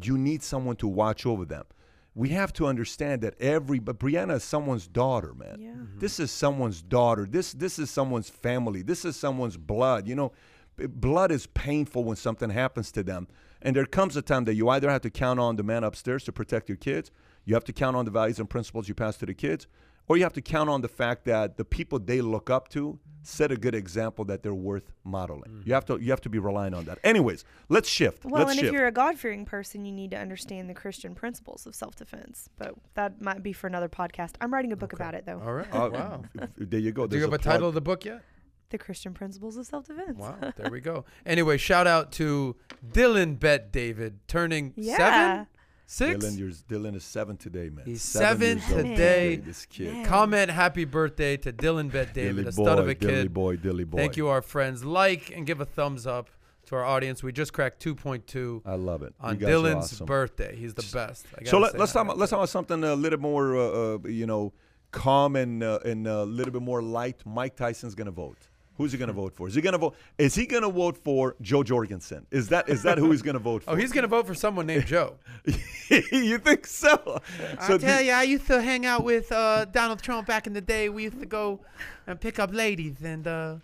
You 0.03 0.17
need 0.17 0.43
someone 0.43 0.75
to 0.77 0.87
watch 0.87 1.25
over 1.25 1.45
them. 1.45 1.65
We 2.13 2.29
have 2.29 2.53
to 2.53 2.67
understand 2.67 3.21
that 3.21 3.39
every, 3.39 3.79
but 3.79 3.97
Brianna 3.97 4.35
is 4.35 4.43
someone's 4.43 4.87
daughter, 4.87 5.33
man. 5.33 5.57
Yeah. 5.59 5.69
Mm-hmm. 5.69 5.99
This 5.99 6.19
is 6.19 6.31
someone's 6.31 6.81
daughter. 6.81 7.25
This 7.25 7.53
this 7.53 7.79
is 7.79 7.89
someone's 7.89 8.29
family. 8.29 8.81
This 8.81 9.05
is 9.05 9.15
someone's 9.15 9.57
blood. 9.57 10.07
You 10.07 10.15
know, 10.15 10.31
blood 10.77 11.31
is 11.31 11.47
painful 11.47 12.03
when 12.03 12.15
something 12.17 12.49
happens 12.49 12.91
to 12.93 13.03
them. 13.03 13.27
And 13.61 13.75
there 13.75 13.85
comes 13.85 14.15
a 14.15 14.21
time 14.21 14.45
that 14.45 14.55
you 14.55 14.69
either 14.69 14.89
have 14.89 15.01
to 15.01 15.09
count 15.09 15.39
on 15.39 15.55
the 15.55 15.63
man 15.63 15.83
upstairs 15.83 16.23
to 16.25 16.31
protect 16.31 16.69
your 16.69 16.77
kids, 16.77 17.11
you 17.45 17.53
have 17.53 17.65
to 17.65 17.73
count 17.73 17.95
on 17.95 18.05
the 18.05 18.11
values 18.11 18.39
and 18.39 18.49
principles 18.49 18.87
you 18.87 18.93
pass 18.93 19.17
to 19.17 19.25
the 19.25 19.33
kids, 19.33 19.67
or 20.07 20.17
you 20.17 20.23
have 20.23 20.33
to 20.33 20.41
count 20.41 20.69
on 20.69 20.81
the 20.81 20.87
fact 20.87 21.25
that 21.25 21.57
the 21.57 21.65
people 21.65 21.99
they 21.99 22.21
look 22.21 22.49
up 22.49 22.67
to 22.69 22.99
set 23.21 23.51
a 23.51 23.57
good 23.57 23.75
example 23.75 24.25
that 24.25 24.43
they're 24.43 24.53
worth 24.53 24.91
modeling. 25.03 25.61
You 25.65 25.73
have 25.73 25.85
to 25.85 25.97
you 25.97 26.09
have 26.11 26.21
to 26.21 26.29
be 26.29 26.39
relying 26.39 26.73
on 26.73 26.85
that. 26.85 26.99
Anyways, 27.03 27.45
let's 27.69 27.89
shift. 27.89 28.25
Well, 28.25 28.39
let's 28.39 28.51
and 28.51 28.59
shift. 28.59 28.67
if 28.67 28.73
you're 28.73 28.87
a 28.87 28.91
God 28.91 29.17
fearing 29.17 29.45
person, 29.45 29.85
you 29.85 29.91
need 29.91 30.11
to 30.11 30.17
understand 30.17 30.69
the 30.69 30.73
Christian 30.73 31.15
principles 31.15 31.65
of 31.65 31.75
self 31.75 31.95
defense. 31.95 32.49
But 32.57 32.75
that 32.95 33.21
might 33.21 33.43
be 33.43 33.53
for 33.53 33.67
another 33.67 33.89
podcast. 33.89 34.33
I'm 34.41 34.53
writing 34.53 34.71
a 34.71 34.77
book 34.77 34.93
about 34.93 35.13
it, 35.13 35.25
though. 35.25 35.41
All 35.43 35.53
right. 35.53 35.73
Uh, 35.73 35.89
wow. 35.91 36.21
there 36.57 36.79
you 36.79 36.91
go. 36.91 37.07
Do 37.07 37.15
you 37.15 37.23
have 37.23 37.33
a 37.33 37.39
plug. 37.39 37.53
title 37.53 37.67
of 37.67 37.75
the 37.75 37.81
book 37.81 38.05
yet? 38.05 38.21
The 38.69 38.77
Christian 38.77 39.13
principles 39.13 39.57
of 39.57 39.65
self 39.65 39.87
defense. 39.87 40.17
Wow. 40.19 40.35
There 40.55 40.69
we 40.69 40.79
go. 40.81 41.05
Anyway, 41.25 41.57
shout 41.57 41.87
out 41.87 42.11
to 42.13 42.55
Dylan 42.91 43.39
Bet 43.39 43.71
David 43.71 44.19
turning 44.27 44.73
Yeah. 44.75 44.97
seven, 44.97 45.47
six. 45.87 46.25
Dylan, 46.25 46.37
you're, 46.37 46.49
Dylan 46.49 46.95
is 46.95 47.03
seven 47.03 47.35
today, 47.37 47.69
man. 47.69 47.85
He's 47.85 48.01
seven, 48.03 48.59
seven 48.59 48.85
years 48.85 48.89
old 48.89 48.97
today. 48.97 49.35
This 49.37 49.65
kid. 49.65 49.93
Man. 49.93 50.05
Comment 50.05 50.51
happy 50.51 50.85
birthday 50.85 51.35
to 51.37 51.51
Dylan 51.51 51.91
Bet 51.91 52.13
David, 52.13 52.35
Dilly 52.45 52.47
a 52.49 52.51
stud 52.51 52.79
of 52.79 52.85
boy, 52.85 52.91
a 52.91 52.95
Dilly 52.95 53.27
boy, 53.27 53.55
Dilly 53.55 53.83
boy. 53.85 53.97
Thank 53.97 54.17
you, 54.17 54.27
our 54.27 54.41
friends. 54.43 54.83
Like 54.85 55.31
and 55.35 55.47
give 55.47 55.61
a 55.61 55.65
thumbs 55.65 56.05
up 56.05 56.29
to 56.67 56.75
our 56.75 56.85
audience. 56.85 57.23
We 57.23 57.31
just 57.31 57.53
cracked 57.53 57.83
2.2 57.83 58.61
I 58.67 58.75
love 58.75 59.01
it. 59.01 59.15
on 59.19 59.33
You 59.33 59.39
guys 59.39 59.49
are 59.49 59.53
Dylan's 59.53 59.93
awesome. 59.93 60.05
birthday. 60.05 60.55
He's 60.55 60.75
the 60.75 60.87
best. 60.93 61.25
I 61.39 61.43
So 61.45 61.57
let, 61.57 61.75
let's, 61.79 61.91
talk. 61.93 62.05
About, 62.05 62.19
let's 62.19 62.29
talk 62.29 62.37
about 62.37 62.49
something 62.49 62.83
a 62.83 62.93
little 62.93 63.19
more, 63.19 63.55
uh, 63.57 63.95
uh, 63.95 63.97
you 64.07 64.27
know, 64.27 64.53
calm 64.91 65.35
and 65.35 65.63
uh, 65.63 65.79
and 65.85 66.05
a 66.07 66.23
little 66.23 66.51
bit 66.53 66.61
more 66.61 66.83
light. 66.83 67.21
Mike 67.25 67.55
Tyson's 67.55 67.95
going 67.95 68.05
to 68.05 68.11
vote. 68.11 68.48
Who's 68.79 68.93
he 68.93 68.97
going 68.97 69.07
to 69.07 69.13
vote 69.13 69.33
for? 69.35 69.49
Is 69.49 69.55
he 69.55 69.61
going 69.61 69.73
to 69.73 69.77
vote? 69.77 69.97
Is 70.17 70.35
he 70.35 70.45
going 70.45 70.63
to 70.63 70.69
vote 70.69 70.97
for 70.97 71.35
Jo 71.41 71.63
Jorgensen? 71.63 72.25
Is 72.31 72.47
that 72.47 72.69
is 72.69 72.81
that 72.83 72.97
who 72.97 73.11
he's 73.11 73.21
going 73.21 73.33
to 73.33 73.39
vote 73.39 73.63
for? 73.63 73.71
Oh, 73.71 73.75
he's 73.75 73.91
gonna 73.91 74.07
vote 74.07 74.25
for 74.25 74.33
someone 74.33 74.67
named 74.67 74.85
Joe. 74.85 75.17
you 76.13 76.37
think 76.37 76.65
so? 76.65 77.19
so 77.67 77.77
do- 77.77 77.85
you, 77.85 78.13
I 78.13 78.23
used 78.23 78.47
to 78.47 78.61
hang 78.61 78.85
out 78.85 79.03
with 79.03 79.29
uh, 79.33 79.65
Donald 79.65 80.01
Trump 80.01 80.27
back 80.27 80.47
in 80.47 80.53
the 80.53 80.61
day. 80.61 80.87
We 80.87 81.03
used 81.03 81.19
to 81.19 81.25
go 81.25 81.59
and 82.07 82.21
pick 82.21 82.39
up 82.39 82.53
ladies, 82.53 83.01
and 83.03 83.27
uh, 83.27 83.55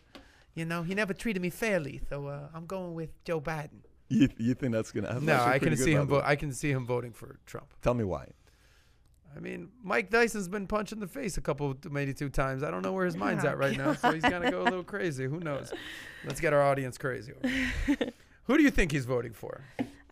you 0.54 0.66
know, 0.66 0.84
he 0.84 0.94
never 0.94 1.14
treated 1.14 1.42
me 1.42 1.50
fairly. 1.50 2.02
So 2.10 2.28
uh, 2.28 2.50
I'm 2.54 2.66
going 2.66 2.94
with 2.94 3.12
Joe 3.24 3.40
Biden. 3.40 3.86
you, 4.10 4.28
you 4.38 4.54
think 4.54 4.74
that's 4.74 4.92
going 4.92 5.06
to? 5.06 5.24
No, 5.24 5.42
I 5.42 5.60
can 5.60 5.78
see 5.78 5.94
him. 5.94 6.08
Vo- 6.08 6.24
I 6.26 6.36
can 6.36 6.52
see 6.52 6.72
him 6.72 6.86
voting 6.86 7.14
for 7.14 7.40
Trump. 7.46 7.68
Tell 7.82 7.94
me 7.94 8.04
why. 8.04 8.28
I 9.36 9.40
mean, 9.40 9.70
Mike 9.84 10.10
Tyson's 10.10 10.48
been 10.48 10.66
punched 10.66 10.94
in 10.94 11.00
the 11.00 11.08
face 11.08 11.38
a 11.38 11.42
couple, 11.42 11.76
maybe 11.90 12.14
two 12.14 12.30
times. 12.30 12.64
I 12.64 12.72
don't 12.72 12.82
know 12.82 12.94
where 12.94 13.06
his 13.06 13.18
mind's 13.18 13.44
at 13.46 13.58
right 13.58 13.78
now, 13.78 13.94
so 13.94 14.12
he's 14.12 14.24
gonna 14.24 14.50
go 14.50 14.62
a 14.62 14.64
little 14.64 14.84
crazy. 14.84 15.26
Who 15.26 15.40
knows? 15.40 15.74
Let's 16.26 16.40
get 16.40 16.54
our 16.54 16.62
audience 16.62 16.98
crazy. 16.98 17.34
Who 18.46 18.58
do 18.58 18.64
you 18.64 18.72
think 18.72 18.92
he's 18.92 19.06
voting 19.06 19.34
for? 19.34 19.62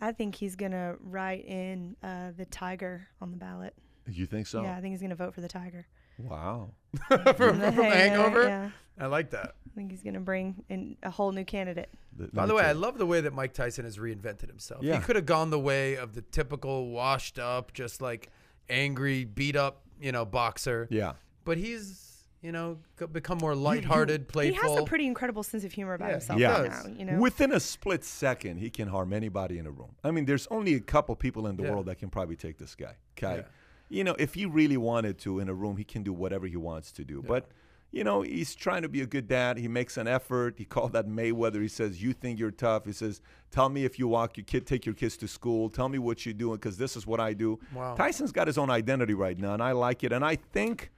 I 0.02 0.12
think 0.12 0.36
he's 0.36 0.56
going 0.56 0.72
to 0.72 0.98
write 1.00 1.46
in 1.46 1.96
uh, 2.04 2.32
the 2.36 2.46
tiger 2.46 3.08
on 3.22 3.32
the 3.32 3.38
ballot. 3.38 3.74
You 4.06 4.26
think 4.26 4.48
so? 4.48 4.62
Yeah, 4.62 4.76
I 4.76 4.82
think 4.82 4.92
he's 4.92 5.00
going 5.00 5.12
to 5.12 5.16
vote 5.16 5.34
for 5.34 5.42
the 5.42 5.48
tiger. 5.48 5.86
Wow. 6.18 6.72
from, 7.08 7.34
from 7.36 7.60
the 7.60 7.72
Hangover. 7.72 8.44
Yeah. 8.44 8.70
I 9.00 9.06
like 9.06 9.30
that. 9.32 9.56
I 9.66 9.76
think 9.76 9.92
he's 9.92 10.04
going 10.04 10.16
to 10.16 10.20
bring 10.20 10.64
in 10.68 10.98
a 11.04 11.10
whole 11.10 11.32
new 11.32 11.46
candidate. 11.46 11.90
Let 12.18 12.34
By 12.34 12.46
the 12.46 12.54
way, 12.54 12.64
tell 12.64 12.70
I 12.70 12.74
love 12.74 12.98
the 12.98 13.06
way 13.06 13.22
that 13.22 13.34
Mike 13.34 13.54
Tyson 13.54 13.86
has 13.86 13.98
reinvented 13.98 14.48
himself. 14.48 14.84
Yeah. 14.84 14.98
He 14.98 15.02
could 15.02 15.16
have 15.16 15.26
gone 15.26 15.50
the 15.50 15.60
way 15.60 15.96
of 15.96 16.14
the 16.14 16.22
typical 16.22 16.90
washed 16.90 17.40
up, 17.40 17.74
just 17.74 18.02
like 18.02 18.30
angry, 18.70 19.26
beat 19.26 19.56
up, 19.56 19.82
you 20.02 20.12
know, 20.12 20.26
boxer. 20.26 20.88
Yeah. 20.90 21.14
But 21.46 21.58
he's, 21.58 22.24
you 22.42 22.52
know, 22.52 22.80
become 23.12 23.38
more 23.40 23.56
lighthearted, 23.56 24.22
He 24.22 24.26
playful. 24.26 24.62
He 24.64 24.70
has 24.70 24.80
a 24.82 24.84
pretty 24.86 25.06
incredible 25.08 25.44
sense 25.44 25.64
of 25.64 25.72
humor 25.72 25.94
about 25.94 26.08
Yeah, 26.08 26.12
himself 26.14 26.40
he 26.40 26.46
right 26.46 26.70
now. 26.72 26.84
You 26.98 27.06
know, 27.06 27.20
Within 27.20 27.52
a 27.52 27.60
split 27.60 28.04
second, 28.04 28.58
he 28.58 28.70
can 28.70 28.88
harm 28.88 29.14
anybody 29.14 29.58
in 29.58 29.66
a 29.66 29.72
room. 29.72 29.96
I 30.04 30.12
mean, 30.12 30.26
there's 30.26 30.48
only 30.48 30.74
a 30.76 30.80
couple 30.80 31.16
people 31.16 31.48
in 31.48 31.56
the 31.58 31.64
Yeah. 31.64 31.72
world 31.72 31.86
that 31.88 32.00
can 32.00 32.10
probably 32.10 32.36
take 32.36 32.58
this 32.58 32.76
guy. 32.76 32.96
Okay. 33.18 33.38
Yeah. 33.38 33.44
You 33.90 34.04
know, 34.04 34.16
if 34.18 34.34
he 34.34 34.46
really 34.46 34.78
wanted 34.78 35.20
to 35.20 35.40
in 35.40 35.50
a 35.50 35.54
room, 35.54 35.78
he 35.78 35.84
can 35.84 36.04
do 36.04 36.14
whatever 36.14 36.48
he 36.48 36.58
wants 36.58 36.92
to 36.94 37.04
do. 37.04 37.22
But, 37.22 37.50
you 37.94 38.04
know, 38.04 38.24
he's 38.24 38.56
trying 38.56 38.82
to 38.82 38.90
be 38.90 39.02
a 39.02 39.06
good 39.06 39.28
dad. 39.28 39.58
He 39.58 39.68
makes 39.68 39.98
an 39.98 40.08
effort. 40.08 40.56
He 40.58 40.66
called 40.66 40.94
that 40.94 41.08
Mayweather. 41.08 41.62
He 41.62 41.68
says, 41.68 42.02
You 42.02 42.12
think 42.12 42.40
you're 42.40 42.52
tough. 42.52 42.86
He 42.86 42.92
says, 42.92 43.22
Tell 43.52 43.70
me 43.70 43.86
if 43.86 44.00
you 44.00 44.08
walk 44.08 44.36
your 44.36 44.46
kid, 44.46 44.66
take 44.66 44.84
your 44.84 44.96
kids 44.96 45.16
to 45.18 45.28
school. 45.28 45.70
Tell 45.70 45.88
me 45.88 46.00
what 46.00 46.26
you're 46.26 46.34
doing 46.34 46.56
because 46.56 46.78
this 46.78 46.98
is 46.98 47.06
what 47.06 47.20
I 47.20 47.34
do. 47.34 47.60
Wow. 47.72 47.94
Tyson's 47.94 48.32
got 48.32 48.48
his 48.48 48.58
own 48.58 48.72
identity 48.72 49.14
right 49.14 49.38
now, 49.38 49.54
and 49.54 49.62
I 49.62 49.74
like 49.74 50.04
it. 50.04 50.12
And 50.12 50.26
I 50.26 50.38
think 50.38 50.92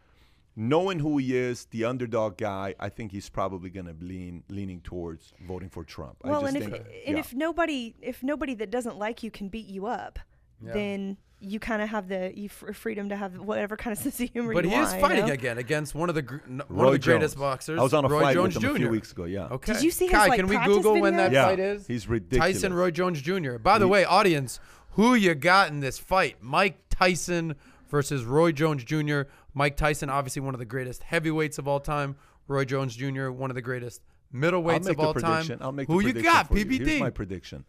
knowing 0.56 1.00
who 1.00 1.18
he 1.18 1.36
is, 1.36 1.66
the 1.66 1.84
underdog 1.84 2.38
guy, 2.38 2.74
I 2.80 2.88
think 2.88 3.12
he's 3.12 3.30
probably 3.30 3.70
going 3.70 3.88
to 3.88 3.96
lean 4.00 4.44
leaning 4.48 4.80
towards 4.80 5.34
voting 5.46 5.70
for 5.70 5.84
Trump. 5.84 6.16
I 6.24 6.30
well, 6.30 6.42
just 6.44 6.56
and 6.56 6.64
if 6.64 6.72
think, 6.72 6.86
and 7.06 7.18
yeah. 7.18 7.20
if 7.20 7.34
nobody 7.34 7.94
if 8.02 8.24
nobody 8.24 8.56
that 8.56 8.72
doesn't 8.72 8.98
like 8.98 9.22
you 9.22 9.32
can 9.32 9.50
beat 9.50 9.68
you 9.68 9.86
up, 9.86 10.18
Yeah. 10.64 10.74
then 10.74 11.18
you 11.40 11.60
kind 11.60 11.82
of 11.82 11.90
have 11.90 12.08
the 12.08 12.32
you 12.36 12.46
f- 12.46 12.76
freedom 12.76 13.10
to 13.10 13.16
have 13.16 13.38
whatever 13.40 13.76
kind 13.78 13.96
of 13.96 13.98
sense 14.04 14.20
of 14.20 14.30
humor 14.32 14.54
but 14.54 14.64
you 14.64 14.70
he 14.72 14.76
want. 14.76 14.88
is 14.88 14.94
you 14.96 15.00
fighting 15.02 15.28
know? 15.28 15.34
again 15.34 15.58
against 15.58 15.94
one 15.94 16.10
of 16.10 16.16
the 16.16 16.22
gr- 16.22 16.38
n- 16.48 16.62
one 16.68 16.80
Roy 16.80 16.88
of 16.88 16.94
the 16.94 17.00
greatest 17.00 17.36
Jones. 17.36 17.42
boxers. 17.42 17.80
I 17.80 17.84
was 17.84 17.94
on 17.94 18.06
a 18.06 18.08
Roy 18.08 18.20
flight 18.22 18.34
Jones 18.36 18.56
with 18.56 18.64
him 18.64 18.70
Jr. 18.72 18.76
a 18.76 18.80
few 18.80 18.90
weeks 18.90 19.12
ago. 19.12 19.26
Yeah. 19.26 19.48
Okay. 19.48 19.74
Did 19.74 19.84
you 19.84 19.92
see 19.92 20.06
his, 20.06 20.14
Kai, 20.14 20.28
like, 20.28 20.40
can 20.40 20.48
we 20.48 20.56
practice 20.56 20.76
Google 20.78 21.00
when 21.02 21.18
that? 21.18 21.32
Yeah. 21.32 21.46
fight 21.48 21.60
is? 21.60 21.86
He's 21.88 22.08
ridiculous. 22.08 22.54
Tyson 22.54 22.74
Roy 22.74 22.92
Jones 22.92 23.22
Jr. 23.22 23.58
By 23.58 23.78
the 23.78 23.86
He- 23.86 23.92
way, 23.92 24.06
audience, 24.06 24.60
who 24.92 25.14
you 25.14 25.36
got 25.36 25.70
in 25.70 25.82
this 25.82 26.00
fight? 26.00 26.38
Mike 26.42 26.78
Tyson 26.90 27.56
versus 27.90 28.24
Roy 28.24 28.52
Jones 28.52 28.84
Jr. 28.84 29.24
Mike 29.54 29.76
Tyson, 29.78 30.10
obviously 30.10 30.42
one 30.42 30.56
of 30.56 30.60
the 30.60 30.66
greatest 30.66 31.04
heavyweights 31.04 31.58
of 31.58 31.68
all 31.68 31.80
time. 31.82 32.16
Roy 32.48 32.64
Jones 32.66 32.96
Jr., 32.96 33.30
one 33.30 33.52
of 33.52 33.56
the 33.56 33.62
greatest 33.62 34.02
middleweights 34.34 34.90
of 34.90 35.00
all 35.00 35.14
prediction. 35.14 35.60
time. 35.60 35.66
I'll 35.66 35.72
make 35.72 35.88
who 35.88 36.02
the 36.02 36.08
you 36.08 36.14
prediction 36.14 36.34
got? 36.34 36.48
for 36.48 36.58
you. 36.58 36.66
Here's 36.86 37.00
my 37.00 37.10
prediction. 37.10 37.66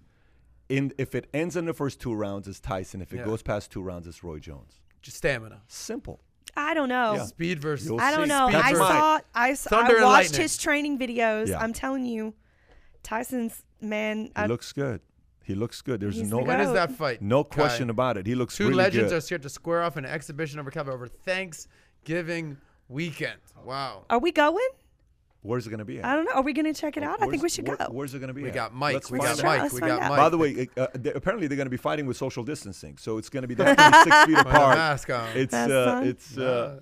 In 0.69 0.93
if 0.99 1.15
it 1.15 1.29
ends 1.33 1.57
in 1.57 1.65
the 1.65 1.75
first 1.75 2.01
two 2.01 2.13
rounds, 2.15 2.49
it's 2.49 2.59
Tyson. 2.61 3.01
If 3.01 3.13
it 3.13 3.19
Yeah. 3.19 3.25
goes 3.25 3.43
past 3.43 3.71
two 3.71 3.83
rounds, 3.83 4.07
it's 4.07 4.25
Roy 4.25 4.39
Jones. 4.41 4.81
Just 5.03 5.19
stamina. 5.19 5.63
Simple. 5.69 6.21
I 6.57 6.75
don't 6.75 6.89
know. 6.89 7.15
Yeah. 7.15 7.25
Speed 7.27 7.61
versus. 7.61 7.87
You'll 7.87 8.01
I 8.01 8.11
don't 8.11 8.25
see. 8.25 8.29
know. 8.31 8.49
Speed 8.49 8.61
I 8.61 8.73
saw 8.73 9.21
I, 9.35 9.51
s- 9.51 9.67
I 9.67 9.71
Thunder 9.71 9.97
and 9.97 10.05
watched 10.05 10.37
his 10.37 10.57
training 10.57 10.99
videos. 10.99 11.49
Yeah. 11.49 11.59
I'm 11.61 11.73
telling 11.73 12.05
you, 12.07 12.35
Tyson's 13.03 13.63
man. 13.81 14.25
He 14.27 14.33
I, 14.37 14.47
looks 14.47 14.73
good. 14.73 15.01
He 15.45 15.55
looks 15.55 15.81
good. 15.83 16.01
There's 16.01 16.21
no 16.21 16.39
the 16.39 16.45
When 16.45 16.61
is 16.61 16.73
that 16.73 16.91
fight? 16.93 17.23
no 17.23 17.45
Kai? 17.45 17.55
question 17.55 17.89
about 17.91 18.17
it. 18.17 18.27
He 18.27 18.35
looks 18.35 18.57
Two 18.57 18.65
really 18.65 18.77
legends 18.79 19.13
good. 19.13 19.23
are 19.23 19.27
here 19.29 19.39
to 19.39 19.49
square 19.49 19.83
off 19.83 19.97
an 19.97 20.05
exhibition 20.05 20.59
over 20.59 20.73
cover 20.73 20.91
over 20.91 21.07
Thanksgiving 21.07 22.57
weekend. 22.89 23.39
Wow. 23.65 24.07
are 24.11 24.19
we 24.19 24.33
going? 24.33 24.69
Where's 25.47 25.67
it 25.67 25.71
going 25.71 25.79
to 25.79 25.85
be 25.85 25.99
at? 25.99 26.05
I 26.05 26.15
don't 26.17 26.25
know. 26.25 26.33
Are 26.33 26.43
we 26.43 26.53
going 26.53 26.73
to 26.73 26.79
check 26.79 26.97
it 26.97 27.03
out? 27.03 27.17
I 27.23 27.27
think 27.27 27.33
we 27.35 27.39
Where's- 27.39 27.53
should 27.55 27.69
where- 27.69 27.77
go. 27.77 27.87
Where's 27.91 28.15
it 28.15 28.19
going 28.19 28.29
to 28.29 28.35
be 28.35 28.43
We 28.43 28.49
at? 28.49 28.55
got 28.55 28.75
Mike. 28.75 28.95
Let's 28.95 29.11
we 29.11 29.19
got 29.19 29.39
out. 29.39 29.45
Mike. 29.45 29.63
Let's 29.63 29.75
We 29.75 29.81
find 29.81 29.91
got 29.93 30.03
out. 30.03 30.09
Mike. 30.11 30.19
By 30.19 30.29
the 30.29 30.39
way, 30.39 30.51
it- 30.51 30.71
uh, 30.79 30.89
they, 30.95 31.13
apparently 31.13 31.47
they're 31.47 31.57
going 31.57 31.67
to 31.67 31.71
be 31.71 31.77
fighting 31.77 32.07
with 32.07 32.17
social 32.17 32.43
distancing, 32.45 32.97
so 32.99 33.19
it's 33.19 33.29
going 33.29 33.43
to 33.43 33.49
be 33.49 33.55
definitely 33.63 34.01
six 34.05 34.25
feet 34.27 34.37
With 34.37 34.47
a 34.47 34.51
apart. 34.51 34.77
mask 34.77 35.11
on. 35.11 35.29
It's 35.37 35.55
uh, 35.55 36.03
it's 36.05 36.37
uh, 36.39 36.81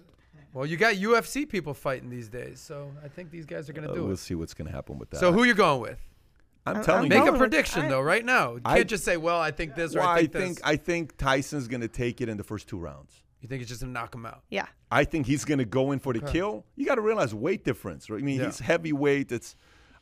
well, 0.53 0.65
you 0.66 0.77
got 0.77 0.95
UFC 0.95 1.49
people 1.49 1.74
fighting 1.74 2.09
these 2.11 2.28
days, 2.28 2.61
so 2.61 2.91
I 3.05 3.09
think 3.09 3.31
these 3.31 3.45
guys 3.47 3.69
are 3.69 3.73
going 3.73 3.86
to 3.86 3.91
uh, 3.93 3.95
do 3.97 4.05
we'll 4.05 4.12
it. 4.12 4.19
see 4.19 4.35
what's 4.35 4.55
going 4.55 4.69
to 4.69 4.73
happen 4.74 4.99
with 4.99 5.11
that. 5.11 5.20
So 5.20 5.32
who 5.32 5.45
you 5.45 5.55
going 5.55 5.81
with? 5.81 5.99
I'm 6.66 6.77
I'm- 6.77 6.85
telling 6.85 7.12
I'm 7.12 7.19
you, 7.19 7.24
Make 7.27 7.35
a 7.35 7.36
prediction 7.39 7.82
I- 7.82 7.89
though, 7.89 8.01
right 8.01 8.24
now. 8.24 8.55
You 8.55 8.61
I- 8.65 8.77
can't 8.78 8.89
just 8.89 9.05
say, 9.05 9.16
"Well, 9.19 9.39
I 9.41 9.51
think 9.51 9.74
this" 9.74 9.95
or 9.95 9.99
well, 10.01 10.09
"I 10.09 10.15
I 10.15 10.19
think 10.20 10.32
think 10.32 10.55
this." 10.59 10.65
I 10.65 10.77
think 10.77 11.16
Tyson's 11.19 11.69
going 11.69 11.82
to 11.82 11.89
take 11.89 12.20
it 12.23 12.28
in 12.28 12.36
the 12.39 12.45
first 12.45 12.69
two 12.69 12.78
rounds. 12.78 13.12
You 13.44 13.48
think 13.48 13.60
it's 13.62 13.68
just 13.68 13.80
gonna 13.82 13.92
knock 13.92 14.14
him 14.14 14.26
out? 14.26 14.42
Yeah. 14.50 14.66
I 14.90 15.04
think 15.04 15.26
he's 15.26 15.44
going 15.44 15.58
to 15.58 15.64
go 15.64 15.92
in 15.92 15.98
for 15.98 16.12
the 16.12 16.22
Okay. 16.22 16.32
kill. 16.32 16.64
You 16.76 16.86
got 16.86 16.94
to 16.96 17.00
realize 17.00 17.34
weight 17.34 17.64
difference. 17.64 18.08
Right? 18.08 18.20
I 18.20 18.24
mean, 18.24 18.38
Yeah. 18.40 18.46
he's 18.46 18.58
heavyweight. 18.60 19.30
It's 19.32 19.54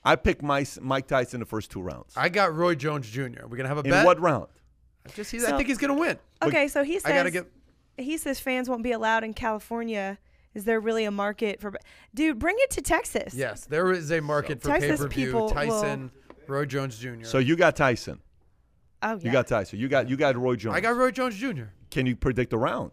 I 0.05 0.17
picked 0.17 0.43
my, 0.43 0.65
Mike 0.81 1.07
Tyson 1.07 1.41
the 1.41 1.47
first 1.47 1.71
two 1.71 1.81
rounds. 1.83 2.13
I 2.17 2.29
got 2.29 2.55
Roy 2.55 2.75
Jones 2.75 3.09
Jr. 3.09 3.47
We're 3.49 3.57
gonna 3.57 3.69
have 3.69 3.79
a 3.79 3.83
in 3.83 3.91
bet. 3.91 4.05
what 4.07 4.21
round? 4.21 4.47
I 5.07 5.11
just 5.11 5.31
he's, 5.31 5.45
I 5.45 5.57
think 5.57 5.69
he's 5.69 5.79
gonna 5.79 5.95
win. 5.95 6.19
Okay, 6.43 6.69
so 6.69 6.83
he 6.85 6.95
says 6.99 7.07
I 7.11 7.15
gotta 7.15 7.31
get. 7.31 7.47
he 7.99 8.17
says 8.17 8.39
fans 8.41 8.69
won't 8.69 8.83
be 8.83 8.93
allowed 8.93 9.25
in 9.25 9.35
California. 9.35 10.19
Is 10.55 10.65
there 10.65 10.79
really 10.81 11.05
a 11.05 11.11
market 11.11 11.61
for? 11.61 11.73
Dude, 12.15 12.39
bring 12.39 12.57
it 12.59 12.71
to 12.73 12.83
Texas. 12.83 13.33
Yes, 13.35 13.65
there 13.65 13.91
is 13.93 14.13
a 14.13 14.21
market 14.21 14.61
for 14.63 14.69
Texas 14.69 15.01
pay 15.01 15.05
per 15.05 15.09
view. 15.09 15.27
people 15.27 15.41
will- 15.43 15.51
Tyson, 15.51 16.11
Roy 16.47 16.67
Jones 16.67 16.99
Jr. 16.99 17.25
So 17.25 17.39
you 17.39 17.57
got 17.57 17.75
Tyson. 17.77 18.21
Oh 19.03 19.13
yeah. 19.15 19.19
You 19.23 19.33
got 19.33 19.47
Tyson. 19.49 19.79
You 19.79 19.89
got 19.89 20.09
you 20.09 20.17
got 20.17 20.37
Roy 20.37 20.55
Jones. 20.57 20.77
I 20.77 20.81
got 20.81 20.95
Roy 20.97 21.11
Jones 21.11 21.37
Jr. 21.37 21.65
Can 21.91 22.07
you 22.07 22.15
predict 22.17 22.51
the 22.51 22.59
round? 22.59 22.93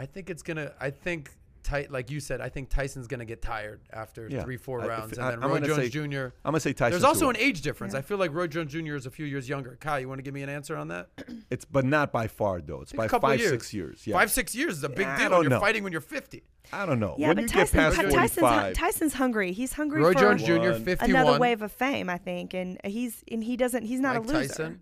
I 0.00 0.06
think 0.06 0.30
it's 0.30 0.42
gonna. 0.42 0.72
I 0.80 0.88
think 0.90 1.30
Ty- 1.62 1.88
like 1.90 2.10
you 2.10 2.20
said, 2.20 2.40
I 2.40 2.48
think 2.48 2.70
Tyson's 2.70 3.06
gonna 3.06 3.26
get 3.26 3.42
tired 3.42 3.82
after 3.92 4.26
Yeah. 4.30 4.42
three, 4.42 4.56
four 4.56 4.80
I- 4.80 4.86
rounds, 4.86 5.18
I- 5.18 5.32
and 5.32 5.42
then 5.42 5.44
I'm 5.44 5.50
Roy 5.50 5.60
Jones 5.60 5.76
say 5.76 5.88
Jr. 5.90 6.00
I'm 6.42 6.52
gonna 6.52 6.60
say 6.60 6.72
Tyson. 6.72 6.92
There's 6.92 7.04
also 7.04 7.28
an 7.28 7.36
age 7.36 7.60
difference. 7.60 7.92
Yeah. 7.92 7.98
I 7.98 8.02
feel 8.02 8.16
like 8.16 8.32
Roy 8.32 8.46
Jones 8.46 8.72
Jr. 8.72 8.94
is 8.94 9.04
a 9.04 9.10
few 9.10 9.26
years 9.26 9.46
younger. 9.46 9.76
Kyle, 9.78 10.00
you 10.00 10.08
want 10.08 10.20
to 10.20 10.22
give 10.22 10.32
me 10.32 10.40
an 10.42 10.48
answer 10.48 10.74
on 10.74 10.88
that? 10.88 11.10
It's 11.50 11.66
but 11.66 11.84
not 11.84 12.12
by 12.12 12.28
far 12.28 12.62
though. 12.62 12.80
It's 12.80 12.94
by 12.94 13.08
five 13.08 13.38
years. 13.40 13.50
six 13.50 13.74
years. 13.74 14.06
Yeah. 14.06 14.14
Five, 14.16 14.30
six 14.30 14.54
years 14.54 14.78
is 14.78 14.84
a 14.84 14.88
big 14.88 15.00
Yeah, 15.00 15.18
deal. 15.18 15.30
when 15.32 15.42
you're 15.42 15.50
know. 15.50 15.60
fighting 15.60 15.84
when 15.84 15.92
you're 15.92 16.00
50. 16.00 16.44
I 16.72 16.86
don't 16.86 16.98
know. 16.98 17.16
Yeah, 17.18 17.26
when 17.28 17.36
but 17.36 17.42
you 17.42 17.48
Tyson, 17.48 17.76
get 17.78 17.82
past 17.84 17.96
Ty- 17.96 18.02
45, 18.10 18.30
Tyson's, 18.74 18.76
Tyson's 18.78 19.14
hungry. 19.14 19.52
He's 19.52 19.74
hungry 19.74 20.00
Roy 20.00 20.12
for 20.14 20.18
Jones 20.20 20.42
Jr. 20.42 20.58
One. 20.70 20.84
51. 20.84 21.10
another 21.10 21.38
wave 21.38 21.60
of 21.60 21.72
fame, 21.72 22.08
I 22.08 22.16
think, 22.16 22.54
and 22.54 22.78
he's 22.84 23.22
and 23.30 23.44
he 23.44 23.58
doesn't. 23.58 23.82
He's 23.82 24.00
not 24.00 24.14
Mike 24.16 24.24
a 24.24 24.28
loser. 24.28 24.48
Tyson. 24.48 24.80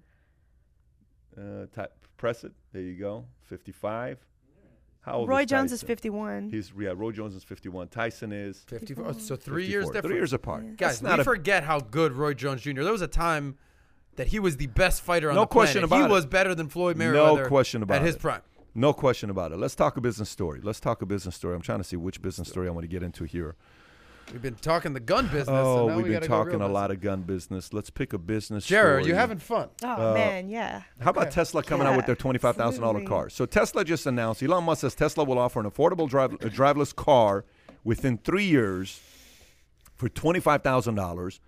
uh, 1.36 1.66
Ty- 1.74 1.88
press 2.16 2.44
it. 2.44 2.52
There 2.72 2.82
you 2.82 2.94
go. 2.98 3.24
55. 3.42 4.18
How 5.08 5.18
old 5.20 5.28
Roy 5.28 5.42
is 5.42 5.46
Jones 5.46 5.72
is 5.72 5.80
Tyson? 5.80 5.86
51. 5.88 6.50
He's 6.50 6.72
yeah. 6.78 6.92
Roy 6.94 7.12
Jones 7.12 7.34
is 7.34 7.42
51. 7.44 7.88
Tyson 7.88 8.32
is 8.32 8.58
54. 8.68 9.14
So 9.14 9.36
54. 9.36 9.36
three 9.38 9.66
years 9.66 9.86
different. 9.86 10.06
Three 10.06 10.16
years 10.16 10.32
apart. 10.32 10.64
Yeah. 10.64 10.70
Guys, 10.76 11.02
not 11.02 11.16
we 11.16 11.20
a- 11.22 11.24
forget 11.24 11.64
how 11.64 11.80
good 11.80 12.12
Roy 12.12 12.34
Jones 12.34 12.60
Jr. 12.62 12.82
There 12.82 12.92
was 12.92 13.00
a 13.02 13.08
time 13.08 13.56
that 14.16 14.28
he 14.28 14.38
was 14.38 14.56
the 14.58 14.66
best 14.66 15.00
fighter 15.00 15.30
on 15.30 15.34
the 15.34 15.40
side. 15.40 15.42
No 15.42 15.44
the 15.44 15.46
question 15.48 15.72
planet. 15.80 15.84
about 15.84 15.96
he 15.98 16.04
it. 16.04 16.14
was 16.14 16.26
better 16.26 16.54
than 16.54 16.68
Floyd 16.68 16.96
Mayweather. 16.98 17.42
No 17.42 17.48
question 17.48 17.82
about 17.82 18.00
at 18.00 18.02
his 18.02 18.16
it. 18.16 18.20
prime. 18.20 18.42
No 18.74 18.92
question 18.92 19.30
about 19.30 19.52
it. 19.52 19.58
Let's 19.58 19.74
talk 19.74 19.96
a 19.96 20.00
business 20.00 20.28
story. 20.28 20.60
Let's 20.62 20.78
talk 20.80 21.00
a 21.02 21.06
business 21.06 21.34
story. 21.34 21.54
I'm 21.56 21.62
trying 21.62 21.78
to 21.78 21.84
see 21.84 21.96
which 21.96 22.20
business 22.20 22.48
story 22.48 22.68
I 22.68 22.70
want 22.70 22.84
to 22.84 22.88
get 22.88 23.02
into 23.02 23.24
here. 23.24 23.56
We've 24.32 24.42
been 24.42 24.56
talking 24.56 24.92
the 24.92 25.00
gun 25.00 25.26
business. 25.28 25.48
oh, 25.48 25.76
so 25.76 25.88
now 25.88 25.96
we've 25.96 26.04
we 26.04 26.10
been 26.10 26.20
gotta 26.20 26.28
talking 26.28 26.60
a 26.60 26.68
lot 26.68 26.90
of 26.90 27.00
gun 27.00 27.22
business. 27.22 27.72
Let's 27.72 27.88
pick 27.88 28.12
a 28.12 28.18
business 28.18 28.66
Jera, 28.66 28.98
story. 29.00 29.06
you 29.06 29.14
having 29.14 29.38
fun? 29.38 29.70
oh 29.82 30.10
uh, 30.10 30.14
man, 30.14 30.50
yeah. 30.50 30.82
How 31.00 31.10
about 31.10 31.30
Tesla 31.30 31.62
coming 31.62 31.86
out 31.86 31.96
with 31.96 32.06
their 32.06 32.14
twenty-five 32.16 32.56
thousand 32.56 32.82
dollar 32.82 33.04
car? 33.04 33.30
So 33.30 33.46
Tesla 33.46 33.84
just 33.84 34.06
announced. 34.06 34.42
Elon 34.42 34.64
Musk 34.64 34.82
says 34.82 34.94
Tesla 34.94 35.24
will 35.24 35.38
offer 35.38 35.60
an 35.60 35.70
affordable 35.70 36.08
drive, 36.08 36.34
a 36.34 36.50
driverless 36.50 36.94
car 36.94 37.46
within 37.84 38.18
three 38.18 38.44
years 38.44 39.00
for 39.94 40.08
twenty-five 40.08 40.62
thousand 40.62 40.94
dollars. 40.94 41.40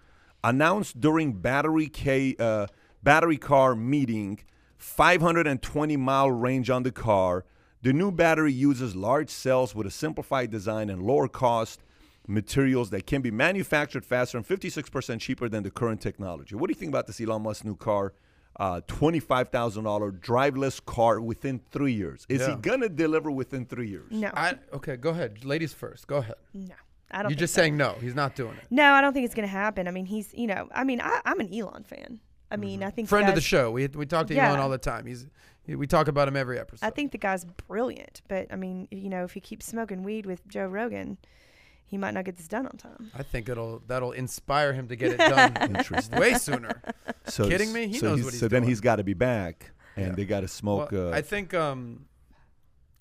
Announced 0.43 1.01
during 1.01 1.35
battery 1.35 1.89
K 1.89 2.35
uh, 2.39 2.67
battery 3.03 3.37
car 3.37 3.75
meeting, 3.75 4.41
five 4.79 5.21
hundred 5.21 5.47
and 5.47 5.61
twenty 5.61 5.99
mile 5.99 6.31
range 6.31 6.71
on 6.71 6.83
the 6.83 6.93
car. 6.93 7.45
The 7.83 7.93
new 7.93 8.11
battery 8.11 8.53
uses 8.53 8.97
large 8.97 9.29
cells 9.31 9.75
with 9.75 9.87
a 9.87 9.91
simplified 9.91 10.51
design 10.51 10.89
and 10.89 11.03
lower 11.03 11.29
cost 11.29 11.83
materials 12.27 12.91
that 12.91 13.07
can 13.07 13.23
be 13.23 13.31
manufactured 13.31 14.05
faster 14.05 14.37
and 14.39 14.47
56% 14.47 15.21
cheaper 15.21 15.49
than 15.49 15.63
the 15.63 15.71
current 15.71 16.01
technology. 16.01 16.55
What 16.55 16.69
do 16.69 16.73
you 16.73 16.79
think 16.79 16.91
about 16.91 17.07
this 17.07 17.21
Elon 17.21 17.43
Musk 17.43 17.65
new 17.65 17.77
car? 17.77 18.13
Uh, 18.59 18.81
$25,000 18.89 20.21
driveless 20.21 20.85
car 20.85 21.21
within 21.21 21.61
three 21.71 21.93
years. 21.93 22.27
Is 22.29 22.47
he 22.47 22.55
going 22.57 22.81
to 22.81 22.89
deliver 22.89 23.31
within 23.31 23.65
three 23.65 23.89
years? 23.89 24.11
No, 24.11 24.31
I, 24.35 24.55
okay, 24.75 24.97
go 24.97 25.11
ahead. 25.11 25.45
Ladies 25.45 25.73
first. 25.73 26.07
Go 26.07 26.19
ahead. 26.19 26.35
no, 26.53 26.75
I 27.11 27.23
don't. 27.23 27.25
You're 27.25 27.29
think 27.31 27.39
just 27.39 27.55
so. 27.55 27.61
saying 27.63 27.77
no. 27.77 27.97
He's 28.01 28.15
not 28.15 28.35
doing 28.37 28.57
it. 28.57 28.65
No, 28.71 28.93
I 28.93 29.01
don't 29.01 29.13
think 29.13 29.25
it's 29.25 29.35
going 29.35 29.47
to 29.49 29.53
happen. 29.53 29.89
I 29.89 29.93
mean, 29.93 30.05
he's, 30.07 30.35
you 30.35 30.47
know, 30.47 30.69
I 30.75 30.85
mean, 30.85 31.01
I, 31.01 31.21
I'm 31.25 31.41
an 31.41 31.55
Elon 31.55 31.85
fan. 31.85 32.21
I 32.51 32.57
mean, 32.57 32.83
I 32.83 32.91
think 32.91 33.07
Mm-hmm. 33.07 33.15
Friend 33.17 33.29
of 33.29 33.35
the 33.37 33.41
show. 33.41 33.71
We 33.71 33.87
we 33.87 34.05
talk 34.07 34.27
to 34.27 34.35
Yeah. 34.35 34.49
Elon 34.49 34.59
all 34.59 34.69
the 34.69 34.77
time. 34.79 35.07
He's 35.07 35.27
he- 35.63 35.77
we 35.77 35.87
talk 35.87 36.09
about 36.09 36.27
him 36.27 36.37
every 36.37 36.59
episode. 36.59 36.85
I 36.85 36.91
think 36.91 37.13
the 37.13 37.19
guy's 37.19 37.45
brilliant, 37.45 38.23
but 38.29 38.49
I 38.53 38.57
mean, 38.57 38.89
you 38.91 39.09
know, 39.09 39.23
if 39.23 39.33
he 39.33 39.41
keeps 39.41 39.67
smoking 39.67 40.03
weed 40.03 40.27
with 40.27 40.47
Joe 40.49 40.67
Rogan, 40.67 41.17
he 41.91 41.99
might 41.99 42.15
not 42.15 42.25
get 42.25 42.37
this 42.37 42.47
done 42.49 42.67
on 42.67 42.77
time. 42.77 43.11
I 43.15 43.23
think 43.25 43.49
it'll 43.49 43.83
that'll 43.89 44.13
inspire 44.13 44.73
him 44.73 44.87
to 44.89 44.97
get 44.97 45.13
it 45.13 45.19
done 45.19 45.77
way 46.21 46.35
sooner. 46.35 46.81
So, 47.27 47.49
Kidding 47.49 47.73
me? 47.73 47.89
He 47.89 47.99
so 47.99 48.07
knows 48.11 48.19
he's- 48.19 48.25
what 48.25 48.33
he's 48.35 48.41
So 48.41 48.49
then 48.49 48.63
he's 48.63 48.81
got 48.81 48.97
to 48.97 49.05
be 49.05 49.15
back, 49.15 49.73
and 49.97 50.07
Yeah. 50.09 50.13
they 50.15 50.25
got 50.25 50.41
to 50.41 50.49
smoke. 50.49 50.93
Well, 50.93 51.13
uh, 51.13 51.17
I 51.17 51.21
think. 51.23 51.53
Um, 51.53 52.07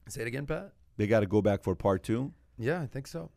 say 0.08 0.22
it 0.22 0.28
again, 0.28 0.46
Pat. 0.48 0.72
they 0.98 1.06
got 1.08 1.20
to 1.22 1.28
go 1.28 1.42
back 1.42 1.64
for 1.64 1.76
part 1.76 2.04
two. 2.04 2.34
Yeah, 2.58 2.82
I 2.82 2.88
think 2.88 3.06
so. 3.08 3.30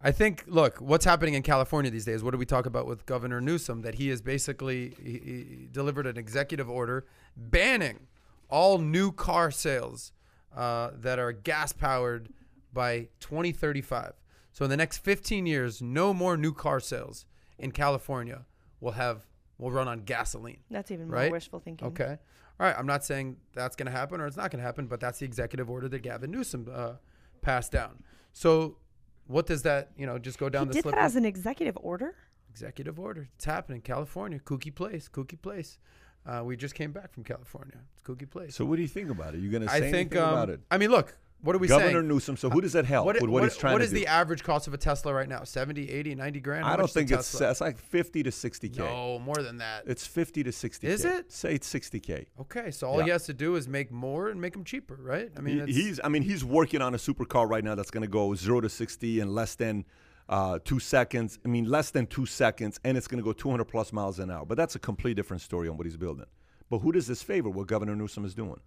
I 0.00 0.12
think. 0.12 0.44
Look, 0.46 0.78
what's 0.78 1.04
happening 1.04 1.34
in 1.34 1.42
California 1.42 1.90
these 1.90 2.04
days? 2.04 2.22
What 2.22 2.30
do 2.30 2.38
we 2.38 2.46
talk 2.46 2.64
about 2.66 2.86
with 2.86 3.04
Governor 3.06 3.40
Newsom? 3.40 3.82
That 3.82 3.96
he 3.96 4.08
has 4.08 4.22
basically 4.22 4.94
he, 5.02 5.12
he 5.12 5.68
delivered 5.70 6.06
an 6.06 6.16
executive 6.16 6.70
order 6.70 7.06
banning 7.36 8.06
all 8.48 8.78
new 8.78 9.10
car 9.10 9.50
sales 9.50 10.12
uh, 10.56 10.90
that 10.94 11.18
are 11.18 11.32
gas 11.32 11.72
powered 11.72 12.28
by 12.72 13.08
2035. 13.20 14.12
So 14.52 14.64
in 14.64 14.70
the 14.70 14.76
next 14.76 14.98
15 14.98 15.46
years, 15.46 15.80
no 15.82 16.12
more 16.12 16.36
new 16.36 16.52
car 16.52 16.78
sales 16.80 17.26
in 17.58 17.72
California 17.72 18.44
will 18.80 18.92
have 18.92 19.26
will 19.58 19.70
run 19.70 19.86
on 19.88 20.00
gasoline. 20.00 20.60
That's 20.70 20.90
even 20.90 21.06
more 21.06 21.16
Right? 21.16 21.32
wishful 21.32 21.60
thinking. 21.60 21.88
Okay. 21.88 22.18
All 22.58 22.66
right. 22.66 22.74
I'm 22.76 22.86
not 22.86 23.04
saying 23.04 23.36
that's 23.54 23.76
going 23.76 23.86
to 23.86 23.92
happen 23.92 24.20
or 24.20 24.26
it's 24.26 24.36
not 24.36 24.50
going 24.50 24.58
to 24.58 24.64
happen, 24.66 24.86
but 24.86 24.98
that's 25.00 25.20
the 25.20 25.24
executive 25.24 25.70
order 25.70 25.88
that 25.88 26.00
Gavin 26.02 26.30
Newsom 26.32 26.68
uh, 26.72 26.94
passed 27.42 27.70
down. 27.72 28.02
So, 28.32 28.78
what 29.26 29.46
does 29.46 29.62
that, 29.62 29.90
you 29.96 30.04
know, 30.06 30.18
just 30.18 30.38
go 30.38 30.48
down 30.48 30.64
He 30.64 30.68
the 30.68 30.72
did 30.74 30.82
slip? 30.82 30.94
that 30.96 31.00
as 31.04 31.14
an 31.16 31.24
executive 31.24 31.76
order. 31.80 32.14
executive 32.50 32.98
order. 32.98 33.28
It's 33.36 33.44
happening. 33.44 33.80
California, 33.82 34.40
Kooky 34.40 34.74
Place, 34.74 35.08
Kooky 35.08 35.40
Place. 35.40 35.78
Uh, 36.26 36.42
we 36.44 36.56
just 36.56 36.74
came 36.74 36.90
back 36.92 37.12
from 37.12 37.22
California. 37.24 37.78
It's 37.94 38.02
Kooky 38.02 38.28
Place. 38.28 38.54
So 38.56 38.64
what 38.64 38.76
do 38.76 38.82
you 38.82 38.88
think 38.88 39.10
about 39.10 39.34
it? 39.34 39.40
You 39.40 39.50
going 39.50 39.62
to 39.62 39.68
say 39.68 39.76
I 39.76 39.80
think 39.80 39.94
anything 40.14 40.18
um, 40.18 40.28
about 40.30 40.50
it? 40.50 40.60
I 40.70 40.78
mean, 40.78 40.90
look, 40.90 41.16
what 41.42 41.56
are 41.56 41.58
we 41.58 41.66
Governor 41.66 41.84
saying? 41.86 41.94
Governor 41.94 42.14
Newsom. 42.14 42.36
So 42.36 42.50
who 42.50 42.60
does 42.60 42.72
that 42.72 42.84
help 42.84 43.04
What, 43.06 43.14
with 43.16 43.22
what, 43.22 43.30
what- 43.30 43.42
he's 43.44 43.56
trying 43.56 43.72
what 43.72 43.82
is 43.82 43.90
the 43.90 44.06
average 44.06 44.42
cost 44.44 44.68
of 44.68 44.74
a 44.74 44.78
Tesla 44.78 45.12
right 45.12 45.28
now? 45.28 45.42
70, 45.44 45.90
80, 45.90 46.14
90 46.14 46.40
grand? 46.40 46.64
How 46.64 46.72
I 46.72 46.76
don't 46.76 46.90
think 46.90 47.10
it's 47.10 47.40
it's 47.40 47.60
like 47.60 47.78
50 47.78 48.22
to 48.22 48.30
60k. 48.30 48.78
No, 48.78 49.18
more 49.18 49.36
than 49.36 49.58
that. 49.58 49.84
It's 49.86 50.06
50 50.06 50.44
to 50.44 50.50
60k. 50.50 50.84
Is 50.84 51.04
it? 51.04 51.32
Say 51.32 51.54
it's 51.54 51.72
60k. 51.72 52.26
Okay, 52.40 52.70
so 52.70 52.86
all 52.88 53.00
he 53.00 53.10
has 53.10 53.26
to 53.26 53.34
do 53.34 53.56
is 53.56 53.68
make 53.68 53.90
more 53.90 54.28
and 54.28 54.40
make 54.40 54.52
them 54.52 54.64
cheaper, 54.64 54.98
right? 55.02 55.30
I 55.36 55.40
mean, 55.40 55.66
He- 55.66 55.72
he's 55.72 56.00
I 56.02 56.08
mean 56.08 56.22
he's 56.22 56.44
working 56.44 56.80
on 56.80 56.94
a 56.94 56.98
supercar 56.98 57.48
right 57.48 57.64
now 57.64 57.74
that's 57.74 57.90
going 57.90 58.02
to 58.02 58.08
go 58.08 58.34
0 58.34 58.60
to 58.60 58.68
60 58.68 59.20
in 59.20 59.34
less 59.34 59.54
than 59.56 59.84
uh, 60.28 60.58
2 60.64 60.78
seconds. 60.78 61.38
I 61.44 61.48
mean 61.48 61.64
less 61.64 61.90
than 61.90 62.06
2 62.06 62.24
seconds 62.26 62.78
and 62.84 62.96
it's 62.96 63.08
going 63.08 63.18
to 63.18 63.24
go 63.24 63.32
200 63.32 63.64
plus 63.64 63.92
miles 63.92 64.18
an 64.18 64.30
hour. 64.30 64.46
But 64.46 64.56
that's 64.56 64.76
a 64.76 64.78
complete 64.78 65.14
different 65.14 65.42
story 65.42 65.68
on 65.68 65.76
what 65.76 65.86
he's 65.86 65.96
building. 65.96 66.26
But 66.70 66.78
who 66.78 66.92
does 66.92 67.06
this 67.06 67.22
favor 67.22 67.50
what 67.50 67.66
Governor 67.66 67.94
Newsom 67.96 68.24
is 68.24 68.34
doing? 68.34 68.60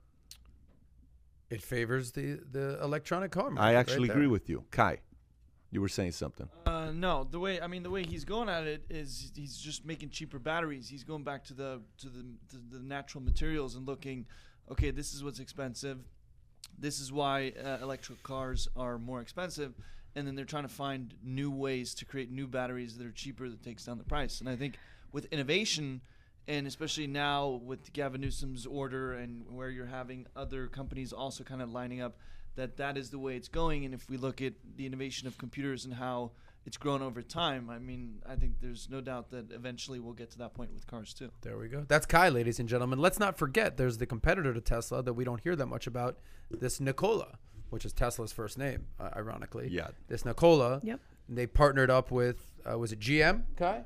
It 1.55 1.63
favors 1.63 2.11
the 2.11 2.39
the 2.51 2.77
electronic 2.83 3.31
car. 3.31 3.49
Market 3.49 3.61
I 3.63 3.73
actually 3.75 4.09
there. 4.09 4.17
agree 4.17 4.27
with 4.27 4.49
you. 4.49 4.65
Kai, 4.71 4.99
you 5.71 5.81
were 5.81 5.87
saying 5.87 6.11
something. 6.11 6.47
Uh, 6.65 6.91
no, 6.93 7.23
the 7.23 7.39
way 7.39 7.59
I 7.61 7.67
mean 7.67 7.81
the 7.81 7.89
way 7.89 8.03
he's 8.03 8.25
going 8.25 8.49
at 8.49 8.65
it 8.67 8.83
is 8.89 9.31
he's 9.35 9.57
just 9.57 9.85
making 9.85 10.09
cheaper 10.09 10.37
batteries. 10.37 10.87
He's 10.87 11.03
going 11.03 11.23
back 11.23 11.45
to 11.45 11.53
the 11.53 11.81
to 11.99 12.09
the 12.09 12.23
to 12.51 12.57
the 12.71 12.79
natural 12.79 13.23
materials 13.23 13.75
and 13.75 13.87
looking, 13.87 14.25
okay, 14.69 14.91
this 14.91 15.13
is 15.13 15.23
what's 15.23 15.39
expensive. 15.39 15.99
This 16.77 16.99
is 16.99 17.11
why 17.11 17.53
uh, 17.63 17.77
electric 17.81 18.21
cars 18.21 18.67
are 18.75 18.97
more 18.97 19.21
expensive, 19.21 19.73
and 20.15 20.27
then 20.27 20.35
they're 20.35 20.45
trying 20.45 20.63
to 20.63 20.75
find 20.85 21.13
new 21.23 21.49
ways 21.49 21.95
to 21.95 22.05
create 22.05 22.29
new 22.29 22.47
batteries 22.47 22.97
that 22.97 23.07
are 23.07 23.11
cheaper 23.11 23.47
that 23.47 23.63
takes 23.63 23.85
down 23.85 23.97
the 23.97 24.03
price. 24.03 24.41
And 24.41 24.49
I 24.49 24.57
think 24.57 24.77
with 25.13 25.25
innovation, 25.31 26.01
and 26.47 26.67
especially 26.67 27.07
now 27.07 27.61
with 27.63 27.91
Gavin 27.93 28.21
Newsom's 28.21 28.65
order 28.65 29.13
and 29.13 29.45
where 29.49 29.69
you're 29.69 29.85
having 29.85 30.27
other 30.35 30.67
companies 30.67 31.11
also 31.11 31.43
kind 31.43 31.61
of 31.61 31.71
lining 31.71 32.01
up, 32.01 32.17
that 32.55 32.77
that 32.77 32.97
is 32.97 33.09
the 33.09 33.19
way 33.19 33.35
it's 33.35 33.47
going. 33.47 33.85
And 33.85 33.93
if 33.93 34.09
we 34.09 34.17
look 34.17 34.41
at 34.41 34.53
the 34.75 34.85
innovation 34.85 35.27
of 35.27 35.37
computers 35.37 35.85
and 35.85 35.93
how 35.93 36.31
it's 36.65 36.77
grown 36.77 37.01
over 37.01 37.21
time, 37.21 37.69
I 37.69 37.79
mean, 37.79 38.21
I 38.27 38.35
think 38.35 38.53
there's 38.61 38.89
no 38.89 39.01
doubt 39.01 39.31
that 39.31 39.51
eventually 39.51 39.99
we'll 39.99 40.13
get 40.13 40.31
to 40.31 40.37
that 40.39 40.53
point 40.53 40.73
with 40.73 40.87
cars 40.87 41.13
too. 41.13 41.31
There 41.41 41.57
we 41.57 41.67
go. 41.67 41.85
That's 41.87 42.05
Kai, 42.05 42.29
ladies 42.29 42.59
and 42.59 42.69
gentlemen. 42.69 42.99
Let's 42.99 43.19
not 43.19 43.37
forget 43.37 43.77
there's 43.77 43.97
the 43.97 44.05
competitor 44.05 44.53
to 44.53 44.61
Tesla 44.61 45.03
that 45.03 45.13
we 45.13 45.23
don't 45.23 45.41
hear 45.41 45.55
that 45.55 45.67
much 45.67 45.87
about. 45.87 46.17
This 46.49 46.79
Nikola, 46.79 47.37
which 47.69 47.85
is 47.85 47.93
Tesla's 47.93 48.31
first 48.31 48.57
name, 48.57 48.87
uh, 48.99 49.09
ironically. 49.15 49.67
Yeah. 49.71 49.89
This 50.07 50.25
Nikola. 50.25 50.79
Yep. 50.83 50.99
They 51.27 51.47
partnered 51.47 51.89
up 51.89 52.11
with 52.11 52.51
uh, 52.71 52.77
was 52.77 52.91
it 52.91 52.99
GM? 52.99 53.43
Kai. 53.57 53.83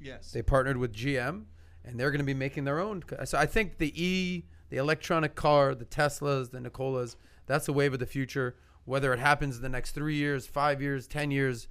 Yes. 0.00 0.32
They 0.32 0.42
partnered 0.42 0.78
with 0.78 0.94
GM, 0.94 1.44
and 1.84 1.98
they're 1.98 2.10
going 2.10 2.20
to 2.20 2.24
be 2.24 2.34
making 2.34 2.64
their 2.64 2.80
own. 2.80 3.02
So 3.24 3.38
I 3.38 3.46
think 3.46 3.78
the 3.78 3.92
E, 4.00 4.44
the 4.68 4.76
electronic 4.76 5.34
car, 5.34 5.74
the 5.74 5.84
Teslas, 5.84 6.50
the 6.50 6.60
Nikolas, 6.60 7.16
that's 7.46 7.66
the 7.66 7.72
wave 7.72 7.92
of 7.92 7.98
the 8.00 8.06
future. 8.06 8.56
Whether 8.84 9.12
it 9.12 9.18
happens 9.18 9.56
in 9.56 9.62
the 9.62 9.68
next 9.68 9.92
three 9.92 10.16
years, 10.16 10.46
five 10.46 10.80
years, 10.80 11.06
ten 11.06 11.30
years, 11.30 11.68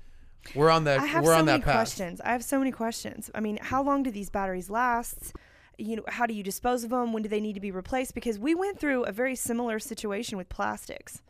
we're 0.56 0.70
on 0.70 0.86
that. 0.86 1.00
I 1.00 1.06
have 1.06 1.24
we're 1.24 1.34
so 1.34 1.40
on 1.40 1.46
many 1.46 1.60
that 1.60 1.66
path. 1.66 1.76
questions. 1.76 2.22
I 2.22 2.32
have 2.32 2.44
so 2.44 2.60
many 2.60 2.72
questions. 2.72 3.30
I 3.36 3.40
mean, 3.40 3.58
how 3.62 3.84
long 3.84 4.04
do 4.04 4.12
these 4.12 4.30
batteries 4.30 4.70
last? 4.70 5.34
You 5.78 5.98
know, 5.98 6.04
how 6.08 6.26
do 6.26 6.34
you 6.34 6.44
dispose 6.44 6.84
of 6.84 6.90
them? 6.92 7.14
When 7.14 7.24
do 7.24 7.30
they 7.30 7.40
need 7.40 7.54
to 7.54 7.60
be 7.60 7.72
replaced? 7.72 8.14
Because 8.14 8.38
we 8.38 8.54
went 8.56 8.80
through 8.80 9.04
a 9.04 9.12
very 9.12 9.36
similar 9.36 9.80
situation 9.80 10.38
with 10.38 10.50
plastics. 10.50 11.22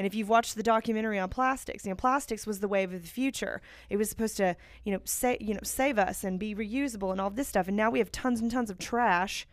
And 0.00 0.06
if 0.06 0.14
you've 0.14 0.30
watched 0.30 0.56
the 0.56 0.62
documentary 0.62 1.18
on 1.18 1.28
plastics, 1.28 1.84
you 1.84 1.90
know, 1.90 1.94
plastics 1.94 2.46
was 2.46 2.60
the 2.60 2.68
wave 2.68 2.94
of 2.94 3.02
the 3.02 3.06
future. 3.06 3.60
It 3.90 3.98
was 3.98 4.08
supposed 4.08 4.38
to, 4.38 4.56
you 4.82 4.94
know, 4.94 5.00
sa- 5.04 5.36
you 5.38 5.52
know, 5.52 5.60
save 5.62 5.98
us 5.98 6.24
and 6.24 6.40
be 6.40 6.54
reusable 6.54 7.12
and 7.12 7.20
all 7.20 7.28
this 7.28 7.48
stuff. 7.48 7.68
And 7.68 7.76
now 7.76 7.90
we 7.90 7.98
have 7.98 8.10
tons 8.10 8.40
and 8.40 8.50
tons 8.50 8.70
of 8.70 8.78
trash 8.78 9.46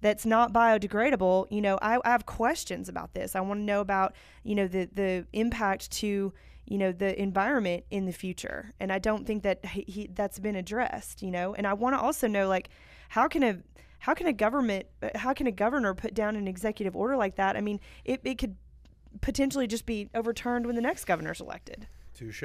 that's 0.00 0.26
not 0.26 0.52
biodegradable, 0.52 1.46
you 1.48 1.60
know, 1.60 1.78
I, 1.80 1.98
I 2.04 2.10
have 2.10 2.26
questions 2.26 2.88
about 2.88 3.14
this. 3.14 3.36
I 3.36 3.40
want 3.40 3.60
to 3.60 3.62
know 3.62 3.80
about, 3.80 4.16
you 4.42 4.56
know, 4.56 4.66
the 4.66 4.88
the 4.92 5.26
impact 5.32 5.92
to, 5.92 6.32
you 6.66 6.76
know, 6.76 6.90
the 6.90 7.16
environment 7.22 7.84
in 7.92 8.04
the 8.04 8.12
future. 8.12 8.72
And 8.80 8.90
I 8.90 8.98
don't 8.98 9.24
think 9.24 9.44
that 9.44 9.64
he, 9.64 9.84
he 9.86 10.06
that's 10.12 10.40
been 10.40 10.56
addressed, 10.56 11.22
you 11.22 11.30
know. 11.30 11.54
And 11.54 11.68
I 11.68 11.72
want 11.72 11.94
to 11.94 12.00
also 12.00 12.26
know 12.26 12.48
like 12.48 12.68
how 13.10 13.28
can 13.28 13.44
a 13.44 13.58
how 14.00 14.12
can 14.12 14.26
a 14.26 14.32
government 14.32 14.86
uh, 15.04 15.10
how 15.14 15.32
can 15.32 15.46
a 15.46 15.52
governor 15.52 15.94
put 15.94 16.14
down 16.14 16.34
an 16.34 16.48
executive 16.48 16.96
order 16.96 17.16
like 17.16 17.36
that? 17.36 17.56
I 17.56 17.60
mean, 17.60 17.78
it, 18.04 18.20
it 18.24 18.38
could 18.38 18.56
potentially 19.20 19.66
just 19.66 19.86
be 19.86 20.08
overturned 20.14 20.66
when 20.66 20.76
the 20.76 20.82
next 20.82 21.04
governor's 21.04 21.40
elected. 21.40 21.86
Touche. 22.14 22.44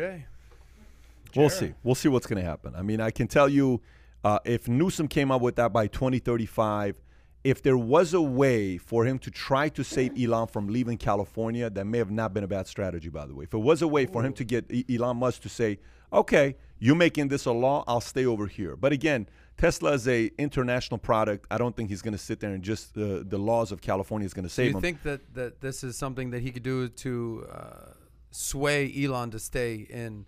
We'll 1.36 1.50
see. 1.50 1.74
We'll 1.84 1.96
see 1.96 2.10
what's 2.10 2.26
going 2.26 2.41
to 2.41 2.48
happen. 2.48 2.74
I 2.76 2.82
mean, 2.82 3.00
I 3.02 3.12
can 3.12 3.28
tell 3.28 3.48
you, 3.48 3.82
uh, 4.24 4.40
if 4.46 4.68
Newsom 4.68 5.08
came 5.08 5.32
up 5.32 5.41
with 5.41 5.56
that 5.58 5.72
by 5.72 5.88
2035, 5.88 7.00
if 7.44 7.62
there 7.62 7.78
was 7.78 8.14
a 8.14 8.22
way 8.22 8.78
for 8.78 9.06
him 9.06 9.18
to 9.20 9.32
try 9.32 9.70
to 9.70 9.84
save 9.84 10.20
Elon 10.22 10.48
from 10.48 10.68
leaving 10.68 10.98
California, 10.98 11.70
that 11.70 11.86
may 11.86 11.98
have 11.98 12.12
not 12.12 12.34
been 12.34 12.44
a 12.44 12.48
bad 12.48 12.68
strategy, 12.68 13.10
by 13.10 13.26
the 13.26 13.34
way. 13.34 13.44
If 13.44 13.54
it 13.54 13.60
was 13.60 13.82
a 13.82 13.88
way 13.88 14.06
for 14.06 14.24
him 14.24 14.34
to 14.34 14.44
get 14.44 14.70
Elon 14.90 15.18
Musk 15.18 15.41
to 15.44 15.50
say, 15.50 15.80
"Okay, 16.12 16.56
you're 16.80 16.96
making 16.96 17.30
this 17.30 17.46
a 17.46 17.52
law, 17.52 17.84
I'll 17.88 18.02
stay 18.02 18.26
over 18.26 18.48
here," 18.48 18.76
but 18.76 18.91
again, 18.91 19.30
Tesla 19.60 19.91
is 19.91 20.07
a 20.07 20.31
international 20.38 20.98
product. 20.98 21.45
I 21.52 21.57
don't 21.57 21.76
think 21.76 21.90
he's 21.90 22.02
going 22.02 22.14
to 22.14 22.18
sit 22.18 22.40
there 22.40 22.53
and 22.53 22.64
just 22.64 22.98
uh, 22.98 23.22
the 23.26 23.38
laws 23.38 23.72
of 23.72 23.81
California 23.81 24.26
is 24.26 24.34
going 24.34 24.44
to 24.48 24.49
save 24.49 24.68
him. 24.73 24.80
Do 24.81 24.88
you 24.88 24.94
him. 24.94 24.98
think 24.99 25.03
that, 25.03 25.34
that 25.36 25.61
this 25.61 25.84
is 25.84 25.98
something 25.98 26.31
that 26.31 26.41
he 26.41 26.52
could 26.52 26.64
do 26.64 26.88
to 26.88 27.45
uh, 27.52 27.91
sway 28.31 28.91
Elon 29.03 29.31
to 29.31 29.40
stay 29.40 29.86
in 29.90 30.26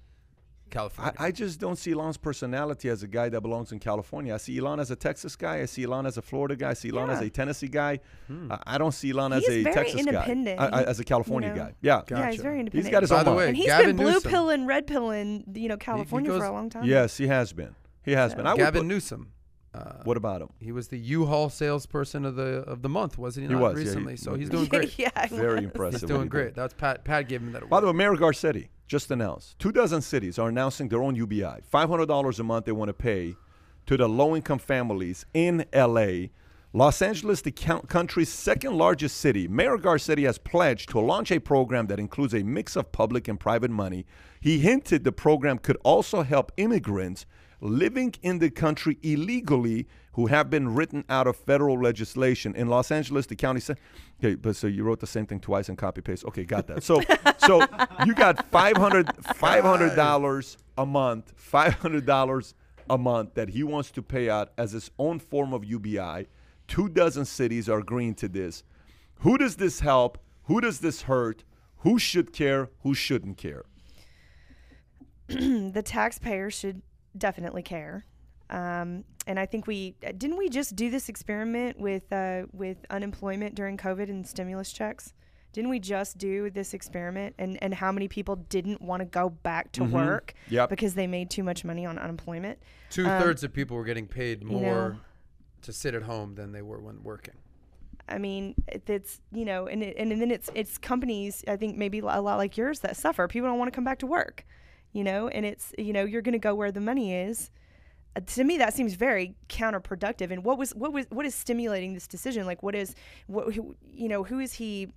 California? 0.70 1.14
I, 1.18 1.28
I 1.28 1.32
just 1.32 1.60
don't 1.62 1.78
see 1.78 1.92
Elon's 1.94 2.18
personality 2.18 2.90
as 2.90 3.04
a 3.04 3.08
guy 3.08 3.30
that 3.30 3.40
belongs 3.42 3.72
in 3.72 3.80
California. 3.80 4.34
I 4.34 4.38
see 4.38 4.58
Elon 4.58 4.80
as 4.82 4.92
a 4.92 4.96
Texas 4.98 5.38
guy. 5.38 5.60
I 5.62 5.66
see 5.66 5.84
Elon 5.86 6.06
as 6.06 6.18
a 6.18 6.22
Florida 6.22 6.56
guy. 6.58 6.72
I 6.72 6.74
see 6.74 6.90
Elon 6.90 7.10
as 7.10 7.22
a 7.22 7.30
Tennessee 7.30 7.68
guy. 7.70 8.00
Hmm. 8.28 8.52
I, 8.52 8.60
I 8.76 8.78
don't 8.78 8.92
see 8.94 9.12
Elon 9.12 9.32
as 9.34 9.48
a 9.48 9.64
very 9.64 9.74
Texas 9.74 10.00
independent. 10.02 10.60
guy. 10.60 10.66
I- 10.66 10.78
I- 10.80 10.82
He- 10.82 10.88
as 10.88 11.00
a 11.00 11.04
California 11.06 11.50
you 11.50 11.56
know. 11.56 11.64
guy. 11.66 11.74
Yeah. 11.82 12.02
Yeah, 12.10 12.32
he's 12.32 12.42
very 12.42 12.60
independent. 12.60 12.86
He's 12.86 12.92
got 12.92 13.04
his 13.04 13.10
By 13.12 13.20
own 13.20 13.26
the 13.26 13.32
mind. 13.32 13.38
way, 13.38 13.48
and 13.48 13.56
he's 13.58 13.66
Gavin 13.68 13.86
been 13.88 13.96
blue 13.98 14.12
Newsom. 14.14 14.30
pill 14.32 14.50
and 14.50 14.68
red 14.68 14.88
pill 14.88 15.12
in 15.12 15.46
you 15.56 15.70
know 15.70 15.78
California 15.78 16.32
for 16.32 16.40
goes- 16.40 16.48
a 16.50 16.52
long 16.52 16.70
time. 16.70 16.84
Yes, 16.86 17.16
he 17.18 17.28
has 17.28 17.54
been. 17.54 17.76
He 18.04 18.12
has 18.14 18.34
been. 18.36 18.48
I 18.48 18.54
would 18.54 18.58
Gavin 18.60 18.82
put- 18.82 18.88
Newsom. 18.88 19.32
Uh, 19.74 20.02
what 20.04 20.18
about 20.18 20.42
him? 20.42 20.50
He 20.60 20.74
was 20.74 20.90
the 20.90 20.98
U-Haul 21.00 21.50
salesperson 21.50 22.26
of 22.26 22.36
the 22.36 22.58
of 22.68 22.82
the 22.82 22.90
month, 22.90 23.18
wasn't 23.18 23.44
he? 23.46 23.48
He 23.48 23.54
not 23.54 23.62
was, 23.62 23.72
yeah, 23.78 23.80
he- 23.80 23.86
recently. 23.88 24.18
so 24.18 24.36
he's 24.36 24.50
doing 24.50 24.66
great. 24.70 25.00
yeah, 25.00 25.12
I 25.16 25.28
Very 25.28 25.56
was. 25.56 25.64
impressive. 25.64 26.02
He's 26.02 26.10
doing 26.10 26.28
great. 26.28 26.46
did. 26.48 26.56
That's 26.56 26.74
Pat. 26.74 27.06
Pat 27.06 27.30
gave 27.30 27.40
him 27.42 27.54
that 27.54 27.60
award. 27.60 27.70
By 27.70 27.80
the 27.80 27.88
way, 27.88 27.94
Mayor 27.94 28.16
Garcetti 28.18 28.68
just 28.88 29.10
announced 29.12 29.58
two 29.60 29.72
dozen 29.72 30.02
cities 30.02 30.38
are 30.38 30.50
announcing 30.50 30.90
their 30.90 31.02
own 31.02 31.16
UBI. 31.16 31.62
Five 31.64 31.88
hundred 31.90 32.08
dollars 32.08 32.38
a 32.40 32.44
month 32.44 32.66
they 32.66 32.74
want 32.74 32.90
to 32.90 32.94
pay 32.94 33.36
to 33.86 33.96
the 33.96 34.10
low-income 34.10 34.60
families 34.60 35.26
in 35.34 35.64
LA. 35.74 36.28
Los 36.74 37.02
Angeles, 37.02 37.42
the 37.42 37.52
country's 37.52 38.30
second 38.30 38.78
largest 38.78 39.18
city, 39.18 39.48
Mayor 39.48 39.78
Garcetti 39.78 40.26
has 40.26 40.38
pledged 40.38 40.90
to 40.90 41.00
launch 41.00 41.32
a 41.32 41.40
program 41.40 41.88
that 41.88 42.00
includes 42.00 42.34
a 42.34 42.44
mix 42.44 42.76
of 42.78 42.92
public 42.92 43.28
and 43.30 43.38
private 43.40 43.72
money. 43.72 44.06
He 44.42 44.60
hinted 44.60 45.04
the 45.06 45.12
program 45.14 45.58
could 45.58 45.78
also 45.84 46.24
help 46.24 46.52
immigrants 46.58 47.26
living 47.62 48.14
in 48.22 48.40
the 48.40 48.50
country 48.50 48.98
illegally 49.04 49.88
who 50.14 50.28
have 50.28 50.50
been 50.50 50.74
written 50.76 51.06
out 51.08 51.28
of 51.28 51.38
federal 51.38 51.80
legislation. 51.80 52.54
In 52.56 52.68
Los 52.68 52.92
Angeles, 52.92 53.28
the 53.28 53.36
county 53.36 53.62
said, 53.62 53.80
okay, 54.20 54.36
but 54.36 54.56
so 54.56 54.68
you 54.68 54.84
wrote 54.84 55.00
the 55.00 55.08
same 55.08 55.26
thing 55.26 55.40
twice 55.40 55.70
and 55.70 55.78
copy 55.78 56.02
paste. 56.02 56.26
Okay, 56.26 56.44
got 56.44 56.68
that. 56.68 56.84
So 56.84 57.02
so 57.38 57.62
you 58.06 58.14
got 58.14 58.46
500 58.48 59.06
$500 59.08 60.58
a 60.78 60.86
month, 60.86 61.34
$500 61.38 62.54
a 62.90 62.98
month 62.98 63.34
that 63.36 63.50
he 63.50 63.64
wants 63.64 63.92
to 63.92 64.02
pay 64.02 64.30
out 64.30 64.52
as 64.58 64.74
his 64.74 64.92
own 65.00 65.20
form 65.20 65.54
of 65.54 65.64
UBI. 65.64 66.28
Two 66.68 66.90
dozen 66.90 67.26
cities 67.26 67.70
are 67.70 67.80
agreeing 67.80 68.16
to 68.16 68.28
this. 68.28 68.64
Who 69.20 69.38
does 69.38 69.56
this 69.56 69.80
help? 69.80 70.18
Who 70.46 70.62
does 70.62 70.80
this 70.80 71.04
hurt? 71.04 71.44
Who 71.78 72.00
should 72.00 72.34
care? 72.34 72.70
Who 72.84 72.94
shouldn't 72.94 73.38
care? 73.38 73.64
the 75.28 75.84
taxpayers 75.86 76.54
should 76.54 76.82
definitely 77.18 77.64
care. 77.64 78.06
Um, 78.50 79.06
and 79.28 79.40
I 79.40 79.46
think 79.46 79.66
we 79.68 79.96
didn't 80.18 80.38
we 80.38 80.50
just 80.50 80.76
do 80.76 80.90
this 80.90 81.08
experiment 81.10 81.80
with 81.80 82.12
uh, 82.12 82.44
with 82.52 82.78
unemployment 82.90 83.56
during 83.56 83.78
COVID 83.78 84.10
and 84.10 84.28
stimulus 84.28 84.72
checks. 84.74 85.14
Didn't 85.54 85.70
we 85.70 85.80
just 85.80 86.18
do 86.18 86.50
this 86.50 86.74
experiment 86.74 87.36
and, 87.38 87.62
and 87.62 87.74
how 87.74 87.92
many 87.92 88.08
people 88.08 88.38
didn't 88.38 88.82
want 88.82 89.02
to 89.02 89.06
go 89.06 89.30
back 89.30 89.74
to 89.74 89.84
work 89.84 90.34
Yep. 90.50 90.70
because 90.70 90.94
they 90.94 91.08
made 91.08 91.30
too 91.30 91.44
much 91.44 91.66
money 91.66 91.86
on 91.86 91.98
unemployment? 92.00 92.58
Two 92.90 93.04
thirds 93.04 93.44
of 93.44 93.52
people 93.52 93.76
were 93.76 93.84
getting 93.84 94.08
paid 94.08 94.44
you 94.44 94.48
more 94.50 94.62
know- 94.92 94.96
to 95.64 95.74
sit 95.74 95.94
at 95.94 96.04
home 96.04 96.36
than 96.36 96.52
they 96.54 96.62
were 96.62 96.80
when 96.80 97.04
working. 97.04 97.36
I 98.10 98.18
mean, 98.18 98.56
it's 98.68 99.22
you 99.32 99.46
know, 99.46 99.68
and 99.68 99.84
it, 99.84 99.96
and 99.98 100.12
then 100.22 100.32
it's 100.32 100.50
it's 100.56 100.78
companies. 100.78 101.44
I 101.48 101.56
think 101.56 101.78
maybe 101.78 102.00
a 102.00 102.04
lot 102.22 102.38
like 102.38 102.58
yours 102.58 102.80
that 102.80 102.98
suffer. 102.98 103.28
People 103.30 103.48
don't 103.50 103.60
want 103.60 103.72
to 103.72 103.76
come 103.76 103.86
back 103.86 104.00
to 104.00 104.08
work, 104.08 104.46
you 104.94 105.04
know, 105.04 105.28
and 105.28 105.46
it's 105.46 105.74
you 105.78 105.94
know 105.94 106.04
you're 106.04 106.22
going 106.22 106.34
to 106.34 106.40
go 106.40 106.56
where 106.56 106.72
the 106.72 106.82
money 106.82 107.14
is. 107.16 107.50
Uh, 108.16 108.20
to 108.22 108.44
me, 108.44 108.58
that 108.58 108.74
seems 108.74 108.94
very 108.94 109.36
counterproductive. 109.48 110.32
And 110.32 110.44
what 110.44 110.58
was 110.58 110.72
what 110.72 110.92
was 110.92 111.06
what 111.10 111.26
is 111.26 111.36
stimulating 111.36 111.94
this 111.94 112.08
decision? 112.08 112.46
Like, 112.46 112.62
what 112.64 112.76
is 112.76 112.96
what 113.28 113.54
who, 113.54 113.76
you 113.84 114.10
know 114.10 114.24
who 114.24 114.40
is 114.40 114.54
he? 114.54 114.94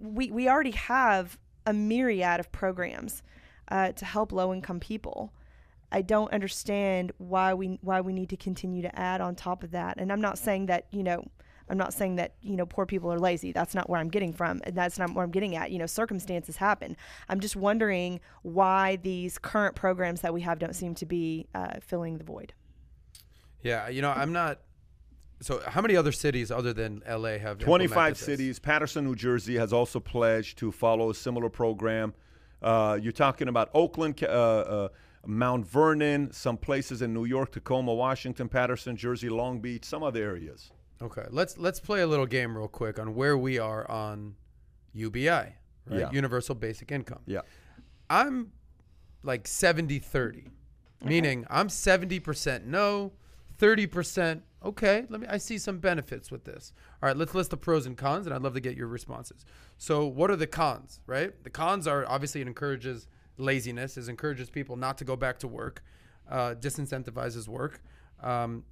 We 0.00 0.30
we 0.30 0.48
already 0.48 0.72
have 0.72 1.38
a 1.66 1.72
myriad 1.72 2.40
of 2.40 2.50
programs 2.52 3.22
uh, 3.68 3.92
to 3.92 4.04
help 4.04 4.32
low 4.32 4.52
income 4.52 4.80
people. 4.80 5.32
I 5.90 6.02
don't 6.02 6.32
understand 6.32 7.12
why 7.18 7.54
we 7.54 7.78
why 7.82 8.00
we 8.00 8.12
need 8.12 8.30
to 8.30 8.36
continue 8.36 8.82
to 8.82 8.98
add 8.98 9.20
on 9.20 9.34
top 9.34 9.62
of 9.62 9.70
that. 9.72 9.98
And 9.98 10.12
I'm 10.12 10.20
not 10.20 10.38
saying 10.38 10.66
that 10.66 10.86
you 10.90 11.02
know 11.02 11.24
I'm 11.68 11.78
not 11.78 11.94
saying 11.94 12.16
that 12.16 12.34
you 12.42 12.56
know 12.56 12.66
poor 12.66 12.86
people 12.86 13.12
are 13.12 13.18
lazy. 13.18 13.52
That's 13.52 13.74
not 13.74 13.88
where 13.88 14.00
I'm 14.00 14.08
getting 14.08 14.32
from. 14.32 14.60
and 14.64 14.74
That's 14.74 14.98
not 14.98 15.14
where 15.14 15.24
I'm 15.24 15.30
getting 15.30 15.56
at. 15.56 15.70
You 15.70 15.78
know, 15.78 15.86
circumstances 15.86 16.56
happen. 16.56 16.96
I'm 17.28 17.40
just 17.40 17.56
wondering 17.56 18.20
why 18.42 18.96
these 18.96 19.38
current 19.38 19.74
programs 19.74 20.20
that 20.22 20.34
we 20.34 20.40
have 20.42 20.58
don't 20.58 20.74
seem 20.74 20.94
to 20.96 21.06
be 21.06 21.48
uh, 21.54 21.74
filling 21.80 22.18
the 22.18 22.24
void. 22.24 22.52
Yeah, 23.62 23.88
you 23.88 24.02
know, 24.02 24.10
I'm 24.10 24.32
not. 24.32 24.60
So, 25.40 25.60
how 25.66 25.80
many 25.80 25.96
other 25.96 26.12
cities 26.12 26.52
other 26.52 26.72
than 26.72 27.02
LA 27.08 27.38
have 27.38 27.58
25 27.58 27.82
implemented 27.82 28.16
this? 28.16 28.24
cities. 28.24 28.58
Paterson, 28.58 29.04
New 29.04 29.16
Jersey 29.16 29.56
has 29.56 29.72
also 29.72 29.98
pledged 29.98 30.58
to 30.58 30.70
follow 30.70 31.10
a 31.10 31.14
similar 31.14 31.48
program. 31.48 32.14
Uh, 32.60 32.98
you're 33.00 33.12
talking 33.12 33.48
about 33.48 33.68
Oakland, 33.74 34.22
uh, 34.22 34.26
uh, 34.26 34.88
Mount 35.26 35.66
Vernon, 35.66 36.32
some 36.32 36.56
places 36.56 37.02
in 37.02 37.12
New 37.12 37.24
York, 37.24 37.52
Tacoma, 37.52 37.92
Washington, 37.92 38.48
Paterson, 38.48 38.96
Jersey, 38.96 39.28
Long 39.28 39.60
Beach, 39.60 39.84
some 39.84 40.04
other 40.04 40.22
areas. 40.22 40.70
Okay, 41.02 41.24
let's 41.30 41.58
let's 41.58 41.80
play 41.80 42.02
a 42.02 42.06
little 42.06 42.26
game 42.26 42.56
real 42.56 42.68
quick 42.68 42.98
on 42.98 43.14
where 43.14 43.36
we 43.36 43.58
are 43.58 43.90
on 43.90 44.36
UBI, 44.92 45.28
right? 45.28 45.54
Yeah. 45.90 46.10
Universal 46.12 46.54
Basic 46.54 46.92
Income. 46.92 47.22
Yeah. 47.26 47.40
I'm 48.08 48.52
like 49.24 49.48
70 49.48 49.98
30, 49.98 50.50
meaning 51.04 51.46
I'm 51.50 51.68
70% 51.68 52.66
no, 52.66 53.12
30% 53.58 54.42
okay. 54.64 55.06
Let 55.08 55.20
me 55.20 55.26
I 55.28 55.38
see 55.38 55.58
some 55.58 55.78
benefits 55.78 56.30
with 56.30 56.44
this. 56.44 56.72
All 57.02 57.08
right, 57.08 57.16
let's 57.16 57.34
list 57.34 57.50
the 57.50 57.56
pros 57.56 57.86
and 57.86 57.96
cons 57.96 58.26
and 58.26 58.34
I'd 58.34 58.42
love 58.42 58.54
to 58.54 58.60
get 58.60 58.76
your 58.76 58.86
responses. 58.86 59.44
So, 59.78 60.06
what 60.06 60.30
are 60.30 60.36
the 60.36 60.46
cons, 60.46 61.00
right? 61.06 61.32
The 61.42 61.50
cons 61.50 61.88
are 61.88 62.04
obviously 62.06 62.42
it 62.42 62.46
encourages 62.46 63.08
laziness, 63.38 63.96
it 63.96 64.08
encourages 64.08 64.50
people 64.50 64.76
not 64.76 64.98
to 64.98 65.04
go 65.04 65.16
back 65.16 65.38
to 65.40 65.48
work, 65.48 65.82
uh, 66.30 66.54
disincentivizes 66.60 67.48
work. 67.48 67.82
Um, 68.22 68.64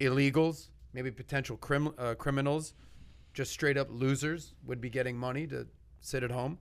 illegals, 0.00 0.68
maybe 0.96 1.10
potential 1.10 1.58
crim- 1.58 1.94
uh, 1.98 2.14
criminals, 2.14 2.72
just 3.34 3.52
straight 3.52 3.76
up 3.76 3.88
losers 3.90 4.54
would 4.64 4.80
be 4.80 4.88
getting 4.88 5.14
money 5.14 5.46
to 5.46 5.66
sit 6.00 6.22
at 6.22 6.30
home. 6.30 6.58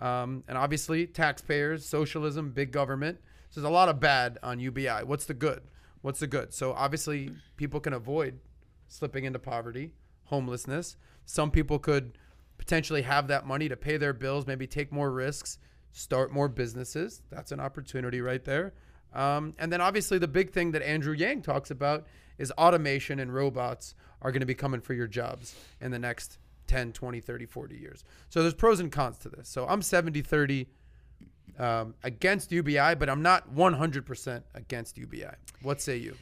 Um, 0.00 0.42
and 0.48 0.56
obviously, 0.56 1.06
taxpayers, 1.06 1.84
socialism, 1.84 2.50
big 2.50 2.72
government. 2.72 3.20
So 3.50 3.60
there's 3.60 3.70
a 3.70 3.72
lot 3.72 3.90
of 3.90 4.00
bad 4.00 4.38
on 4.42 4.58
UBI. 4.58 5.04
What's 5.04 5.26
the 5.26 5.34
good? 5.34 5.60
What's 6.00 6.18
the 6.18 6.26
good? 6.26 6.54
So 6.54 6.72
obviously, 6.72 7.30
people 7.56 7.78
can 7.78 7.92
avoid 7.92 8.40
slipping 8.88 9.24
into 9.24 9.38
poverty, 9.38 9.92
homelessness. 10.24 10.96
Some 11.26 11.50
people 11.50 11.78
could 11.78 12.16
potentially 12.56 13.02
have 13.02 13.28
that 13.28 13.46
money 13.46 13.68
to 13.68 13.76
pay 13.76 13.98
their 13.98 14.14
bills, 14.14 14.46
maybe 14.46 14.66
take 14.66 14.92
more 14.92 15.10
risks, 15.10 15.58
start 15.92 16.32
more 16.32 16.48
businesses. 16.48 17.20
That's 17.30 17.52
an 17.52 17.60
opportunity 17.60 18.22
right 18.22 18.42
there. 18.44 18.72
Um, 19.12 19.54
and 19.58 19.70
then 19.70 19.82
obviously, 19.82 20.18
the 20.18 20.26
big 20.26 20.52
thing 20.52 20.72
that 20.72 20.80
Andrew 20.80 21.14
Yang 21.14 21.42
talks 21.42 21.70
about 21.70 22.06
is 22.38 22.50
automation 22.52 23.18
and 23.18 23.34
robots 23.34 23.94
are 24.22 24.32
going 24.32 24.40
to 24.40 24.46
be 24.46 24.54
coming 24.54 24.80
for 24.80 24.94
your 24.94 25.06
jobs 25.06 25.54
in 25.80 25.90
the 25.90 25.98
next 25.98 26.38
10, 26.66 26.92
20, 26.92 27.20
30, 27.20 27.46
40 27.46 27.76
years. 27.76 28.04
So 28.28 28.40
there's 28.40 28.54
pros 28.54 28.80
and 28.80 28.90
cons 28.90 29.18
to 29.18 29.28
this. 29.28 29.48
So 29.48 29.66
I'm 29.66 29.82
70 29.82 30.22
30 30.22 30.66
um, 31.58 31.94
against 32.02 32.50
UBI, 32.50 32.94
but 32.94 33.08
I'm 33.08 33.22
not 33.22 33.54
100% 33.54 34.42
against 34.54 34.98
UBI. 34.98 35.34
What 35.62 35.80
say 35.80 35.96
you? 35.96 36.16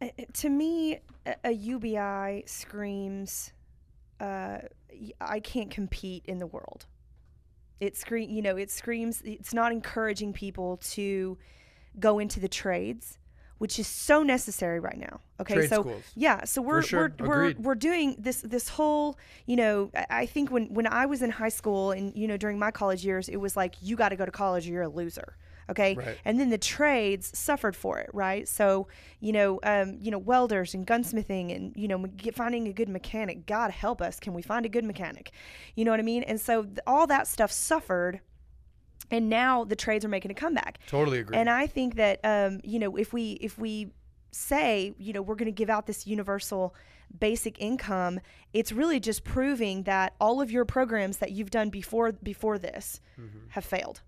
Uh, 0.00 0.08
to 0.34 0.48
me, 0.48 1.00
a, 1.26 1.34
a 1.44 1.50
UBI 1.50 2.44
screams, 2.46 3.52
uh, 4.20 4.58
I 5.20 5.40
can't 5.40 5.70
compete 5.70 6.24
in 6.26 6.38
the 6.38 6.46
world. 6.46 6.86
It 7.80 7.96
scream, 7.96 8.30
you 8.30 8.42
know, 8.42 8.56
it 8.56 8.70
screams. 8.70 9.22
It's 9.24 9.52
not 9.52 9.72
encouraging 9.72 10.32
people 10.32 10.78
to 10.92 11.36
go 11.98 12.18
into 12.18 12.40
the 12.40 12.48
trades, 12.48 13.18
which 13.58 13.78
is 13.78 13.86
so 13.86 14.22
necessary 14.22 14.80
right 14.80 14.98
now. 14.98 15.20
Okay, 15.40 15.54
Trade 15.54 15.70
so 15.70 15.80
schools. 15.82 16.04
yeah, 16.14 16.44
so 16.44 16.60
we're 16.62 16.82
sure. 16.82 17.12
we're, 17.20 17.26
we're 17.28 17.54
we're 17.58 17.74
doing 17.74 18.16
this 18.18 18.40
this 18.42 18.68
whole, 18.68 19.16
you 19.46 19.56
know, 19.56 19.90
I- 19.94 20.06
I 20.22 20.26
think 20.26 20.50
when 20.50 20.66
when 20.74 20.86
I 20.86 21.06
was 21.06 21.22
in 21.22 21.30
high 21.30 21.48
school 21.50 21.90
and 21.92 22.14
you 22.16 22.26
know 22.28 22.36
during 22.36 22.58
my 22.58 22.70
college 22.70 23.04
years, 23.04 23.28
it 23.28 23.36
was 23.36 23.56
like 23.56 23.74
you 23.80 23.96
got 23.96 24.10
to 24.10 24.16
go 24.16 24.24
to 24.24 24.30
college 24.32 24.66
or 24.68 24.72
you're 24.72 24.82
a 24.82 24.88
loser. 24.88 25.36
Okay, 25.70 25.94
Right. 25.94 26.18
and 26.26 26.38
then 26.38 26.50
the 26.50 26.58
trades 26.58 27.30
suffered 27.38 27.74
for 27.74 27.98
it, 27.98 28.10
right? 28.12 28.46
So 28.46 28.86
you 29.20 29.32
know, 29.32 29.60
um, 29.62 29.96
you 29.98 30.10
know, 30.10 30.18
welders 30.18 30.74
and 30.74 30.86
gunsmithing, 30.86 31.56
and 31.56 31.74
you 31.74 31.88
know, 31.88 32.04
finding 32.34 32.68
a 32.68 32.72
good 32.74 32.90
mechanic. 32.90 33.46
God 33.46 33.70
help 33.70 34.02
us, 34.02 34.20
can 34.20 34.34
we 34.34 34.42
find 34.42 34.66
a 34.66 34.68
good 34.68 34.84
mechanic? 34.84 35.30
You 35.74 35.86
know 35.86 35.90
what 35.90 36.00
I 36.00 36.02
mean? 36.02 36.22
And 36.24 36.38
so 36.38 36.64
th- 36.64 36.78
all 36.86 37.06
that 37.06 37.26
stuff 37.26 37.50
suffered, 37.50 38.20
and 39.10 39.28
now 39.28 39.64
the 39.64 39.76
trades 39.76 40.04
are 40.04 40.08
making 40.08 40.30
a 40.30 40.34
comeback. 40.34 40.78
Totally 40.86 41.18
agree. 41.20 41.36
And 41.36 41.48
I 41.48 41.66
think 41.66 41.96
that 41.96 42.20
um, 42.24 42.60
you 42.64 42.78
know 42.78 42.96
if 42.96 43.12
we 43.12 43.32
if 43.40 43.58
we 43.58 43.92
say 44.30 44.94
you 44.98 45.12
know 45.12 45.22
we're 45.22 45.36
going 45.36 45.46
to 45.46 45.52
give 45.52 45.70
out 45.70 45.86
this 45.86 46.06
universal 46.06 46.74
basic 47.18 47.60
income, 47.60 48.20
it's 48.52 48.72
really 48.72 48.98
just 49.00 49.24
proving 49.24 49.84
that 49.84 50.14
all 50.20 50.40
of 50.40 50.50
your 50.50 50.64
programs 50.64 51.18
that 51.18 51.32
you've 51.32 51.50
done 51.50 51.70
before 51.70 52.12
before 52.12 52.58
this 52.58 53.00
have 53.50 53.64
failed 53.64 54.02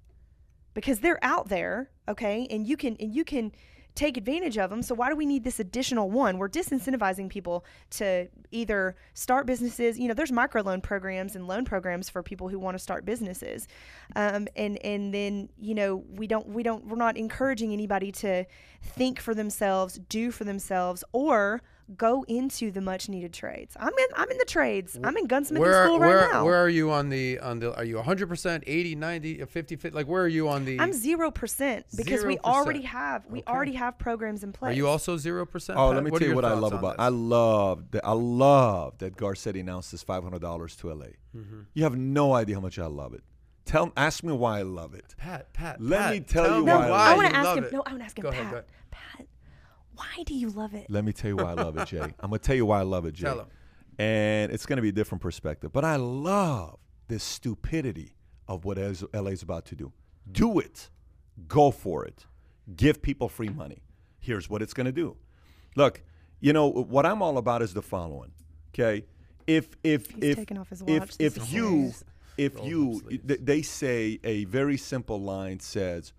because 0.76 1.00
they're 1.00 1.18
out 1.22 1.48
there, 1.48 1.90
okay, 2.06 2.46
and 2.50 2.66
you 2.66 2.76
can 2.76 2.96
and 3.00 3.14
you 3.14 3.24
can 3.24 3.50
take 3.96 4.16
advantage 4.16 4.58
of 4.58 4.70
them. 4.70 4.82
So 4.82 4.94
why 4.94 5.08
do 5.08 5.16
we 5.16 5.26
need 5.26 5.42
this 5.42 5.58
additional 5.58 6.10
one? 6.10 6.38
We're 6.38 6.48
disincentivizing 6.48 7.28
people 7.28 7.64
to 7.92 8.28
either 8.52 8.94
start 9.14 9.46
businesses. 9.46 9.98
You 9.98 10.06
know, 10.06 10.14
there's 10.14 10.30
microloan 10.30 10.82
programs 10.82 11.34
and 11.34 11.48
loan 11.48 11.64
programs 11.64 12.08
for 12.08 12.22
people 12.22 12.48
who 12.48 12.58
want 12.58 12.76
to 12.76 12.78
start 12.78 13.04
businesses, 13.04 13.66
um, 14.14 14.46
and 14.54 14.78
and 14.84 15.12
then 15.12 15.48
you 15.58 15.74
know 15.74 16.04
we 16.14 16.26
don't 16.26 16.46
we 16.48 16.62
don't 16.62 16.86
we're 16.86 16.96
not 16.96 17.16
encouraging 17.16 17.72
anybody 17.72 18.12
to 18.12 18.44
think 18.82 19.18
for 19.18 19.34
themselves, 19.34 19.98
do 20.08 20.30
for 20.30 20.44
themselves, 20.44 21.02
or 21.12 21.62
go 21.96 22.24
into 22.26 22.70
the 22.72 22.80
much 22.80 23.08
needed 23.08 23.32
trades. 23.32 23.76
I'm 23.78 23.92
in 23.96 24.06
I'm 24.16 24.28
in 24.30 24.38
the 24.38 24.44
trades. 24.44 24.98
I'm 25.04 25.16
in 25.16 25.28
gunsmithing 25.28 25.58
where, 25.60 25.84
school 25.86 26.00
where, 26.00 26.16
right 26.18 26.32
now. 26.32 26.44
where 26.44 26.56
are 26.56 26.68
you 26.68 26.90
on 26.90 27.08
the 27.10 27.38
on 27.38 27.60
the 27.60 27.74
are 27.76 27.84
you 27.84 27.96
100% 27.96 28.64
80 28.66 28.94
90 28.96 29.44
50 29.44 29.76
50 29.76 29.90
like 29.96 30.08
where 30.08 30.22
are 30.24 30.28
you 30.28 30.48
on 30.48 30.64
the 30.64 30.80
I'm 30.80 30.92
zero 30.92 31.30
percent 31.30 31.86
because 31.96 32.24
we 32.24 32.36
0%. 32.38 32.40
already 32.44 32.82
have 32.82 33.24
we 33.26 33.40
Okay. 33.40 33.52
already 33.52 33.72
have 33.74 33.98
programs 33.98 34.42
in 34.42 34.52
place. 34.52 34.72
Are 34.72 34.76
you 34.76 34.88
also 34.88 35.16
0%? 35.16 35.46
Oh, 35.70 35.74
Pat? 35.74 35.94
let 35.94 36.02
me 36.04 36.10
What 36.10 36.18
tell 36.20 36.28
you 36.28 36.34
what 36.34 36.44
I 36.44 36.54
love 36.54 36.72
about. 36.72 36.96
this? 36.96 37.04
I 37.04 37.08
love 37.08 37.90
that. 37.92 38.04
I 38.04 38.12
love 38.12 38.98
that 38.98 39.16
Garcetti 39.16 39.60
announced 39.60 39.92
this 39.92 40.02
five 40.02 40.22
hundred 40.24 40.40
dollars 40.40 40.74
to 40.76 40.92
LA. 40.92 41.06
Mm-hmm. 41.36 41.60
You 41.74 41.84
have 41.84 41.96
no 41.96 42.32
idea 42.34 42.56
how 42.56 42.60
much 42.62 42.78
I 42.78 42.86
love 42.86 43.14
it. 43.14 43.22
Tell, 43.64 43.92
ask 43.96 44.22
me 44.22 44.32
why 44.32 44.60
I 44.60 44.62
love 44.62 44.94
it. 44.94 45.14
Pat, 45.18 45.52
Pat. 45.52 45.80
Let 45.80 45.98
Pat, 46.00 46.12
me 46.12 46.20
tell 46.20 46.58
you 46.60 46.64
No, 46.64 46.78
why 46.78 46.88
I 46.88 47.12
I 47.12 47.16
want 47.16 47.30
to 47.30 47.36
ask 47.36 47.56
him. 47.58 47.64
it. 47.64 47.72
No, 47.72 47.82
I 47.84 47.90
want 47.90 47.98
to 48.00 48.04
ask 48.04 48.18
him. 48.18 48.22
Go 48.22 48.30
Pat, 48.30 48.40
ahead, 48.40 48.50
go 48.52 48.56
ahead. 48.58 48.66
Pat, 48.92 49.26
why 49.96 50.22
do 50.24 50.34
you 50.34 50.50
love 50.50 50.74
it? 50.74 50.86
Let 50.88 51.04
me 51.04 51.12
tell 51.12 51.30
you 51.30 51.36
why 51.36 51.50
I 51.50 51.54
love 51.54 51.76
it, 51.76 51.88
Jay. 51.88 52.00
I'm 52.20 52.30
gonna 52.30 52.38
tell 52.38 52.56
you 52.56 52.66
why 52.66 52.80
I 52.80 52.82
love 52.82 53.06
it, 53.06 53.14
Jay. 53.14 53.24
Tell 53.24 53.40
him. 53.40 53.46
And 53.98 54.52
it's 54.52 54.66
gonna 54.66 54.82
be 54.82 54.90
a 54.90 54.92
different 54.92 55.22
perspective. 55.22 55.72
But 55.72 55.84
I 55.84 55.96
love 55.96 56.78
this 57.08 57.22
stupidity 57.24 58.14
of 58.48 58.64
what 58.64 58.78
LA 58.78 59.30
is 59.30 59.42
about 59.42 59.64
to 59.66 59.76
do. 59.76 59.92
Do 60.30 60.58
it. 60.58 60.90
Go 61.48 61.70
for 61.70 62.04
it. 62.04 62.26
Give 62.74 63.00
people 63.00 63.28
free 63.28 63.48
money. 63.48 63.82
Here's 64.18 64.50
what 64.50 64.62
it's 64.62 64.74
gonna 64.74 64.92
do. 64.92 65.16
Look, 65.76 66.02
you 66.40 66.52
know 66.52 66.68
what 66.68 67.06
I'm 67.06 67.22
all 67.22 67.38
about 67.38 67.62
is 67.62 67.74
the 67.74 67.82
following. 67.82 68.32
Okay, 68.74 69.04
if 69.46 69.68
if 69.82 70.10
He's 70.10 70.24
if 70.24 70.36
taking 70.36 70.58
off 70.58 70.68
his 70.68 70.82
if 70.82 71.00
watch. 71.00 71.16
This 71.16 71.36
if 71.36 71.52
you 71.52 71.92
if 72.36 72.56
Roll 72.56 72.66
you 72.66 73.00
th- 73.26 73.40
they 73.42 73.62
say 73.62 74.20
a 74.24 74.44
very 74.44 74.76
simple 74.76 75.20
line 75.20 75.60
says 75.60 76.12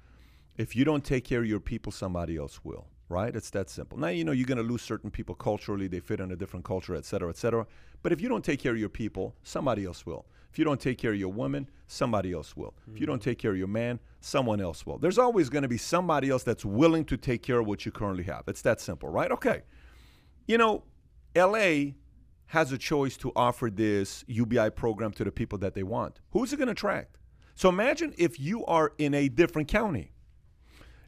if 0.57 0.75
you 0.75 0.83
don't 0.83 1.03
take 1.03 1.23
care 1.23 1.41
of 1.41 1.45
your 1.45 1.59
people 1.59 1.91
somebody 1.91 2.37
else 2.37 2.63
will 2.63 2.87
right? 3.09 3.35
It's 3.35 3.49
that 3.51 3.69
simple. 3.69 3.97
Now 3.97 4.07
you 4.07 4.23
know 4.23 4.31
you're 4.31 4.45
going 4.45 4.57
to 4.57 4.63
lose 4.63 4.81
certain 4.81 5.11
people 5.11 5.35
culturally 5.35 5.87
they 5.87 5.99
fit 5.99 6.19
in 6.19 6.31
a 6.31 6.35
different 6.35 6.65
culture 6.65 6.95
et 6.95 7.05
cetera 7.05 7.29
et 7.29 7.37
cetera. 7.37 7.65
But 8.03 8.11
if 8.11 8.21
you 8.21 8.29
don't 8.29 8.43
take 8.43 8.59
care 8.59 8.73
of 8.73 8.79
your 8.79 8.89
people 8.89 9.35
somebody 9.43 9.85
else 9.85 10.05
will. 10.05 10.25
If 10.51 10.57
you 10.57 10.65
don't 10.65 10.79
take 10.79 10.97
care 10.97 11.11
of 11.11 11.19
your 11.19 11.31
woman 11.31 11.69
somebody 11.87 12.33
else 12.33 12.55
will. 12.55 12.73
If 12.91 12.99
you 12.99 13.05
hmm. 13.05 13.11
don't 13.11 13.21
take 13.21 13.37
care 13.37 13.51
of 13.51 13.57
your 13.57 13.67
man 13.67 13.99
someone 14.19 14.61
else 14.61 14.85
will. 14.85 14.97
There's 14.97 15.17
always 15.17 15.49
going 15.49 15.61
to 15.61 15.67
be 15.67 15.77
somebody 15.77 16.29
else 16.29 16.43
that's 16.43 16.65
willing 16.65 17.05
to 17.05 17.17
take 17.17 17.43
care 17.43 17.59
of 17.59 17.67
what 17.67 17.85
you 17.85 17.91
currently 17.91 18.23
have. 18.25 18.43
It's 18.47 18.61
that 18.63 18.81
simple 18.81 19.09
right? 19.09 19.31
Okay. 19.31 19.61
You 20.47 20.57
know, 20.57 20.83
LA 21.35 21.93
has 22.47 22.71
a 22.71 22.77
choice 22.77 23.17
to 23.17 23.31
offer 23.35 23.69
this 23.69 24.23
UBI 24.27 24.69
program 24.71 25.11
to 25.11 25.23
the 25.23 25.31
people 25.31 25.57
that 25.59 25.73
they 25.73 25.83
want. 25.83 26.21
Who's 26.31 26.53
it 26.53 26.57
going 26.57 26.67
to 26.67 26.71
attract? 26.71 27.17
So 27.55 27.69
imagine 27.69 28.13
if 28.17 28.39
you 28.39 28.63
are 28.65 28.93
in 28.97 29.13
a 29.13 29.27
different 29.27 29.67
county 29.67 30.11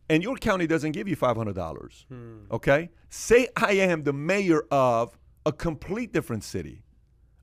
and 0.09 0.23
your 0.23 0.35
county 0.35 0.67
doesn't 0.67 0.91
give 0.91 1.07
you 1.07 1.15
$500. 1.15 2.05
Hmm. 2.05 2.39
Okay? 2.51 2.89
Say 3.09 3.47
I 3.55 3.73
am 3.73 4.03
the 4.03 4.13
mayor 4.13 4.63
of 4.71 5.17
a 5.45 5.51
complete 5.51 6.11
different 6.11 6.43
city. 6.43 6.81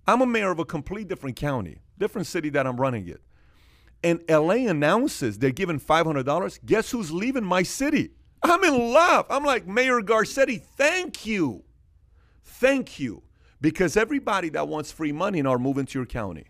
I'm 0.06 0.20
a 0.20 0.26
mayor 0.26 0.50
of 0.50 0.58
a 0.58 0.64
complete 0.64 1.08
different 1.08 1.36
county, 1.36 1.78
different 1.98 2.26
city 2.26 2.50
that 2.50 2.66
I'm 2.66 2.76
running 2.76 3.08
it. 3.08 3.20
And 4.04 4.22
LA 4.28 4.68
announces 4.68 5.38
they're 5.38 5.50
giving 5.50 5.80
$500. 5.80 6.58
Guess 6.64 6.90
who's 6.90 7.10
leaving 7.10 7.44
my 7.44 7.62
city? 7.62 8.10
I'm 8.42 8.62
in 8.62 8.92
love. 8.92 9.26
I'm 9.30 9.44
like, 9.44 9.66
Mayor 9.66 10.00
Garcetti, 10.00 10.60
thank 10.60 11.26
you. 11.26 11.64
Thank 12.44 13.00
you. 13.00 13.22
Because 13.60 13.96
everybody 13.96 14.48
that 14.50 14.68
wants 14.68 14.92
free 14.92 15.12
money 15.12 15.42
are 15.42 15.58
moving 15.58 15.86
to 15.86 15.98
your 15.98 16.06
county. 16.06 16.44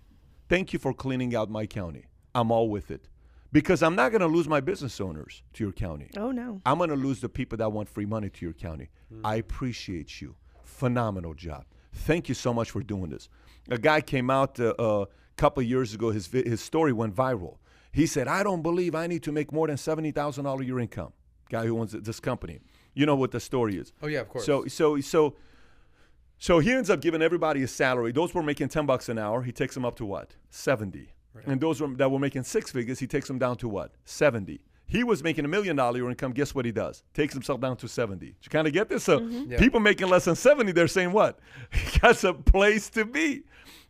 Thank 0.49 0.73
you 0.73 0.79
for 0.79 0.93
cleaning 0.93 1.35
out 1.35 1.51
my 1.51 1.67
county. 1.67 2.07
I'm 2.35 2.51
all 2.51 2.69
with 2.69 2.91
it. 2.91 3.09
Because 3.53 3.83
I'm 3.83 3.95
not 3.95 4.11
going 4.11 4.21
to 4.21 4.27
lose 4.27 4.49
my 4.49 4.61
business 4.61 5.01
owners 5.01 5.43
to 5.55 5.65
your 5.65 5.73
county. 5.73 6.11
Oh 6.17 6.31
no. 6.31 6.61
I'm 6.67 6.79
going 6.79 6.91
to 6.91 6.97
lose 6.97 7.21
the 7.21 7.29
people 7.29 7.57
that 7.59 7.71
want 7.73 7.89
free 7.89 8.07
money 8.07 8.29
to 8.29 8.45
your 8.45 8.53
county. 8.55 8.91
I 9.25 9.37
appreciate 9.37 10.21
you. 10.21 10.35
Phenomenal 10.65 11.35
job. 11.35 11.65
Thank 11.93 12.29
you 12.29 12.35
so 12.35 12.53
much 12.53 12.71
for 12.71 12.83
doing 12.83 13.11
this. 13.11 13.29
A 13.71 13.79
guy 13.79 14.01
came 14.01 14.31
out 14.31 14.61
uh, 14.61 14.75
a 14.79 15.07
couple 15.37 15.63
years 15.63 15.95
ago. 15.95 16.11
His 16.11 16.27
vi- 16.27 16.49
his 16.49 16.61
story 16.61 16.93
went 16.93 17.15
viral. 17.15 17.57
He 17.93 18.07
said, 18.07 18.29
"I 18.29 18.43
don't 18.43 18.63
believe 18.63 18.95
I 18.95 19.07
need 19.07 19.23
to 19.23 19.33
make 19.33 19.53
more 19.53 19.67
than 19.67 19.77
seventy 19.79 20.11
thousand 20.11 20.45
dollars 20.45 20.63
a 20.63 20.67
year 20.67 20.79
income." 20.79 21.13
Guy 21.49 21.67
who 21.67 21.79
owns 21.79 21.93
this 21.93 22.21
company. 22.21 22.59
You 22.95 23.07
know 23.07 23.17
what 23.17 23.31
the 23.31 23.41
story 23.41 23.77
is. 23.79 23.93
Oh, 24.03 24.07
yeah, 24.09 24.21
of 24.21 24.29
course. 24.29 24.45
So 24.45 24.67
so 24.67 25.01
so 25.01 25.37
so 26.39 26.59
he 26.59 26.73
ends 26.73 26.91
up 26.91 27.01
giving 27.01 27.23
everybody 27.23 27.63
a 27.63 27.69
salary. 27.69 28.13
Those 28.13 28.35
were 28.35 28.43
making 28.43 28.69
ten 28.69 28.85
bucks 28.87 29.09
an 29.09 29.19
hour. 29.19 29.43
He 29.43 29.53
takes 29.53 29.75
them 29.75 29.85
up 29.85 29.97
to 29.97 30.05
what? 30.05 30.35
Seventy. 31.37 31.53
And 31.53 31.61
those 31.61 31.81
were, 31.81 31.89
that 31.89 32.11
were 32.11 32.19
making 32.19 32.45
six 32.45 32.71
figures, 32.71 32.99
he 32.99 33.07
takes 33.07 33.29
them 33.29 33.39
down 33.39 33.57
to 33.59 33.69
what? 33.69 33.93
Seventy. 34.05 34.61
He 34.89 35.03
was 35.03 35.23
making 35.23 35.45
a 35.45 35.49
million 35.49 35.77
dollar 35.77 35.99
year 35.99 36.09
income. 36.09 36.33
Guess 36.33 36.55
what 36.55 36.65
he 36.65 36.73
does? 36.73 37.03
Takes 37.13 37.35
himself 37.35 37.61
down 37.61 37.77
to 37.79 37.89
seventy. 37.89 38.27
Did 38.27 38.37
you 38.43 38.51
kind 38.51 38.67
of 38.67 38.73
get 38.73 38.89
this? 38.89 39.05
So 39.05 39.19
mm-hmm. 39.19 39.53
Yeah. 39.53 39.59
people 39.59 39.81
making 39.81 40.09
less 40.09 40.27
than 40.27 40.37
seventy, 40.37 40.73
they're 40.73 40.89
saying 40.89 41.13
what? 41.13 41.41
That's 42.03 42.25
a 42.25 42.33
place 42.33 42.89
to 42.91 43.05
be. 43.05 43.43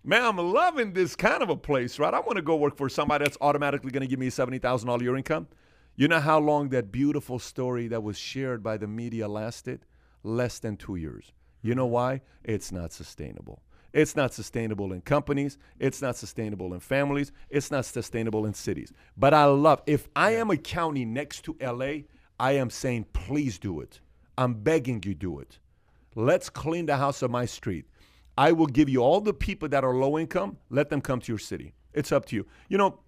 Man, 0.02 0.24
I'm 0.24 0.38
loving 0.38 0.92
this 0.92 1.14
kind 1.16 1.42
of 1.42 1.50
a 1.50 1.56
place, 1.56 1.98
right? 1.98 2.14
I 2.14 2.20
want 2.20 2.36
to 2.36 2.42
go 2.42 2.56
work 2.56 2.76
for 2.76 2.88
somebody 2.88 3.24
that's 3.24 3.36
automatically 3.40 3.90
going 3.90 4.02
to 4.02 4.06
give 4.06 4.20
me 4.20 4.28
a 4.28 4.30
seventy 4.30 4.58
thousand 4.58 4.86
dollar 4.88 5.02
year 5.02 5.16
income. 5.16 5.48
You 5.96 6.08
know 6.08 6.20
how 6.20 6.38
long 6.38 6.68
that 6.70 6.92
beautiful 6.92 7.38
story 7.38 7.88
that 7.88 8.02
was 8.02 8.16
shared 8.16 8.62
by 8.62 8.76
the 8.76 8.86
media 8.86 9.28
lasted? 9.28 9.84
Less 10.22 10.58
than 10.58 10.76
two 10.76 10.96
years. 10.96 11.32
You 11.60 11.74
know 11.74 11.86
mm-hmm. 11.86 11.92
why? 11.92 12.20
It's 12.44 12.72
not 12.72 12.92
sustainable. 12.92 13.62
It's 13.92 14.16
not 14.16 14.34
sustainable 14.34 14.92
in 14.92 15.00
companies. 15.00 15.58
It's 15.78 16.02
not 16.02 16.16
sustainable 16.16 16.74
in 16.74 16.80
families. 16.80 17.32
It's 17.48 17.70
not 17.70 17.84
sustainable 17.84 18.46
in 18.46 18.54
cities. 18.54 18.92
But 19.16 19.34
I 19.34 19.44
love, 19.44 19.82
if 19.86 20.08
I 20.14 20.32
am 20.32 20.50
a 20.50 20.56
county 20.56 21.04
next 21.04 21.44
to 21.44 21.56
LA, 21.60 22.02
I 22.38 22.52
am 22.52 22.70
saying, 22.70 23.06
please 23.12 23.58
do 23.58 23.80
it. 23.80 24.00
I'm 24.36 24.54
begging 24.54 25.02
you, 25.04 25.14
do 25.14 25.38
it. 25.38 25.58
Let's 26.14 26.50
clean 26.50 26.86
the 26.86 26.96
house 26.96 27.22
of 27.22 27.30
my 27.30 27.46
street. 27.46 27.86
I 28.38 28.52
will 28.52 28.66
give 28.66 28.88
you 28.88 29.02
all 29.02 29.20
the 29.20 29.32
people 29.32 29.68
that 29.70 29.84
are 29.84 29.94
low 29.94 30.18
income, 30.18 30.58
let 30.68 30.90
them 30.90 31.00
come 31.00 31.20
to 31.20 31.32
your 31.32 31.38
city. 31.38 31.72
It's 31.94 32.12
up 32.12 32.26
to 32.26 32.36
you. 32.36 32.46
You 32.68 32.76
know, 32.76 33.00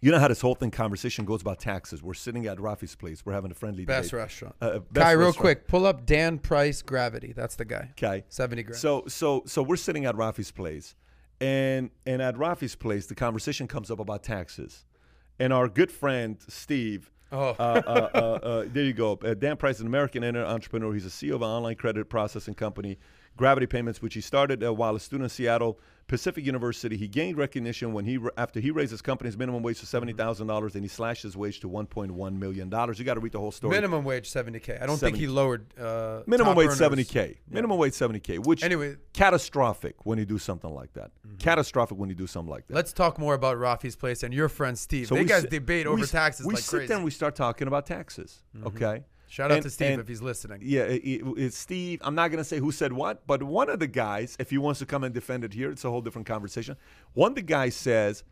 you 0.00 0.10
know 0.10 0.18
how 0.18 0.28
this 0.28 0.40
whole 0.40 0.54
thing 0.54 0.70
conversation 0.70 1.24
goes 1.24 1.42
about 1.42 1.58
taxes. 1.58 2.02
We're 2.02 2.14
sitting 2.14 2.46
at 2.46 2.58
Rafi's 2.58 2.94
place. 2.94 3.24
We're 3.24 3.32
having 3.34 3.50
a 3.50 3.54
friendly 3.54 3.84
Best 3.84 4.10
debate. 4.10 4.22
restaurant. 4.22 4.54
Uh, 4.60 4.64
uh, 4.64 4.78
best 4.78 5.04
Kai, 5.04 5.12
real 5.12 5.26
restaurant. 5.26 5.40
quick, 5.42 5.68
pull 5.68 5.86
up 5.86 6.06
Dan 6.06 6.38
Price 6.38 6.82
Gravity. 6.82 7.32
That's 7.34 7.56
the 7.56 7.64
guy. 7.64 7.88
Okay. 7.92 8.24
70 8.28 8.62
grand. 8.62 8.78
So 8.80 9.04
so 9.08 9.42
so 9.46 9.62
we're 9.62 9.76
sitting 9.76 10.06
at 10.06 10.14
Rafi's 10.14 10.50
place, 10.50 10.94
and 11.40 11.90
and 12.06 12.20
at 12.22 12.36
Rafi's 12.36 12.74
place, 12.76 13.06
the 13.06 13.14
conversation 13.14 13.66
comes 13.68 13.90
up 13.90 13.98
about 14.00 14.22
taxes, 14.22 14.84
and 15.38 15.52
our 15.52 15.68
good 15.68 15.90
friend 15.92 16.38
Steve. 16.48 17.10
Oh. 17.32 17.50
uh, 17.60 17.82
uh, 17.86 18.08
uh, 18.12 18.18
uh, 18.18 18.64
there 18.72 18.82
you 18.84 18.92
go. 18.92 19.12
Uh, 19.24 19.34
Dan 19.34 19.56
Price 19.56 19.76
is 19.76 19.82
an 19.82 19.86
American 19.86 20.24
entrepreneur. 20.36 20.92
He's 20.92 21.06
a 21.06 21.10
CEO 21.10 21.36
of 21.36 21.42
an 21.42 21.48
online 21.48 21.76
credit 21.76 22.08
processing 22.10 22.54
company, 22.54 22.98
Gravity 23.36 23.66
Payments, 23.66 24.02
which 24.02 24.14
he 24.14 24.20
started 24.20 24.62
uh, 24.62 24.72
while 24.74 24.94
a 24.94 25.00
student 25.00 25.24
in 25.24 25.30
Seattle 25.30 25.78
Pacific 26.08 26.44
University. 26.44 26.96
He 26.96 27.06
gained 27.08 27.38
recognition 27.38 27.92
when 27.92 28.04
he 28.04 28.18
after 28.36 28.58
he 28.60 28.70
raised 28.70 28.90
his 28.90 29.00
company's 29.00 29.36
minimum 29.38 29.62
wage 29.62 29.80
to 29.80 29.86
seventy 29.86 30.12
thousand 30.12 30.48
dollars, 30.48 30.74
and 30.74 30.82
he 30.84 30.88
slashed 30.88 31.22
his 31.22 31.36
wage 31.36 31.60
to 31.60 31.68
one 31.68 31.86
point 31.86 32.10
one 32.12 32.38
million 32.38 32.68
dollars. 32.68 32.98
You 32.98 33.04
got 33.04 33.14
to 33.14 33.20
read 33.20 33.32
the 33.32 33.38
whole 33.38 33.52
story. 33.52 33.74
Minimum 33.76 34.04
wage 34.04 34.28
70K. 34.28 34.82
I 34.82 34.86
don't 34.86 34.98
think 34.98 35.16
he 35.16 35.26
lowered 35.28 35.72
uh, 35.78 36.22
Minimum 36.26 36.56
wage 36.56 36.72
seventy 36.72 37.04
k. 37.04 37.38
Minimum 37.48 37.78
wage 37.78 37.94
seventy 37.94 38.20
k. 38.20 38.38
Which 38.38 38.62
Anyway. 38.64 38.96
catastrophic 39.14 40.04
when 40.04 40.18
you 40.18 40.26
do 40.26 40.38
something 40.38 40.74
like 40.74 40.92
that. 40.94 41.12
Catastrophic 41.38 41.96
when 41.96 42.08
you 42.10 42.14
do 42.16 42.26
something 42.26 42.50
like 42.50 42.66
that. 42.66 42.74
Let's 42.74 42.92
talk 42.92 43.18
more 43.18 43.34
about 43.34 43.56
Rafi's 43.56 43.96
place 43.96 44.22
and 44.24 44.34
your 44.34 44.48
friend 44.48 44.76
Steve. 44.78 45.06
So 45.06 45.14
they 45.14 45.24
guys 45.24 45.44
debate 45.44 45.86
over 45.86 46.02
s- 46.02 46.10
taxes 46.10 46.44
We 46.44 46.54
like 46.54 46.62
sit 46.62 46.70
crazy. 46.70 46.82
Mm-hmm. 46.82 46.88
there 46.88 46.96
and 46.98 47.04
we 47.04 47.10
start 47.12 47.36
talking 47.36 47.68
about 47.68 47.86
taxes. 47.86 48.42
Okay. 48.66 49.04
Shout 49.30 49.52
out 49.52 49.58
And- 49.58 49.62
to 49.62 49.70
Steve 49.70 49.92
and- 49.92 50.00
if 50.00 50.08
he's 50.08 50.20
listening. 50.20 50.58
Yeah, 50.60 50.82
it, 50.82 51.02
it- 51.04 51.22
it's 51.36 51.56
Steve. 51.56 52.00
I'm 52.02 52.16
not 52.16 52.32
going 52.32 52.38
to 52.38 52.44
say 52.44 52.58
who 52.58 52.72
said 52.72 52.92
what, 52.92 53.28
but 53.28 53.44
one 53.44 53.70
of 53.70 53.78
the 53.78 53.86
guys, 53.86 54.36
if 54.40 54.50
he 54.50 54.58
wants 54.58 54.80
to 54.80 54.86
come 54.86 55.04
and 55.04 55.14
defend 55.14 55.44
it 55.44 55.54
here, 55.54 55.70
it's 55.70 55.84
a 55.84 55.90
whole 55.90 56.00
different 56.00 56.26
conversation. 56.26 56.76
One 57.14 57.30
of 57.32 57.36
the 57.36 57.42
guys 57.42 57.76
says, 57.76 58.24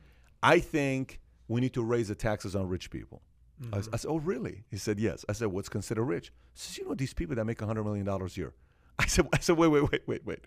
I 0.42 0.58
think 0.58 1.20
we 1.46 1.60
need 1.60 1.72
to 1.74 1.84
raise 1.84 2.08
the 2.08 2.16
taxes 2.16 2.56
on 2.56 2.68
rich 2.68 2.90
people. 2.90 3.22
I 3.60 3.78
mm-hmm. 3.78 3.94
said, 3.94 4.08
oh, 4.08 4.18
really? 4.18 4.64
He 4.70 4.76
said, 4.76 4.98
yes. 4.98 5.24
I 5.28 5.32
said, 5.34 5.48
what's 5.48 5.68
considered 5.68 6.04
rich? 6.04 6.32
He 6.52 6.60
says, 6.60 6.78
you 6.78 6.88
know 6.88 6.94
these 6.94 7.14
people 7.14 7.36
that 7.36 7.44
make 7.44 7.58
$100 7.58 7.84
million 7.84 8.06
a 8.08 8.26
year. 8.34 8.52
I 8.98 9.06
said, 9.06 9.28
I 9.32 9.38
said, 9.38 9.56
wait, 9.56 9.68
wait, 9.68 9.90
wait, 9.92 10.02
wait, 10.06 10.26
wait. 10.26 10.40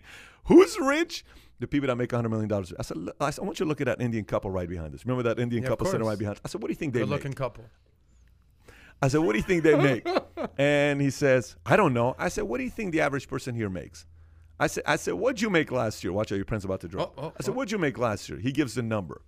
Who's 0.44 0.78
rich? 0.78 1.24
The 1.60 1.66
people 1.66 1.86
that 1.86 1.96
make 1.96 2.10
$100 2.10 2.28
million 2.28 2.52
a 2.52 2.56
year. 2.56 2.76
I 2.78 2.82
said, 2.82 2.98
I 3.20 3.30
said, 3.30 3.42
I 3.42 3.44
want 3.46 3.58
you 3.58 3.64
to 3.64 3.68
look 3.68 3.80
at 3.80 3.86
that 3.86 4.02
Indian 4.02 4.24
couple 4.24 4.50
right 4.50 4.68
behind 4.68 4.94
us. 4.94 5.06
Remember 5.06 5.22
that 5.22 5.40
Indian 5.40 5.62
Yeah, 5.62 5.70
couple 5.70 5.86
sitting 5.86 6.06
right 6.06 6.18
behind 6.18 6.36
us? 6.36 6.42
I 6.44 6.48
said, 6.48 6.60
what 6.60 6.68
do 6.68 6.72
you 6.72 6.76
think 6.76 6.92
they 6.92 7.00
Good 7.00 7.08
looking 7.08 7.32
couple. 7.32 7.64
I 9.02 9.08
said, 9.08 9.18
what 9.18 9.32
do 9.32 9.38
you 9.38 9.44
think 9.44 9.64
they 9.64 9.74
make? 9.74 10.06
and 10.58 11.00
he 11.00 11.10
says, 11.10 11.56
I 11.66 11.76
don't 11.76 11.92
know. 11.92 12.14
I 12.18 12.28
said, 12.28 12.44
what 12.44 12.58
do 12.58 12.64
you 12.64 12.70
think 12.70 12.92
the 12.92 13.00
average 13.00 13.28
person 13.28 13.54
here 13.54 13.68
makes? 13.68 14.06
I 14.60 14.68
said, 14.68 14.84
I 14.86 14.94
said, 14.94 15.14
what'd 15.14 15.42
you 15.42 15.50
make 15.50 15.72
last 15.72 16.04
year? 16.04 16.12
Watch 16.12 16.30
out, 16.30 16.36
your 16.36 16.44
pen's 16.44 16.64
about 16.64 16.80
to 16.82 16.88
drop. 16.88 17.14
Oh, 17.18 17.24
oh, 17.24 17.32
I 17.38 17.42
said, 17.42 17.50
oh. 17.50 17.54
what'd 17.54 17.72
you 17.72 17.78
make 17.78 17.98
last 17.98 18.28
year? 18.28 18.38
He 18.38 18.52
gives 18.52 18.74
the 18.74 18.82
number. 18.82 19.22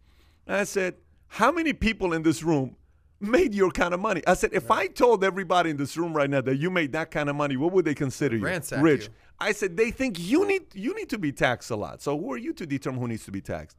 And 0.46 0.56
I 0.56 0.64
said, 0.64 0.94
how 1.26 1.51
many 1.51 1.72
people 1.72 2.12
in 2.12 2.22
this 2.22 2.44
room 2.44 2.76
made 3.18 3.52
your 3.52 3.72
kind 3.72 3.94
of 3.94 3.98
money? 3.98 4.22
I 4.28 4.34
said, 4.34 4.51
if 4.52 4.70
I 4.70 4.86
told 4.86 5.24
everybody 5.24 5.70
in 5.70 5.76
this 5.76 5.96
room 5.96 6.14
right 6.14 6.30
now 6.30 6.40
that 6.42 6.56
you 6.56 6.70
made 6.70 6.92
that 6.92 7.10
kind 7.10 7.28
of 7.28 7.34
money, 7.34 7.56
what 7.56 7.72
would 7.72 7.84
they 7.84 7.94
consider 7.94 8.36
you? 8.36 8.44
Ransack 8.44 8.80
Rich. 8.80 9.05
you. 9.05 9.09
I 9.40 9.51
said, 9.51 9.76
they 9.76 9.90
think 9.90 10.20
you 10.20 10.46
need 10.46 10.66
you 10.74 10.94
need 10.94 11.09
to 11.09 11.18
be 11.18 11.32
taxed 11.32 11.72
a 11.72 11.76
lot. 11.76 12.01
So 12.01 12.16
who 12.16 12.32
are 12.32 12.36
you 12.36 12.52
to 12.52 12.66
determine 12.66 13.01
who 13.01 13.09
needs 13.09 13.24
to 13.24 13.32
be 13.32 13.40
taxed? 13.40 13.76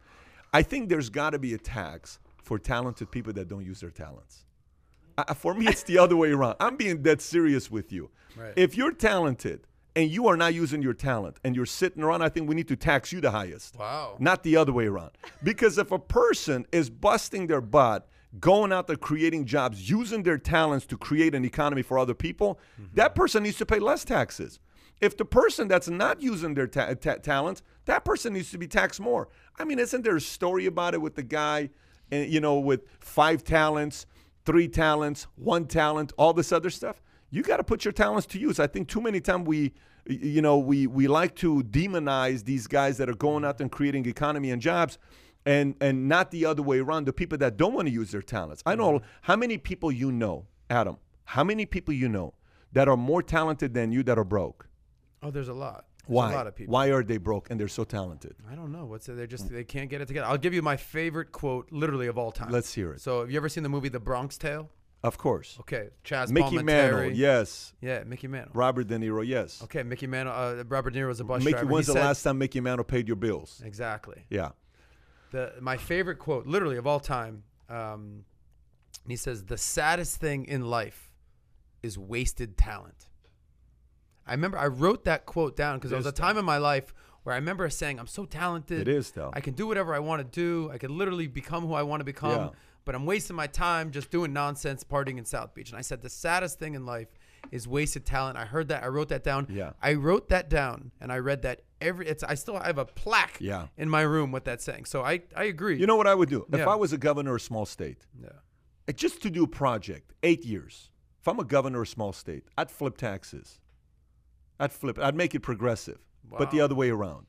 I 0.52 0.62
think 0.62 0.90
there's 0.90 1.10
got 1.10 1.30
to 1.30 1.40
be 1.40 1.54
a 1.54 1.58
tax 1.58 2.20
for 2.44 2.60
talented 2.60 3.12
people 3.12 3.32
that 3.34 3.48
don't 3.48 3.66
use 3.66 3.80
their 3.80 3.90
talents. 3.90 4.45
I, 5.18 5.34
for 5.34 5.54
me, 5.54 5.68
it's 5.68 5.84
the 5.84 5.98
other 5.98 6.16
way 6.16 6.32
around. 6.32 6.56
I'm 6.60 6.76
being 6.76 7.02
dead 7.02 7.22
serious 7.22 7.72
with 7.72 7.92
you. 7.92 8.12
Right. 8.36 8.54
If 8.56 8.76
you're 8.76 8.92
talented 8.92 9.66
and 9.96 10.10
you 10.10 10.28
are 10.28 10.36
not 10.36 10.54
using 10.54 10.82
your 10.82 10.94
talent 10.94 11.38
and 11.44 11.56
you're 11.56 11.66
sitting 11.66 12.04
around, 12.04 12.22
I 12.22 12.30
think 12.30 12.50
we 12.50 12.56
need 12.56 12.68
to 12.68 12.76
tax 12.76 13.12
you 13.12 13.22
the 13.22 13.32
highest. 13.32 13.78
Wow. 13.78 14.18
Not 14.20 14.44
the 14.44 14.58
other 14.58 14.74
way 14.74 14.88
around. 14.88 15.12
Because 15.44 15.78
if 15.78 15.92
a 15.92 16.00
person 16.00 16.66
is 16.72 16.90
busting 16.90 17.48
their 17.48 17.62
butt, 17.62 18.08
going 18.40 18.74
out 18.74 18.88
there 18.88 18.98
creating 18.98 19.46
jobs, 19.46 19.90
using 19.90 20.24
their 20.24 20.38
talents 20.38 20.86
to 20.88 20.98
create 20.98 21.34
an 21.34 21.46
economy 21.46 21.82
for 21.82 21.98
other 21.98 22.14
people, 22.14 22.60
that 22.94 23.16
person 23.16 23.44
needs 23.44 23.58
to 23.58 23.66
pay 23.66 23.80
less 23.80 24.04
taxes. 24.04 24.60
If 25.00 25.16
the 25.16 25.26
person 25.26 25.68
that's 25.68 25.90
not 25.90 26.22
using 26.22 26.54
their 26.54 26.68
ta- 26.68 26.94
ta- 26.96 27.16
talents, 27.16 27.62
that 27.86 28.04
person 28.04 28.34
needs 28.34 28.52
to 28.52 28.58
be 28.58 28.68
taxed 28.68 29.00
more. 29.00 29.30
I 29.58 29.64
mean, 29.64 29.80
isn't 29.80 30.04
there 30.04 30.16
a 30.18 30.22
story 30.22 30.66
about 30.66 30.94
it 30.94 31.02
with 31.02 31.16
the 31.16 31.24
guy, 31.24 31.70
uh, 32.12 32.18
you 32.18 32.42
know, 32.42 32.60
with 32.60 32.82
five 33.00 33.44
talents, 33.44 34.06
three 34.46 34.68
talents, 34.68 35.28
one 35.36 35.66
talent, 35.66 36.14
all 36.18 36.34
this 36.34 36.52
other 36.52 36.70
stuff? 36.70 37.02
You 37.30 37.44
got 37.44 37.58
to 37.58 37.64
put 37.64 37.84
your 37.84 37.92
talents 37.92 38.28
to 38.28 38.40
use. 38.40 38.60
I 38.60 38.68
think 38.68 38.88
too 38.88 39.02
many 39.02 39.20
times 39.20 39.48
we, 39.48 39.74
you 40.06 40.42
know, 40.42 40.58
we 40.58 40.88
we 40.88 41.08
like 41.08 41.36
to 41.38 41.64
demonize 41.64 42.46
these 42.46 42.68
guys 42.68 42.98
that 42.98 43.10
are 43.10 43.16
going 43.16 43.44
out 43.44 43.60
and 43.60 43.72
creating 43.72 44.06
economy 44.06 44.52
and 44.52 44.62
jobs. 44.62 44.98
And, 45.48 45.76
and 45.80 46.10
not 46.10 46.32
the 46.32 46.46
other 46.46 46.64
way 46.64 46.80
around, 46.80 47.06
the 47.06 47.14
people 47.14 47.38
that 47.38 47.56
don't 47.56 47.74
want 47.74 47.88
to 47.88 47.94
use 47.94 48.10
their 48.10 48.24
talents. 48.24 48.64
I 48.66 48.74
know 48.74 48.94
mm-hmm. 48.94 49.06
how 49.22 49.36
many 49.36 49.60
people 49.60 49.92
you 49.92 50.12
know, 50.12 50.48
Adam, 50.72 50.98
how 51.26 51.44
many 51.44 51.68
people 51.68 51.94
you 51.94 52.10
know 52.10 52.34
that 52.72 52.88
are 52.88 52.98
more 52.98 53.22
talented 53.22 53.76
than 53.76 53.92
you 53.92 54.02
that 54.04 54.18
are 54.18 54.24
broke? 54.24 54.68
Oh, 55.22 55.30
there's 55.30 55.48
a 55.48 55.54
lot. 55.54 55.86
There's 56.08 56.16
Why? 56.16 56.32
A 56.32 56.36
lot 56.36 56.48
of 56.48 56.56
people. 56.56 56.72
Why 56.74 56.88
are 56.92 57.04
they 57.04 57.18
broke 57.18 57.50
and 57.50 57.60
they're 57.60 57.68
so 57.68 57.84
talented? 57.84 58.36
I 58.50 58.56
don't 58.56 58.72
know. 58.72 58.86
What's 58.86 59.10
it? 59.10 59.16
They're 59.18 59.28
just 59.28 59.50
they 59.50 59.64
can't 59.64 59.90
get 59.90 60.02
it 60.02 60.08
together. 60.08 60.28
I'll 60.28 60.38
give 60.38 60.54
you 60.54 60.62
my 60.62 60.78
favorite 60.78 61.32
quote, 61.32 61.72
literally 61.72 62.08
of 62.08 62.18
all 62.18 62.32
time. 62.32 62.52
Let's 62.52 62.74
hear 62.74 62.94
it. 62.94 63.02
So, 63.02 63.22
have 63.22 63.32
you 63.32 63.38
ever 63.38 63.50
seen 63.50 63.64
the 63.64 63.70
movie 63.70 63.90
The 63.90 64.00
Bronx 64.00 64.38
Tale? 64.38 64.70
Of 65.04 65.18
course. 65.20 65.58
Okay, 65.60 65.90
Chaz 66.04 66.32
Mickey 66.32 66.64
Mantle, 66.64 67.12
yes. 67.12 67.74
Yeah, 67.80 68.04
Mickey 68.06 68.28
Mantle. 68.28 68.52
Robert 68.56 68.88
De 68.88 68.98
Niro, 68.98 69.26
yes. 69.26 69.62
Okay, 69.64 69.84
Mickey 69.84 70.08
Mantle. 70.08 70.34
Uh, 70.34 70.64
Robert 70.68 70.92
De 70.92 71.00
Niro's 71.00 71.20
a 71.20 71.24
bus 71.24 71.44
Mickey, 71.44 71.52
driver. 71.52 71.68
He 71.68 71.74
when's 71.74 71.86
the 71.88 71.94
said- 71.94 72.02
last 72.06 72.24
time 72.24 72.40
Mickey 72.40 72.60
Mantle 72.60 72.86
paid 72.86 73.08
your 73.08 73.16
bills? 73.16 73.62
Exactly. 73.64 74.26
Yeah. 74.32 74.50
The 75.32 75.54
my 75.62 75.78
favorite 75.78 76.18
quote, 76.18 76.48
literally 76.48 76.78
of 76.78 76.88
all 76.88 77.00
time. 77.00 77.44
Um, 77.70 78.26
he 79.08 79.16
says, 79.16 79.46
"The 79.46 79.58
saddest 79.58 80.18
thing 80.20 80.46
in 80.46 80.66
life 80.66 81.12
is 81.84 81.98
wasted 82.00 82.58
talent." 82.58 83.08
I 84.28 84.32
remember 84.32 84.58
I 84.58 84.68
wrote 84.68 85.06
that 85.06 85.26
quote 85.26 85.56
down 85.56 85.78
because 85.78 85.92
there 85.92 85.98
was 85.98 86.06
a 86.06 86.12
time 86.12 86.38
in 86.38 86.46
my 86.46 86.58
life 86.58 86.94
where 87.24 87.34
I 87.34 87.38
remember 87.38 87.70
saying, 87.70 88.00
"I'm 88.00 88.08
so 88.08 88.26
talented. 88.26 88.82
It 88.82 88.88
is, 88.88 89.12
though. 89.12 89.32
I 89.34 89.40
can 89.42 89.54
do 89.54 89.68
whatever 89.68 89.94
I 89.94 90.00
want 90.00 90.20
to 90.22 90.24
do. 90.24 90.70
I 90.72 90.78
can 90.78 90.98
literally 90.98 91.28
become 91.28 91.66
who 91.68 91.74
I 91.74 91.84
want 91.84 92.02
to 92.02 92.06
become." 92.06 92.32
Yeah. 92.32 92.50
But 92.86 92.94
I'm 92.94 93.06
wasting 93.08 93.36
my 93.36 93.48
time 93.48 93.90
just 93.90 94.12
doing 94.12 94.32
nonsense, 94.32 94.84
partying 94.84 95.18
in 95.18 95.26
South 95.26 95.56
Beach. 95.56 95.70
And 95.72 95.78
I 95.80 95.82
said, 95.82 96.04
the 96.04 96.10
saddest 96.10 96.60
thing 96.60 96.76
in 96.76 96.86
life 96.86 97.08
is 97.52 97.68
wasted 97.68 98.06
talent. 98.06 98.38
I 98.38 98.46
heard 98.46 98.68
that. 98.68 98.84
I 98.84 98.88
wrote 98.90 99.10
that 99.10 99.24
down. 99.24 99.48
Yeah. 99.50 99.72
I 99.82 99.96
wrote 99.96 100.30
that 100.30 100.52
down, 100.52 100.92
and 101.02 101.12
I 101.12 101.18
read 101.18 101.42
that 101.42 101.62
every. 101.82 102.08
It's. 102.08 102.24
I 102.24 102.36
still 102.36 102.60
have 102.60 102.78
a 102.78 102.86
plaque. 102.86 103.38
Yeah. 103.40 103.68
In 103.76 103.90
my 103.90 104.02
room 104.02 104.32
with 104.32 104.44
that 104.46 104.62
saying. 104.62 104.86
So 104.86 105.02
I. 105.04 105.22
I 105.36 105.46
agree. 105.46 105.80
You 105.80 105.88
know 105.88 105.96
what 105.96 106.06
I 106.08 106.14
would 106.14 106.30
do? 106.30 106.46
If 106.54 106.60
Yeah. 106.60 106.70
I 106.70 106.76
was 106.76 106.94
a 106.94 106.98
governor 107.00 107.32
of 107.32 107.38
a 107.38 107.40
small 107.44 107.66
state, 107.66 108.06
Yeah. 108.22 108.30
just 108.96 109.22
to 109.24 109.30
do 109.32 109.44
a 109.46 109.48
project, 109.48 110.14
eight 110.22 110.46
years. 110.46 110.92
If 111.22 111.28
I'm 111.28 111.40
a 111.40 111.44
governor 111.44 111.82
of 111.82 111.88
a 111.88 111.92
small 111.92 112.14
state, 112.14 112.44
I'd 112.56 112.70
flip 112.70 112.98
taxes. 112.98 113.60
I'd 114.60 114.72
flip 114.72 114.98
it. 114.98 115.04
I'd 115.04 115.16
make 115.16 115.36
it 115.36 115.42
progressive, 115.42 116.00
but 116.30 116.52
the 116.52 116.62
other 116.62 116.76
way 116.76 116.90
around. 116.90 117.28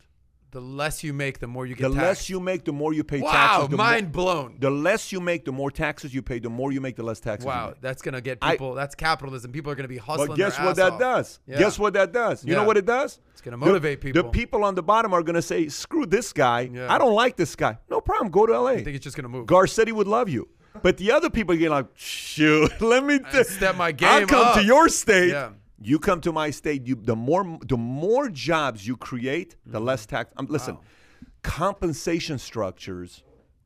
The 0.52 0.60
less 0.60 1.02
you 1.04 1.12
make, 1.12 1.40
the 1.40 1.48
more 1.48 1.66
you 1.66 1.74
get. 1.74 1.82
The 1.82 1.88
less 1.90 2.30
you 2.30 2.40
make, 2.40 2.64
the 2.64 2.72
more 2.72 2.94
you 2.94 3.04
pay 3.04 3.20
Wow, 3.20 3.30
taxes. 3.32 3.68
The 3.68 3.76
mind 3.76 4.06
more, 4.06 4.12
blown. 4.24 4.56
The 4.58 4.70
less 4.70 5.12
you 5.12 5.20
make, 5.20 5.44
the 5.44 5.52
more 5.52 5.70
taxes 5.70 6.14
you 6.14 6.22
pay. 6.22 6.38
The 6.38 6.48
more 6.48 6.72
you 6.72 6.80
make, 6.80 6.96
the 6.96 7.02
less 7.02 7.20
taxes. 7.20 7.44
you 7.44 7.50
Wow, 7.50 7.74
that's 7.80 8.00
gonna 8.00 8.20
get 8.22 8.38
I- 8.40 8.52
people. 8.52 8.72
that's 8.74 8.94
capitalism. 8.94 9.50
People 9.52 9.72
are 9.72 9.74
gonna 9.74 9.88
be 9.88 9.98
hustling. 9.98 10.28
But 10.28 10.36
guess 10.36 10.58
what 10.58 10.76
that 10.76 10.92
off. 10.92 10.98
does? 11.00 11.40
Yeah. 11.46 11.58
Guess 11.58 11.78
what 11.78 11.92
that 11.94 12.12
does? 12.12 12.44
You 12.44 12.54
know 12.54 12.64
what 12.64 12.76
it 12.78 12.86
does? 12.86 13.18
It's 13.32 13.42
gonna 13.42 13.56
motivate 13.58 14.00
The 14.00 14.06
people. 14.06 14.22
The 14.22 14.28
people 14.30 14.64
on 14.64 14.76
the 14.76 14.82
bottom 14.82 15.12
are 15.12 15.22
going 15.22 15.34
to 15.34 15.42
say, 15.42 15.68
"Screw 15.68 16.06
this 16.06 16.32
guy. 16.32 16.70
Yeah. 16.72 16.90
I 16.90 16.96
don't 16.96 17.14
like 17.14 17.36
this 17.36 17.54
guy. 17.56 17.76
No 17.90 18.00
problem. 18.00 18.30
Go 18.30 18.46
to 18.46 18.52
LA." 18.58 18.70
I 18.70 18.84
think 18.84 18.96
it's 18.96 19.04
just 19.04 19.16
gonna 19.16 19.28
move. 19.28 19.46
Garcetti 19.46 19.92
would 19.92 20.06
love 20.06 20.28
you. 20.28 20.48
But 20.82 20.96
the 20.96 21.10
other 21.10 21.28
people 21.28 21.54
are 21.54 21.58
getting 21.58 21.72
like, 21.72 21.86
shoot, 21.94 22.70
let 22.80 23.04
me 23.04 23.18
t- 23.18 23.44
step 23.44 23.76
my 23.76 23.92
game. 23.92 24.08
I'll 24.08 24.26
come 24.26 24.54
to 24.54 24.64
your 24.64 24.88
state. 24.88 25.34
You 25.80 25.98
come 25.98 26.20
to 26.22 26.32
my 26.32 26.50
state. 26.50 26.86
You 26.86 26.94
the 26.96 27.16
more 27.16 27.58
the 27.66 27.76
more 27.76 28.28
jobs 28.30 28.86
you 28.86 28.96
create, 28.96 29.56
the 29.66 29.80
less 29.80 30.06
tax. 30.06 30.32
Um, 30.36 30.46
listen, 30.48 30.74
Mm-hmm. 30.76 30.82
Wow. 30.82 31.30
compensation 31.42 32.38
structures 32.38 33.22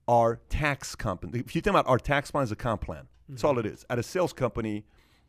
are 0.09 0.41
tax 0.49 0.95
comp. 0.95 1.25
If 1.35 1.55
you 1.55 1.61
think 1.61 1.73
about 1.75 1.87
our 1.89 1.99
tax 1.99 2.31
plan 2.31 2.45
is 2.45 2.53
a 2.53 2.57
comp 2.57 2.81
plan, 2.83 3.07
that's 3.29 3.45
all 3.45 3.59
it 3.59 3.67
Mm-hmm. 3.67 3.93
At 3.93 3.99
a 3.99 4.03
sales 4.03 4.33
company, 4.33 4.85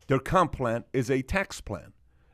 their 0.08 0.18
comp 0.18 0.52
plan 0.52 0.84
is 0.92 1.10
a 1.10 1.22
tax 1.22 1.60
plan, 1.60 1.92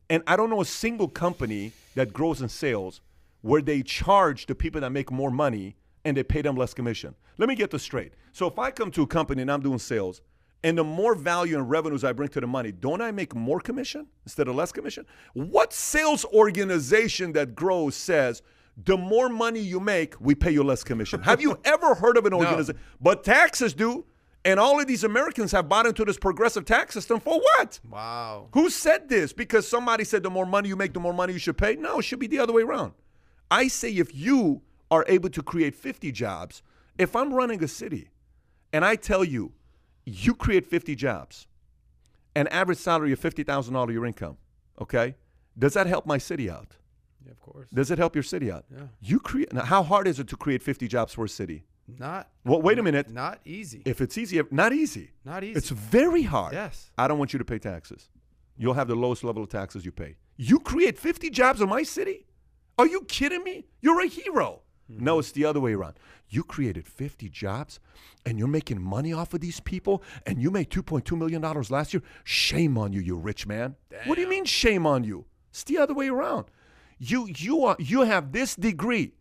and 0.08 0.22
I 0.26 0.36
don't 0.36 0.48
know 0.50 0.60
a 0.62 0.64
single 0.64 1.08
company 1.08 1.72
that 1.94 2.12
grows 2.12 2.40
in 2.40 2.48
sales 2.48 3.00
where 3.42 3.60
they 3.62 3.82
charge 3.82 4.46
the 4.46 4.54
people 4.54 4.80
that 4.80 4.90
make 4.90 5.10
more 5.10 5.30
money 5.30 5.76
and 6.04 6.16
they 6.16 6.22
pay 6.22 6.42
them 6.42 6.56
less 6.56 6.72
commission. 6.74 7.14
Let 7.36 7.48
me 7.48 7.54
get 7.54 7.70
this 7.70 7.82
straight. 7.82 8.12
So 8.32 8.46
if 8.46 8.58
I 8.58 8.70
come 8.70 8.90
to 8.92 9.02
a 9.02 9.06
company 9.06 9.42
and 9.42 9.50
I'm 9.52 9.60
doing 9.60 9.78
sales, 9.78 10.22
and 10.64 10.76
the 10.76 10.84
more 10.84 11.14
value 11.14 11.56
and 11.56 11.70
revenues 11.70 12.04
I 12.04 12.12
bring 12.12 12.28
to 12.30 12.40
the 12.40 12.46
money, 12.46 12.72
don't 12.72 13.00
I 13.00 13.10
make 13.10 13.34
more 13.34 13.60
commission 13.60 14.06
instead 14.24 14.48
of 14.48 14.56
less 14.56 14.72
commission? 14.72 15.06
What 15.34 15.72
sales 15.72 16.24
organization 16.26 17.32
that 17.32 17.54
grows 17.54 17.94
says 17.94 18.42
the 18.84 18.96
more 18.96 19.28
money 19.28 19.60
you 19.60 19.80
make, 19.80 20.20
we 20.20 20.34
pay 20.34 20.50
you 20.50 20.62
less 20.62 20.82
commission? 20.82 21.22
Have 21.22 21.40
you 21.40 21.58
ever 21.64 21.94
heard 21.94 22.16
of 22.16 22.26
an 22.26 22.32
organization? 22.32 22.80
But 23.00 23.24
taxes 23.24 23.74
do. 23.74 24.04
And 24.44 24.58
all 24.58 24.80
of 24.80 24.86
these 24.86 25.04
Americans 25.04 25.52
have 25.52 25.68
bought 25.68 25.84
into 25.84 26.04
this 26.04 26.16
progressive 26.16 26.64
tax 26.64 26.94
system 26.94 27.18
for 27.20 27.38
what? 27.38 27.80
Wow. 27.90 28.48
Who 28.54 28.70
said 28.70 29.08
this? 29.08 29.32
Because 29.32 29.66
somebody 29.68 30.04
said 30.04 30.22
the 30.22 30.30
more 30.30 30.46
money 30.46 30.68
you 30.68 30.76
make, 30.76 30.94
the 30.94 31.00
more 31.00 31.12
money 31.12 31.32
you 31.32 31.38
should 31.40 31.58
pay? 31.58 31.74
No, 31.74 31.98
it 31.98 32.02
should 32.02 32.20
be 32.20 32.28
the 32.28 32.38
other 32.38 32.52
way 32.52 32.62
around. 32.62 32.92
I 33.50 33.68
say 33.68 33.90
if 33.90 34.14
you 34.14 34.62
are 34.90 35.04
able 35.08 35.28
to 35.30 35.42
create 35.42 35.74
50 35.74 36.12
jobs, 36.12 36.62
if 36.98 37.16
I'm 37.16 37.34
running 37.34 37.62
a 37.62 37.68
city 37.68 38.08
and 38.72 38.84
I 38.84 38.94
tell 38.96 39.24
you, 39.24 39.52
you 40.08 40.34
create 40.34 40.66
50 40.66 40.94
jobs, 40.94 41.46
an 42.34 42.46
average 42.48 42.78
salary 42.78 43.12
of 43.12 43.20
$50,000 43.20 43.92
your 43.92 44.06
income, 44.06 44.36
okay? 44.80 45.14
Does 45.58 45.74
that 45.74 45.86
help 45.86 46.06
my 46.06 46.18
city 46.18 46.50
out? 46.50 46.76
Yeah, 47.24 47.32
of 47.32 47.40
course. 47.40 47.68
Does 47.70 47.90
it 47.90 47.98
help 47.98 48.14
your 48.14 48.22
city 48.22 48.50
out? 48.50 48.64
Yeah. 48.70 48.84
You 49.00 49.20
create, 49.20 49.52
now 49.52 49.64
how 49.64 49.82
hard 49.82 50.06
is 50.06 50.20
it 50.20 50.28
to 50.28 50.36
create 50.36 50.62
50 50.62 50.88
jobs 50.88 51.14
for 51.14 51.24
a 51.24 51.28
city? 51.28 51.64
Not. 51.98 52.28
Well, 52.44 52.60
wait 52.60 52.78
a 52.78 52.82
minute. 52.82 53.08
Not 53.08 53.40
easy. 53.44 53.82
If 53.86 54.00
it's 54.00 54.18
easy, 54.18 54.40
not 54.50 54.72
easy. 54.72 55.12
Not 55.24 55.42
easy. 55.42 55.56
It's 55.56 55.70
very 55.70 56.22
hard. 56.22 56.52
Yes. 56.52 56.90
I 56.98 57.08
don't 57.08 57.18
want 57.18 57.32
you 57.32 57.38
to 57.38 57.44
pay 57.44 57.58
taxes. 57.58 58.10
You'll 58.58 58.74
have 58.74 58.88
the 58.88 58.94
lowest 58.94 59.24
level 59.24 59.42
of 59.42 59.48
taxes 59.48 59.84
you 59.84 59.92
pay. 59.92 60.16
You 60.36 60.60
create 60.60 60.98
50 60.98 61.30
jobs 61.30 61.60
in 61.60 61.68
my 61.68 61.82
city? 61.82 62.26
Are 62.78 62.86
you 62.86 63.02
kidding 63.02 63.42
me? 63.42 63.66
You're 63.80 64.00
a 64.02 64.06
hero. 64.06 64.60
No, 64.88 65.18
it's 65.18 65.32
the 65.32 65.44
other 65.44 65.60
way 65.60 65.74
around. 65.74 65.98
You 66.28 66.42
created 66.42 66.86
50 66.86 67.28
jobs 67.28 67.78
and 68.24 68.38
you're 68.38 68.48
making 68.48 68.82
money 68.82 69.12
off 69.12 69.34
of 69.34 69.40
these 69.40 69.60
people 69.60 70.02
and 70.26 70.40
you 70.40 70.50
made 70.50 70.70
$2.2 70.70 71.16
million 71.16 71.42
last 71.70 71.92
year. 71.92 72.02
Shame 72.24 72.78
on 72.78 72.92
you, 72.92 73.00
you 73.00 73.16
rich 73.16 73.46
man. 73.46 73.76
What 74.06 74.14
do 74.14 74.22
you 74.22 74.28
mean 74.28 74.44
shame 74.44 74.86
on 74.86 75.04
you? 75.04 75.26
It's 75.50 75.64
the 75.64 75.78
other 75.78 75.94
way 75.94 76.08
around. 76.08 76.46
You 76.98 77.28
you 77.28 77.64
are 77.64 77.76
you 77.78 78.02
have 78.02 78.32
this 78.32 78.56
degree. 78.56 79.12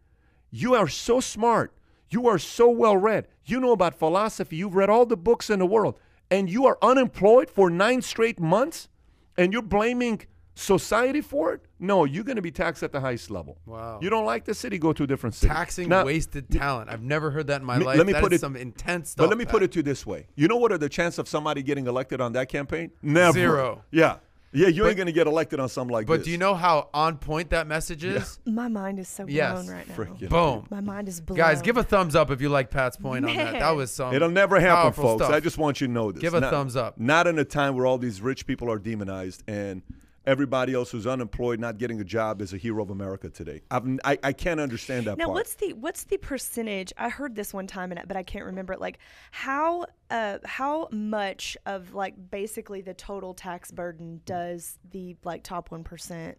You 0.50 0.74
are 0.74 0.88
so 0.88 1.20
smart. 1.20 1.74
You 2.10 2.28
are 2.28 2.40
so 2.40 2.70
well 2.70 2.98
read. 2.98 3.28
You 3.46 3.60
know 3.60 3.72
about 3.72 4.00
philosophy. 4.00 4.56
You've 4.56 4.76
read 4.76 4.90
all 4.90 5.06
the 5.06 5.18
books 5.18 5.50
in 5.50 5.60
the 5.60 5.66
world. 5.66 6.00
And 6.30 6.50
you 6.50 6.66
are 6.66 6.78
unemployed 6.82 7.50
for 7.50 7.70
nine 7.70 8.02
straight 8.02 8.40
months? 8.40 8.90
And 9.38 9.54
you're 9.54 9.62
blaming 9.62 10.26
Society 10.60 11.22
for 11.22 11.54
it? 11.54 11.62
No, 11.80 12.04
you're 12.06 12.24
going 12.24 12.36
to 12.38 12.42
be 12.42 12.50
taxed 12.50 12.82
at 12.82 12.92
the 12.92 13.00
highest 13.00 13.30
level. 13.30 13.60
Wow. 13.68 14.00
You 14.02 14.10
don't 14.10 14.26
like 14.26 14.44
the 14.44 14.56
city? 14.56 14.80
Go 14.80 14.92
to 14.92 15.04
a 15.04 15.08
different 15.08 15.36
city. 15.36 15.54
Taxing 15.54 15.88
Now- 15.90 16.04
wasted 16.04 16.50
talent. 16.50 16.90
I've 16.90 17.04
never 17.04 17.30
heard 17.30 17.46
that 17.48 17.62
in 17.62 17.66
my 17.68 17.78
Me- 17.78 17.86
life. 17.86 17.98
let 18.00 18.08
me 18.08 18.14
That 18.14 18.24
put 18.24 18.34
is 18.34 18.40
it- 18.40 18.42
some 18.42 18.56
intense 18.56 19.12
stuff. 19.12 19.24
But 19.24 19.30
let 19.30 19.38
me 19.38 19.46
put 19.46 19.62
it 19.62 19.72
to 19.74 19.80
you 19.80 19.84
this 19.84 20.04
way. 20.06 20.26
You 20.36 20.48
know 20.48 20.58
what 20.58 20.72
are 20.72 20.80
the 20.80 20.90
chances 20.90 21.20
of 21.20 21.28
somebody 21.28 21.62
getting 21.62 21.86
elected 21.86 22.22
on 22.22 22.34
that 22.34 22.50
campaign? 22.50 22.90
Never. 23.04 23.34
Zero. 23.34 23.84
Yeah. 23.92 24.16
Yeah, 24.52 24.70
you 24.70 24.82
But- 24.82 24.88
ain't 24.88 24.98
going 24.98 25.06
to 25.08 25.14
get 25.14 25.28
elected 25.28 25.60
on 25.60 25.70
something 25.70 25.94
like 25.94 26.08
But 26.08 26.14
this. 26.14 26.20
But 26.22 26.26
do 26.26 26.32
you 26.32 26.38
know 26.40 26.56
how 26.56 26.90
on 26.92 27.18
point 27.18 27.52
that 27.52 27.68
message 27.68 28.04
is? 28.04 28.40
My 28.48 28.68
mind 28.68 28.98
is 28.98 29.08
so 29.08 29.26
blown 29.26 29.36
Yes. 29.36 29.70
right 29.70 29.88
now. 29.88 29.94
Freaking- 29.96 30.30
Boom. 30.30 30.66
My 30.72 30.82
mind 30.82 31.08
is 31.08 31.22
blown. 31.22 31.38
Guys, 31.38 31.62
give 31.62 31.78
a 31.78 31.84
thumbs 31.84 32.16
up 32.16 32.32
if 32.32 32.42
you 32.42 32.50
like 32.50 32.72
Pat's 32.72 32.98
point 32.98 33.26
on 33.26 33.36
that. 33.36 33.60
That 33.60 33.76
was 33.76 33.92
some. 33.92 34.12
It'll 34.16 34.32
never 34.32 34.60
happen, 34.60 34.94
folks. 34.94 35.22
stuff. 35.24 35.32
I 35.36 35.40
just 35.40 35.60
want 35.60 35.82
you 35.82 35.88
to 35.88 35.94
know 35.94 36.12
this. 36.12 36.22
Give 36.22 36.34
a 36.34 36.40
Not- 36.40 36.50
thumbs 36.52 36.76
up. 36.76 36.98
Not 36.98 37.28
in 37.28 37.38
a 37.38 37.46
time 37.46 37.76
where 37.76 37.86
all 37.86 38.00
these 38.00 38.22
rich 38.22 38.48
people 38.48 38.72
are 38.72 38.80
demonized 38.80 39.44
and 39.48 39.84
everybody 40.32 40.74
else 40.74 40.92
who's 40.92 41.08
unemployed, 41.08 41.60
not 41.60 41.78
getting 41.80 42.00
a 42.02 42.04
job, 42.04 42.42
is 42.42 42.54
a 42.54 42.58
hero 42.58 42.84
of 42.84 42.90
America 42.92 43.30
today. 43.30 43.62
I've, 43.72 43.86
n- 43.86 44.00
I, 44.04 44.20
I 44.22 44.34
can't 44.34 44.60
understand 44.60 45.08
that 45.08 45.18
Now, 45.18 45.26
part. 45.26 45.36
what's 45.36 45.56
the 45.56 45.74
what's 45.74 46.04
the 46.04 46.18
percentage? 46.18 46.94
I 46.98 47.10
heard 47.10 47.36
this 47.36 47.54
one 47.54 47.66
time, 47.66 47.92
and 47.92 48.08
but 48.08 48.18
I 48.18 48.22
can't 48.24 48.46
remember 48.46 48.74
it. 48.74 48.82
Like, 48.82 49.00
how 49.32 49.86
uh 50.12 50.38
how 50.46 50.90
much 50.92 51.58
of 51.66 51.94
like 51.96 52.14
basically 52.30 52.82
the 52.82 52.94
total 52.94 53.34
tax 53.34 53.72
burden 53.72 54.22
does 54.26 54.78
the 54.92 55.16
like 55.24 55.44
top 55.44 55.72
one 55.72 55.84
percent 55.84 56.38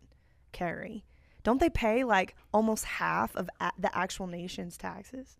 carry? 0.52 1.04
Don't 1.42 1.58
they 1.58 1.70
pay 1.70 2.04
like 2.04 2.36
almost 2.52 2.84
half 2.84 3.34
of 3.34 3.48
a- 3.60 3.72
the 3.78 3.96
actual 3.96 4.26
nation's 4.26 4.76
taxes? 4.76 5.38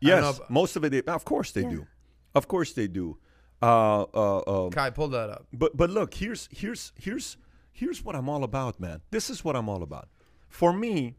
Yes, 0.00 0.38
most 0.50 0.76
of 0.76 0.84
it. 0.84 0.90
They, 0.90 1.02
of 1.10 1.24
course 1.24 1.50
they 1.52 1.62
Yeah. 1.62 1.70
do. 1.70 1.86
Of 2.34 2.48
course 2.48 2.74
they 2.74 2.86
do. 2.86 3.16
Uh, 3.62 4.02
uh, 4.02 4.38
uh, 4.38 4.70
Kai, 4.70 4.90
pull 4.90 5.08
that 5.08 5.30
up. 5.30 5.46
But 5.52 5.76
but 5.76 5.90
look, 5.90 6.14
here's 6.14 6.48
here's 6.52 6.92
here's 6.96 7.36
here's 7.72 8.04
what 8.04 8.14
I'm 8.14 8.28
all 8.28 8.44
about, 8.44 8.78
man. 8.80 9.00
This 9.10 9.30
is 9.30 9.44
what 9.44 9.56
I'm 9.56 9.68
all 9.68 9.82
about. 9.82 10.08
For 10.48 10.72
me, 10.72 11.16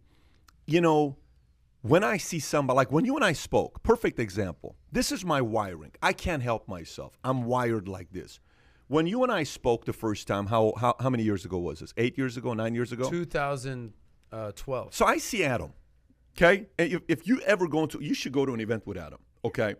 you 0.65 0.81
know, 0.81 1.17
when 1.81 2.03
I 2.03 2.17
see 2.17 2.39
somebody 2.39 2.75
like 2.75 2.91
when 2.91 3.05
you 3.05 3.15
and 3.15 3.25
I 3.25 3.33
spoke, 3.33 3.81
perfect 3.83 4.19
example. 4.19 4.75
This 4.91 5.11
is 5.11 5.25
my 5.25 5.41
wiring. 5.41 5.91
I 6.01 6.13
can't 6.13 6.43
help 6.43 6.67
myself. 6.67 7.17
I'm 7.23 7.43
wired 7.45 7.87
like 7.87 8.11
this. 8.11 8.39
When 8.87 9.05
you 9.07 9.23
and 9.23 9.31
I 9.31 9.43
spoke 9.43 9.85
the 9.85 9.93
first 9.93 10.27
time, 10.27 10.47
how 10.47 10.73
how, 10.77 10.95
how 10.99 11.09
many 11.09 11.23
years 11.23 11.43
ago 11.43 11.57
was 11.57 11.79
this? 11.79 11.93
Eight 11.97 12.17
years 12.17 12.37
ago? 12.37 12.53
Nine 12.53 12.75
years 12.75 12.91
ago? 12.91 13.09
2012. 13.09 14.93
So 14.93 15.05
I 15.05 15.17
see 15.17 15.43
Adam. 15.43 15.73
Okay, 16.37 16.67
and 16.77 16.93
if, 16.93 17.01
if 17.07 17.27
you 17.27 17.41
ever 17.41 17.67
go 17.67 17.87
to, 17.87 17.99
you 17.99 18.13
should 18.13 18.31
go 18.31 18.45
to 18.45 18.53
an 18.53 18.59
event 18.59 18.85
with 18.85 18.95
Adam. 18.95 19.17
Okay. 19.43 19.75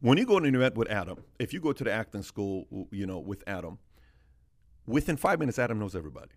When 0.00 0.16
you 0.16 0.26
go 0.26 0.38
to 0.38 0.46
event 0.46 0.76
with 0.76 0.90
Adam, 0.90 1.24
if 1.38 1.52
you 1.52 1.60
go 1.60 1.72
to 1.72 1.84
the 1.84 1.90
acting 1.90 2.22
school, 2.22 2.86
you 2.92 3.06
know, 3.06 3.18
with 3.18 3.42
Adam, 3.46 3.78
within 4.86 5.16
five 5.16 5.40
minutes, 5.40 5.58
Adam 5.58 5.78
knows 5.78 5.96
everybody. 5.96 6.30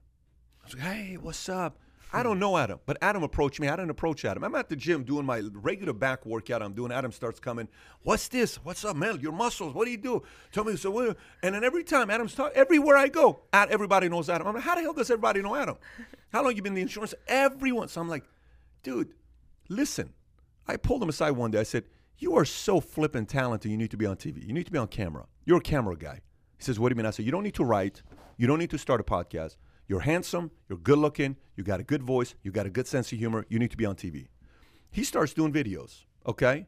I 0.62 0.66
was 0.66 0.74
like, 0.74 0.84
hey, 0.84 1.18
what's 1.18 1.48
up? 1.48 1.78
I 2.14 2.24
don't 2.24 2.40
know 2.40 2.58
Adam, 2.58 2.80
but 2.86 2.98
Adam 3.02 3.24
approached 3.24 3.60
me. 3.60 3.70
I 3.70 3.76
didn't 3.76 3.92
approach 3.92 4.26
Adam. 4.26 4.44
I'm 4.44 4.54
at 4.56 4.68
the 4.68 4.76
gym 4.76 5.04
doing 5.04 5.26
my 5.26 5.44
regular 5.54 5.94
back 5.94 6.26
workout. 6.26 6.62
I'm 6.62 6.74
doing. 6.74 6.92
Adam 6.92 7.12
starts 7.12 7.40
coming. 7.40 7.70
What's 8.04 8.28
this? 8.28 8.58
What's 8.58 8.84
up, 8.84 8.98
man? 8.98 9.22
Your 9.22 9.32
muscles. 9.32 9.74
What 9.74 9.86
do 9.86 9.92
you 9.92 9.98
do? 9.98 10.22
Tell 10.52 10.66
me. 10.66 10.76
So, 10.76 10.92
what? 10.92 11.16
and 11.42 11.56
then 11.56 11.64
every 11.64 11.86
time 11.86 12.10
Adam's 12.10 12.36
talking, 12.36 12.58
everywhere 12.58 12.98
I 12.98 13.08
go, 13.08 13.40
everybody 13.54 14.10
knows 14.10 14.30
Adam. 14.30 14.46
I'm 14.46 14.56
like, 14.56 14.64
how 14.64 14.76
the 14.76 14.82
hell 14.82 14.94
does 14.94 15.10
everybody 15.10 15.42
know 15.42 15.56
Adam? 15.56 15.78
How 16.34 16.44
long 16.44 16.54
you 16.54 16.62
been 16.62 16.72
in 16.72 16.76
the 16.76 16.82
insurance? 16.82 17.14
Everyone. 17.28 17.88
So 17.88 18.02
I'm 18.02 18.10
like, 18.10 18.26
dude, 18.84 19.14
listen. 19.70 20.14
I 20.68 20.76
pulled 20.76 21.02
him 21.02 21.10
aside 21.10 21.32
one 21.32 21.52
day. 21.52 21.60
I 21.62 21.64
said, 21.64 21.86
you 22.22 22.36
are 22.38 22.46
so 22.46 22.80
flippin' 22.80 23.26
talented. 23.26 23.72
You 23.72 23.78
need 23.78 23.92
to 23.92 23.98
be 23.98 24.06
on 24.06 24.16
TV. 24.16 24.46
You 24.46 24.54
need 24.54 24.66
to 24.66 24.72
be 24.72 24.78
on 24.78 24.88
camera. 24.88 25.26
You're 25.46 25.58
a 25.58 25.62
camera 25.62 25.98
guy. 25.98 26.22
He 26.58 26.64
says, 26.64 26.80
what 26.80 26.90
do 26.90 26.94
you 26.94 26.98
mean? 26.98 27.08
I 27.08 27.10
said, 27.10 27.26
you 27.26 27.32
don't 27.32 27.44
need 27.44 27.56
to 27.56 27.66
write. 27.66 28.04
You 28.38 28.48
don't 28.48 28.60
need 28.60 28.70
to 28.70 28.78
start 28.78 29.02
a 29.02 29.04
podcast. 29.04 29.58
You're 29.88 30.02
handsome. 30.02 30.52
You're 30.70 30.78
good 30.78 31.00
looking. 31.00 31.36
You 31.56 31.64
got 31.64 31.80
a 31.80 31.84
good 31.84 32.04
voice. 32.04 32.36
You 32.44 32.52
got 32.52 32.68
a 32.68 32.70
good 32.70 32.88
sense 32.88 33.12
of 33.12 33.18
humor. 33.18 33.46
You 33.50 33.58
need 33.58 33.72
to 33.72 33.78
be 33.78 33.86
on 33.86 33.96
TV. 33.96 34.28
He 34.92 35.04
starts 35.04 35.34
doing 35.34 35.52
videos. 35.52 36.06
Okay. 36.28 36.68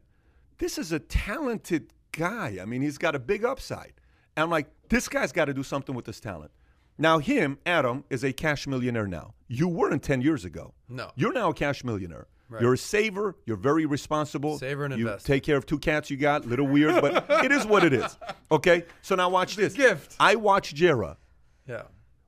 This 0.57 0.77
is 0.77 0.91
a 0.91 0.99
talented 0.99 1.93
guy. 2.11 2.57
I 2.59 2.65
mean, 2.65 2.81
he's 2.81 2.97
got 2.97 3.15
a 3.15 3.19
big 3.19 3.45
upside. 3.45 3.93
And 4.35 4.43
I'm 4.43 4.49
like, 4.49 4.67
this 4.89 5.07
guy's 5.07 5.31
got 5.31 5.45
to 5.45 5.53
do 5.53 5.63
something 5.63 5.95
with 5.95 6.05
this 6.05 6.19
talent. 6.19 6.51
Now, 6.97 7.19
him, 7.19 7.59
Adam, 7.65 8.03
is 8.09 8.23
a 8.23 8.33
cash 8.33 8.65
millionaire 8.65 9.07
now. 9.07 9.33
You 9.47 9.67
weren't 9.67 10.03
10 10.03 10.21
years 10.21 10.45
ago. 10.45 10.73
No. 10.89 11.11
You're 11.15 11.33
now 11.33 11.49
a 11.49 11.53
cash 11.53 11.83
millionaire. 11.83 12.27
Right. 12.53 12.61
You're 12.61 12.73
a 12.73 12.77
saver. 12.77 13.35
You're 13.45 13.57
very 13.57 13.85
responsible. 13.85 14.59
Saver 14.59 14.85
and 14.85 14.97
you 14.97 15.07
investor. 15.07 15.27
take 15.27 15.43
care 15.43 15.57
of 15.57 15.65
two 15.65 15.79
cats 15.79 16.09
you 16.09 16.17
got. 16.17 16.45
Little 16.45 16.67
weird, 16.67 17.01
but 17.01 17.25
it 17.43 17.51
is 17.51 17.65
what 17.65 17.83
it 17.83 17.93
is. 17.93 18.17
Okay. 18.51 18.85
So 19.01 19.15
now 19.15 19.29
watch 19.29 19.55
this. 19.55 19.73
gift. 19.73 20.15
I 20.19 20.35
watch 20.35 20.75
Jera. 20.75 21.17
Yeah. 21.67 21.83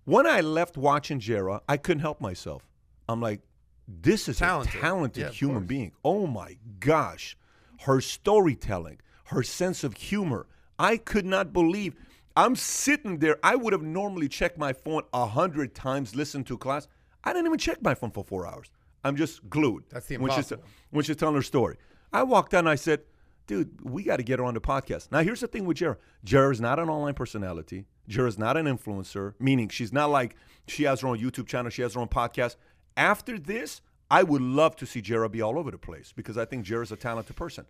When 0.05 0.25
I 0.25 0.41
left 0.41 0.75
watching 0.77 1.19
Jera, 1.19 1.61
I 1.69 1.77
couldn't 1.77 2.01
help 2.01 2.19
myself. 2.19 2.65
I'm 3.07 3.21
like, 3.21 3.41
this 3.87 4.27
is 4.27 4.39
Talented. 4.39 4.73
a 4.75 4.79
talented 4.81 5.23
Yeah, 5.23 5.29
human 5.29 5.65
being. 5.65 5.91
Oh 6.03 6.25
my 6.25 6.57
gosh. 6.79 7.37
Her 7.81 8.01
storytelling, 8.01 8.99
her 9.25 9.43
sense 9.43 9.83
of 9.83 9.95
humor. 9.95 10.47
I 10.79 10.97
could 10.97 11.25
not 11.27 11.53
believe. 11.53 11.93
I'm 12.35 12.55
sitting 12.55 13.19
there. 13.19 13.37
I 13.43 13.55
would 13.55 13.71
have 13.73 13.83
normally 13.83 14.27
checked 14.27 14.57
my 14.57 14.73
phone 14.73 15.03
a 15.13 15.27
hundred 15.27 15.75
times, 15.75 16.15
listened 16.15 16.47
to 16.47 16.57
class. 16.57 16.87
I 17.23 17.31
didn't 17.33 17.45
even 17.45 17.59
check 17.59 17.81
my 17.83 17.93
phone 17.93 18.09
for 18.11 18.23
four 18.23 18.47
hours. 18.47 18.71
I'm 19.05 19.15
just 19.15 19.47
glued. 19.49 19.83
That's 19.89 20.07
the 20.07 20.17
when 20.17 20.31
she's, 20.31 20.51
impossible. 20.51 20.63
when 20.89 21.05
she's 21.05 21.15
telling 21.15 21.35
her 21.35 21.43
story. 21.43 21.77
I 22.11 22.23
walked 22.23 22.51
down 22.51 22.61
and 22.61 22.69
I 22.69 22.75
said, 22.75 23.01
dude, 23.45 23.79
we 23.83 24.03
got 24.03 24.17
to 24.17 24.23
get 24.23 24.39
her 24.39 24.45
on 24.45 24.55
the 24.55 24.61
podcast. 24.61 25.11
Now, 25.11 25.19
here's 25.19 25.41
the 25.41 25.47
thing 25.47 25.65
with 25.65 25.77
Jera. 25.77 25.97
Jera 26.25 26.51
is 26.51 26.59
not 26.59 26.79
an 26.79 26.89
online 26.89 27.13
personality. 27.13 27.85
Jera 28.09 28.27
is 28.27 28.39
not 28.39 28.57
an 28.57 28.65
influencer, 28.65 29.35
meaning 29.39 29.69
she's 29.69 29.93
not 29.93 30.09
like 30.09 30.35
she 30.67 30.83
has 30.83 31.01
her 31.01 31.07
own 31.07 31.19
YouTube 31.19 31.47
channel, 31.47 31.69
she 31.69 31.83
has 31.83 31.93
her 31.93 31.99
own 31.99 32.07
podcast. 32.07 32.55
After 32.97 33.37
this, 33.37 33.81
I 34.09 34.23
would 34.23 34.41
love 34.41 34.75
to 34.77 34.85
see 34.87 35.01
Jera 35.01 35.31
be 35.31 35.41
all 35.41 35.59
over 35.59 35.69
the 35.69 35.77
place 35.77 36.11
because 36.11 36.37
I 36.37 36.45
think 36.45 36.65
Jera's 36.65 36.91
a 36.91 36.95
talented 36.95 37.35
person. 37.35 37.65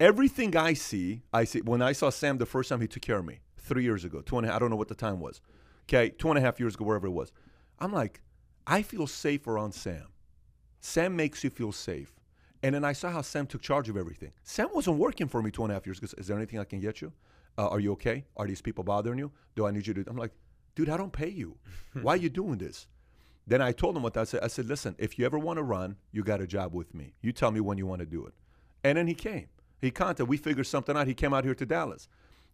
Everything 0.00 0.54
I 0.56 0.74
see, 0.74 1.22
I 1.32 1.44
see. 1.44 1.60
When 1.60 1.80
I 1.80 1.92
saw 1.92 2.10
Sam 2.10 2.38
the 2.38 2.46
first 2.46 2.68
time, 2.68 2.80
he 2.80 2.88
took 2.88 3.02
care 3.02 3.18
of 3.18 3.24
me 3.24 3.40
three 3.56 3.84
years 3.84 4.04
ago, 4.04 4.20
two 4.20 4.36
and 4.36 4.46
a 4.46 4.50
half, 4.50 4.56
I 4.56 4.58
don't 4.58 4.70
know 4.70 4.76
what 4.76 4.88
the 4.88 4.94
time 4.94 5.20
was. 5.20 5.40
Okay, 5.84 6.10
two 6.10 6.28
and 6.28 6.38
a 6.38 6.40
half 6.40 6.60
years 6.60 6.74
ago, 6.74 6.84
wherever 6.84 7.06
it 7.06 7.10
was. 7.10 7.32
I'm 7.78 7.92
like, 7.92 8.20
I 8.66 8.82
feel 8.82 9.06
safe 9.06 9.46
around 9.46 9.72
Sam. 9.72 10.11
Sam 10.82 11.14
makes 11.16 11.42
you 11.44 11.48
feel 11.48 11.72
safe. 11.72 12.12
And 12.62 12.74
then 12.74 12.84
I 12.84 12.92
saw 12.92 13.10
how 13.10 13.22
Sam 13.22 13.46
took 13.46 13.62
charge 13.62 13.88
of 13.88 13.96
everything. 13.96 14.32
Sam 14.42 14.68
wasn't 14.74 14.98
working 14.98 15.28
for 15.28 15.40
me 15.42 15.50
two 15.50 15.62
and 15.62 15.70
a 15.70 15.74
half 15.74 15.86
years 15.86 15.98
ago. 15.98 16.08
Is 16.18 16.26
there 16.26 16.36
anything 16.36 16.58
I 16.58 16.64
can 16.64 16.80
get 16.80 17.00
you? 17.00 17.12
Uh, 17.56 17.68
are 17.68 17.80
you 17.80 17.92
okay? 17.92 18.24
Are 18.36 18.46
these 18.46 18.60
people 18.60 18.82
bothering 18.84 19.18
you? 19.18 19.30
Do 19.54 19.66
I 19.66 19.70
need 19.70 19.86
you 19.86 19.94
to? 19.94 20.04
I'm 20.08 20.16
like, 20.16 20.32
dude, 20.74 20.88
I 20.88 20.96
don't 20.96 21.12
pay 21.12 21.28
you. 21.28 21.56
Why 22.02 22.14
are 22.14 22.18
you 22.18 22.28
doing 22.28 22.58
this? 22.58 22.88
Then 23.46 23.62
I 23.62 23.72
told 23.72 23.96
him 23.96 24.02
what 24.02 24.16
I 24.16 24.24
said. 24.24 24.42
I 24.42 24.48
said, 24.48 24.66
listen, 24.66 24.96
if 24.98 25.18
you 25.18 25.24
ever 25.24 25.38
want 25.38 25.58
to 25.58 25.62
run, 25.62 25.96
you 26.10 26.22
got 26.24 26.40
a 26.40 26.46
job 26.46 26.74
with 26.74 26.94
me. 26.94 27.14
You 27.22 27.32
tell 27.32 27.52
me 27.52 27.60
when 27.60 27.78
you 27.78 27.86
want 27.86 28.00
to 28.00 28.06
do 28.06 28.26
it. 28.26 28.34
And 28.84 28.98
then 28.98 29.06
he 29.06 29.14
came. 29.14 29.46
He 29.80 29.90
contacted. 29.90 30.28
We 30.28 30.36
figured 30.36 30.66
something 30.66 30.96
out. 30.96 31.06
He 31.06 31.14
came 31.14 31.32
out 31.32 31.44
here 31.44 31.54
to 31.54 31.66
Dallas. 31.66 32.08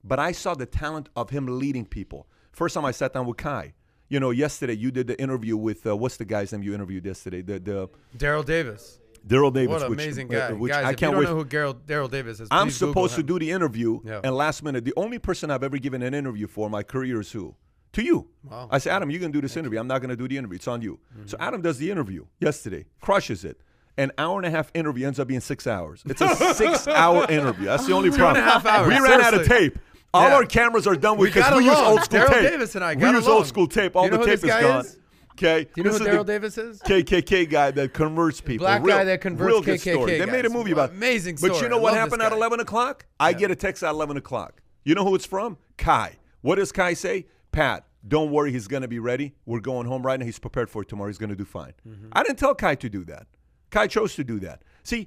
But 0.04 0.18
I 0.18 0.32
saw 0.32 0.54
the 0.54 0.66
talent 0.66 1.08
of 1.16 1.30
him 1.30 1.58
leading 1.58 1.84
people. 1.84 2.26
First 2.52 2.74
time 2.74 2.84
I 2.84 2.92
sat 2.92 3.12
down 3.12 3.26
with 3.26 3.36
Kai. 3.36 3.74
You 4.08 4.20
know, 4.20 4.30
yesterday 4.30 4.74
you 4.74 4.90
did 4.90 5.06
the 5.06 5.20
interview 5.20 5.56
with 5.56 5.86
uh, 5.86 5.96
what's 5.96 6.16
the 6.16 6.24
guy's 6.24 6.52
name 6.52 6.62
you 6.62 6.74
interviewed 6.74 7.04
yesterday? 7.04 7.42
The 7.42 7.58
the 7.58 7.88
Daryl 8.16 8.44
Davis. 8.44 8.98
Daryl 9.26 9.52
Davis. 9.52 9.68
What 9.74 9.82
an 9.82 9.90
which, 9.90 10.00
amazing 10.02 10.34
uh, 10.34 10.38
guy. 10.48 10.52
which 10.54 10.72
Guys, 10.72 10.84
I 10.86 10.94
can't 10.94 11.12
you 11.12 11.18
wait. 11.18 11.24
don't 11.26 11.36
know 11.36 11.42
who 11.44 11.74
Daryl, 11.86 12.10
Davis 12.10 12.40
is, 12.40 12.48
I'm 12.50 12.70
supposed 12.70 13.14
to 13.16 13.22
do 13.22 13.38
the 13.38 13.50
interview, 13.50 14.00
Yeah. 14.04 14.20
and 14.24 14.34
last 14.34 14.62
minute, 14.62 14.84
the 14.86 14.94
only 14.96 15.18
person 15.18 15.50
I've 15.50 15.62
ever 15.62 15.76
given 15.76 16.02
an 16.02 16.14
interview 16.14 16.46
for 16.46 16.70
my 16.70 16.82
career 16.82 17.20
is 17.20 17.30
who? 17.32 17.54
To 17.92 18.02
you. 18.02 18.28
Wow. 18.44 18.68
I 18.70 18.78
said, 18.78 18.92
Adam, 18.94 19.10
you're 19.10 19.20
going 19.20 19.32
to 19.32 19.36
do 19.36 19.42
this 19.42 19.56
interview. 19.56 19.78
I'm 19.80 19.86
not 19.88 19.98
going 20.00 20.10
to 20.10 20.16
do 20.16 20.28
the 20.28 20.38
interview. 20.38 20.56
It's 20.56 20.68
on 20.68 20.80
you. 20.80 20.98
So 21.26 21.36
Adam 21.40 21.60
does 21.60 21.76
the 21.78 21.90
interview 21.90 22.24
yesterday, 22.38 22.86
crushes 23.02 23.44
it. 23.44 23.60
An 23.98 24.12
hour 24.16 24.38
and 24.38 24.46
a 24.46 24.50
half 24.50 24.70
interview 24.74 25.06
ends 25.08 25.18
up 25.18 25.26
being 25.26 25.40
six 25.40 25.66
hours. 25.66 26.02
It's 26.06 26.20
a 26.20 26.28
six 26.54 26.86
hour 26.86 27.28
interview. 27.28 27.66
That's 27.66 27.86
the 27.86 27.92
only 27.94 28.10
problem. 28.10 28.42
a 28.46 28.48
half 28.48 28.64
hours, 28.64 28.88
We 28.88 28.94
ran 29.00 29.20
out 29.20 29.34
of 29.34 29.46
tape. 29.46 29.78
All 30.14 30.28
Yeah. 30.28 30.36
our 30.36 30.44
cameras 30.46 30.86
are 30.86 30.96
done 30.96 31.18
with 31.18 31.32
because 31.34 31.48
got 31.50 31.58
we 31.58 31.64
use 31.64 31.76
old 31.76 32.02
school 32.02 32.20
Daryl 32.20 32.28
tape. 32.32 32.50
Davis 32.50 32.74
and 32.74 32.84
I 32.84 32.94
we 32.94 33.02
use 33.08 33.26
along. 33.26 33.36
old 33.38 33.46
school 33.46 33.66
tape. 33.66 33.94
All 33.96 34.04
you 34.04 34.10
know 34.10 34.18
the 34.18 34.24
tape 34.24 34.34
is 34.44 34.50
gone. 34.50 34.84
is? 34.86 34.98
Okay. 35.32 35.64
Do 35.64 35.70
you 35.76 35.82
know 35.84 35.90
This 35.90 35.98
who 36.00 36.06
Daryl 36.06 36.26
Davis 36.26 36.58
is? 36.58 36.80
KKK 36.82 37.48
guy 37.48 37.70
that 37.72 37.92
converts 37.94 38.40
people. 38.40 38.64
Black 38.64 38.82
Real- 38.82 38.96
guy 38.96 39.04
that 39.04 39.20
converts 39.20 39.46
real 39.46 39.62
KKK 39.62 39.92
story. 39.92 40.18
They 40.18 40.26
made 40.26 40.46
a 40.46 40.50
movie 40.50 40.72
about 40.72 40.90
Amazing 40.90 41.36
Story. 41.36 41.52
But 41.52 41.62
you 41.62 41.68
know 41.68 41.78
I 41.78 41.82
what 41.82 41.94
happened 41.94 42.22
at 42.22 42.32
11 42.32 42.58
o'clock? 42.60 43.06
I 43.20 43.32
get 43.34 43.50
a 43.50 43.54
text 43.54 43.82
at 43.82 43.90
11 43.90 44.16
o'clock. 44.16 44.62
You 44.84 44.94
know 44.94 45.04
who 45.04 45.14
it's 45.14 45.26
from? 45.26 45.58
Kai. 45.76 46.16
What 46.40 46.56
does 46.56 46.72
Kai 46.72 46.94
say? 46.94 47.26
Pat, 47.52 47.84
don't 48.06 48.30
worry. 48.30 48.50
He's 48.50 48.66
going 48.66 48.82
to 48.82 48.88
be 48.88 48.98
ready. 48.98 49.34
We're 49.46 49.60
going 49.60 49.86
home 49.86 50.02
right 50.04 50.18
now. 50.18 50.24
He's 50.26 50.38
prepared 50.38 50.70
for 50.70 50.82
it 50.82 50.88
tomorrow. 50.88 51.08
He's 51.08 51.18
going 51.18 51.30
to 51.30 51.36
do 51.36 51.44
fine. 51.44 51.74
Mm-hmm. 51.86 52.08
I 52.12 52.22
didn't 52.22 52.38
tell 52.38 52.54
Kai 52.54 52.74
to 52.76 52.88
do 52.88 53.04
that. 53.04 53.26
Kai 53.70 53.86
chose 53.86 54.14
to 54.16 54.24
do 54.24 54.40
that. 54.40 54.62
See, 54.82 55.06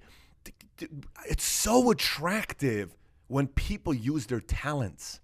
it's 1.28 1.44
so 1.44 1.90
attractive 1.92 2.96
when 3.32 3.48
people 3.48 3.94
use 3.94 4.26
their 4.26 4.42
talents. 4.42 5.22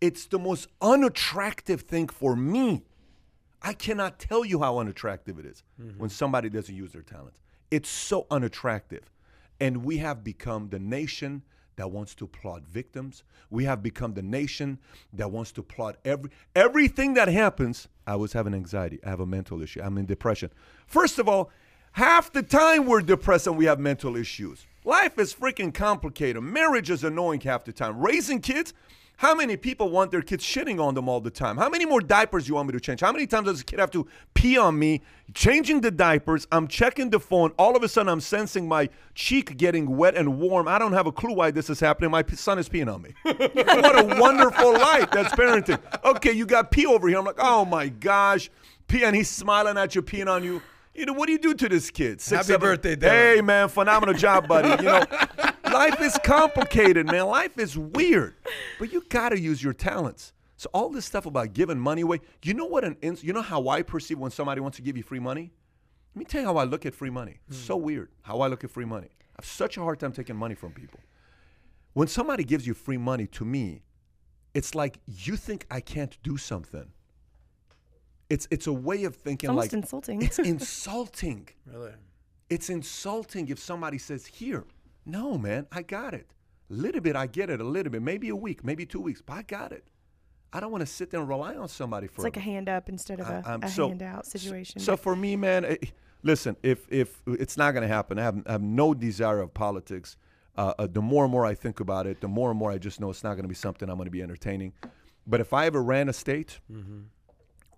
It's 0.00 0.26
the 0.26 0.40
most 0.40 0.66
unattractive 0.80 1.82
thing 1.82 2.08
for 2.08 2.34
me. 2.34 2.82
I 3.62 3.74
cannot 3.74 4.18
tell 4.18 4.44
you 4.44 4.60
how 4.60 4.78
unattractive 4.78 5.38
it 5.38 5.46
is 5.46 5.62
mm-hmm. 5.80 5.98
when 6.00 6.10
somebody 6.10 6.48
doesn't 6.48 6.74
use 6.74 6.92
their 6.92 7.02
talents. 7.02 7.40
It's 7.70 7.88
so 7.88 8.26
unattractive. 8.32 9.08
And 9.60 9.84
we 9.84 9.98
have 9.98 10.24
become 10.24 10.68
the 10.68 10.80
nation 10.80 11.42
that 11.76 11.92
wants 11.92 12.16
to 12.16 12.24
applaud 12.24 12.66
victims. 12.66 13.22
We 13.50 13.64
have 13.64 13.84
become 13.84 14.14
the 14.14 14.22
nation 14.22 14.80
that 15.12 15.30
wants 15.30 15.52
to 15.52 15.60
applaud 15.60 15.96
every 16.04 16.30
everything 16.56 17.14
that 17.14 17.28
happens. 17.28 17.86
I 18.04 18.16
was 18.16 18.32
having 18.32 18.52
anxiety. 18.52 18.98
I 19.06 19.10
have 19.10 19.20
a 19.20 19.26
mental 19.26 19.62
issue. 19.62 19.80
I'm 19.80 19.96
in 19.96 20.06
depression. 20.06 20.50
First 20.88 21.20
of 21.20 21.28
all, 21.28 21.52
half 21.92 22.32
the 22.32 22.42
time 22.42 22.86
we're 22.86 23.00
depressed 23.00 23.46
and 23.46 23.56
we 23.56 23.66
have 23.66 23.78
mental 23.78 24.16
issues. 24.16 24.66
Life 24.88 25.18
is 25.18 25.34
freaking 25.34 25.74
complicated. 25.74 26.42
Marriage 26.42 26.88
is 26.88 27.04
annoying 27.04 27.42
half 27.42 27.62
the 27.62 27.74
time. 27.74 28.00
Raising 28.00 28.40
kids, 28.40 28.72
how 29.18 29.34
many 29.34 29.54
people 29.54 29.90
want 29.90 30.10
their 30.10 30.22
kids 30.22 30.42
shitting 30.42 30.82
on 30.82 30.94
them 30.94 31.10
all 31.10 31.20
the 31.20 31.30
time? 31.30 31.58
How 31.58 31.68
many 31.68 31.84
more 31.84 32.00
diapers 32.00 32.48
you 32.48 32.54
want 32.54 32.68
me 32.68 32.72
to 32.72 32.80
change? 32.80 33.02
How 33.02 33.12
many 33.12 33.26
times 33.26 33.48
does 33.48 33.60
a 33.60 33.64
kid 33.64 33.80
have 33.80 33.90
to 33.90 34.06
pee 34.32 34.56
on 34.56 34.78
me? 34.78 35.02
Changing 35.34 35.82
the 35.82 35.90
diapers, 35.90 36.46
I'm 36.50 36.66
checking 36.68 37.10
the 37.10 37.20
phone. 37.20 37.52
All 37.58 37.76
of 37.76 37.82
a 37.82 37.88
sudden, 37.88 38.08
I'm 38.08 38.22
sensing 38.22 38.66
my 38.66 38.88
cheek 39.14 39.58
getting 39.58 39.94
wet 39.94 40.14
and 40.14 40.38
warm. 40.38 40.66
I 40.66 40.78
don't 40.78 40.94
have 40.94 41.06
a 41.06 41.12
clue 41.12 41.34
why 41.34 41.50
this 41.50 41.68
is 41.68 41.80
happening. 41.80 42.10
My 42.10 42.24
son 42.32 42.58
is 42.58 42.70
peeing 42.70 42.90
on 42.90 43.02
me. 43.02 43.12
what 43.24 43.98
a 43.98 44.18
wonderful 44.18 44.72
life. 44.72 45.10
That's 45.10 45.34
parenting. 45.34 45.82
Okay, 46.02 46.32
you 46.32 46.46
got 46.46 46.70
pee 46.70 46.86
over 46.86 47.08
here. 47.08 47.18
I'm 47.18 47.26
like, 47.26 47.36
oh 47.40 47.66
my 47.66 47.88
gosh. 47.88 48.48
Pee, 48.86 49.04
and 49.04 49.14
he's 49.14 49.28
smiling 49.28 49.76
at 49.76 49.94
you, 49.94 50.00
peeing 50.00 50.28
on 50.28 50.42
you. 50.42 50.62
You 50.98 51.06
know, 51.06 51.12
what 51.12 51.26
do 51.26 51.32
you 51.32 51.38
do 51.38 51.54
to 51.54 51.68
this 51.68 51.92
kid? 51.92 52.20
Happy 52.28 52.56
birthday, 52.56 52.96
Dylan. 52.96 53.36
Hey, 53.36 53.40
man, 53.40 53.68
phenomenal 53.68 54.16
job, 54.16 54.48
buddy. 54.48 54.82
You 54.82 54.90
know, 54.90 55.04
life 55.72 56.00
is 56.00 56.18
complicated, 56.24 57.06
man. 57.06 57.26
Life 57.26 57.56
is 57.56 57.78
weird, 57.78 58.34
but 58.80 58.92
you 58.92 59.04
got 59.08 59.28
to 59.28 59.38
use 59.38 59.62
your 59.62 59.72
talents. 59.72 60.32
So 60.56 60.68
all 60.74 60.88
this 60.88 61.04
stuff 61.04 61.24
about 61.24 61.52
giving 61.52 61.78
money 61.78 62.02
away, 62.02 62.20
you 62.42 62.52
know 62.52 62.64
what 62.64 62.82
an 62.82 62.96
ins- 63.00 63.22
you 63.22 63.32
know 63.32 63.42
how 63.42 63.68
I 63.68 63.82
perceive 63.82 64.18
when 64.18 64.32
somebody 64.32 64.60
wants 64.60 64.76
to 64.78 64.82
give 64.82 64.96
you 64.96 65.04
free 65.04 65.20
money? 65.20 65.52
Let 66.16 66.18
me 66.18 66.24
tell 66.24 66.40
you 66.40 66.48
how 66.48 66.56
I 66.56 66.64
look 66.64 66.84
at 66.84 66.94
free 66.94 67.10
money. 67.10 67.38
It's 67.46 67.58
hmm. 67.58 67.66
so 67.66 67.76
weird 67.76 68.10
how 68.22 68.40
I 68.40 68.48
look 68.48 68.64
at 68.64 68.70
free 68.70 68.84
money. 68.84 69.06
I 69.06 69.42
have 69.42 69.46
such 69.46 69.76
a 69.76 69.80
hard 69.80 70.00
time 70.00 70.10
taking 70.10 70.34
money 70.34 70.56
from 70.56 70.72
people. 70.72 70.98
When 71.92 72.08
somebody 72.08 72.42
gives 72.42 72.66
you 72.66 72.74
free 72.74 72.98
money 72.98 73.28
to 73.28 73.44
me, 73.44 73.84
it's 74.52 74.74
like 74.74 74.98
you 75.06 75.36
think 75.36 75.64
I 75.70 75.80
can't 75.80 76.18
do 76.24 76.36
something. 76.36 76.90
It's 78.30 78.46
it's 78.50 78.66
a 78.66 78.72
way 78.72 79.04
of 79.04 79.16
thinking 79.16 79.50
almost 79.50 79.72
like 79.72 79.72
insulting. 79.72 80.22
it's 80.22 80.38
insulting. 80.54 81.48
Really? 81.66 81.92
It's 82.50 82.70
insulting 82.70 83.48
if 83.48 83.58
somebody 83.58 83.98
says, 83.98 84.26
Here, 84.26 84.64
no, 85.06 85.38
man, 85.38 85.66
I 85.72 85.82
got 85.82 86.14
it. 86.14 86.26
A 86.70 86.74
little 86.74 87.00
bit, 87.00 87.16
I 87.16 87.26
get 87.26 87.48
it, 87.50 87.60
a 87.60 87.64
little 87.64 87.90
bit, 87.90 88.02
maybe 88.02 88.28
a 88.28 88.36
week, 88.36 88.62
maybe 88.64 88.84
two 88.84 89.00
weeks, 89.00 89.22
but 89.24 89.32
I 89.34 89.42
got 89.42 89.72
it. 89.72 89.84
I 90.52 90.60
don't 90.60 90.70
want 90.70 90.80
to 90.82 90.86
sit 90.86 91.10
there 91.10 91.20
and 91.20 91.28
rely 91.28 91.56
on 91.56 91.68
somebody 91.68 92.06
for 92.06 92.12
it. 92.12 92.16
It's 92.16 92.24
like 92.24 92.36
a 92.36 92.40
hand 92.40 92.68
up 92.68 92.88
instead 92.88 93.20
of 93.20 93.28
I- 93.28 93.38
a, 93.38 93.42
I'm 93.46 93.62
a 93.62 93.68
so- 93.68 93.88
handout 93.88 94.26
situation. 94.26 94.80
So 94.80 94.92
but- 94.92 95.00
for 95.00 95.16
me, 95.16 95.36
man, 95.36 95.64
eh, 95.64 95.76
listen, 96.22 96.56
if 96.62 96.86
if 96.90 97.22
it's 97.26 97.56
not 97.56 97.72
going 97.72 97.82
to 97.82 97.88
happen, 97.88 98.18
I 98.18 98.22
have, 98.22 98.42
I 98.46 98.52
have 98.52 98.62
no 98.62 98.92
desire 98.94 99.40
of 99.40 99.52
politics. 99.54 100.16
Uh, 100.56 100.74
uh, 100.78 100.88
the 100.90 101.00
more 101.00 101.22
and 101.24 101.30
more 101.32 101.46
I 101.46 101.54
think 101.54 101.78
about 101.80 102.06
it, 102.06 102.20
the 102.20 102.26
more 102.28 102.50
and 102.50 102.58
more 102.58 102.70
I 102.72 102.78
just 102.78 102.98
know 103.00 103.10
it's 103.10 103.22
not 103.22 103.34
going 103.34 103.44
to 103.44 103.48
be 103.48 103.54
something 103.54 103.88
I'm 103.88 103.96
going 103.96 104.06
to 104.06 104.10
be 104.10 104.22
entertaining. 104.22 104.72
But 105.24 105.40
if 105.40 105.52
I 105.52 105.66
ever 105.66 105.80
ran 105.82 106.08
a 106.08 106.12
state, 106.12 106.58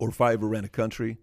or 0.00 0.08
if 0.08 0.20
I 0.20 0.32
ever 0.32 0.48
ran 0.48 0.64
a 0.64 0.68
country, 0.68 1.18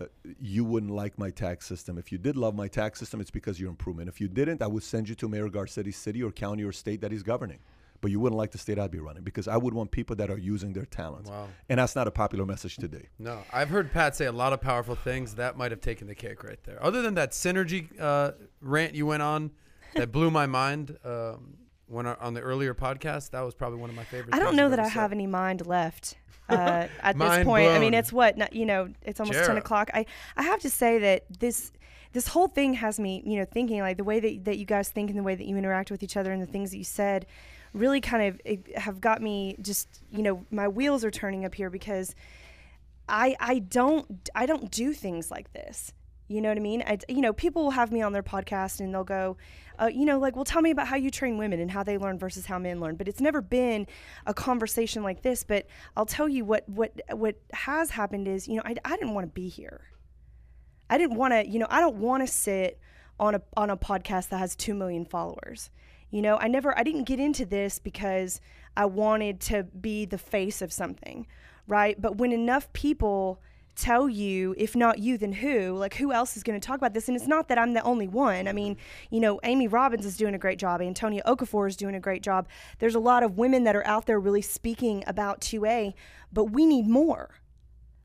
uh, 0.00 0.06
you 0.40 0.64
wouldn't 0.64 0.90
like 0.90 1.18
my 1.18 1.30
tax 1.30 1.66
system. 1.66 1.98
If 1.98 2.10
you 2.10 2.18
did 2.18 2.36
love 2.36 2.54
my 2.54 2.66
tax 2.66 2.98
system, 2.98 3.20
it's 3.20 3.30
because 3.30 3.60
you're 3.60 3.70
improvement. 3.70 4.08
If 4.08 4.20
you 4.20 4.28
didn't, 4.28 4.62
I 4.62 4.66
would 4.66 4.82
send 4.82 5.08
you 5.08 5.14
to 5.16 5.28
Mayor 5.28 5.48
Garcetti's 5.48 5.96
city 5.96 6.22
or 6.22 6.32
county 6.32 6.64
or 6.64 6.72
state 6.72 7.00
that 7.02 7.12
he's 7.12 7.22
governing. 7.22 7.58
But 8.00 8.10
you 8.10 8.18
wouldn't 8.20 8.36
like 8.36 8.50
the 8.50 8.58
state 8.58 8.78
I'd 8.78 8.90
be 8.90 8.98
running 8.98 9.22
because 9.22 9.46
I 9.46 9.56
would 9.56 9.72
want 9.72 9.90
people 9.90 10.16
that 10.16 10.30
are 10.30 10.38
using 10.38 10.72
their 10.72 10.84
talents. 10.84 11.30
Wow. 11.30 11.48
And 11.68 11.78
that's 11.78 11.94
not 11.94 12.08
a 12.08 12.10
popular 12.10 12.44
message 12.44 12.76
today. 12.76 13.08
No, 13.18 13.42
I've 13.52 13.68
heard 13.68 13.92
Pat 13.92 14.16
say 14.16 14.26
a 14.26 14.32
lot 14.32 14.52
of 14.52 14.60
powerful 14.60 14.94
things. 14.94 15.36
That 15.36 15.56
might 15.56 15.70
have 15.70 15.80
taken 15.80 16.06
the 16.06 16.14
cake 16.14 16.42
right 16.44 16.62
there. 16.64 16.82
Other 16.84 17.00
than 17.02 17.14
that 17.14 17.30
synergy 17.30 17.88
uh, 17.98 18.32
rant 18.60 18.94
you 18.94 19.06
went 19.06 19.22
on, 19.22 19.52
that 19.94 20.12
blew 20.12 20.30
my 20.30 20.46
mind. 20.46 20.98
Um, 21.04 21.54
when 21.86 22.06
I- 22.06 22.14
on 22.14 22.34
the 22.34 22.40
earlier 22.40 22.74
podcast, 22.74 23.30
that 23.30 23.40
was 23.42 23.54
probably 23.54 23.78
one 23.78 23.90
of 23.90 23.96
my 23.96 24.04
favorite. 24.04 24.34
I 24.34 24.38
don't 24.38 24.56
know 24.56 24.68
that 24.70 24.78
I 24.80 24.84
said. 24.84 24.92
have 24.92 25.12
any 25.12 25.26
mind 25.26 25.66
left 25.66 26.16
uh, 26.48 26.88
at 27.02 27.18
this 27.18 27.44
point. 27.44 27.70
I 27.70 27.78
mean, 27.78 27.94
it's 27.94 28.12
what 28.12 28.36
not- 28.38 28.52
you 28.52 28.66
know. 28.66 28.88
It's 29.02 29.20
almost 29.20 29.38
ten 29.44 29.56
o'clock. 29.56 29.90
I 29.94 30.06
I 30.36 30.42
have 30.42 30.60
to 30.60 30.70
say 30.70 30.98
that 30.98 31.24
this 31.40 31.72
this 32.12 32.28
whole 32.28 32.48
thing 32.48 32.74
has 32.74 33.00
me 33.00 33.22
you 33.26 33.36
know 33.38 33.44
thinking 33.44 33.80
like 33.80 33.96
the 33.96 34.04
way 34.04 34.20
that 34.20 34.44
that 34.44 34.56
you 34.58 34.64
guys 34.64 34.88
think 34.88 35.10
and 35.10 35.18
the 35.18 35.22
way 35.22 35.34
that 35.34 35.46
you 35.46 35.56
interact 35.56 35.90
with 35.90 36.02
each 36.02 36.16
other 36.16 36.32
and 36.32 36.40
the 36.40 36.46
things 36.46 36.70
that 36.70 36.78
you 36.78 36.84
said 36.84 37.26
really 37.72 38.00
kind 38.00 38.38
of 38.40 38.76
have 38.76 39.00
got 39.00 39.20
me 39.20 39.56
just 39.60 40.00
you 40.12 40.22
know 40.22 40.44
my 40.52 40.68
wheels 40.68 41.04
are 41.04 41.10
turning 41.10 41.44
up 41.44 41.54
here 41.54 41.70
because 41.70 42.14
I 43.08 43.36
I 43.40 43.58
don't 43.58 44.28
I 44.34 44.46
don't 44.46 44.70
do 44.70 44.92
things 44.92 45.30
like 45.30 45.52
this. 45.52 45.92
You 46.26 46.40
know 46.40 46.48
what 46.48 46.56
I 46.56 46.60
mean? 46.60 46.82
I, 46.86 46.98
you 47.08 47.20
know, 47.20 47.32
people 47.32 47.64
will 47.64 47.70
have 47.72 47.92
me 47.92 48.00
on 48.00 48.12
their 48.12 48.22
podcast 48.22 48.80
and 48.80 48.94
they'll 48.94 49.04
go, 49.04 49.36
uh, 49.78 49.90
you 49.92 50.06
know, 50.06 50.18
like, 50.18 50.36
well, 50.36 50.44
tell 50.44 50.62
me 50.62 50.70
about 50.70 50.86
how 50.86 50.96
you 50.96 51.10
train 51.10 51.36
women 51.36 51.60
and 51.60 51.70
how 51.70 51.82
they 51.82 51.98
learn 51.98 52.18
versus 52.18 52.46
how 52.46 52.58
men 52.58 52.80
learn. 52.80 52.96
But 52.96 53.08
it's 53.08 53.20
never 53.20 53.40
been 53.40 53.86
a 54.26 54.32
conversation 54.32 55.02
like 55.02 55.22
this. 55.22 55.44
But 55.44 55.66
I'll 55.96 56.06
tell 56.06 56.28
you 56.28 56.44
what 56.44 56.68
what 56.68 56.92
what 57.10 57.36
has 57.52 57.90
happened 57.90 58.26
is, 58.26 58.48
you 58.48 58.56
know, 58.56 58.62
I, 58.64 58.76
I 58.84 58.96
didn't 58.96 59.14
want 59.14 59.26
to 59.26 59.32
be 59.32 59.48
here. 59.48 59.82
I 60.88 60.96
didn't 60.96 61.16
want 61.16 61.32
to, 61.32 61.46
you 61.46 61.58
know, 61.58 61.66
I 61.68 61.80
don't 61.80 61.96
want 61.96 62.26
to 62.26 62.32
sit 62.32 62.78
on 63.20 63.34
a 63.34 63.42
on 63.56 63.70
a 63.70 63.76
podcast 63.76 64.30
that 64.30 64.38
has 64.38 64.56
two 64.56 64.74
million 64.74 65.04
followers. 65.04 65.70
You 66.10 66.22
know, 66.22 66.36
I 66.36 66.46
never, 66.46 66.78
I 66.78 66.84
didn't 66.84 67.04
get 67.04 67.18
into 67.18 67.44
this 67.44 67.80
because 67.80 68.40
I 68.76 68.86
wanted 68.86 69.40
to 69.42 69.64
be 69.64 70.04
the 70.04 70.18
face 70.18 70.62
of 70.62 70.72
something, 70.72 71.26
right? 71.66 72.00
But 72.00 72.18
when 72.18 72.30
enough 72.30 72.72
people 72.72 73.40
tell 73.76 74.08
you, 74.08 74.54
if 74.56 74.76
not 74.76 74.98
you, 74.98 75.18
then 75.18 75.32
who? 75.32 75.74
Like, 75.76 75.94
who 75.94 76.12
else 76.12 76.36
is 76.36 76.42
going 76.42 76.58
to 76.58 76.64
talk 76.64 76.76
about 76.76 76.94
this? 76.94 77.08
And 77.08 77.16
it's 77.16 77.26
not 77.26 77.48
that 77.48 77.58
I'm 77.58 77.72
the 77.72 77.82
only 77.82 78.08
one. 78.08 78.48
I 78.48 78.52
mean, 78.52 78.76
you 79.10 79.20
know, 79.20 79.40
Amy 79.42 79.68
Robbins 79.68 80.06
is 80.06 80.16
doing 80.16 80.34
a 80.34 80.38
great 80.38 80.58
job. 80.58 80.80
Antonia 80.80 81.22
Okafor 81.26 81.68
is 81.68 81.76
doing 81.76 81.94
a 81.94 82.00
great 82.00 82.22
job. 82.22 82.48
There's 82.78 82.94
a 82.94 83.00
lot 83.00 83.22
of 83.22 83.36
women 83.36 83.64
that 83.64 83.76
are 83.76 83.86
out 83.86 84.06
there 84.06 84.20
really 84.20 84.42
speaking 84.42 85.04
about 85.06 85.40
2A, 85.40 85.94
but 86.32 86.46
we 86.46 86.66
need 86.66 86.86
more. 86.86 87.30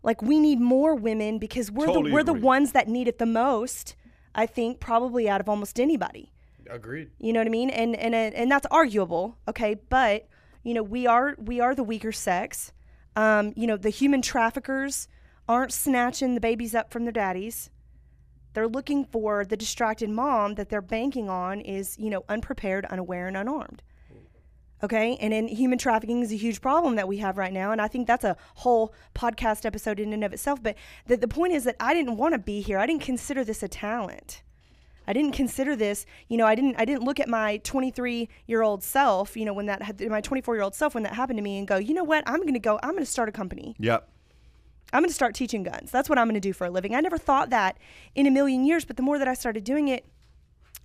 Like, 0.02 0.22
we 0.22 0.40
need 0.40 0.60
more 0.60 0.96
women 0.96 1.40
because 1.40 1.72
we're 1.72 1.88
Totally 1.88 2.10
the 2.10 2.14
we're 2.14 2.24
the 2.24 2.34
ones 2.34 2.72
that 2.72 2.88
need 2.88 3.08
it 3.08 3.18
the 3.18 3.26
most. 3.26 3.96
I 4.34 4.46
think 4.46 4.80
probably 4.80 5.30
out 5.30 5.42
of 5.42 5.50
almost 5.50 5.80
anybody. 5.80 6.32
Agreed. 6.70 7.10
You 7.18 7.34
know 7.34 7.40
what 7.40 7.48
I 7.48 7.52
mean? 7.52 7.70
And 7.70 7.96
and 7.96 8.14
and 8.14 8.52
that's 8.52 8.68
arguable, 8.70 9.38
okay? 9.48 9.76
But 9.90 10.28
you 10.64 10.74
know, 10.74 10.84
we 10.84 11.08
are 11.08 11.36
we 11.40 11.60
are 11.60 11.76
the 11.76 11.84
weaker 11.84 12.12
sex. 12.12 12.72
Um, 13.16 13.54
you 13.56 13.68
know, 13.68 13.76
the 13.76 13.90
human 13.90 14.22
traffickers 14.22 15.08
aren't 15.50 15.74
snatching 15.74 16.36
the 16.36 16.40
babies 16.40 16.76
up 16.76 16.94
from 16.94 17.04
their 17.04 17.12
daddies. 17.12 17.72
They're 18.54 18.68
looking 18.68 19.04
for 19.04 19.44
the 19.44 19.58
distracted 19.58 20.10
mom 20.10 20.56
that 20.56 20.70
they're 20.70 20.82
banking 20.82 21.30
on 21.30 21.60
is, 21.60 21.98
you 21.98 22.10
know, 22.10 22.24
unprepared, 22.30 22.86
unaware, 22.86 23.28
and 23.28 23.36
unarmed. 23.36 23.82
Okay, 24.82 25.18
and 25.20 25.34
then 25.34 25.50
human 25.50 25.78
trafficking 25.78 26.22
is 26.22 26.32
a 26.32 26.38
huge 26.38 26.62
problem 26.62 26.96
that 26.96 27.08
we 27.08 27.18
have 27.18 27.38
right 27.38 27.52
now, 27.52 27.72
and 27.74 27.82
I 27.82 27.90
think 27.90 28.08
that's 28.08 28.24
a 28.24 28.38
whole 28.56 28.94
podcast 29.14 29.66
episode 29.66 30.00
in 30.00 30.14
and 30.14 30.24
of 30.24 30.32
itself. 30.32 30.64
But 30.64 30.78
the, 31.06 31.18
the 31.18 31.28
point 31.28 31.52
is 31.52 31.66
that 31.66 31.76
I 31.82 31.94
didn't 31.94 32.16
want 32.16 32.34
to 32.34 32.40
be 32.40 32.62
here. 32.62 32.78
I 32.78 32.86
didn't 32.86 33.02
consider 33.02 33.44
this 33.44 33.62
a 33.62 33.68
talent. 33.68 34.42
I 35.06 35.12
didn't 35.12 35.34
consider 35.34 35.76
this, 35.76 36.06
you 36.28 36.38
know, 36.38 36.46
I 36.46 36.54
didn't 36.54 36.76
I 36.78 36.86
didn't 36.86 37.04
look 37.04 37.20
at 37.20 37.28
my 37.28 37.58
23 37.58 38.30
year 38.46 38.62
old 38.62 38.84
self, 38.84 39.36
you 39.36 39.44
know, 39.44 39.54
when 39.54 39.66
that 39.66 39.82
had 39.82 40.00
my 40.08 40.22
24 40.22 40.56
year 40.56 40.64
old 40.64 40.76
self 40.76 40.94
when 40.94 41.02
that 41.02 41.16
happened 41.16 41.38
to 41.38 41.44
me 41.44 41.58
and 41.58 41.68
go, 41.68 41.78
you 41.78 41.96
know 41.96 42.04
what, 42.04 42.24
I'm 42.28 42.42
going 42.42 42.54
to 42.54 42.60
go, 42.60 42.80
I'm 42.84 42.92
going 42.92 43.04
to 43.04 43.10
start 43.10 43.28
a 43.28 43.32
company. 43.32 43.76
Yep. 43.80 44.08
I'm 44.92 45.02
going 45.02 45.10
to 45.10 45.14
start 45.16 45.36
teaching 45.36 45.64
guns. 45.64 45.92
That's 45.92 46.10
what 46.10 46.18
I'm 46.18 46.26
going 46.26 46.36
to 46.36 46.40
do 46.40 46.54
for 46.54 46.66
a 46.66 46.70
living. 46.70 46.96
I 46.96 47.02
never 47.02 47.18
thought 47.18 47.50
that 47.52 47.78
in 48.16 48.26
a 48.26 48.32
million 48.32 48.64
years, 48.66 48.86
but 48.86 48.98
the 48.98 49.04
more 49.04 49.20
that 49.20 49.28
I 49.28 49.34
started 49.34 49.64
doing 49.64 49.88
it, 49.88 50.06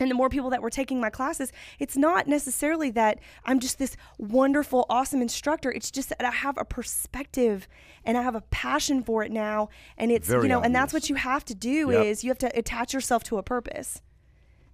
and 0.01 0.11
the 0.11 0.15
more 0.15 0.29
people 0.29 0.51
that 0.51 0.61
were 0.61 0.71
taking 0.71 1.01
my 1.01 1.11
classes, 1.11 1.53
it's 1.79 1.97
not 1.97 2.27
necessarily 2.27 2.91
that 2.91 3.21
I'm 3.45 3.61
just 3.61 3.79
this 3.79 3.97
wonderful, 4.19 4.87
awesome 4.89 5.23
instructor. 5.23 5.71
It's 5.71 5.91
just 5.91 6.09
that 6.09 6.25
I 6.25 6.31
have 6.31 6.59
a 6.59 6.65
perspective 6.65 7.69
and 8.05 8.19
I 8.19 8.23
have 8.23 8.35
a 8.35 8.41
passion 8.41 9.03
for 9.05 9.23
it 9.23 9.31
now. 9.31 9.69
And 9.97 10.11
it's, 10.11 10.27
Very 10.27 10.43
you 10.43 10.49
know, 10.49 10.61
and 10.61 10.75
that's 10.75 10.93
what 10.93 11.09
you 11.09 11.15
have 11.15 11.45
to 11.45 11.55
do 11.55 11.91
Yep. 11.93 12.07
is 12.07 12.25
you 12.25 12.31
have 12.31 12.39
to 12.39 12.59
attach 12.59 12.93
yourself 12.93 13.23
to 13.25 13.39
a 13.39 13.43
purpose. 13.43 14.03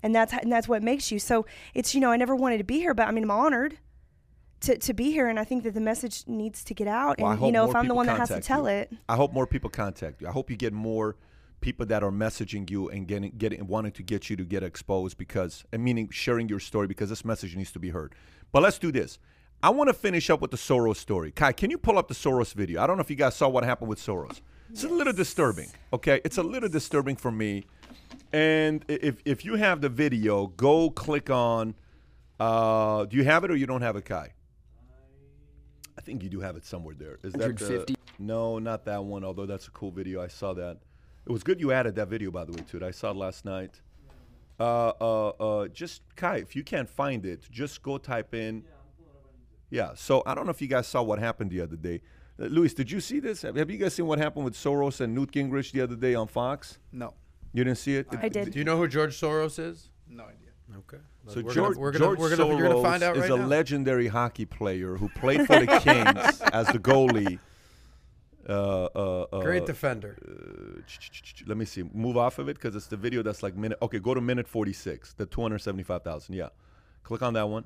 And 0.02 0.14
that's, 0.14 0.32
and 0.32 0.50
that's 0.50 0.66
what 0.66 0.82
makes 0.82 1.12
you. 1.12 1.18
So 1.18 1.44
it's, 1.74 1.94
you 1.94 2.00
know, 2.00 2.10
I 2.10 2.16
never 2.16 2.34
wanted 2.34 2.58
to 2.58 2.64
be 2.64 2.78
here, 2.78 2.94
but 2.94 3.06
I 3.06 3.10
mean, 3.10 3.24
I'm 3.24 3.30
honored 3.30 3.76
to, 4.62 4.78
to 4.78 4.94
be 4.94 5.10
here. 5.10 5.28
And 5.28 5.38
I 5.38 5.44
think 5.44 5.64
that 5.64 5.74
the 5.74 5.80
message 5.80 6.24
needs 6.26 6.64
to 6.64 6.74
get 6.74 6.88
out. 6.88 7.18
Well, 7.18 7.32
and, 7.32 7.42
you 7.42 7.52
know, 7.52 7.68
if 7.68 7.74
I'm 7.74 7.88
the 7.88 7.94
one 7.94 8.06
that 8.06 8.18
has 8.18 8.28
to 8.28 8.40
tell 8.40 8.62
you. 8.62 8.76
it. 8.76 8.92
I 9.08 9.16
hope 9.16 9.32
more 9.32 9.46
people 9.46 9.70
contact 9.70 10.20
you. 10.20 10.28
I 10.28 10.32
hope 10.32 10.50
you 10.50 10.56
get 10.56 10.72
more 10.72 11.16
people 11.60 11.84
that 11.86 12.02
are 12.02 12.10
messaging 12.10 12.70
you 12.70 12.88
and 12.88 13.06
getting 13.06 13.32
getting 13.36 13.66
wanting 13.66 13.92
to 13.92 14.02
get 14.02 14.30
you 14.30 14.36
to 14.36 14.44
get 14.44 14.62
exposed 14.62 15.18
because 15.18 15.64
and 15.72 15.84
meaning 15.84 16.08
sharing 16.10 16.48
your 16.48 16.60
story 16.60 16.86
because 16.86 17.10
this 17.10 17.24
message 17.24 17.56
needs 17.56 17.72
to 17.72 17.78
be 17.78 17.90
heard. 17.90 18.14
But 18.52 18.62
let's 18.62 18.78
do 18.78 18.90
this. 18.90 19.18
I 19.62 19.70
want 19.70 19.88
to 19.88 19.94
finish 19.94 20.30
up 20.30 20.40
with 20.40 20.50
the 20.50 20.56
Soros 20.56 20.96
story. 20.96 21.32
Kai, 21.32 21.52
can 21.52 21.70
you 21.70 21.76
pull 21.76 21.98
up 21.98 22.08
the 22.08 22.14
Soros 22.14 22.54
video? 22.54 22.82
I 22.82 22.86
don't 22.86 22.96
know 22.96 23.02
if 23.02 23.10
you 23.10 23.16
guys 23.16 23.36
saw 23.36 23.46
what 23.48 23.62
happened 23.62 23.90
with 23.90 24.00
Soros. 24.00 24.40
It's 24.70 24.84
a 24.84 24.88
little 24.88 25.12
disturbing. 25.12 25.68
Okay, 25.92 26.20
it's 26.24 26.38
a 26.38 26.42
little 26.42 26.68
disturbing 26.68 27.16
for 27.16 27.30
me. 27.30 27.64
And 28.32 28.84
if 28.88 29.20
if 29.24 29.44
you 29.44 29.56
have 29.56 29.80
the 29.80 29.88
video, 29.88 30.46
go 30.46 30.90
click 30.90 31.28
on. 31.28 31.74
Uh, 32.38 33.04
do 33.04 33.16
you 33.16 33.24
have 33.24 33.44
it 33.44 33.50
or 33.50 33.56
you 33.56 33.66
don't 33.66 33.82
have 33.82 33.96
it, 33.96 34.06
Kai? 34.06 34.32
I 36.00 36.02
think 36.02 36.22
you 36.22 36.30
do 36.30 36.40
have 36.40 36.56
it 36.56 36.64
somewhere 36.64 36.94
there. 36.98 37.18
Is 37.22 37.34
that 37.34 37.58
the, 37.58 37.64
150. 37.64 37.94
No, 38.18 38.58
not 38.58 38.86
that 38.86 39.04
one. 39.04 39.22
Although 39.22 39.44
that's 39.44 39.68
a 39.68 39.70
cool 39.70 39.90
video. 39.90 40.22
I 40.22 40.28
saw 40.28 40.54
that. 40.54 40.78
It 41.26 41.30
was 41.30 41.42
good 41.42 41.60
you 41.60 41.72
added 41.72 41.94
that 41.96 42.08
video, 42.08 42.30
by 42.30 42.46
the 42.46 42.52
way, 42.52 42.62
to 42.70 42.78
it. 42.78 42.82
I 42.82 42.90
saw 42.90 43.10
it 43.10 43.18
last 43.18 43.44
night. 43.44 43.82
Uh, 44.58 44.92
uh, 44.98 45.28
uh, 45.28 45.68
just 45.68 46.00
Kai, 46.16 46.36
if 46.36 46.56
you 46.56 46.64
can't 46.64 46.88
find 46.88 47.26
it, 47.26 47.46
just 47.50 47.82
go 47.82 47.98
type 47.98 48.34
in. 48.34 48.64
Yeah. 49.68 49.90
So 49.94 50.22
I 50.24 50.34
don't 50.34 50.46
know 50.46 50.50
if 50.52 50.62
you 50.62 50.68
guys 50.68 50.86
saw 50.86 51.02
what 51.02 51.18
happened 51.18 51.50
the 51.50 51.60
other 51.60 51.76
day. 51.76 52.00
Uh, 52.40 52.46
Luis, 52.46 52.72
did 52.72 52.90
you 52.90 53.00
see 53.00 53.20
this? 53.20 53.42
Have, 53.42 53.56
have 53.56 53.70
you 53.70 53.76
guys 53.76 53.92
seen 53.92 54.06
what 54.06 54.18
happened 54.18 54.46
with 54.46 54.54
Soros 54.54 55.02
and 55.02 55.14
Newt 55.14 55.32
Gingrich 55.32 55.70
the 55.72 55.82
other 55.82 55.96
day 55.96 56.14
on 56.14 56.28
Fox? 56.28 56.78
No, 56.92 57.12
You 57.52 57.62
didn't 57.62 57.76
see 57.78 57.96
it? 57.96 58.06
I 58.10 58.30
did. 58.30 58.52
Do 58.52 58.58
you 58.58 58.64
know 58.64 58.78
who 58.78 58.88
George 58.88 59.20
Soros 59.20 59.58
is? 59.58 59.90
no 60.08 60.24
idea. 60.24 60.49
Okay. 60.78 60.98
So 61.26 61.40
we're 61.42 61.52
George, 61.52 61.54
gonna, 61.54 61.78
we're 61.78 61.92
gonna, 61.92 62.04
George 62.04 62.18
we're 62.18 62.36
gonna, 62.36 62.74
Soros 62.74 62.82
find 62.82 63.02
out 63.02 63.16
is 63.16 63.22
right 63.22 63.30
a 63.32 63.36
now. 63.36 63.46
legendary 63.46 64.06
hockey 64.08 64.44
player 64.46 64.96
who 64.96 65.08
played 65.10 65.46
for 65.46 65.58
the 65.58 65.66
Kings 65.82 66.40
as 66.52 66.66
the 66.68 66.78
goalie. 66.78 67.38
Uh, 68.48 68.84
uh, 68.94 69.26
uh, 69.32 69.40
Great 69.42 69.66
defender. 69.66 70.16
uh, 70.26 70.80
let 71.46 71.56
me 71.56 71.64
see. 71.64 71.82
Move 71.92 72.16
off 72.16 72.38
of 72.38 72.48
it 72.48 72.54
because 72.56 72.74
it's 72.74 72.86
the 72.86 72.96
video 72.96 73.22
that's 73.22 73.42
like 73.42 73.54
minute. 73.56 73.78
Okay, 73.82 73.98
go 73.98 74.14
to 74.14 74.20
minute 74.20 74.48
46. 74.48 75.14
The 75.14 75.26
275,000. 75.26 76.34
Yeah. 76.34 76.48
Click 77.02 77.22
on 77.22 77.34
that 77.34 77.48
one. 77.48 77.64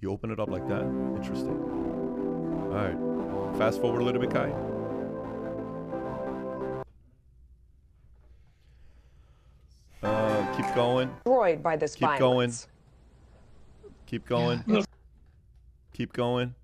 You 0.00 0.10
open 0.10 0.30
it 0.30 0.40
up 0.40 0.48
like 0.48 0.66
that. 0.68 0.82
Interesting. 1.16 1.58
All 1.60 2.68
right. 2.68 3.58
Fast 3.58 3.80
forward 3.80 4.00
a 4.00 4.04
little 4.04 4.20
bit, 4.20 4.30
Kai. 4.30 4.48
Uh, 10.02 10.56
keep 10.56 10.74
going. 10.74 11.08
destroyed 11.16 11.62
by 11.62 11.76
this 11.76 11.94
Keep 11.94 12.08
violence. 12.08 12.68
Keep 14.06 14.26
going. 14.26 14.64
Keep 15.92 16.12
going. 16.12 16.54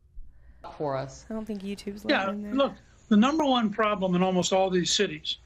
For 0.78 0.96
us. 0.96 1.26
I 1.30 1.34
don't 1.34 1.44
think 1.44 1.62
YouTube's 1.62 2.04
Yeah, 2.08 2.26
letting 2.26 2.34
in 2.36 2.42
there. 2.42 2.54
look, 2.54 2.72
the 3.08 3.16
number 3.16 3.44
one 3.44 3.70
problem 3.70 4.14
in 4.14 4.22
almost 4.22 4.52
all 4.52 4.70
these 4.70 4.92
cities 4.92 5.36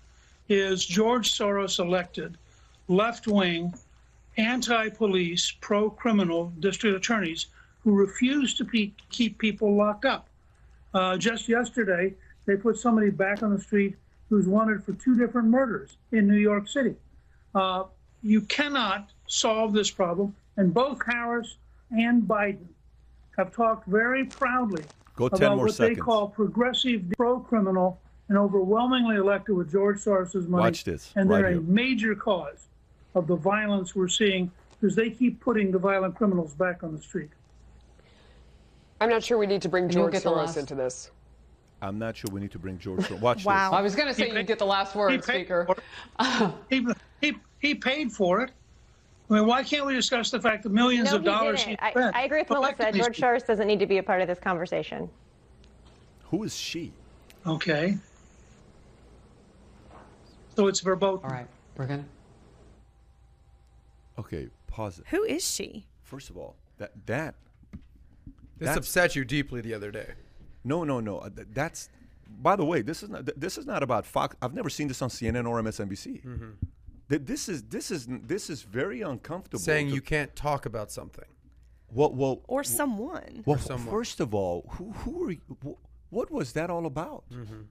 is 0.49 0.85
George 0.85 1.31
Soros 1.33 1.79
elected 1.79 2.39
left 2.89 3.27
wing, 3.27 3.75
anti 4.37 4.89
police, 4.89 5.51
pro 5.61 5.91
criminal 5.91 6.53
district 6.61 6.97
attorneys 6.97 7.47
who 7.83 7.95
refuse 7.95 8.55
to 8.55 8.65
pe- 8.65 8.93
keep 9.11 9.39
people 9.39 9.75
locked 9.77 10.05
up. 10.05 10.29
Uh, 10.95 11.17
just 11.17 11.49
yesterday, 11.49 12.15
they 12.47 12.57
put 12.57 12.77
somebody 12.77 13.11
back 13.11 13.43
on 13.43 13.53
the 13.55 13.61
street 13.61 13.97
who's 14.29 14.47
wanted 14.47 14.83
for 14.83 14.93
two 14.95 15.17
different 15.17 15.49
murders 15.49 15.97
in 16.13 16.27
New 16.27 16.37
York 16.37 16.69
City. 16.69 16.95
Uh, 17.55 17.85
you 18.23 18.43
cannot 18.43 19.11
solve 19.27 19.73
this 19.73 19.91
problem, 19.91 20.35
and 20.57 20.73
both 20.73 21.01
Harris 21.07 21.57
and 21.91 22.23
Biden 22.23 22.67
have 23.37 23.55
talked 23.55 23.87
very 23.89 24.25
proudly 24.27 24.85
Go 25.17 25.29
10 25.29 25.37
about 25.43 25.57
more 25.57 25.67
what 25.67 25.75
seconds. 25.75 25.97
they 25.97 26.01
call 26.01 26.29
progressive 26.29 27.03
pro-criminal 27.17 28.01
and 28.29 28.39
overwhelmingly 28.39 29.17
elected 29.17 29.57
with 29.57 29.73
George 29.73 29.99
Soros's 29.99 30.47
money. 30.47 30.63
Watch 30.63 30.85
this, 30.85 31.13
And 31.17 31.29
right 31.29 31.41
they're 31.43 31.51
here. 31.53 31.59
a 31.59 31.63
major 31.63 32.15
cause 32.15 32.67
of 33.15 33.27
the 33.27 33.35
violence 33.37 33.95
we're 33.97 34.09
seeing 34.09 34.51
because 34.81 34.95
they 34.95 35.11
keep 35.11 35.41
putting 35.41 35.73
the 35.73 35.79
violent 35.79 36.15
criminals 36.15 36.55
back 36.55 36.83
on 36.85 36.95
the 36.95 37.01
street. 37.03 37.31
I'm 39.01 39.09
not 39.11 39.25
sure 39.25 39.39
we 39.39 39.47
need 39.47 39.63
to 39.63 39.69
bring 39.69 39.89
George 39.89 40.13
get 40.13 40.23
Soros 40.23 40.37
last- 40.37 40.57
into 40.59 40.75
this. 40.75 41.11
I'm 41.83 41.99
not 41.99 42.15
sure 42.15 42.29
we 42.31 42.41
need 42.43 42.53
to 42.53 42.59
bring 42.59 42.79
George. 42.79 43.01
Soros. 43.01 43.21
Watch 43.23 43.45
Wow. 43.47 43.73
I 43.73 43.81
was 43.81 43.95
going 43.97 44.09
to 44.09 44.15
say 44.15 44.31
you 44.31 44.43
get 44.43 44.59
the 44.59 44.67
last 44.67 44.95
word, 44.95 45.25
Speaker. 45.25 45.67
For 47.21 47.27
it. 47.27 47.35
he, 47.35 47.41
he, 47.61 47.69
he 47.69 47.75
paid 47.75 48.13
for 48.13 48.41
it. 48.43 48.51
I 49.31 49.35
mean, 49.35 49.47
why 49.47 49.63
can't 49.63 49.87
we 49.87 49.95
discuss 49.95 50.31
the 50.31 50.41
fact 50.41 50.65
that 50.65 50.71
millions 50.73 51.11
No, 51.11 51.17
of 51.17 51.23
he 51.23 51.27
dollars 51.27 51.61
didn't. 51.65 51.81
he 51.81 51.87
I, 51.87 51.91
spent 51.93 52.17
I 52.17 52.25
agree 52.25 52.41
with 52.41 52.51
Melissa. 52.51 52.75
electing 52.83 52.93
these 52.95 53.17
George 53.17 53.43
Soros 53.43 53.47
doesn't 53.47 53.67
need 53.67 53.79
to 53.79 53.87
be 53.87 53.99
a 53.99 54.03
part 54.03 54.21
of 54.21 54.27
this 54.29 54.39
conversation. 54.41 55.09
Who 56.31 56.43
is 56.43 56.57
she? 56.57 56.93
Okay. 57.47 57.97
So 60.57 60.67
it's 60.67 60.81
verboten. 60.81 61.25
All 61.25 61.31
right, 61.31 61.47
we're 61.77 61.87
going 61.87 62.01
to. 62.01 62.07
Okay, 64.21 64.49
pause 64.67 64.99
it. 64.99 65.07
Who 65.09 65.23
is 65.25 65.49
she? 65.49 65.87
First 66.03 66.29
of 66.29 66.37
all, 66.37 66.57
that 66.79 66.93
that 67.07 67.35
This 68.59 68.67
That's- 68.69 68.77
upset 68.79 69.15
you 69.17 69.25
deeply 69.25 69.61
the 69.61 69.73
other 69.75 69.91
day. 69.91 70.09
no 70.65 70.83
no 70.85 71.01
no. 71.01 71.19
uh, 71.19 71.31
That's 71.55 71.89
by 72.43 72.57
the 72.57 72.65
way, 72.65 72.83
this 72.83 73.03
is 73.03 73.09
not 73.11 73.29
this 73.41 73.57
is 73.59 73.65
not 73.67 73.83
about 73.83 74.05
Fox. 74.05 74.37
I've 74.43 74.55
never 74.55 74.69
seen 74.69 74.89
this 74.89 75.01
on 75.03 75.09
CNN 75.09 75.49
or 75.49 75.61
MSNBC. 75.63 76.23
Th- 77.11 77.23
This 77.25 77.49
is 77.49 77.63
this 77.65 77.91
is 77.91 78.07
this 78.09 78.49
is 78.49 78.63
very 78.63 79.03
uncomfortable. 79.03 79.59
Saying 79.61 79.89
to- 79.89 79.95
you 79.95 80.01
can't 80.01 80.35
talk 80.35 80.65
about 80.65 80.91
something. 80.91 81.27
well 81.93 82.13
well 82.15 82.41
Or 82.49 82.63
someone. 82.65 83.43
well. 83.47 83.59
someone. 83.59 83.91
First 83.91 84.21
of 84.21 84.35
all, 84.35 84.65
who 84.75 84.93
who 84.93 85.25
are 85.27 85.31
you, 85.33 85.77
what 86.11 86.31
was 86.31 86.53
that 86.53 86.71
all 86.71 86.87
about? 86.87 87.25
Mm-hmm. 87.33 87.63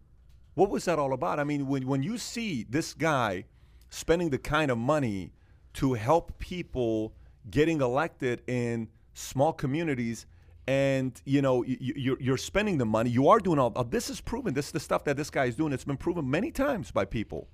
What 0.55 0.69
was 0.69 0.85
that 0.85 0.99
all 0.99 1.13
about? 1.13 1.39
I 1.39 1.43
mean, 1.45 1.67
when 1.67 1.87
when 1.87 2.03
you 2.03 2.17
see 2.17 2.65
this 2.69 2.93
guy 2.93 3.45
spending 3.89 4.29
the 4.29 4.37
kind 4.37 4.69
of 4.71 4.77
money 4.77 5.31
to 5.73 5.93
help 5.93 6.37
people 6.37 7.13
getting 7.49 7.79
elected 7.81 8.41
in 8.47 8.89
small 9.13 9.53
communities, 9.53 10.25
and 10.67 11.21
you 11.25 11.41
know 11.41 11.57
y- 11.59 11.77
y- 11.79 11.93
you're 11.95 12.19
you're 12.19 12.37
spending 12.51 12.77
the 12.77 12.85
money, 12.85 13.09
you 13.09 13.29
are 13.29 13.39
doing 13.39 13.57
all. 13.59 13.69
This 13.97 14.09
is 14.09 14.19
proven. 14.21 14.53
This 14.53 14.65
is 14.67 14.71
the 14.73 14.79
stuff 14.79 15.03
that 15.05 15.15
this 15.15 15.29
guy 15.29 15.45
is 15.45 15.55
doing. 15.55 15.71
It's 15.73 15.85
been 15.85 15.97
proven 15.97 16.29
many 16.29 16.51
times 16.51 16.91
by 16.91 17.05
people 17.05 17.47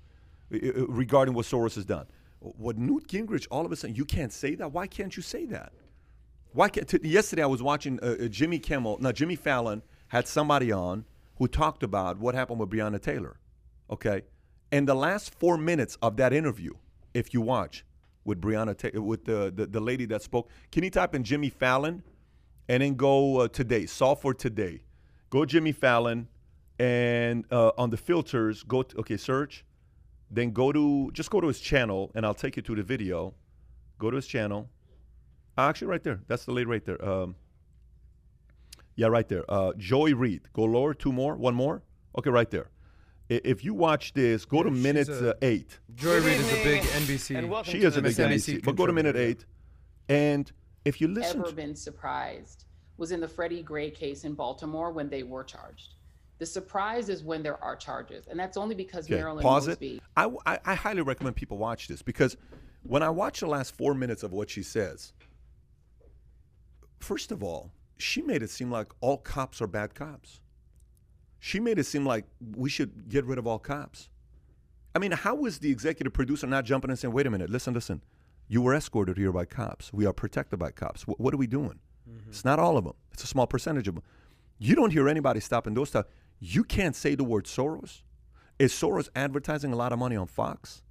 regarding 0.50 1.34
what 1.34 1.46
Soros 1.46 1.74
has 1.74 1.84
done. 1.84 2.06
What 2.40 2.78
Newt 2.78 3.08
Gingrich, 3.08 3.46
all 3.50 3.64
of 3.64 3.72
a 3.72 3.76
sudden, 3.76 3.96
you 3.96 4.04
can't 4.04 4.32
say 4.32 4.54
that. 4.56 4.72
Why 4.72 4.86
can't 4.86 5.16
you 5.16 5.22
say 5.22 5.46
that? 5.46 5.72
Why 6.52 6.68
can't 6.68 6.88
t- 6.88 6.98
yesterday 7.02 7.42
I 7.42 7.46
was 7.46 7.62
watching 7.62 7.98
uh, 8.02 8.16
uh, 8.24 8.28
Jimmy 8.28 8.58
Kimmel. 8.58 8.98
Now 9.00 9.12
Jimmy 9.12 9.36
Fallon 9.36 9.82
had 10.08 10.26
somebody 10.26 10.72
on 10.72 11.04
who 11.36 11.48
talked 11.48 11.82
about 11.82 12.18
what 12.18 12.34
happened 12.34 12.60
with 12.60 12.70
Breonna 12.70 13.00
Taylor. 13.00 13.38
Okay, 13.90 14.22
and 14.72 14.88
the 14.88 14.94
last 14.94 15.34
four 15.38 15.58
minutes 15.58 15.98
of 16.00 16.16
that 16.16 16.32
interview, 16.32 16.72
if 17.12 17.34
you 17.34 17.40
watch 17.40 17.84
with 18.24 18.40
Breonna 18.40 18.76
Ta- 18.76 18.98
with 19.00 19.24
the, 19.24 19.52
the 19.54 19.66
the 19.66 19.80
lady 19.80 20.06
that 20.06 20.22
spoke, 20.22 20.48
can 20.72 20.82
you 20.82 20.90
type 20.90 21.14
in 21.14 21.24
Jimmy 21.24 21.50
Fallon, 21.50 22.02
and 22.68 22.82
then 22.82 22.94
go 22.94 23.40
uh, 23.40 23.48
today, 23.48 23.84
solve 23.84 24.20
for 24.20 24.32
today, 24.32 24.80
go 25.28 25.44
Jimmy 25.44 25.72
Fallon, 25.72 26.26
and 26.78 27.44
uh, 27.50 27.72
on 27.76 27.90
the 27.90 27.98
filters 27.98 28.62
go 28.62 28.82
to, 28.82 28.98
okay 28.98 29.18
search, 29.18 29.64
then 30.30 30.50
go 30.50 30.72
to 30.72 31.10
just 31.12 31.30
go 31.30 31.40
to 31.40 31.46
his 31.48 31.60
channel, 31.60 32.10
and 32.14 32.26
I'll 32.26 32.34
take 32.34 32.56
you 32.56 32.62
to 32.62 32.74
the 32.74 32.82
video. 32.82 33.34
Go 33.98 34.10
to 34.10 34.16
his 34.16 34.26
channel. 34.26 34.68
Ah, 35.56 35.68
Actually, 35.68 35.88
right 35.88 36.02
there. 36.02 36.20
That's 36.26 36.44
the 36.44 36.52
lady 36.52 36.66
right 36.66 36.84
there. 36.84 37.02
Um, 37.04 37.36
yeah, 38.96 39.06
right 39.08 39.28
there. 39.28 39.44
Uh, 39.48 39.72
Joy 39.76 40.14
Reid. 40.14 40.42
Go 40.52 40.64
lower. 40.64 40.94
Two 40.94 41.12
more. 41.12 41.36
One 41.36 41.54
more. 41.54 41.82
Okay, 42.18 42.30
right 42.30 42.50
there. 42.50 42.70
I- 43.30 43.40
If 43.44 43.64
you 43.64 43.74
watch 43.74 44.12
this, 44.14 44.44
go 44.44 44.62
to 44.62 44.70
She's 44.70 44.82
minute 44.82 45.08
a- 45.08 45.30
uh, 45.30 45.34
eight. 45.42 45.78
Joy 45.94 46.20
Reid 46.20 46.40
is 46.40 46.52
a 46.52 46.62
big 46.64 46.82
NBC. 46.82 47.64
She 47.64 47.82
is 47.82 47.96
a 47.96 48.02
big 48.02 48.14
NBC. 48.16 48.62
But 48.64 48.76
go 48.76 48.86
to 48.86 48.92
minute 48.92 49.16
eight, 49.16 49.44
and 50.08 50.50
if 50.84 51.00
you 51.00 51.08
listen, 51.08 51.40
ever 51.40 51.50
to, 51.50 51.54
been 51.56 51.74
surprised 51.74 52.64
was 52.96 53.12
in 53.12 53.20
the 53.20 53.28
Freddie 53.28 53.62
Gray 53.62 53.90
case 53.90 54.24
in 54.24 54.32
Baltimore 54.34 54.90
when 54.92 55.10
they 55.10 55.22
were 55.22 55.44
charged. 55.44 55.95
The 56.38 56.46
surprise 56.46 57.08
is 57.08 57.22
when 57.22 57.42
there 57.42 57.62
are 57.62 57.76
charges, 57.76 58.26
and 58.26 58.38
that's 58.38 58.56
only 58.56 58.74
because 58.74 59.06
okay, 59.06 59.16
Marilyn 59.16 59.42
pause 59.42 59.68
Mosby. 59.68 59.96
it. 59.96 60.02
I, 60.16 60.30
I 60.44 60.58
I 60.64 60.74
highly 60.74 61.02
recommend 61.02 61.36
people 61.36 61.56
watch 61.56 61.88
this 61.88 62.02
because 62.02 62.36
when 62.82 63.02
I 63.02 63.10
watch 63.10 63.40
the 63.40 63.46
last 63.46 63.74
four 63.76 63.94
minutes 63.94 64.22
of 64.22 64.32
what 64.32 64.50
she 64.50 64.62
says, 64.62 65.12
first 66.98 67.32
of 67.32 67.42
all, 67.42 67.72
she 67.96 68.22
made 68.22 68.42
it 68.42 68.50
seem 68.50 68.70
like 68.70 68.88
all 69.00 69.16
cops 69.16 69.60
are 69.62 69.66
bad 69.66 69.94
cops. 69.94 70.40
She 71.38 71.60
made 71.60 71.78
it 71.78 71.84
seem 71.84 72.04
like 72.04 72.24
we 72.56 72.68
should 72.68 73.08
get 73.08 73.24
rid 73.24 73.38
of 73.38 73.46
all 73.46 73.58
cops. 73.58 74.10
I 74.94 74.98
mean, 74.98 75.12
how 75.12 75.44
is 75.44 75.58
the 75.58 75.70
executive 75.70 76.12
producer 76.12 76.46
not 76.46 76.64
jumping 76.64 76.88
in 76.88 76.92
and 76.92 76.98
saying, 76.98 77.12
wait 77.12 77.26
a 77.26 77.30
minute, 77.30 77.50
listen, 77.50 77.74
listen, 77.74 78.02
you 78.48 78.62
were 78.62 78.74
escorted 78.74 79.16
here 79.16 79.32
by 79.32 79.44
cops. 79.44 79.92
We 79.92 80.06
are 80.06 80.12
protected 80.12 80.58
by 80.58 80.70
cops. 80.70 81.02
Wh- 81.02 81.20
what 81.20 81.34
are 81.34 81.36
we 81.36 81.46
doing? 81.46 81.78
Mm-hmm. 82.08 82.30
It's 82.30 82.44
not 82.44 82.58
all 82.58 82.76
of 82.76 82.84
them, 82.84 82.94
it's 83.12 83.24
a 83.24 83.26
small 83.26 83.46
percentage 83.46 83.88
of 83.88 83.94
them. 83.94 84.04
You 84.58 84.74
don't 84.74 84.90
hear 84.90 85.08
anybody 85.08 85.40
stopping 85.40 85.74
those 85.74 85.90
stuff. 85.90 86.06
You 86.38 86.64
can't 86.64 86.94
say 86.94 87.14
the 87.14 87.24
word 87.24 87.44
Soros. 87.44 88.02
Is 88.58 88.72
Soros 88.72 89.08
advertising 89.14 89.72
a 89.72 89.76
lot 89.76 89.92
of 89.92 89.98
money 89.98 90.16
on 90.16 90.26
Fox? 90.26 90.82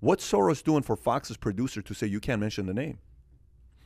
What's 0.00 0.30
Soros 0.30 0.62
doing 0.62 0.82
for 0.82 0.96
Fox's 0.96 1.36
producer 1.36 1.80
to 1.82 1.94
say 1.94 2.06
you 2.06 2.20
can't 2.20 2.40
mention 2.40 2.66
the 2.66 2.74
name? 2.74 2.98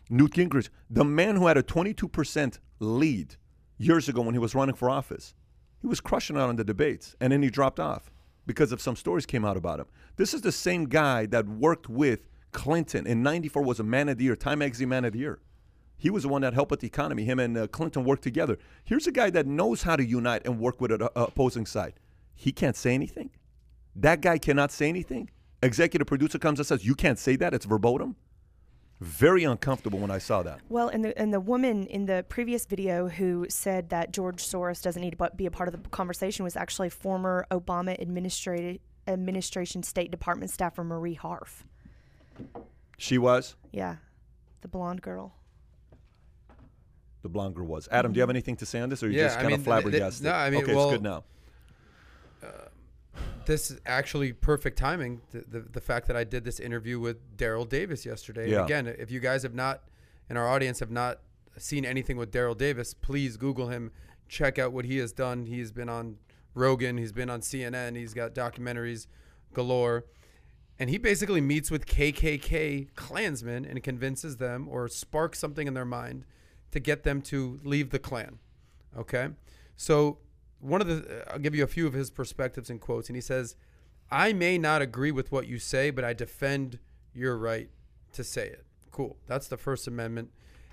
Newt 0.08 0.32
Gingrich, 0.32 0.68
the 0.88 1.04
man 1.04 1.36
who 1.36 1.46
had 1.46 1.56
a 1.56 1.62
22% 1.62 2.58
lead 2.78 3.36
years 3.78 4.08
ago 4.08 4.22
when 4.22 4.34
he 4.34 4.38
was 4.38 4.54
running 4.54 4.74
for 4.74 4.88
office, 4.88 5.34
he 5.80 5.86
was 5.86 6.00
crushing 6.00 6.36
out 6.36 6.48
on 6.48 6.56
the 6.56 6.64
debates, 6.64 7.14
and 7.20 7.32
then 7.32 7.42
he 7.42 7.50
dropped 7.50 7.80
off 7.80 8.10
because 8.46 8.72
of 8.72 8.80
some 8.80 8.96
stories 8.96 9.26
came 9.26 9.44
out 9.44 9.56
about 9.56 9.80
him. 9.80 9.86
This 10.16 10.32
is 10.32 10.40
the 10.40 10.52
same 10.52 10.86
guy 10.86 11.26
that 11.26 11.46
worked 11.46 11.88
with 11.88 12.28
Clinton 12.52 13.06
in 13.06 13.22
'94 13.22 13.62
was 13.62 13.80
a 13.80 13.84
Man 13.84 14.08
of 14.08 14.18
the 14.18 14.24
Year, 14.24 14.36
Time 14.36 14.60
Magazine 14.60 14.88
Man 14.88 15.04
of 15.04 15.12
the 15.12 15.18
Year. 15.18 15.40
He 15.98 16.10
was 16.10 16.24
the 16.24 16.28
one 16.28 16.42
that 16.42 16.54
helped 16.54 16.70
with 16.70 16.80
the 16.80 16.86
economy. 16.86 17.24
Him 17.24 17.38
and 17.38 17.56
uh, 17.56 17.66
Clinton 17.68 18.04
worked 18.04 18.22
together. 18.22 18.58
Here's 18.84 19.06
a 19.06 19.12
guy 19.12 19.30
that 19.30 19.46
knows 19.46 19.82
how 19.82 19.96
to 19.96 20.04
unite 20.04 20.42
and 20.44 20.58
work 20.58 20.80
with 20.80 20.92
an 20.92 21.02
uh, 21.02 21.08
opposing 21.14 21.66
side. 21.66 21.94
He 22.34 22.52
can't 22.52 22.76
say 22.76 22.94
anything. 22.94 23.30
That 23.94 24.20
guy 24.20 24.38
cannot 24.38 24.72
say 24.72 24.88
anything. 24.88 25.30
Executive 25.62 26.06
producer 26.06 26.38
comes 26.38 26.60
and 26.60 26.66
says, 26.66 26.84
"You 26.84 26.94
can't 26.94 27.18
say 27.18 27.36
that. 27.36 27.54
It's 27.54 27.64
verboten." 27.64 28.14
Very 29.00 29.44
uncomfortable 29.44 29.98
when 29.98 30.10
I 30.10 30.18
saw 30.18 30.42
that. 30.42 30.60
Well, 30.68 30.88
and 30.88 31.04
the 31.04 31.18
and 31.18 31.32
the 31.32 31.40
woman 31.40 31.86
in 31.86 32.06
the 32.06 32.24
previous 32.28 32.66
video 32.66 33.08
who 33.08 33.46
said 33.48 33.90
that 33.90 34.12
George 34.12 34.42
Soros 34.42 34.82
doesn't 34.82 35.00
need 35.00 35.18
to 35.18 35.30
be 35.36 35.46
a 35.46 35.50
part 35.50 35.68
of 35.68 35.82
the 35.82 35.88
conversation 35.90 36.44
was 36.44 36.56
actually 36.56 36.90
former 36.90 37.46
Obama 37.50 38.00
administrative 38.00 38.80
administration 39.06 39.82
State 39.82 40.10
Department 40.10 40.50
staffer 40.50 40.82
Marie 40.82 41.14
Harf. 41.14 41.64
She 42.98 43.18
was. 43.18 43.56
Yeah, 43.70 43.96
the 44.62 44.68
blonde 44.68 45.02
girl. 45.02 45.35
The 47.28 47.62
was. 47.62 47.88
Adam, 47.90 48.12
do 48.12 48.18
you 48.18 48.22
have 48.22 48.28
mm-hmm. 48.28 48.36
anything 48.36 48.56
to 48.56 48.66
say 48.66 48.80
on 48.80 48.88
this, 48.88 49.02
or 49.02 49.08
you 49.08 49.18
Yeah, 49.18 49.24
just 49.24 49.38
I 49.38 49.42
kind 49.42 49.52
mean, 49.52 49.60
of 49.60 49.64
th- 49.66 49.74
th- 49.74 49.82
flabbergasted? 49.82 50.24
no, 50.24 50.32
I 50.32 50.50
mean, 50.50 50.62
okay, 50.62 50.74
well- 50.74 50.90
it's 50.90 50.98
good 50.98 51.02
now. 51.02 51.24
Uh, 52.42 52.68
this 53.46 53.70
is 53.70 53.80
actually 53.86 54.32
perfect 54.32 54.78
timing. 54.78 55.20
The, 55.30 55.44
the, 55.48 55.60
the 55.60 55.80
fact 55.80 56.08
that 56.08 56.16
I 56.16 56.24
did 56.24 56.44
this 56.44 56.60
interview 56.60 56.98
with 56.98 57.36
Daryl 57.36 57.68
Davis 57.68 58.04
yesterday. 58.04 58.44
And 58.44 58.52
Yeah. 58.52 58.64
again, 58.64 58.86
if 58.86 59.10
you 59.10 59.20
guys 59.20 59.42
have 59.42 59.54
not, 59.54 59.82
in 60.28 60.36
our 60.36 60.48
audience, 60.48 60.80
have 60.80 60.90
not 60.90 61.20
seen 61.56 61.84
anything 61.84 62.16
with 62.16 62.32
Daryl 62.32 62.56
Davis, 62.56 62.92
please 62.92 63.36
Google 63.36 63.68
him. 63.68 63.92
Check 64.28 64.58
out 64.58 64.72
what 64.72 64.84
he 64.84 64.98
has 64.98 65.12
done. 65.12 65.46
He's 65.46 65.72
been 65.72 65.88
on 65.88 66.16
Rogan. 66.54 66.98
He's 66.98 67.12
been 67.12 67.30
on 67.30 67.40
CNN. 67.40 67.96
He's 67.96 68.14
got 68.14 68.34
documentaries 68.34 69.06
galore. 69.54 70.04
And 70.78 70.90
he 70.90 70.98
basically 70.98 71.40
meets 71.40 71.70
with 71.70 71.86
KKK 71.86 72.94
Klansmen 72.94 73.64
and 73.64 73.82
convinces 73.82 74.36
them 74.36 74.68
or 74.68 74.88
sparks 74.88 75.38
something 75.38 75.66
in 75.66 75.74
their 75.74 75.86
mind 75.86 76.24
to 76.70 76.80
get 76.80 77.02
them 77.02 77.22
to 77.22 77.60
leave 77.64 77.90
the 77.90 77.98
Klan. 77.98 78.38
Okay? 78.96 79.28
So, 79.76 80.18
one 80.60 80.80
of 80.80 80.86
the, 80.86 81.22
uh, 81.22 81.32
I'll 81.32 81.38
give 81.38 81.54
you 81.54 81.64
a 81.64 81.68
few 81.68 81.86
of 81.86 81.92
his 81.92 82.10
perspectives 82.10 82.70
and 82.70 82.80
quotes. 82.80 83.08
And 83.08 83.16
he 83.16 83.20
says, 83.20 83.56
I 84.10 84.32
may 84.32 84.58
not 84.58 84.82
agree 84.82 85.10
with 85.10 85.30
what 85.30 85.46
you 85.46 85.58
say, 85.58 85.90
but 85.90 86.04
I 86.04 86.12
defend 86.12 86.78
your 87.14 87.36
right 87.36 87.68
to 88.12 88.24
say 88.24 88.46
it. 88.46 88.64
Cool. 88.90 89.16
That's 89.26 89.48
the 89.48 89.56
First 89.56 89.86
Amendment. 89.86 90.30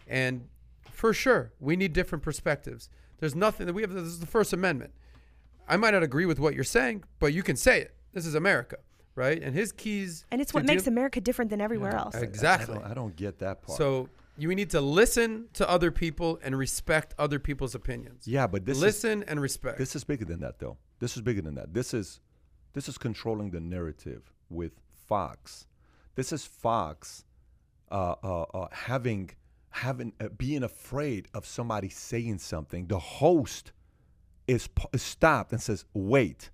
And 0.07 0.47
for 0.89 1.13
sure, 1.13 1.51
we 1.59 1.75
need 1.75 1.93
different 1.93 2.23
perspectives. 2.23 2.89
There's 3.19 3.35
nothing 3.35 3.67
that 3.67 3.73
we 3.73 3.81
have, 3.81 3.91
this 3.91 4.03
is 4.03 4.19
the 4.19 4.25
First 4.25 4.53
Amendment. 4.53 4.93
I 5.67 5.77
might 5.77 5.91
not 5.91 6.03
agree 6.03 6.25
with 6.25 6.39
what 6.39 6.55
you're 6.55 6.63
saying, 6.63 7.03
but 7.19 7.33
you 7.33 7.43
can 7.43 7.55
say 7.55 7.81
it. 7.81 7.95
This 8.13 8.25
is 8.25 8.35
America, 8.35 8.77
right? 9.15 9.41
And 9.41 9.55
his 9.55 9.71
keys. 9.71 10.25
And 10.31 10.41
it's 10.41 10.53
what 10.53 10.65
makes 10.65 10.83
deal- 10.83 10.93
America 10.93 11.21
different 11.21 11.49
than 11.49 11.61
everywhere 11.61 11.95
else. 11.95 12.15
Exactly. 12.15 12.75
I 12.75 12.79
don't, 12.79 12.91
I 12.91 12.93
don't 12.93 13.15
get 13.15 13.39
that 13.39 13.61
part. 13.61 13.77
So 13.77 14.09
you 14.37 14.53
need 14.55 14.69
to 14.71 14.81
listen 14.81 15.47
to 15.53 15.69
other 15.69 15.91
people 15.91 16.39
and 16.43 16.57
respect 16.57 17.13
other 17.19 17.39
people's 17.39 17.75
opinions. 17.75 18.27
yeah, 18.27 18.47
but 18.47 18.65
this 18.65 18.77
is 18.77 18.83
listen 18.83 19.23
and 19.27 19.39
respect. 19.41 19.77
This 19.77 19.95
is 19.95 20.03
bigger 20.03 20.25
than 20.25 20.39
that, 20.39 20.59
though. 20.59 20.77
This 20.99 21.15
is 21.15 21.21
bigger 21.21 21.41
than 21.41 21.55
that. 21.55 21.73
This 21.73 21.93
is 21.93 22.19
this 22.73 22.89
is 22.89 22.97
controlling 22.97 23.51
the 23.51 23.59
narrative 23.59 24.33
with 24.49 24.73
Fox. 25.07 25.67
This 26.15 26.31
is 26.31 26.45
Fox 26.45 27.25
uh, 27.91 28.15
uh, 28.23 28.41
uh, 28.53 28.67
having 28.71 29.31
having 29.69 30.13
uh, 30.19 30.29
being 30.29 30.63
afraid 30.63 31.27
of 31.33 31.45
somebody 31.45 31.89
saying 31.89 32.39
something. 32.39 32.87
The 32.87 32.99
host 32.99 33.71
is, 34.47 34.67
is 34.91 35.01
stopped 35.03 35.51
and 35.51 35.61
says, 35.61 35.85
"Wait, 35.93 36.49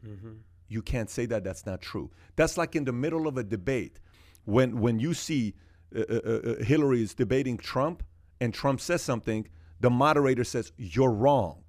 you 0.68 0.81
can't 0.81 1.10
say 1.10 1.26
that. 1.27 1.43
That's 1.43 1.65
not 1.65 1.81
true." 1.81 2.11
That's 2.35 2.57
like 2.57 2.76
in 2.76 2.84
the 2.84 2.93
middle 2.93 3.27
of 3.27 3.38
a 3.38 3.43
debate 3.43 3.99
when 4.45 4.80
when 4.80 4.99
you 4.99 5.14
see 5.14 5.53
Uh, 5.95 6.02
uh, 6.10 6.14
uh, 6.14 6.64
Hillary 6.64 7.02
is 7.02 7.14
debating 7.14 7.57
Trump 7.57 8.03
and 8.40 8.53
Trump 8.53 8.80
says 8.80 9.02
something, 9.02 9.48
the 9.80 9.90
moderator 9.90 10.44
says, 10.44 10.72
"You're 10.78 11.11
wrong." 11.11 11.64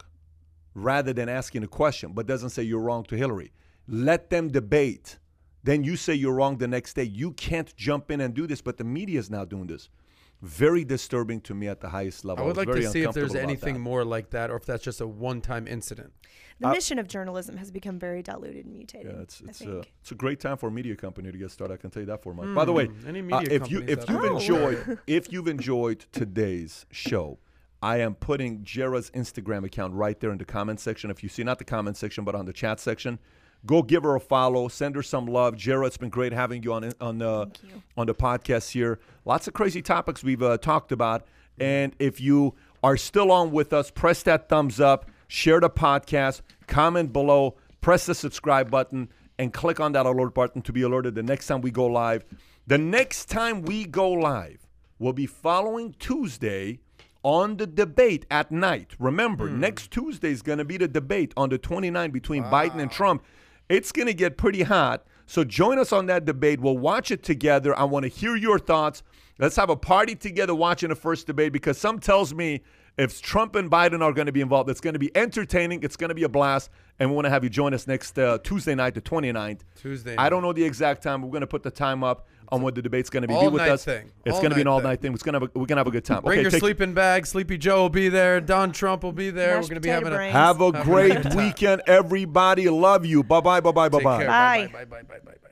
rather 0.75 1.13
than 1.13 1.29
asking 1.29 1.65
a 1.65 1.69
question, 1.69 2.13
but 2.13 2.27
doesn't 2.27 2.51
say 2.51 2.63
you're 2.63 2.81
wrong 2.81 3.05
to 3.05 3.17
Hillary. 3.17 3.53
Let 3.89 4.31
them 4.31 4.49
debate. 4.49 5.19
Then 5.63 5.85
you 5.85 5.97
say 5.97 6.15
you're 6.15 6.35
wrong 6.35 6.59
the 6.59 6.69
next 6.69 6.95
day. 6.95 7.05
You 7.05 7.33
can't 7.33 7.75
jump 7.77 8.11
in 8.11 8.21
and 8.21 8.35
do 8.35 8.47
this, 8.47 8.61
but 8.61 8.79
the 8.79 8.85
media 8.85 9.19
is 9.19 9.31
now 9.31 9.45
doing 9.45 9.67
this. 9.67 9.89
Very 10.43 10.85
disturbing 10.85 11.41
to 11.43 11.55
me 11.55 11.69
at 11.69 11.81
the 11.81 11.91
highest 11.91 12.25
level. 12.25 12.45
I 12.45 12.47
would 12.47 12.57
was 12.57 12.67
like 12.67 12.77
to 12.77 12.89
see 12.91 13.03
if 13.03 13.13
there's 13.13 13.35
anything 13.35 13.75
that. 13.75 13.81
more 13.81 14.05
like 14.05 14.31
that, 14.31 14.51
or 14.51 14.57
if 14.57 14.65
that's 14.65 14.83
just 14.83 15.01
a 15.03 15.07
one-time 15.07 15.69
incident. 15.69 16.13
The 16.61 16.69
Uh, 16.69 16.73
mission 16.73 16.99
of 16.99 17.09
journalism 17.09 17.57
has 17.59 17.71
become 17.71 17.99
very 17.99 18.23
diluted 18.23 18.65
and 18.65 18.75
mutated. 18.75 19.13
Yeah, 19.13 19.23
it's 19.23 19.43
I 19.43 19.49
it's 19.51 19.61
a 19.63 19.83
it's 20.01 20.13
a 20.13 20.15
great 20.15 20.41
time 20.41 20.57
for 20.57 20.69
a 20.69 20.71
media 20.71 20.97
company 20.97 21.31
to 21.31 21.37
get 21.39 21.51
started. 21.51 21.75
I 21.75 21.77
can 21.79 21.91
tell 21.91 22.03
you 22.03 22.07
that 22.07 22.23
for 22.23 22.33
a 22.33 22.35
month. 22.35 22.55
By 22.55 22.65
the 22.65 22.73
way, 22.73 22.89
any 23.07 23.21
uh, 23.21 23.23
media 23.23 23.49
if 23.51 23.71
you 23.71 23.83
if 23.87 24.09
you've 24.09 24.23
there? 24.23 24.33
enjoyed 24.33 24.99
if 25.07 25.33
you've 25.33 25.49
enjoyed 25.49 26.05
today's 26.13 26.87
show, 26.91 27.39
I 27.83 27.99
am 27.99 28.15
putting 28.15 28.63
Jera's 28.63 29.11
Instagram 29.11 29.65
account 29.65 29.95
right 29.95 30.19
there 30.21 30.31
in 30.33 30.39
the 30.39 30.45
comment 30.45 30.81
section. 30.81 31.11
If 31.11 31.23
you 31.23 31.29
see 31.31 31.45
not 31.45 31.59
the 31.59 31.65
comment 31.65 31.97
section 31.97 32.25
but 32.25 32.35
on 32.35 32.45
the 32.47 32.53
chat 32.53 32.79
section, 32.81 33.19
go 33.67 33.83
give 33.83 34.03
her 34.03 34.17
a 34.17 34.21
follow, 34.21 34.69
send 34.69 34.97
her 34.97 35.03
some 35.03 35.27
love. 35.27 35.55
Jera, 35.55 35.87
it's 35.87 35.97
been 35.97 36.09
great 36.09 36.33
having 36.33 36.63
you 36.63 36.73
on 36.73 36.93
on 37.01 37.23
uh, 37.23 37.47
on 37.97 38.07
the 38.07 38.15
podcast 38.15 38.71
here. 38.71 38.99
Lots 39.25 39.49
of 39.49 39.55
crazy 39.55 39.83
topics 39.83 40.23
we've 40.23 40.43
uh, 40.43 40.59
talked 40.59 40.93
about, 40.93 41.27
and 41.59 41.95
if 41.99 42.21
you 42.21 42.55
are 42.83 42.97
still 42.97 43.31
on 43.31 43.51
with 43.51 43.73
us, 43.73 43.91
press 43.91 44.23
that 44.23 44.49
thumbs 44.49 44.81
up, 44.81 45.11
share 45.29 45.61
the 45.61 45.71
podcast, 45.71 46.41
comment 46.67 47.13
below, 47.13 47.57
press 47.81 48.07
the 48.07 48.15
subscribe 48.15 48.71
button, 48.71 49.09
and 49.39 49.53
click 49.53 49.81
on 49.81 49.93
that 49.93 50.07
alert 50.07 50.35
button 50.35 50.63
to 50.63 50.73
be 50.73 50.83
alerted 50.83 51.15
the 51.15 51.23
next 51.23 51.47
time 51.47 51.61
we 51.61 51.71
go 51.71 51.87
live. 51.87 52.25
The 52.67 52.79
next 52.79 53.27
time 53.27 53.63
we 53.63 53.85
go 53.85 54.11
live 54.11 54.67
will 54.99 55.13
be 55.13 55.27
following 55.27 55.95
Tuesday 55.99 56.79
on 57.23 57.57
the 57.57 57.67
debate 57.67 58.27
at 58.31 58.51
night. 58.51 58.93
Remember, 58.99 59.49
next 59.51 59.91
Tuesday 59.91 60.31
is 60.31 60.43
going 60.43 60.59
to 60.59 60.65
be 60.65 60.77
the 60.77 60.89
debate 60.89 61.33
on 61.37 61.49
the 61.51 61.59
29 61.59 62.11
between 62.11 62.45
Biden 62.45 62.81
and 62.81 62.91
Trump. 62.91 63.23
It's 63.71 63.93
going 63.93 64.09
to 64.09 64.15
get 64.15 64.37
pretty 64.37 64.65
hot. 64.65 65.07
So 65.27 65.45
join 65.45 65.79
us 65.79 65.93
on 65.93 66.07
that 66.07 66.25
debate. 66.25 66.61
We'll 66.61 66.77
watch 66.77 67.13
it 67.13 67.23
together. 67.23 67.79
I 67.79 67.85
want 67.85 68.03
to 68.03 68.09
hear 68.09 68.35
your 68.35 68.59
thoughts. 68.59 69.05
Let's 69.39 69.55
have 69.55 69.71
a 69.71 69.77
party 69.77 70.17
together 70.17 70.57
watching 70.57 70.89
the 70.89 70.97
first 70.97 71.29
debate 71.29 71.53
because 71.53 71.79
some 71.79 72.01
tells 72.01 72.35
me 72.35 72.63
if 72.99 73.23
Trump 73.23 73.55
and 73.55 73.71
Biden 73.71 74.03
are 74.03 74.13
going 74.13 74.27
to 74.27 74.33
be 74.33 74.41
involved, 74.41 74.69
it's 74.69 74.81
going 74.81 74.95
to 74.95 74.99
be 74.99 75.17
entertaining. 75.17 75.85
It's 75.85 75.97
going 75.97 76.09
to 76.09 76.17
be 76.17 76.25
a 76.25 76.29
blast. 76.29 76.69
And 76.99 77.11
we 77.11 77.15
want 77.15 77.27
to 77.27 77.31
have 77.31 77.45
you 77.45 77.49
join 77.49 77.73
us 77.73 77.87
next 77.87 78.19
uh, 78.19 78.39
Tuesday 78.43 78.75
night, 78.75 78.95
the 78.95 79.01
29th. 79.01 79.61
Tuesday 79.77 80.17
I 80.19 80.29
don't 80.31 80.43
know 80.43 80.53
the 80.53 80.65
exact 80.65 81.05
time. 81.05 81.23
We're 81.23 81.31
going 81.31 81.43
to 81.43 81.47
put 81.47 81.63
the 81.63 81.71
time 81.71 82.03
up 82.03 82.27
on 82.53 82.63
what 82.63 82.75
the 82.75 82.83
debate's 82.83 83.11
going 83.11 83.23
to 83.23 83.29
be. 83.29 83.35
Be 83.39 83.49
with 83.49 83.63
night 83.63 83.71
us. 83.71 83.85
thing. 83.85 84.11
It's 84.25 84.39
going 84.39 84.51
to 84.51 84.55
be 84.55 84.61
an 84.61 84.67
all 84.67 84.79
thing. 84.79 84.89
night 84.89 85.01
thing. 85.01 85.13
It's 85.15 85.23
gonna 85.23 85.39
have 85.41 85.43
a, 85.55 85.59
we're 85.59 85.67
going 85.67 85.77
to 85.77 85.81
have 85.81 85.87
a 85.87 85.91
good 85.91 86.05
time. 86.05 86.23
Bring 86.23 86.39
okay, 86.39 86.43
your 86.43 86.51
take- 86.51 86.61
sleeping 86.61 86.95
bag. 86.95 87.27
Sleepy 87.27 87.59
Joe 87.59 87.83
will 87.83 87.89
be 87.89 88.09
there. 88.09 88.41
Don 88.41 88.73
Trump 88.73 89.03
will 89.03 89.13
be 89.13 89.31
there. 89.31 89.57
Mashed 89.57 89.65
We're 89.65 89.75
going 89.75 89.75
to 89.77 89.81
be 89.81 89.89
having 89.89 90.09
a 90.13 90.17
brains. 90.17 90.33
Have 90.33 90.61
a 90.61 90.67
Have 90.67 90.75
a 90.77 90.85
great 90.85 91.35
weekend, 91.35 91.83
everybody. 91.87 92.69
Love 92.69 93.07
you. 93.07 93.23
Bye 93.23 93.41
bye. 93.41 93.61
Bye 93.61 93.73
bye. 93.73 93.89
Bye 93.89 93.99
Take 93.99 94.05
bye. 94.05 94.19
care. 94.19 94.27
Bye. 94.29 94.69
Bye 94.73 94.85
bye 94.85 94.85
bye 94.85 95.03
bye 95.03 95.19
bye 95.25 95.33
bye. 95.43 95.50